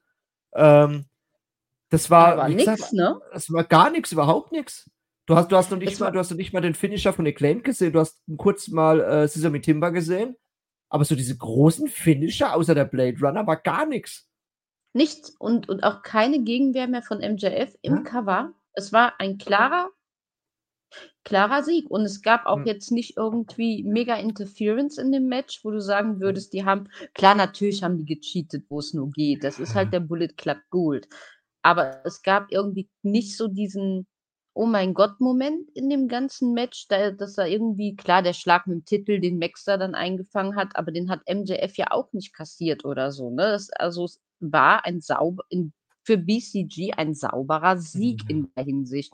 Ähm, 0.54 1.06
das 1.90 2.10
war, 2.10 2.48
wie 2.50 2.56
nix, 2.56 2.66
gesagt, 2.72 2.94
ne? 2.94 3.20
das 3.32 3.52
war 3.54 3.64
gar 3.64 3.90
nichts, 3.92 4.12
überhaupt 4.12 4.52
nichts. 4.52 4.90
Du 5.28 5.36
hast, 5.36 5.52
du 5.52 5.56
hast 5.58 5.72
noch 5.72 5.78
nicht 5.80 6.00
mal, 6.00 6.12
du 6.12 6.20
hast 6.20 6.30
noch 6.30 6.38
nicht 6.38 6.54
mal 6.54 6.62
den 6.62 6.76
Finisher 6.76 7.12
von 7.14 7.26
Acclaimed 7.26 7.64
gesehen. 7.64 7.94
Du 7.94 8.00
hast 8.00 8.22
kurz 8.38 8.68
mal 8.68 9.02
äh, 9.02 9.28
Sesame 9.28 9.62
Timber 9.62 9.92
gesehen. 9.92 10.36
Aber 10.90 11.04
so 11.04 11.16
diese 11.16 11.36
großen 11.36 11.88
Finisher 11.88 12.54
außer 12.56 12.76
der 12.76 12.86
Blade 12.86 13.18
Runner 13.20 13.46
war 13.48 13.58
gar 13.58 13.86
nichts. 13.88 14.30
Nichts 14.94 15.32
und, 15.40 15.68
und 15.68 15.84
auch 15.84 16.04
keine 16.04 16.44
Gegenwehr 16.44 16.88
mehr 16.88 17.02
von 17.02 17.20
MJF 17.20 17.76
im 17.82 17.96
Ja. 17.96 18.02
Cover. 18.02 18.54
Es 18.74 18.94
war 18.94 19.20
ein 19.20 19.38
klarer, 19.38 19.90
klarer 21.24 21.64
Sieg. 21.64 21.90
Und 21.90 22.04
es 22.04 22.22
gab 22.22 22.46
auch 22.46 22.60
Mhm. 22.60 22.66
jetzt 22.68 22.92
nicht 22.92 23.18
irgendwie 23.18 23.84
mega 23.84 24.16
Interference 24.16 24.98
in 25.00 25.12
dem 25.12 25.28
Match, 25.28 25.66
wo 25.66 25.72
du 25.72 25.82
sagen 25.82 26.20
würdest, 26.20 26.54
die 26.54 26.66
haben, 26.66 26.88
klar, 27.14 27.36
natürlich 27.36 27.84
haben 27.84 27.98
die 27.98 28.06
gecheatet, 28.06 28.66
wo 28.70 28.80
es 28.80 28.94
nur 28.94 29.12
geht. 29.12 29.44
Das 29.44 29.60
ist 29.60 29.74
halt 29.76 29.92
der 29.92 30.00
Bullet 30.02 30.30
Club 30.38 30.60
Gold. 30.70 31.08
Aber 31.64 32.06
es 32.06 32.22
gab 32.22 32.52
irgendwie 32.52 32.90
nicht 33.02 33.36
so 33.36 33.48
diesen 33.48 34.06
Oh 34.58 34.66
mein 34.66 34.94
Gott-Moment 34.94 35.70
in 35.72 35.90
dem 35.90 36.08
ganzen 36.08 36.54
Match, 36.54 36.88
da, 36.88 37.12
dass 37.12 37.34
da 37.34 37.46
irgendwie, 37.46 37.96
klar, 37.96 38.24
der 38.24 38.32
Schlag 38.32 38.68
mit 38.68 38.78
dem 38.78 38.86
Titel, 38.86 39.20
den 39.20 39.38
Max 39.38 39.66
da 39.66 39.76
dann 39.76 39.96
eingefangen 39.96 40.56
hat, 40.56 40.76
aber 40.76 40.94
den 40.94 41.10
hat 41.10 41.20
MJF 41.28 41.76
ja 41.76 41.88
auch 41.92 42.14
nicht 42.14 42.34
kassiert 42.34 42.86
oder 42.86 43.12
so. 43.12 43.30
Ne? 43.30 43.44
Das, 43.52 43.70
also 43.72 44.06
es 44.06 44.22
war 44.40 44.86
ein 44.86 45.02
sauber, 45.02 45.44
in, 45.50 45.74
für 46.04 46.18
BCG 46.18 46.94
ein 46.96 47.14
sauberer 47.14 47.78
Sieg 47.78 48.24
Mhm. 48.24 48.30
in 48.30 48.54
der 48.56 48.64
Hinsicht. 48.64 49.14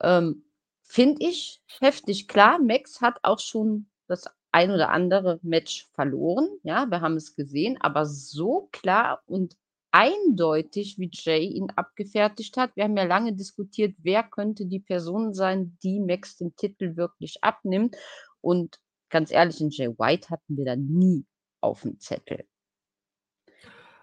Ähm, 0.00 0.44
Finde 0.82 1.26
ich 1.26 1.60
heftig. 1.80 2.28
Klar, 2.28 2.60
Max 2.60 3.00
hat 3.00 3.18
auch 3.24 3.40
schon 3.40 3.88
das 4.06 4.24
ein 4.52 4.70
oder 4.70 4.90
andere 4.90 5.40
Match 5.42 5.88
verloren. 5.94 6.48
Ja, 6.62 6.86
wir 6.86 7.00
haben 7.00 7.16
es 7.16 7.34
gesehen, 7.34 7.76
aber 7.80 8.06
so 8.06 8.68
klar 8.72 9.20
und 9.26 9.56
eindeutig, 9.90 10.98
wie 10.98 11.10
Jay 11.12 11.44
ihn 11.44 11.70
abgefertigt 11.76 12.56
hat. 12.56 12.76
Wir 12.76 12.84
haben 12.84 12.96
ja 12.96 13.04
lange 13.04 13.32
diskutiert, 13.32 13.94
wer 14.02 14.22
könnte 14.22 14.66
die 14.66 14.80
Person 14.80 15.34
sein, 15.34 15.76
die 15.82 16.00
Max 16.00 16.36
den 16.36 16.54
Titel 16.56 16.96
wirklich 16.96 17.38
abnimmt. 17.42 17.96
Und 18.40 18.78
ganz 19.08 19.30
ehrlich, 19.30 19.60
in 19.60 19.70
Jay 19.70 19.88
White 19.88 20.30
hatten 20.30 20.56
wir 20.56 20.64
da 20.64 20.76
nie 20.76 21.24
auf 21.60 21.82
dem 21.82 21.98
Zettel. 21.98 22.44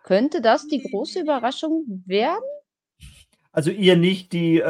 Könnte 0.03 0.41
das 0.41 0.67
die 0.67 0.83
große 0.83 1.21
Überraschung 1.21 2.03
werden? 2.05 2.43
Also 3.51 3.71
ihr 3.71 3.95
nicht, 3.95 4.33
die 4.33 4.59
äh, 4.59 4.61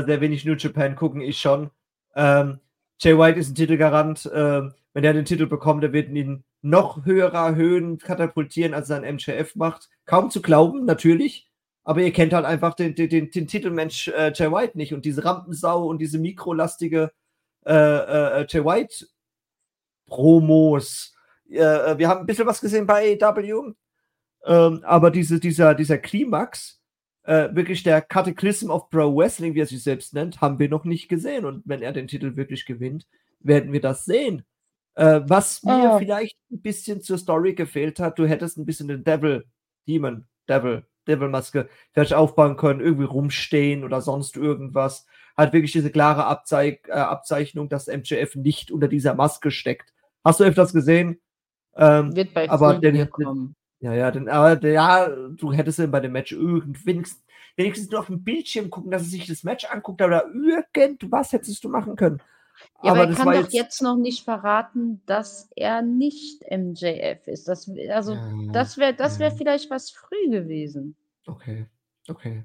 äh, 0.00 0.04
sehr 0.04 0.20
wenig 0.20 0.44
New 0.44 0.54
Japan 0.54 0.94
gucken, 0.96 1.20
ich 1.20 1.38
schon. 1.38 1.70
Ähm, 2.14 2.60
Jay 3.00 3.18
White 3.18 3.40
ist 3.40 3.50
ein 3.50 3.54
Titelgarant. 3.54 4.30
Ähm, 4.32 4.74
wenn 4.94 5.04
er 5.04 5.12
den 5.12 5.24
Titel 5.24 5.46
bekommt, 5.46 5.82
der 5.82 5.92
wird 5.92 6.08
ihn 6.08 6.44
noch 6.62 7.04
höherer 7.04 7.56
Höhen 7.56 7.98
katapultieren, 7.98 8.72
als 8.72 8.88
er 8.88 9.02
ein 9.02 9.16
MJF 9.16 9.56
macht. 9.56 9.90
Kaum 10.06 10.30
zu 10.30 10.40
glauben, 10.40 10.86
natürlich. 10.86 11.50
Aber 11.82 12.00
ihr 12.00 12.12
kennt 12.12 12.32
halt 12.32 12.46
einfach 12.46 12.74
den, 12.74 12.94
den, 12.94 13.10
den, 13.10 13.30
den 13.30 13.46
Titelmensch 13.46 14.08
äh, 14.08 14.32
Jay 14.34 14.50
White 14.50 14.78
nicht 14.78 14.94
und 14.94 15.04
diese 15.04 15.24
Rampensau 15.24 15.86
und 15.86 15.98
diese 15.98 16.18
mikrolastige 16.18 17.12
äh, 17.66 17.72
äh, 17.72 18.46
Jay 18.48 18.64
White 18.64 19.06
Promos. 20.06 21.14
Äh, 21.50 21.58
äh, 21.58 21.98
wir 21.98 22.08
haben 22.08 22.20
ein 22.20 22.26
bisschen 22.26 22.46
was 22.46 22.60
gesehen 22.60 22.86
bei 22.86 23.18
AEW, 23.20 23.74
ähm, 24.46 24.80
aber 24.84 25.10
diese, 25.10 25.40
dieser, 25.40 25.74
dieser 25.74 25.98
Klimax, 25.98 26.80
äh, 27.24 27.48
wirklich 27.52 27.82
der 27.82 28.00
Cataclysm 28.00 28.70
of 28.70 28.88
Pro 28.90 29.14
Wrestling, 29.14 29.54
wie 29.54 29.60
er 29.60 29.66
sich 29.66 29.82
selbst 29.82 30.14
nennt, 30.14 30.40
haben 30.40 30.58
wir 30.58 30.68
noch 30.68 30.84
nicht 30.84 31.08
gesehen. 31.08 31.44
Und 31.44 31.62
wenn 31.66 31.82
er 31.82 31.92
den 31.92 32.06
Titel 32.06 32.36
wirklich 32.36 32.64
gewinnt, 32.64 33.06
werden 33.40 33.72
wir 33.72 33.80
das 33.80 34.04
sehen. 34.04 34.44
Äh, 34.96 35.20
was 35.26 35.62
mir 35.64 35.92
Ah. 35.92 35.98
vielleicht 35.98 36.38
ein 36.52 36.60
bisschen 36.62 37.00
zur 37.02 37.18
Story 37.18 37.54
gefehlt 37.54 37.98
hat, 37.98 38.18
du 38.18 38.26
hättest 38.26 38.58
ein 38.58 38.66
bisschen 38.66 38.88
den 38.88 39.02
Devil, 39.04 39.44
Demon, 39.88 40.26
Devil, 40.48 40.86
Devil-Maske 41.08 41.68
vielleicht 41.92 42.14
aufbauen 42.14 42.56
können, 42.56 42.80
irgendwie 42.80 43.04
rumstehen 43.04 43.84
oder 43.84 44.00
sonst 44.00 44.36
irgendwas. 44.36 45.06
Hat 45.36 45.52
wirklich 45.52 45.72
diese 45.72 45.90
klare 45.90 46.26
Abzei 46.26 46.80
äh, 46.86 46.92
Abzeichnung, 46.92 47.68
dass 47.68 47.88
MJF 47.88 48.36
nicht 48.36 48.70
unter 48.70 48.86
dieser 48.88 49.14
Maske 49.14 49.50
steckt. 49.50 49.92
Hast 50.24 50.38
du 50.40 50.44
öfters 50.44 50.72
gesehen? 50.72 51.20
Ähm, 51.76 52.14
Wird 52.14 52.32
bei 52.32 52.48
aber 52.48 52.78
den- 52.78 52.94
den- 52.94 53.54
ja, 53.80 53.92
ja, 53.94 54.10
denn, 54.12 54.28
aber 54.28 54.54
der- 54.56 54.72
ja, 54.72 55.08
du 55.08 55.52
hättest 55.52 55.80
ihn 55.80 55.90
bei 55.90 55.98
dem 56.00 56.12
Match 56.12 56.30
irgend, 56.32 56.86
wenigstens, 56.86 57.24
wenigstens 57.56 57.90
nur 57.90 58.00
auf 58.00 58.06
dem 58.06 58.22
Bildschirm 58.22 58.70
gucken, 58.70 58.92
dass 58.92 59.02
er 59.02 59.08
sich 59.08 59.26
das 59.26 59.42
Match 59.42 59.64
anguckt, 59.64 60.00
oder 60.00 60.24
irgendwas 60.32 61.32
hättest 61.32 61.64
du 61.64 61.68
machen 61.68 61.96
können. 61.96 62.22
Ja, 62.82 62.92
aber, 62.92 63.02
aber 63.02 63.10
er 63.10 63.16
kann 63.16 63.26
doch 63.26 63.40
jetzt, 63.42 63.52
jetzt 63.52 63.82
noch 63.82 63.96
nicht 63.96 64.24
verraten, 64.24 65.02
dass 65.06 65.50
er 65.56 65.82
nicht 65.82 66.42
MJF 66.50 67.26
ist. 67.26 67.48
Das, 67.48 67.70
also, 67.90 68.14
Ja, 68.14 68.30
das 68.52 68.76
wäre 68.76 68.94
das 68.94 69.18
wär 69.18 69.28
ja. 69.28 69.34
vielleicht 69.34 69.70
was 69.70 69.90
früh 69.90 70.30
gewesen, 70.30 70.96
okay, 71.26 71.66
okay. 72.08 72.44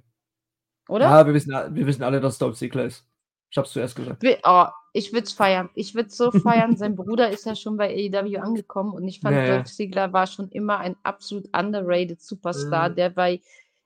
oder? 0.88 1.06
Ja, 1.06 1.26
wir 1.26 1.34
wissen, 1.34 1.52
wir 1.52 1.86
wissen 1.86 2.04
alle, 2.04 2.20
dass 2.22 2.38
Dolph 2.38 2.58
Ziggler 2.58 2.86
ist. 2.86 3.06
Ich 3.52 3.58
hab's 3.58 3.72
zuerst 3.72 3.96
gesagt. 3.96 4.24
Oh, 4.44 4.66
ich 4.94 5.12
würde 5.12 5.26
es 5.26 5.34
feiern. 5.34 5.70
Ich 5.74 5.96
würde 5.96 6.10
es 6.10 6.18
so 6.18 6.32
feiern. 6.32 6.78
Sein 6.78 6.96
Bruder 6.96 7.30
ist 7.32 7.46
ja 7.48 7.56
schon 7.56 7.78
bei 7.78 7.90
AEW 7.90 8.38
angekommen 8.40 8.94
und 8.94 9.08
ich 9.08 9.20
fand, 9.22 9.36
Ja, 9.36 9.44
ja. 9.44 9.56
Dolph 9.56 9.68
Ziggler 9.72 10.14
war 10.14 10.28
schon 10.28 10.50
immer 10.50 10.78
ein 10.80 10.96
absolut 11.04 11.46
underrated 11.58 12.22
Superstar, 12.22 12.90
Mhm. 12.90 12.96
der 12.96 13.10
bei 13.10 13.42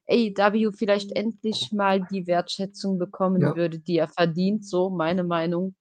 AEW 0.09 0.71
vielleicht 0.73 1.13
endlich 1.13 1.71
mal 1.71 2.01
die 2.11 2.27
Wertschätzung 2.27 2.97
bekommen 2.97 3.41
Ja. 3.41 3.55
würde, 3.55 3.79
die 3.79 3.97
er 3.97 4.09
verdient. 4.09 4.65
So 4.65 4.89
meine 4.89 5.23
Meinung. 5.23 5.75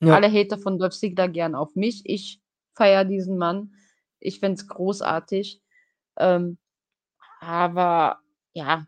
Ja. 0.00 0.14
Alle 0.14 0.30
Hater 0.32 0.58
von 0.58 0.78
Dolph 0.78 0.94
Ziggler 0.94 1.28
gern 1.28 1.54
auf 1.54 1.74
mich. 1.76 2.02
Ich 2.04 2.40
feiere 2.74 3.04
diesen 3.04 3.36
Mann. 3.36 3.74
Ich 4.18 4.40
fände 4.40 4.60
es 4.60 4.66
großartig. 4.66 5.60
Ähm, 6.16 6.58
aber 7.40 8.18
ja, 8.52 8.86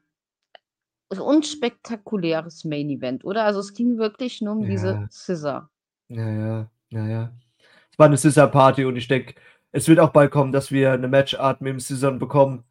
unspektakuläres 1.10 2.64
Main 2.64 2.90
Event, 2.90 3.24
oder? 3.24 3.44
Also 3.44 3.60
es 3.60 3.74
ging 3.74 3.98
wirklich 3.98 4.40
nur 4.40 4.54
um 4.54 4.66
diese 4.66 4.88
Ja. 4.88 5.08
Scissor. 5.10 5.70
Ja, 6.08 6.28
ja, 6.28 6.70
ja, 6.90 7.06
ja. 7.06 7.32
Es 7.90 7.98
war 7.98 8.06
eine 8.06 8.16
Scissor-Party 8.16 8.84
und 8.84 8.96
ich 8.96 9.08
denke, 9.08 9.34
es 9.72 9.88
wird 9.88 10.00
auch 10.00 10.10
bald 10.10 10.30
kommen, 10.30 10.52
dass 10.52 10.70
wir 10.70 10.92
eine 10.92 11.08
Matchart 11.08 11.60
mit 11.60 11.72
dem 11.72 11.80
Scissor 11.80 12.12
bekommen. 12.12 12.64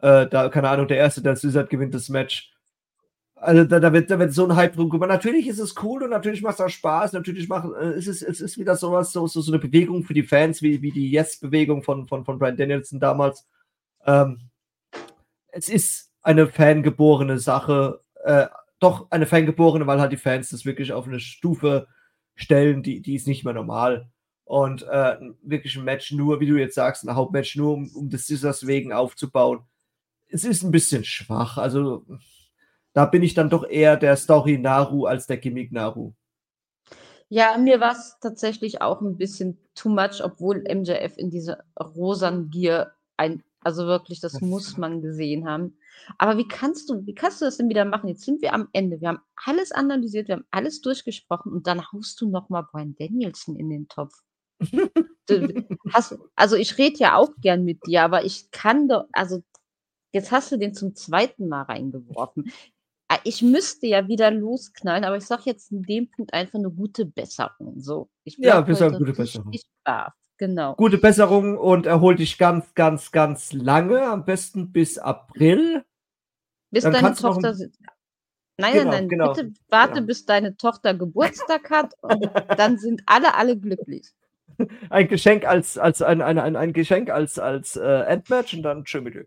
Äh, 0.00 0.26
da, 0.28 0.48
keine 0.48 0.68
Ahnung, 0.68 0.88
der 0.88 0.98
Erste, 0.98 1.22
der 1.22 1.36
Scissor 1.36 1.64
gewinnt 1.64 1.94
das 1.94 2.08
Match. 2.08 2.52
Also 3.40 3.64
da, 3.64 3.78
da, 3.78 3.92
wird, 3.92 4.10
da 4.10 4.18
wird 4.18 4.32
so 4.32 4.44
ein 4.44 4.56
Hype 4.56 4.74
drum 4.74 4.90
gemacht. 4.90 5.10
Natürlich 5.10 5.46
ist 5.46 5.60
es 5.60 5.74
cool 5.82 6.02
und 6.02 6.10
natürlich 6.10 6.42
macht 6.42 6.54
es 6.54 6.60
auch 6.60 6.68
Spaß. 6.68 7.12
Natürlich 7.12 7.48
macht, 7.48 7.68
äh, 7.80 7.90
es, 7.90 8.06
ist, 8.06 8.22
es 8.22 8.40
ist 8.40 8.58
wieder 8.58 8.74
sowas, 8.76 9.12
so, 9.12 9.26
so, 9.26 9.40
so 9.40 9.52
eine 9.52 9.60
Bewegung 9.60 10.02
für 10.02 10.14
die 10.14 10.24
Fans, 10.24 10.60
wie, 10.60 10.82
wie 10.82 10.90
die 10.90 11.10
Yes-Bewegung 11.10 11.82
von, 11.82 12.08
von, 12.08 12.24
von 12.24 12.38
Brian 12.38 12.56
Danielson 12.56 12.98
damals. 12.98 13.46
Ähm, 14.04 14.38
es 15.48 15.68
ist 15.68 16.10
eine 16.22 16.48
fangeborene 16.48 17.38
Sache. 17.38 18.00
Äh, 18.24 18.46
doch 18.80 19.10
eine 19.10 19.26
fangeborene, 19.26 19.86
weil 19.86 20.00
halt 20.00 20.12
die 20.12 20.16
Fans 20.16 20.50
das 20.50 20.64
wirklich 20.64 20.92
auf 20.92 21.06
eine 21.06 21.20
Stufe 21.20 21.86
stellen, 22.34 22.82
die, 22.82 23.00
die 23.02 23.14
ist 23.14 23.26
nicht 23.26 23.44
mehr 23.44 23.54
normal. 23.54 24.10
Und 24.44 24.82
äh, 24.82 25.16
wirklich 25.42 25.76
ein 25.76 25.84
Match 25.84 26.10
nur, 26.12 26.40
wie 26.40 26.46
du 26.46 26.56
jetzt 26.56 26.74
sagst, 26.74 27.04
ein 27.04 27.14
Hauptmatch 27.14 27.56
nur, 27.56 27.74
um, 27.74 27.90
um 27.94 28.08
des 28.08 28.26
Scissors 28.26 28.66
wegen 28.66 28.92
aufzubauen. 28.92 29.60
Es 30.28 30.44
ist 30.44 30.62
ein 30.62 30.70
bisschen 30.70 31.04
schwach. 31.04 31.58
Also 31.58 32.04
da 32.92 33.06
bin 33.06 33.22
ich 33.22 33.34
dann 33.34 33.50
doch 33.50 33.68
eher 33.68 33.96
der 33.96 34.16
Story 34.16 34.58
Naru 34.58 35.06
als 35.06 35.26
der 35.26 35.38
Gimmick 35.38 35.72
Naru. 35.72 36.12
Ja, 37.30 37.58
mir 37.58 37.78
war 37.80 37.92
es 37.92 38.16
tatsächlich 38.20 38.80
auch 38.80 39.02
ein 39.02 39.18
bisschen 39.18 39.58
too 39.74 39.90
much, 39.90 40.22
obwohl 40.24 40.62
MJF 40.62 41.18
in 41.18 41.30
diese 41.30 41.58
rosan 41.78 42.48
Gier 42.48 42.92
ein, 43.18 43.42
also 43.60 43.86
wirklich, 43.86 44.20
das 44.20 44.40
muss 44.40 44.78
man 44.78 45.02
gesehen 45.02 45.46
haben. 45.46 45.76
Aber 46.16 46.38
wie 46.38 46.48
kannst 46.48 46.88
du, 46.88 47.04
wie 47.04 47.14
kannst 47.14 47.40
du 47.40 47.44
das 47.44 47.58
denn 47.58 47.68
wieder 47.68 47.84
machen? 47.84 48.08
Jetzt 48.08 48.24
sind 48.24 48.40
wir 48.40 48.54
am 48.54 48.68
Ende. 48.72 49.00
Wir 49.00 49.08
haben 49.08 49.20
alles 49.44 49.72
analysiert, 49.72 50.28
wir 50.28 50.36
haben 50.36 50.46
alles 50.50 50.80
durchgesprochen 50.80 51.52
und 51.52 51.66
dann 51.66 51.92
haust 51.92 52.18
du 52.20 52.30
nochmal 52.30 52.66
Brian 52.70 52.94
Danielson 52.98 53.56
in 53.56 53.68
den 53.68 53.88
Topf. 53.88 54.14
du, 55.26 55.66
hast, 55.92 56.18
also 56.34 56.56
ich 56.56 56.78
rede 56.78 56.98
ja 56.98 57.16
auch 57.16 57.30
gern 57.40 57.64
mit 57.64 57.86
dir, 57.86 58.02
aber 58.02 58.24
ich 58.24 58.50
kann 58.50 58.88
doch, 58.88 59.04
also 59.12 59.42
jetzt 60.12 60.32
hast 60.32 60.50
du 60.50 60.56
den 60.56 60.74
zum 60.74 60.94
zweiten 60.94 61.48
Mal 61.48 61.62
reingeworfen. 61.62 62.50
Ah, 63.10 63.18
ich 63.24 63.40
müsste 63.42 63.86
ja 63.86 64.06
wieder 64.06 64.30
losknallen, 64.30 65.04
aber 65.04 65.16
ich 65.16 65.24
sage 65.24 65.42
jetzt 65.46 65.72
in 65.72 65.82
dem 65.82 66.10
Punkt 66.10 66.34
einfach 66.34 66.58
eine 66.58 66.70
gute 66.70 67.06
Besserung. 67.06 67.80
So, 67.80 68.10
ich 68.24 68.36
ja, 68.36 68.66
wir 68.66 68.74
sagen 68.74 68.98
gute 68.98 69.14
Besserung. 69.14 69.50
Brav. 69.82 70.12
Genau. 70.36 70.74
Gute 70.76 70.98
Besserung 70.98 71.58
und 71.58 71.86
erhol 71.86 72.14
dich 72.14 72.38
ganz, 72.38 72.74
ganz, 72.74 73.10
ganz 73.10 73.52
lange, 73.52 74.02
am 74.02 74.24
besten 74.24 74.70
bis 74.70 74.96
April. 74.98 75.84
Bis 76.70 76.84
Dann 76.84 76.92
deine 76.92 77.14
Tochter. 77.14 77.56
Nein, 78.60 78.72
genau, 78.72 78.84
nein, 78.84 78.90
nein, 78.90 79.08
genau. 79.08 79.32
bitte 79.32 79.52
warte, 79.68 79.94
genau. 79.94 80.06
bis 80.06 80.26
deine 80.26 80.56
Tochter 80.56 80.94
Geburtstag 80.94 81.70
hat 81.70 81.94
und 82.02 82.22
dann 82.58 82.78
sind 82.78 83.02
alle, 83.06 83.34
alle 83.34 83.58
glücklich. 83.58 84.12
Ein 84.90 85.08
Geschenk 85.08 85.44
als, 85.44 85.78
als 85.78 86.02
ein, 86.02 86.20
ein, 86.20 86.38
ein, 86.38 86.56
ein 86.56 86.72
Geschenk 86.72 87.10
als, 87.10 87.38
als 87.38 87.76
äh, 87.76 88.02
Endmatch 88.02 88.54
und 88.54 88.62
dann 88.62 88.84
tschö 88.84 89.00
mit 89.00 89.14
dir. 89.14 89.26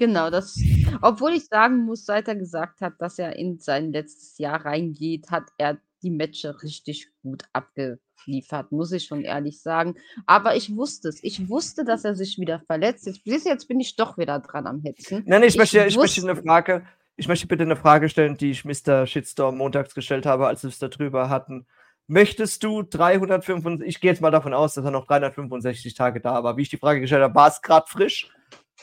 Genau, 0.00 0.30
das 0.30 0.58
obwohl 1.02 1.32
ich 1.32 1.46
sagen 1.46 1.84
muss, 1.84 2.04
seit 2.04 2.28
er 2.28 2.36
gesagt 2.36 2.80
hat, 2.80 2.94
dass 2.98 3.18
er 3.18 3.36
in 3.36 3.58
sein 3.58 3.92
letztes 3.92 4.38
Jahr 4.38 4.64
reingeht, 4.64 5.30
hat 5.30 5.44
er 5.58 5.78
die 6.02 6.10
Matches 6.10 6.62
richtig 6.62 7.08
gut 7.22 7.44
abgeliefert, 7.52 8.72
muss 8.72 8.92
ich 8.92 9.04
schon 9.04 9.22
ehrlich 9.22 9.60
sagen. 9.60 9.96
Aber 10.26 10.56
ich 10.56 10.74
wusste 10.74 11.08
es. 11.08 11.22
Ich 11.22 11.48
wusste, 11.48 11.84
dass 11.84 12.04
er 12.04 12.14
sich 12.14 12.38
wieder 12.38 12.60
verletzt. 12.60 13.06
Jetzt, 13.06 13.46
jetzt 13.46 13.68
bin 13.68 13.80
ich 13.80 13.96
doch 13.96 14.16
wieder 14.16 14.38
dran 14.40 14.66
am 14.66 14.80
Hetzen. 14.80 15.22
Nein, 15.26 15.42
ich, 15.42 15.50
ich 15.50 15.58
möchte, 15.58 15.84
ich 15.84 15.96
möchte 15.96 16.22
eine 16.22 16.36
Frage, 16.36 16.86
ich 17.16 17.28
möchte 17.28 17.46
bitte 17.46 17.64
eine 17.64 17.76
Frage 17.76 18.08
stellen, 18.08 18.36
die 18.36 18.50
ich 18.50 18.64
Mr. 18.64 19.06
Shitstorm 19.06 19.58
montags 19.58 19.94
gestellt 19.94 20.24
habe, 20.24 20.46
als 20.46 20.62
wir 20.62 20.68
es 20.68 20.78
darüber 20.78 21.28
hatten. 21.28 21.66
Möchtest 22.06 22.64
du 22.64 22.82
365, 22.82 23.86
ich 23.86 24.00
gehe 24.00 24.10
jetzt 24.10 24.20
mal 24.20 24.30
davon 24.30 24.54
aus, 24.54 24.74
dass 24.74 24.84
er 24.84 24.90
noch 24.90 25.06
365 25.06 25.94
Tage 25.94 26.20
da 26.20 26.42
war. 26.42 26.56
Wie 26.56 26.62
ich 26.62 26.70
die 26.70 26.78
Frage 26.78 27.00
gestellt 27.00 27.22
habe, 27.22 27.34
war 27.34 27.48
es 27.48 27.62
gerade 27.62 27.86
frisch? 27.88 28.30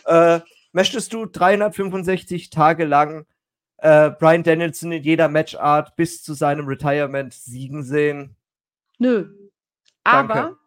Äh, 0.06 0.40
Möchtest 0.78 1.12
du 1.12 1.26
365 1.26 2.52
Tage 2.52 2.86
lang 2.86 3.26
äh, 3.78 4.12
Brian 4.12 4.44
Danielson 4.44 4.92
in 4.92 5.02
jeder 5.02 5.28
Matchart 5.28 5.96
bis 5.96 6.22
zu 6.22 6.36
seinem 6.36 6.68
Retirement 6.68 7.34
siegen 7.34 7.82
sehen? 7.82 8.36
Nö. 9.00 9.50
Aber, 10.04 10.34
Danke. 10.36 10.58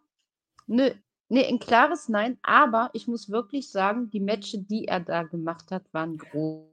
nö, 0.66 0.90
nee, 1.28 1.46
ein 1.46 1.60
klares 1.60 2.08
Nein. 2.08 2.38
Aber 2.42 2.90
ich 2.92 3.06
muss 3.06 3.30
wirklich 3.30 3.70
sagen, 3.70 4.10
die 4.10 4.18
Matches, 4.18 4.66
die 4.66 4.88
er 4.88 4.98
da 4.98 5.22
gemacht 5.22 5.70
hat, 5.70 5.84
waren 5.94 6.18
groß. 6.18 6.66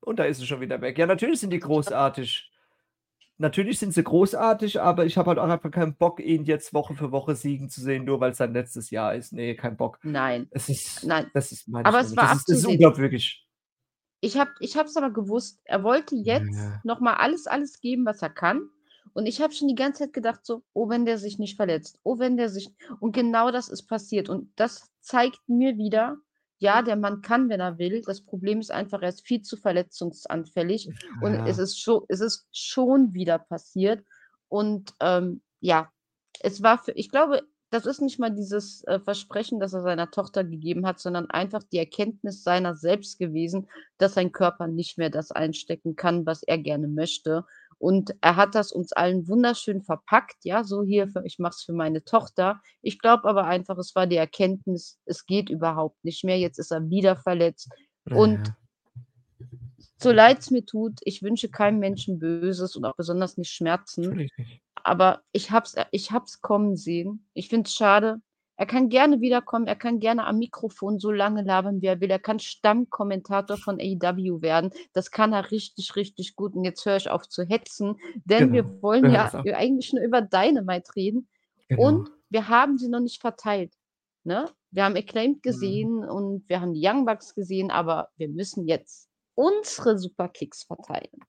Und 0.00 0.18
da 0.18 0.24
ist 0.24 0.40
es 0.40 0.48
schon 0.48 0.60
wieder 0.60 0.80
weg. 0.80 0.98
Ja, 0.98 1.06
natürlich 1.06 1.38
sind 1.38 1.50
die 1.50 1.60
großartig 1.60 2.50
natürlich 3.38 3.78
sind 3.78 3.92
sie 3.92 4.02
großartig, 4.02 4.80
aber 4.80 5.06
ich 5.06 5.16
habe 5.16 5.28
halt 5.28 5.38
auch 5.38 5.48
einfach 5.48 5.70
keinen 5.70 5.96
Bock, 5.96 6.20
ihn 6.20 6.44
jetzt 6.44 6.72
Woche 6.74 6.94
für 6.94 7.12
Woche 7.12 7.34
siegen 7.34 7.68
zu 7.68 7.80
sehen, 7.80 8.04
nur 8.04 8.20
weil 8.20 8.32
es 8.32 8.38
sein 8.38 8.52
letztes 8.52 8.90
Jahr 8.90 9.14
ist. 9.14 9.32
Nee, 9.32 9.54
kein 9.54 9.76
Bock. 9.76 9.98
Nein. 10.02 10.48
Es 10.50 10.68
ist, 10.68 11.04
Nein. 11.04 11.30
Das 11.34 11.52
ist 11.52 11.68
meine 11.68 11.86
Aber 11.86 12.00
es 12.00 12.16
war 12.16 12.28
das, 12.28 12.38
ist, 12.38 12.48
das 12.48 12.58
ist 12.58 12.66
unglaubwürdig. 12.66 13.46
Ich 14.20 14.38
habe 14.38 14.50
es 14.60 14.74
ich 14.74 14.78
aber 14.78 15.10
gewusst, 15.10 15.60
er 15.64 15.82
wollte 15.82 16.14
jetzt 16.16 16.54
ja. 16.54 16.80
nochmal 16.82 17.16
alles, 17.16 17.46
alles 17.46 17.80
geben, 17.80 18.06
was 18.06 18.22
er 18.22 18.30
kann. 18.30 18.70
Und 19.12 19.26
ich 19.26 19.40
habe 19.40 19.52
schon 19.52 19.68
die 19.68 19.74
ganze 19.74 20.04
Zeit 20.04 20.12
gedacht, 20.12 20.40
so, 20.44 20.62
oh, 20.72 20.88
wenn 20.88 21.04
der 21.04 21.18
sich 21.18 21.38
nicht 21.38 21.56
verletzt, 21.56 22.00
oh, 22.02 22.18
wenn 22.18 22.36
der 22.36 22.48
sich. 22.48 22.70
Und 23.00 23.12
genau 23.12 23.50
das 23.50 23.68
ist 23.68 23.84
passiert. 23.84 24.28
Und 24.28 24.50
das 24.56 24.90
zeigt 25.00 25.40
mir 25.46 25.76
wieder, 25.76 26.16
ja, 26.64 26.80
der 26.80 26.96
Mann 26.96 27.20
kann, 27.20 27.50
wenn 27.50 27.60
er 27.60 27.78
will. 27.78 28.00
Das 28.00 28.22
Problem 28.22 28.58
ist 28.58 28.70
einfach, 28.70 29.02
er 29.02 29.10
ist 29.10 29.26
viel 29.26 29.42
zu 29.42 29.58
verletzungsanfällig 29.58 30.90
und 31.20 31.46
es 31.46 31.58
ist 31.58 31.78
schon, 31.78 32.04
es 32.08 32.20
ist 32.20 32.48
schon 32.52 33.12
wieder 33.12 33.38
passiert. 33.38 34.02
Und 34.48 34.94
ähm, 35.00 35.42
ja, 35.60 35.92
es 36.40 36.62
war 36.62 36.78
für, 36.78 36.92
ich 36.92 37.10
glaube, 37.10 37.42
das 37.68 37.84
ist 37.84 38.00
nicht 38.00 38.18
mal 38.18 38.30
dieses 38.30 38.82
äh, 38.84 38.98
Versprechen, 38.98 39.60
das 39.60 39.74
er 39.74 39.82
seiner 39.82 40.10
Tochter 40.10 40.42
gegeben 40.42 40.86
hat, 40.86 41.00
sondern 41.00 41.28
einfach 41.28 41.62
die 41.64 41.78
Erkenntnis 41.78 42.42
seiner 42.42 42.76
selbst 42.76 43.18
gewesen, 43.18 43.68
dass 43.98 44.14
sein 44.14 44.32
Körper 44.32 44.66
nicht 44.66 44.96
mehr 44.96 45.10
das 45.10 45.32
einstecken 45.32 45.96
kann, 45.96 46.24
was 46.24 46.42
er 46.42 46.56
gerne 46.56 46.88
möchte. 46.88 47.44
Und 47.84 48.14
er 48.22 48.36
hat 48.36 48.54
das 48.54 48.72
uns 48.72 48.94
allen 48.94 49.28
wunderschön 49.28 49.82
verpackt, 49.82 50.36
ja, 50.42 50.64
so 50.64 50.82
hier, 50.82 51.06
für, 51.06 51.22
ich 51.26 51.38
mache 51.38 51.56
es 51.58 51.64
für 51.64 51.74
meine 51.74 52.02
Tochter. 52.02 52.62
Ich 52.80 52.98
glaube 52.98 53.28
aber 53.28 53.44
einfach, 53.44 53.76
es 53.76 53.94
war 53.94 54.06
die 54.06 54.16
Erkenntnis, 54.16 54.98
es 55.04 55.26
geht 55.26 55.50
überhaupt 55.50 56.02
nicht 56.02 56.24
mehr. 56.24 56.38
Jetzt 56.38 56.58
ist 56.58 56.72
er 56.72 56.88
wieder 56.88 57.14
verletzt. 57.14 57.68
Ja. 58.08 58.16
Und 58.16 58.54
so 59.98 60.12
leid 60.12 60.38
es 60.38 60.50
mir 60.50 60.64
tut, 60.64 60.98
ich 61.02 61.22
wünsche 61.22 61.50
keinem 61.50 61.78
Menschen 61.78 62.18
Böses 62.18 62.74
und 62.74 62.86
auch 62.86 62.96
besonders 62.96 63.36
nicht 63.36 63.50
Schmerzen. 63.50 64.30
Aber 64.82 65.20
ich 65.32 65.50
hab's, 65.50 65.74
ich 65.90 66.10
hab's 66.10 66.40
kommen 66.40 66.78
sehen. 66.78 67.26
Ich 67.34 67.50
finde 67.50 67.68
es 67.68 67.74
schade, 67.74 68.22
er 68.56 68.66
kann 68.66 68.88
gerne 68.88 69.20
wiederkommen, 69.20 69.66
er 69.66 69.76
kann 69.76 69.98
gerne 69.98 70.26
am 70.26 70.38
Mikrofon 70.38 71.00
so 71.00 71.10
lange 71.10 71.42
labern, 71.42 71.82
wie 71.82 71.86
er 71.86 72.00
will. 72.00 72.10
Er 72.10 72.20
kann 72.20 72.38
Stammkommentator 72.38 73.56
von 73.56 73.80
AEW 73.80 74.42
werden. 74.42 74.70
Das 74.92 75.10
kann 75.10 75.32
er 75.32 75.50
richtig, 75.50 75.96
richtig 75.96 76.36
gut. 76.36 76.54
Und 76.54 76.64
jetzt 76.64 76.86
höre 76.86 76.96
ich 76.96 77.10
auf 77.10 77.28
zu 77.28 77.44
hetzen, 77.44 77.96
denn 78.24 78.52
genau. 78.52 78.52
wir 78.52 78.82
wollen 78.82 79.10
ja, 79.10 79.42
ja 79.44 79.56
eigentlich 79.56 79.92
nur 79.92 80.04
über 80.04 80.22
Dynamite 80.22 80.94
reden. 80.94 81.28
Genau. 81.68 81.82
Und 81.82 82.10
wir 82.30 82.48
haben 82.48 82.78
sie 82.78 82.88
noch 82.88 83.00
nicht 83.00 83.20
verteilt. 83.20 83.72
Ne? 84.22 84.48
Wir 84.70 84.84
haben 84.84 84.96
Acclaimed 84.96 85.38
mhm. 85.38 85.42
gesehen 85.42 85.94
mhm. 85.96 86.08
und 86.08 86.48
wir 86.48 86.60
haben 86.60 86.74
die 86.74 86.86
Young 86.86 87.04
Bucks 87.06 87.34
gesehen, 87.34 87.70
aber 87.70 88.10
wir 88.16 88.28
müssen 88.28 88.68
jetzt 88.68 89.08
unsere 89.34 89.98
Superkicks 89.98 90.62
verteilen. 90.62 91.20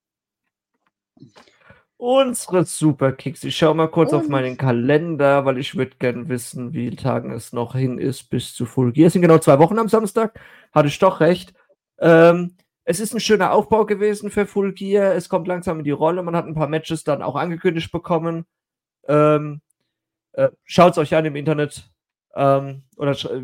Unsere 1.98 2.64
Superkicks. 2.64 3.42
Ich 3.44 3.56
schaue 3.56 3.74
mal 3.74 3.88
kurz 3.88 4.12
Und? 4.12 4.18
auf 4.20 4.28
meinen 4.28 4.56
Kalender, 4.56 5.44
weil 5.46 5.56
ich 5.58 5.76
würde 5.76 5.96
gerne 5.98 6.28
wissen, 6.28 6.74
wie 6.74 6.94
Tagen 6.94 7.32
es 7.32 7.52
noch 7.52 7.74
hin 7.74 7.98
ist 7.98 8.24
bis 8.28 8.54
zu 8.54 8.66
Full 8.66 8.92
Gear. 8.92 9.06
Es 9.06 9.14
sind 9.14 9.22
genau 9.22 9.38
zwei 9.38 9.58
Wochen 9.58 9.78
am 9.78 9.88
Samstag. 9.88 10.38
Hatte 10.72 10.88
ich 10.88 10.98
doch 10.98 11.20
recht. 11.20 11.54
Ähm, 11.98 12.54
es 12.84 13.00
ist 13.00 13.14
ein 13.14 13.20
schöner 13.20 13.52
Aufbau 13.52 13.86
gewesen 13.86 14.30
für 14.30 14.46
Full 14.46 14.74
Gear. 14.74 15.14
Es 15.14 15.30
kommt 15.30 15.48
langsam 15.48 15.78
in 15.78 15.84
die 15.84 15.90
Rolle. 15.90 16.22
Man 16.22 16.36
hat 16.36 16.46
ein 16.46 16.54
paar 16.54 16.68
Matches 16.68 17.02
dann 17.02 17.22
auch 17.22 17.34
angekündigt 17.34 17.90
bekommen. 17.90 18.44
Ähm, 19.08 19.62
äh, 20.32 20.50
Schaut 20.64 20.92
es 20.92 20.98
euch 20.98 21.14
an 21.14 21.24
im 21.24 21.34
Internet. 21.34 21.90
Ähm, 22.34 22.82
oder 22.96 23.12
äh, 23.12 23.42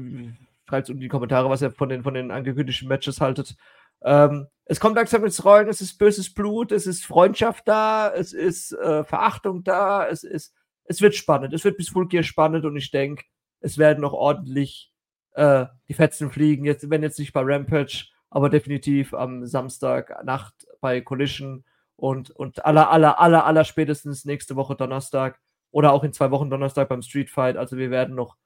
schreibt 0.68 0.88
es 0.88 0.94
in 0.94 1.00
die 1.00 1.08
Kommentare, 1.08 1.48
was 1.48 1.62
ihr 1.62 1.70
von 1.70 1.88
den, 1.88 2.02
von 2.02 2.12
den 2.12 2.30
angekündigten 2.30 2.86
Matches 2.86 3.20
haltet. 3.22 3.56
Ähm, 4.04 4.46
es 4.64 4.80
kommt 4.80 4.96
langsam 4.96 5.24
ins 5.24 5.44
Rollen, 5.44 5.68
es 5.68 5.80
ist 5.80 5.98
böses 5.98 6.32
Blut, 6.32 6.72
es 6.72 6.86
ist 6.86 7.04
Freundschaft 7.04 7.66
da, 7.66 8.12
es 8.12 8.32
ist 8.32 8.72
äh, 8.72 9.04
Verachtung 9.04 9.64
da, 9.64 10.06
es 10.06 10.24
ist, 10.24 10.54
es 10.84 11.00
wird 11.00 11.14
spannend, 11.14 11.52
es 11.52 11.64
wird 11.64 11.76
bis 11.76 11.88
Full 11.88 12.08
Gear 12.08 12.22
spannend 12.22 12.64
und 12.64 12.76
ich 12.76 12.90
denke, 12.90 13.24
es 13.60 13.78
werden 13.78 14.00
noch 14.00 14.12
ordentlich 14.12 14.92
äh, 15.34 15.66
die 15.88 15.94
Fetzen 15.94 16.30
fliegen, 16.30 16.64
jetzt, 16.64 16.88
wenn 16.88 17.02
jetzt 17.02 17.18
nicht 17.18 17.32
bei 17.32 17.42
Rampage, 17.44 18.06
aber 18.30 18.48
definitiv 18.48 19.14
am 19.14 19.46
Samstag 19.46 20.24
Nacht 20.24 20.66
bei 20.80 21.00
Collision 21.00 21.64
und, 21.96 22.30
und 22.30 22.64
aller, 22.64 22.90
aller, 22.90 23.20
aller, 23.20 23.44
aller 23.44 23.64
spätestens 23.64 24.24
nächste 24.24 24.56
Woche 24.56 24.74
Donnerstag 24.74 25.40
oder 25.70 25.92
auch 25.92 26.04
in 26.04 26.12
zwei 26.12 26.30
Wochen 26.30 26.50
Donnerstag 26.50 26.88
beim 26.88 27.02
Street 27.02 27.30
Fight. 27.30 27.56
Also 27.56 27.76
wir 27.76 27.90
werden 27.90 28.14
noch 28.14 28.36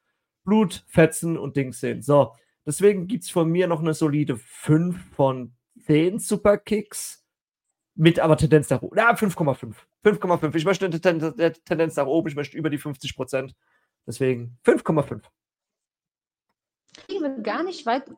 Blut, 0.44 0.84
Fetzen 0.88 1.38
und 1.38 1.56
Dings 1.56 1.80
sehen. 1.80 2.02
So, 2.02 2.34
Deswegen 2.66 3.06
gibt 3.06 3.24
es 3.24 3.30
von 3.30 3.48
mir 3.48 3.68
noch 3.68 3.80
eine 3.80 3.94
solide 3.94 4.36
5 4.36 5.14
von 5.14 5.54
10 5.86 6.18
Superkicks. 6.18 7.22
Mit 7.98 8.18
aber 8.18 8.36
Tendenz 8.36 8.68
nach 8.68 8.82
oben. 8.82 8.98
Ja, 8.98 9.14
5,5. 9.14 9.74
5,5. 10.04 10.54
Ich 10.54 10.66
möchte 10.66 10.84
eine 10.84 11.00
Tendenz 11.00 11.96
nach 11.96 12.06
oben. 12.06 12.28
Ich 12.28 12.34
möchte 12.34 12.56
über 12.58 12.68
die 12.68 12.76
50 12.76 13.16
Prozent. 13.16 13.54
Deswegen 14.06 14.58
5,5. 14.64 15.22
Kriegen 16.94 17.22
wir 17.22 17.42
gar 17.42 17.62
nicht 17.62 17.86
weit 17.86 18.10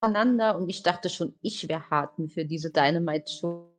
durcheinander 0.00 0.56
und 0.56 0.68
ich 0.68 0.82
dachte 0.82 1.08
schon, 1.08 1.34
ich 1.40 1.68
wäre 1.68 1.88
hart 1.88 2.14
für 2.32 2.44
diese 2.44 2.70
Dynamite-Show. 2.70 3.72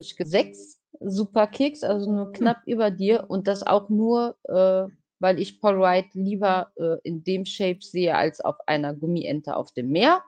Sechs 0.00 0.80
Superkicks, 1.00 1.82
also 1.84 2.10
nur 2.10 2.26
Hm. 2.26 2.32
knapp 2.32 2.62
über 2.66 2.90
dir 2.90 3.26
und 3.28 3.46
das 3.46 3.62
auch 3.62 3.88
nur, 3.88 4.36
äh, 4.44 4.88
weil 5.22 5.38
ich 5.38 5.60
Paul 5.60 5.78
Wright 5.78 6.12
lieber 6.14 6.72
äh, 6.76 6.96
in 7.04 7.22
dem 7.24 7.44
Shape 7.44 7.78
sehe 7.80 8.14
als 8.16 8.40
auf 8.40 8.56
einer 8.66 8.92
Gummiente 8.94 9.56
auf 9.56 9.72
dem 9.72 9.90
Meer. 9.90 10.22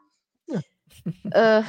Ja. 0.49 0.61
Äh, 1.33 1.62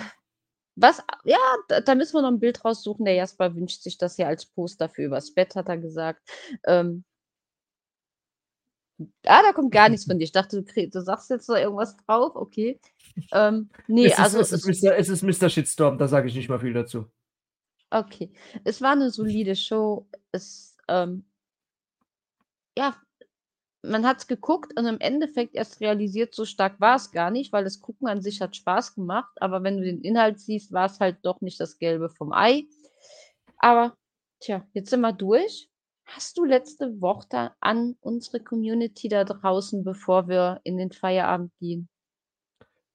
was, 0.76 1.02
ja, 1.24 1.38
da, 1.68 1.82
da 1.82 1.96
müssen 1.96 2.14
wir 2.16 2.22
noch 2.22 2.32
ein 2.32 2.40
Bild 2.40 2.64
raussuchen. 2.64 3.06
Der 3.06 3.16
Jasper 3.16 3.56
wünscht 3.56 3.82
sich 3.82 3.98
das 3.98 4.18
ja 4.18 4.28
als 4.28 4.46
Poster 4.46 4.90
für 4.90 5.06
übers 5.06 5.34
Bett, 5.34 5.56
hat 5.56 5.70
er 5.70 5.78
gesagt. 5.78 6.22
Ähm, 6.66 7.06
ah, 9.26 9.42
da 9.42 9.54
kommt 9.54 9.72
gar 9.72 9.90
nichts 9.90 10.06
von 10.06 10.20
dir. 10.20 10.26
Ich 10.26 10.32
dachte, 10.34 10.58
du, 10.58 10.64
krieg, 10.66 10.92
du 10.92 11.02
sagst 11.02 11.30
jetzt 11.30 11.48
noch 11.50 11.56
irgendwas 11.56 11.96
drauf. 11.98 12.36
Okay. 12.36 12.80
Ähm, 13.32 13.70
nee, 13.88 14.06
es, 14.06 14.14
ist, 14.14 14.20
also. 14.20 14.40
es, 14.40 14.52
ist 14.52 14.68
es- 14.68 14.84
Mr., 14.84 14.96
es 14.98 15.10
ist 15.10 15.24
Mr. 15.24 15.50
Shitstorm, 15.50 15.98
da 15.98 16.08
sage 16.08 16.28
ich 16.28 16.36
nicht 16.36 16.50
mal 16.50 16.60
viel 16.60 16.74
dazu. 16.74 17.10
Okay. 17.90 18.32
Es 18.66 18.82
war 18.82 18.92
eine 18.92 19.10
solide 19.12 19.56
Show. 19.56 20.08
Es, 20.32 20.76
ähm, 20.90 21.26
ja, 22.78 22.96
man 23.90 24.06
hat 24.06 24.18
es 24.18 24.28
geguckt 24.28 24.78
und 24.78 24.86
im 24.86 25.00
Endeffekt 25.00 25.56
erst 25.56 25.82
realisiert, 25.82 26.34
so 26.34 26.46
stark 26.46 26.80
war 26.80 26.96
es 26.96 27.12
gar 27.12 27.32
nicht, 27.32 27.54
weil 27.54 27.64
das 27.64 27.82
Gucken 27.82 28.08
an 28.08 28.22
sich 28.22 28.42
hat 28.42 28.56
Spaß 28.56 28.96
gemacht. 28.96 29.32
Aber 29.42 29.64
wenn 29.64 29.78
du 29.78 29.84
den 29.84 30.02
Inhalt 30.02 30.40
siehst, 30.40 30.72
war 30.72 30.86
es 30.86 31.00
halt 31.00 31.18
doch 31.24 31.42
nicht 31.42 31.60
das 31.60 31.78
Gelbe 31.78 32.10
vom 32.10 32.34
Ei. 32.34 32.66
Aber, 33.58 33.96
tja, 34.40 34.66
jetzt 34.74 34.90
sind 34.90 35.02
wir 35.02 35.14
durch. 35.14 35.70
Hast 36.06 36.38
du 36.38 36.46
letzte 36.46 37.02
Worte 37.02 37.52
an 37.60 37.96
unsere 38.00 38.40
Community 38.40 39.08
da 39.08 39.24
draußen, 39.24 39.84
bevor 39.84 40.28
wir 40.28 40.62
in 40.64 40.78
den 40.78 40.92
Feierabend 40.92 41.52
gehen? 41.60 41.90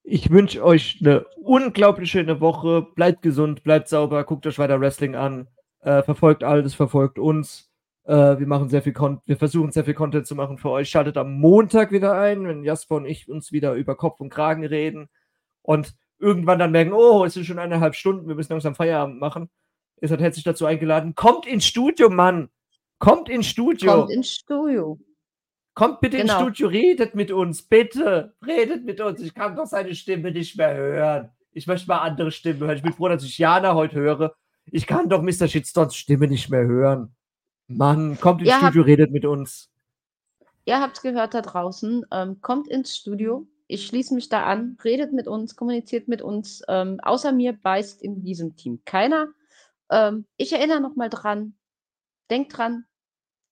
Ich 0.03 0.31
wünsche 0.31 0.65
euch 0.65 0.99
eine 1.01 1.27
unglaublich 1.37 2.11
schöne 2.11 2.41
Woche. 2.41 2.83
Bleibt 2.95 3.23
gesund, 3.23 3.63
bleibt 3.63 3.89
sauber, 3.89 4.25
guckt 4.25 4.47
euch 4.47 4.59
weiter 4.59 4.81
Wrestling 4.81 5.15
an, 5.15 5.49
äh, 5.81 6.03
verfolgt 6.03 6.45
alles, 6.45 6.75
verfolgt 6.75 7.19
uns. 7.19 7.70
Äh, 8.11 8.41
wir 8.41 8.47
machen 8.49 8.69
sehr 8.69 8.83
viel 8.83 8.93
Con 8.93 9.21
wir 9.25 9.37
versuchen 9.37 9.71
sehr 9.71 9.85
viel 9.85 9.95
Content 9.95 10.27
zu 10.27 10.35
machen 10.35 10.59
für 10.59 10.71
euch. 10.71 10.91
Schaltet 10.91 11.17
am 11.17 11.33
Montag 11.39 11.93
wieder 11.93 12.19
ein, 12.19 12.45
wenn 12.49 12.65
Jasper 12.65 12.97
und 12.97 13.07
ich 13.07 13.29
uns 13.29 13.53
wieder 13.53 13.75
über 13.75 13.95
Kopf 13.95 14.19
und 14.19 14.31
Kragen 14.31 14.65
reden 14.65 15.09
und 15.63 15.95
irgendwann 16.19 16.59
dann 16.59 16.73
merken, 16.73 16.93
oh, 16.93 17.25
es 17.25 17.35
sind 17.35 17.47
schon 17.47 17.61
eineinhalb 17.61 17.95
Stunden, 17.95 18.27
wir 18.27 18.35
müssen 18.35 18.53
langsam 18.53 18.75
Feierabend 18.75 19.21
machen. 19.21 19.49
Ihr 20.03 20.09
seid 20.09 20.21
herzlich 20.21 20.43
dazu 20.43 20.67
eingeladen. 20.67 21.15
Kommt 21.15 21.47
ins 21.47 21.65
Studio, 21.65 22.11
Mann! 22.11 22.49
Kommt 22.99 23.29
ins 23.29 23.47
Studio! 23.47 23.93
Kommt 23.93 24.11
ins 24.11 24.33
Studio. 24.33 24.99
Kommt 25.75 26.01
bitte 26.01 26.17
Genau. 26.17 26.33
ins 26.33 26.57
Studio, 26.57 26.67
redet 26.67 27.15
mit 27.15 27.31
uns, 27.31 27.63
bitte. 27.63 28.35
Redet 28.45 28.85
mit 28.85 29.01
uns. 29.01 29.21
Ich 29.21 29.35
kann 29.35 29.55
doch 29.55 29.67
seine 29.67 29.95
Stimme 29.95 30.33
nicht 30.33 30.57
mehr 30.57 30.75
hören. 30.75 31.31
Ich 31.53 31.69
möchte 31.69 31.87
mal 31.87 31.99
andere 31.99 32.33
Stimmen 32.33 32.59
hören. 32.59 32.77
Ich 32.77 32.83
bin 32.83 32.93
froh, 32.93 33.09
dass 33.09 33.23
ich 33.23 33.39
Jana 33.39 33.75
heute 33.75 34.01
höre. 34.01 34.35
Ich 34.67 34.89
kann 34.89 35.09
doch 35.09 35.23
Mr. 35.23 35.47
Shitstorms 35.47 35.95
Stimme 35.95 36.27
nicht 36.27 36.51
mehr 36.51 36.67
hören. 36.67 37.15
Mann, 37.71 38.19
kommt 38.21 38.43
ins 38.43 38.53
habt- 38.53 38.63
Studio, 38.73 38.83
redet 38.83 39.11
mit 39.13 39.25
uns. 39.25 39.71
Ihr 40.65 40.81
habt 40.81 40.97
es 40.97 41.03
gehört 41.03 41.35
da 41.35 41.41
draußen. 41.41 42.05
Ähm, 42.13 42.41
kommt 42.41 42.69
ins 42.69 42.97
Studio. 42.97 43.47
Ich 43.67 43.87
schließe 43.87 44.15
mich 44.15 44.29
da 44.29 44.45
an. 44.45 44.77
Redet 44.85 45.13
mit 45.13 45.27
uns, 45.29 45.57
kommuniziert 45.57 46.09
mit 46.09 46.23
uns. 46.23 46.63
Ähm, 46.69 46.99
außer 47.01 47.33
mir 47.33 47.53
beißt 47.53 48.03
in 48.03 48.23
diesem 48.23 48.57
Team 48.57 48.81
keiner. 48.85 49.29
Ähm, 49.91 50.27
ich 50.37 50.53
erinnere 50.53 50.81
nochmal 50.81 51.09
dran. 51.09 51.55
Denkt 52.31 52.57
dran. 52.57 52.85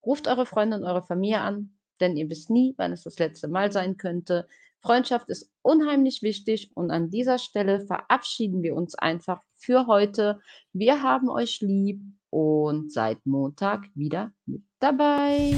Ruft 0.05 0.29
eure 0.29 0.47
Freunde 0.47 0.77
und 0.77 0.85
eure 0.85 1.03
Familie 1.03 1.41
an, 1.41 1.75
denn 2.01 2.17
ihr 2.17 2.31
wisst 2.31 2.51
nie, 2.51 2.75
wann 2.77 2.93
es 2.93 3.03
das 3.03 3.19
letzte 3.19 3.49
Mal 3.49 3.73
sein 3.73 3.97
könnte. 3.97 4.47
Freundschaft 4.81 5.29
ist 5.29 5.51
unheimlich 5.63 6.23
wichtig 6.23 6.71
und 6.75 6.91
an 6.93 7.11
dieser 7.11 7.39
Stelle 7.39 7.81
verabschieden 7.85 8.63
wir 8.63 8.77
uns 8.77 8.95
einfach 8.95 9.43
für 9.57 9.87
heute. 9.89 10.41
Wir 10.73 11.03
haben 11.03 11.29
euch 11.29 11.61
lieb 11.61 12.01
und 12.31 12.93
seid 12.93 13.25
Montag 13.27 13.89
wieder 13.95 14.33
mit 14.47 14.63
dabei. 14.79 15.55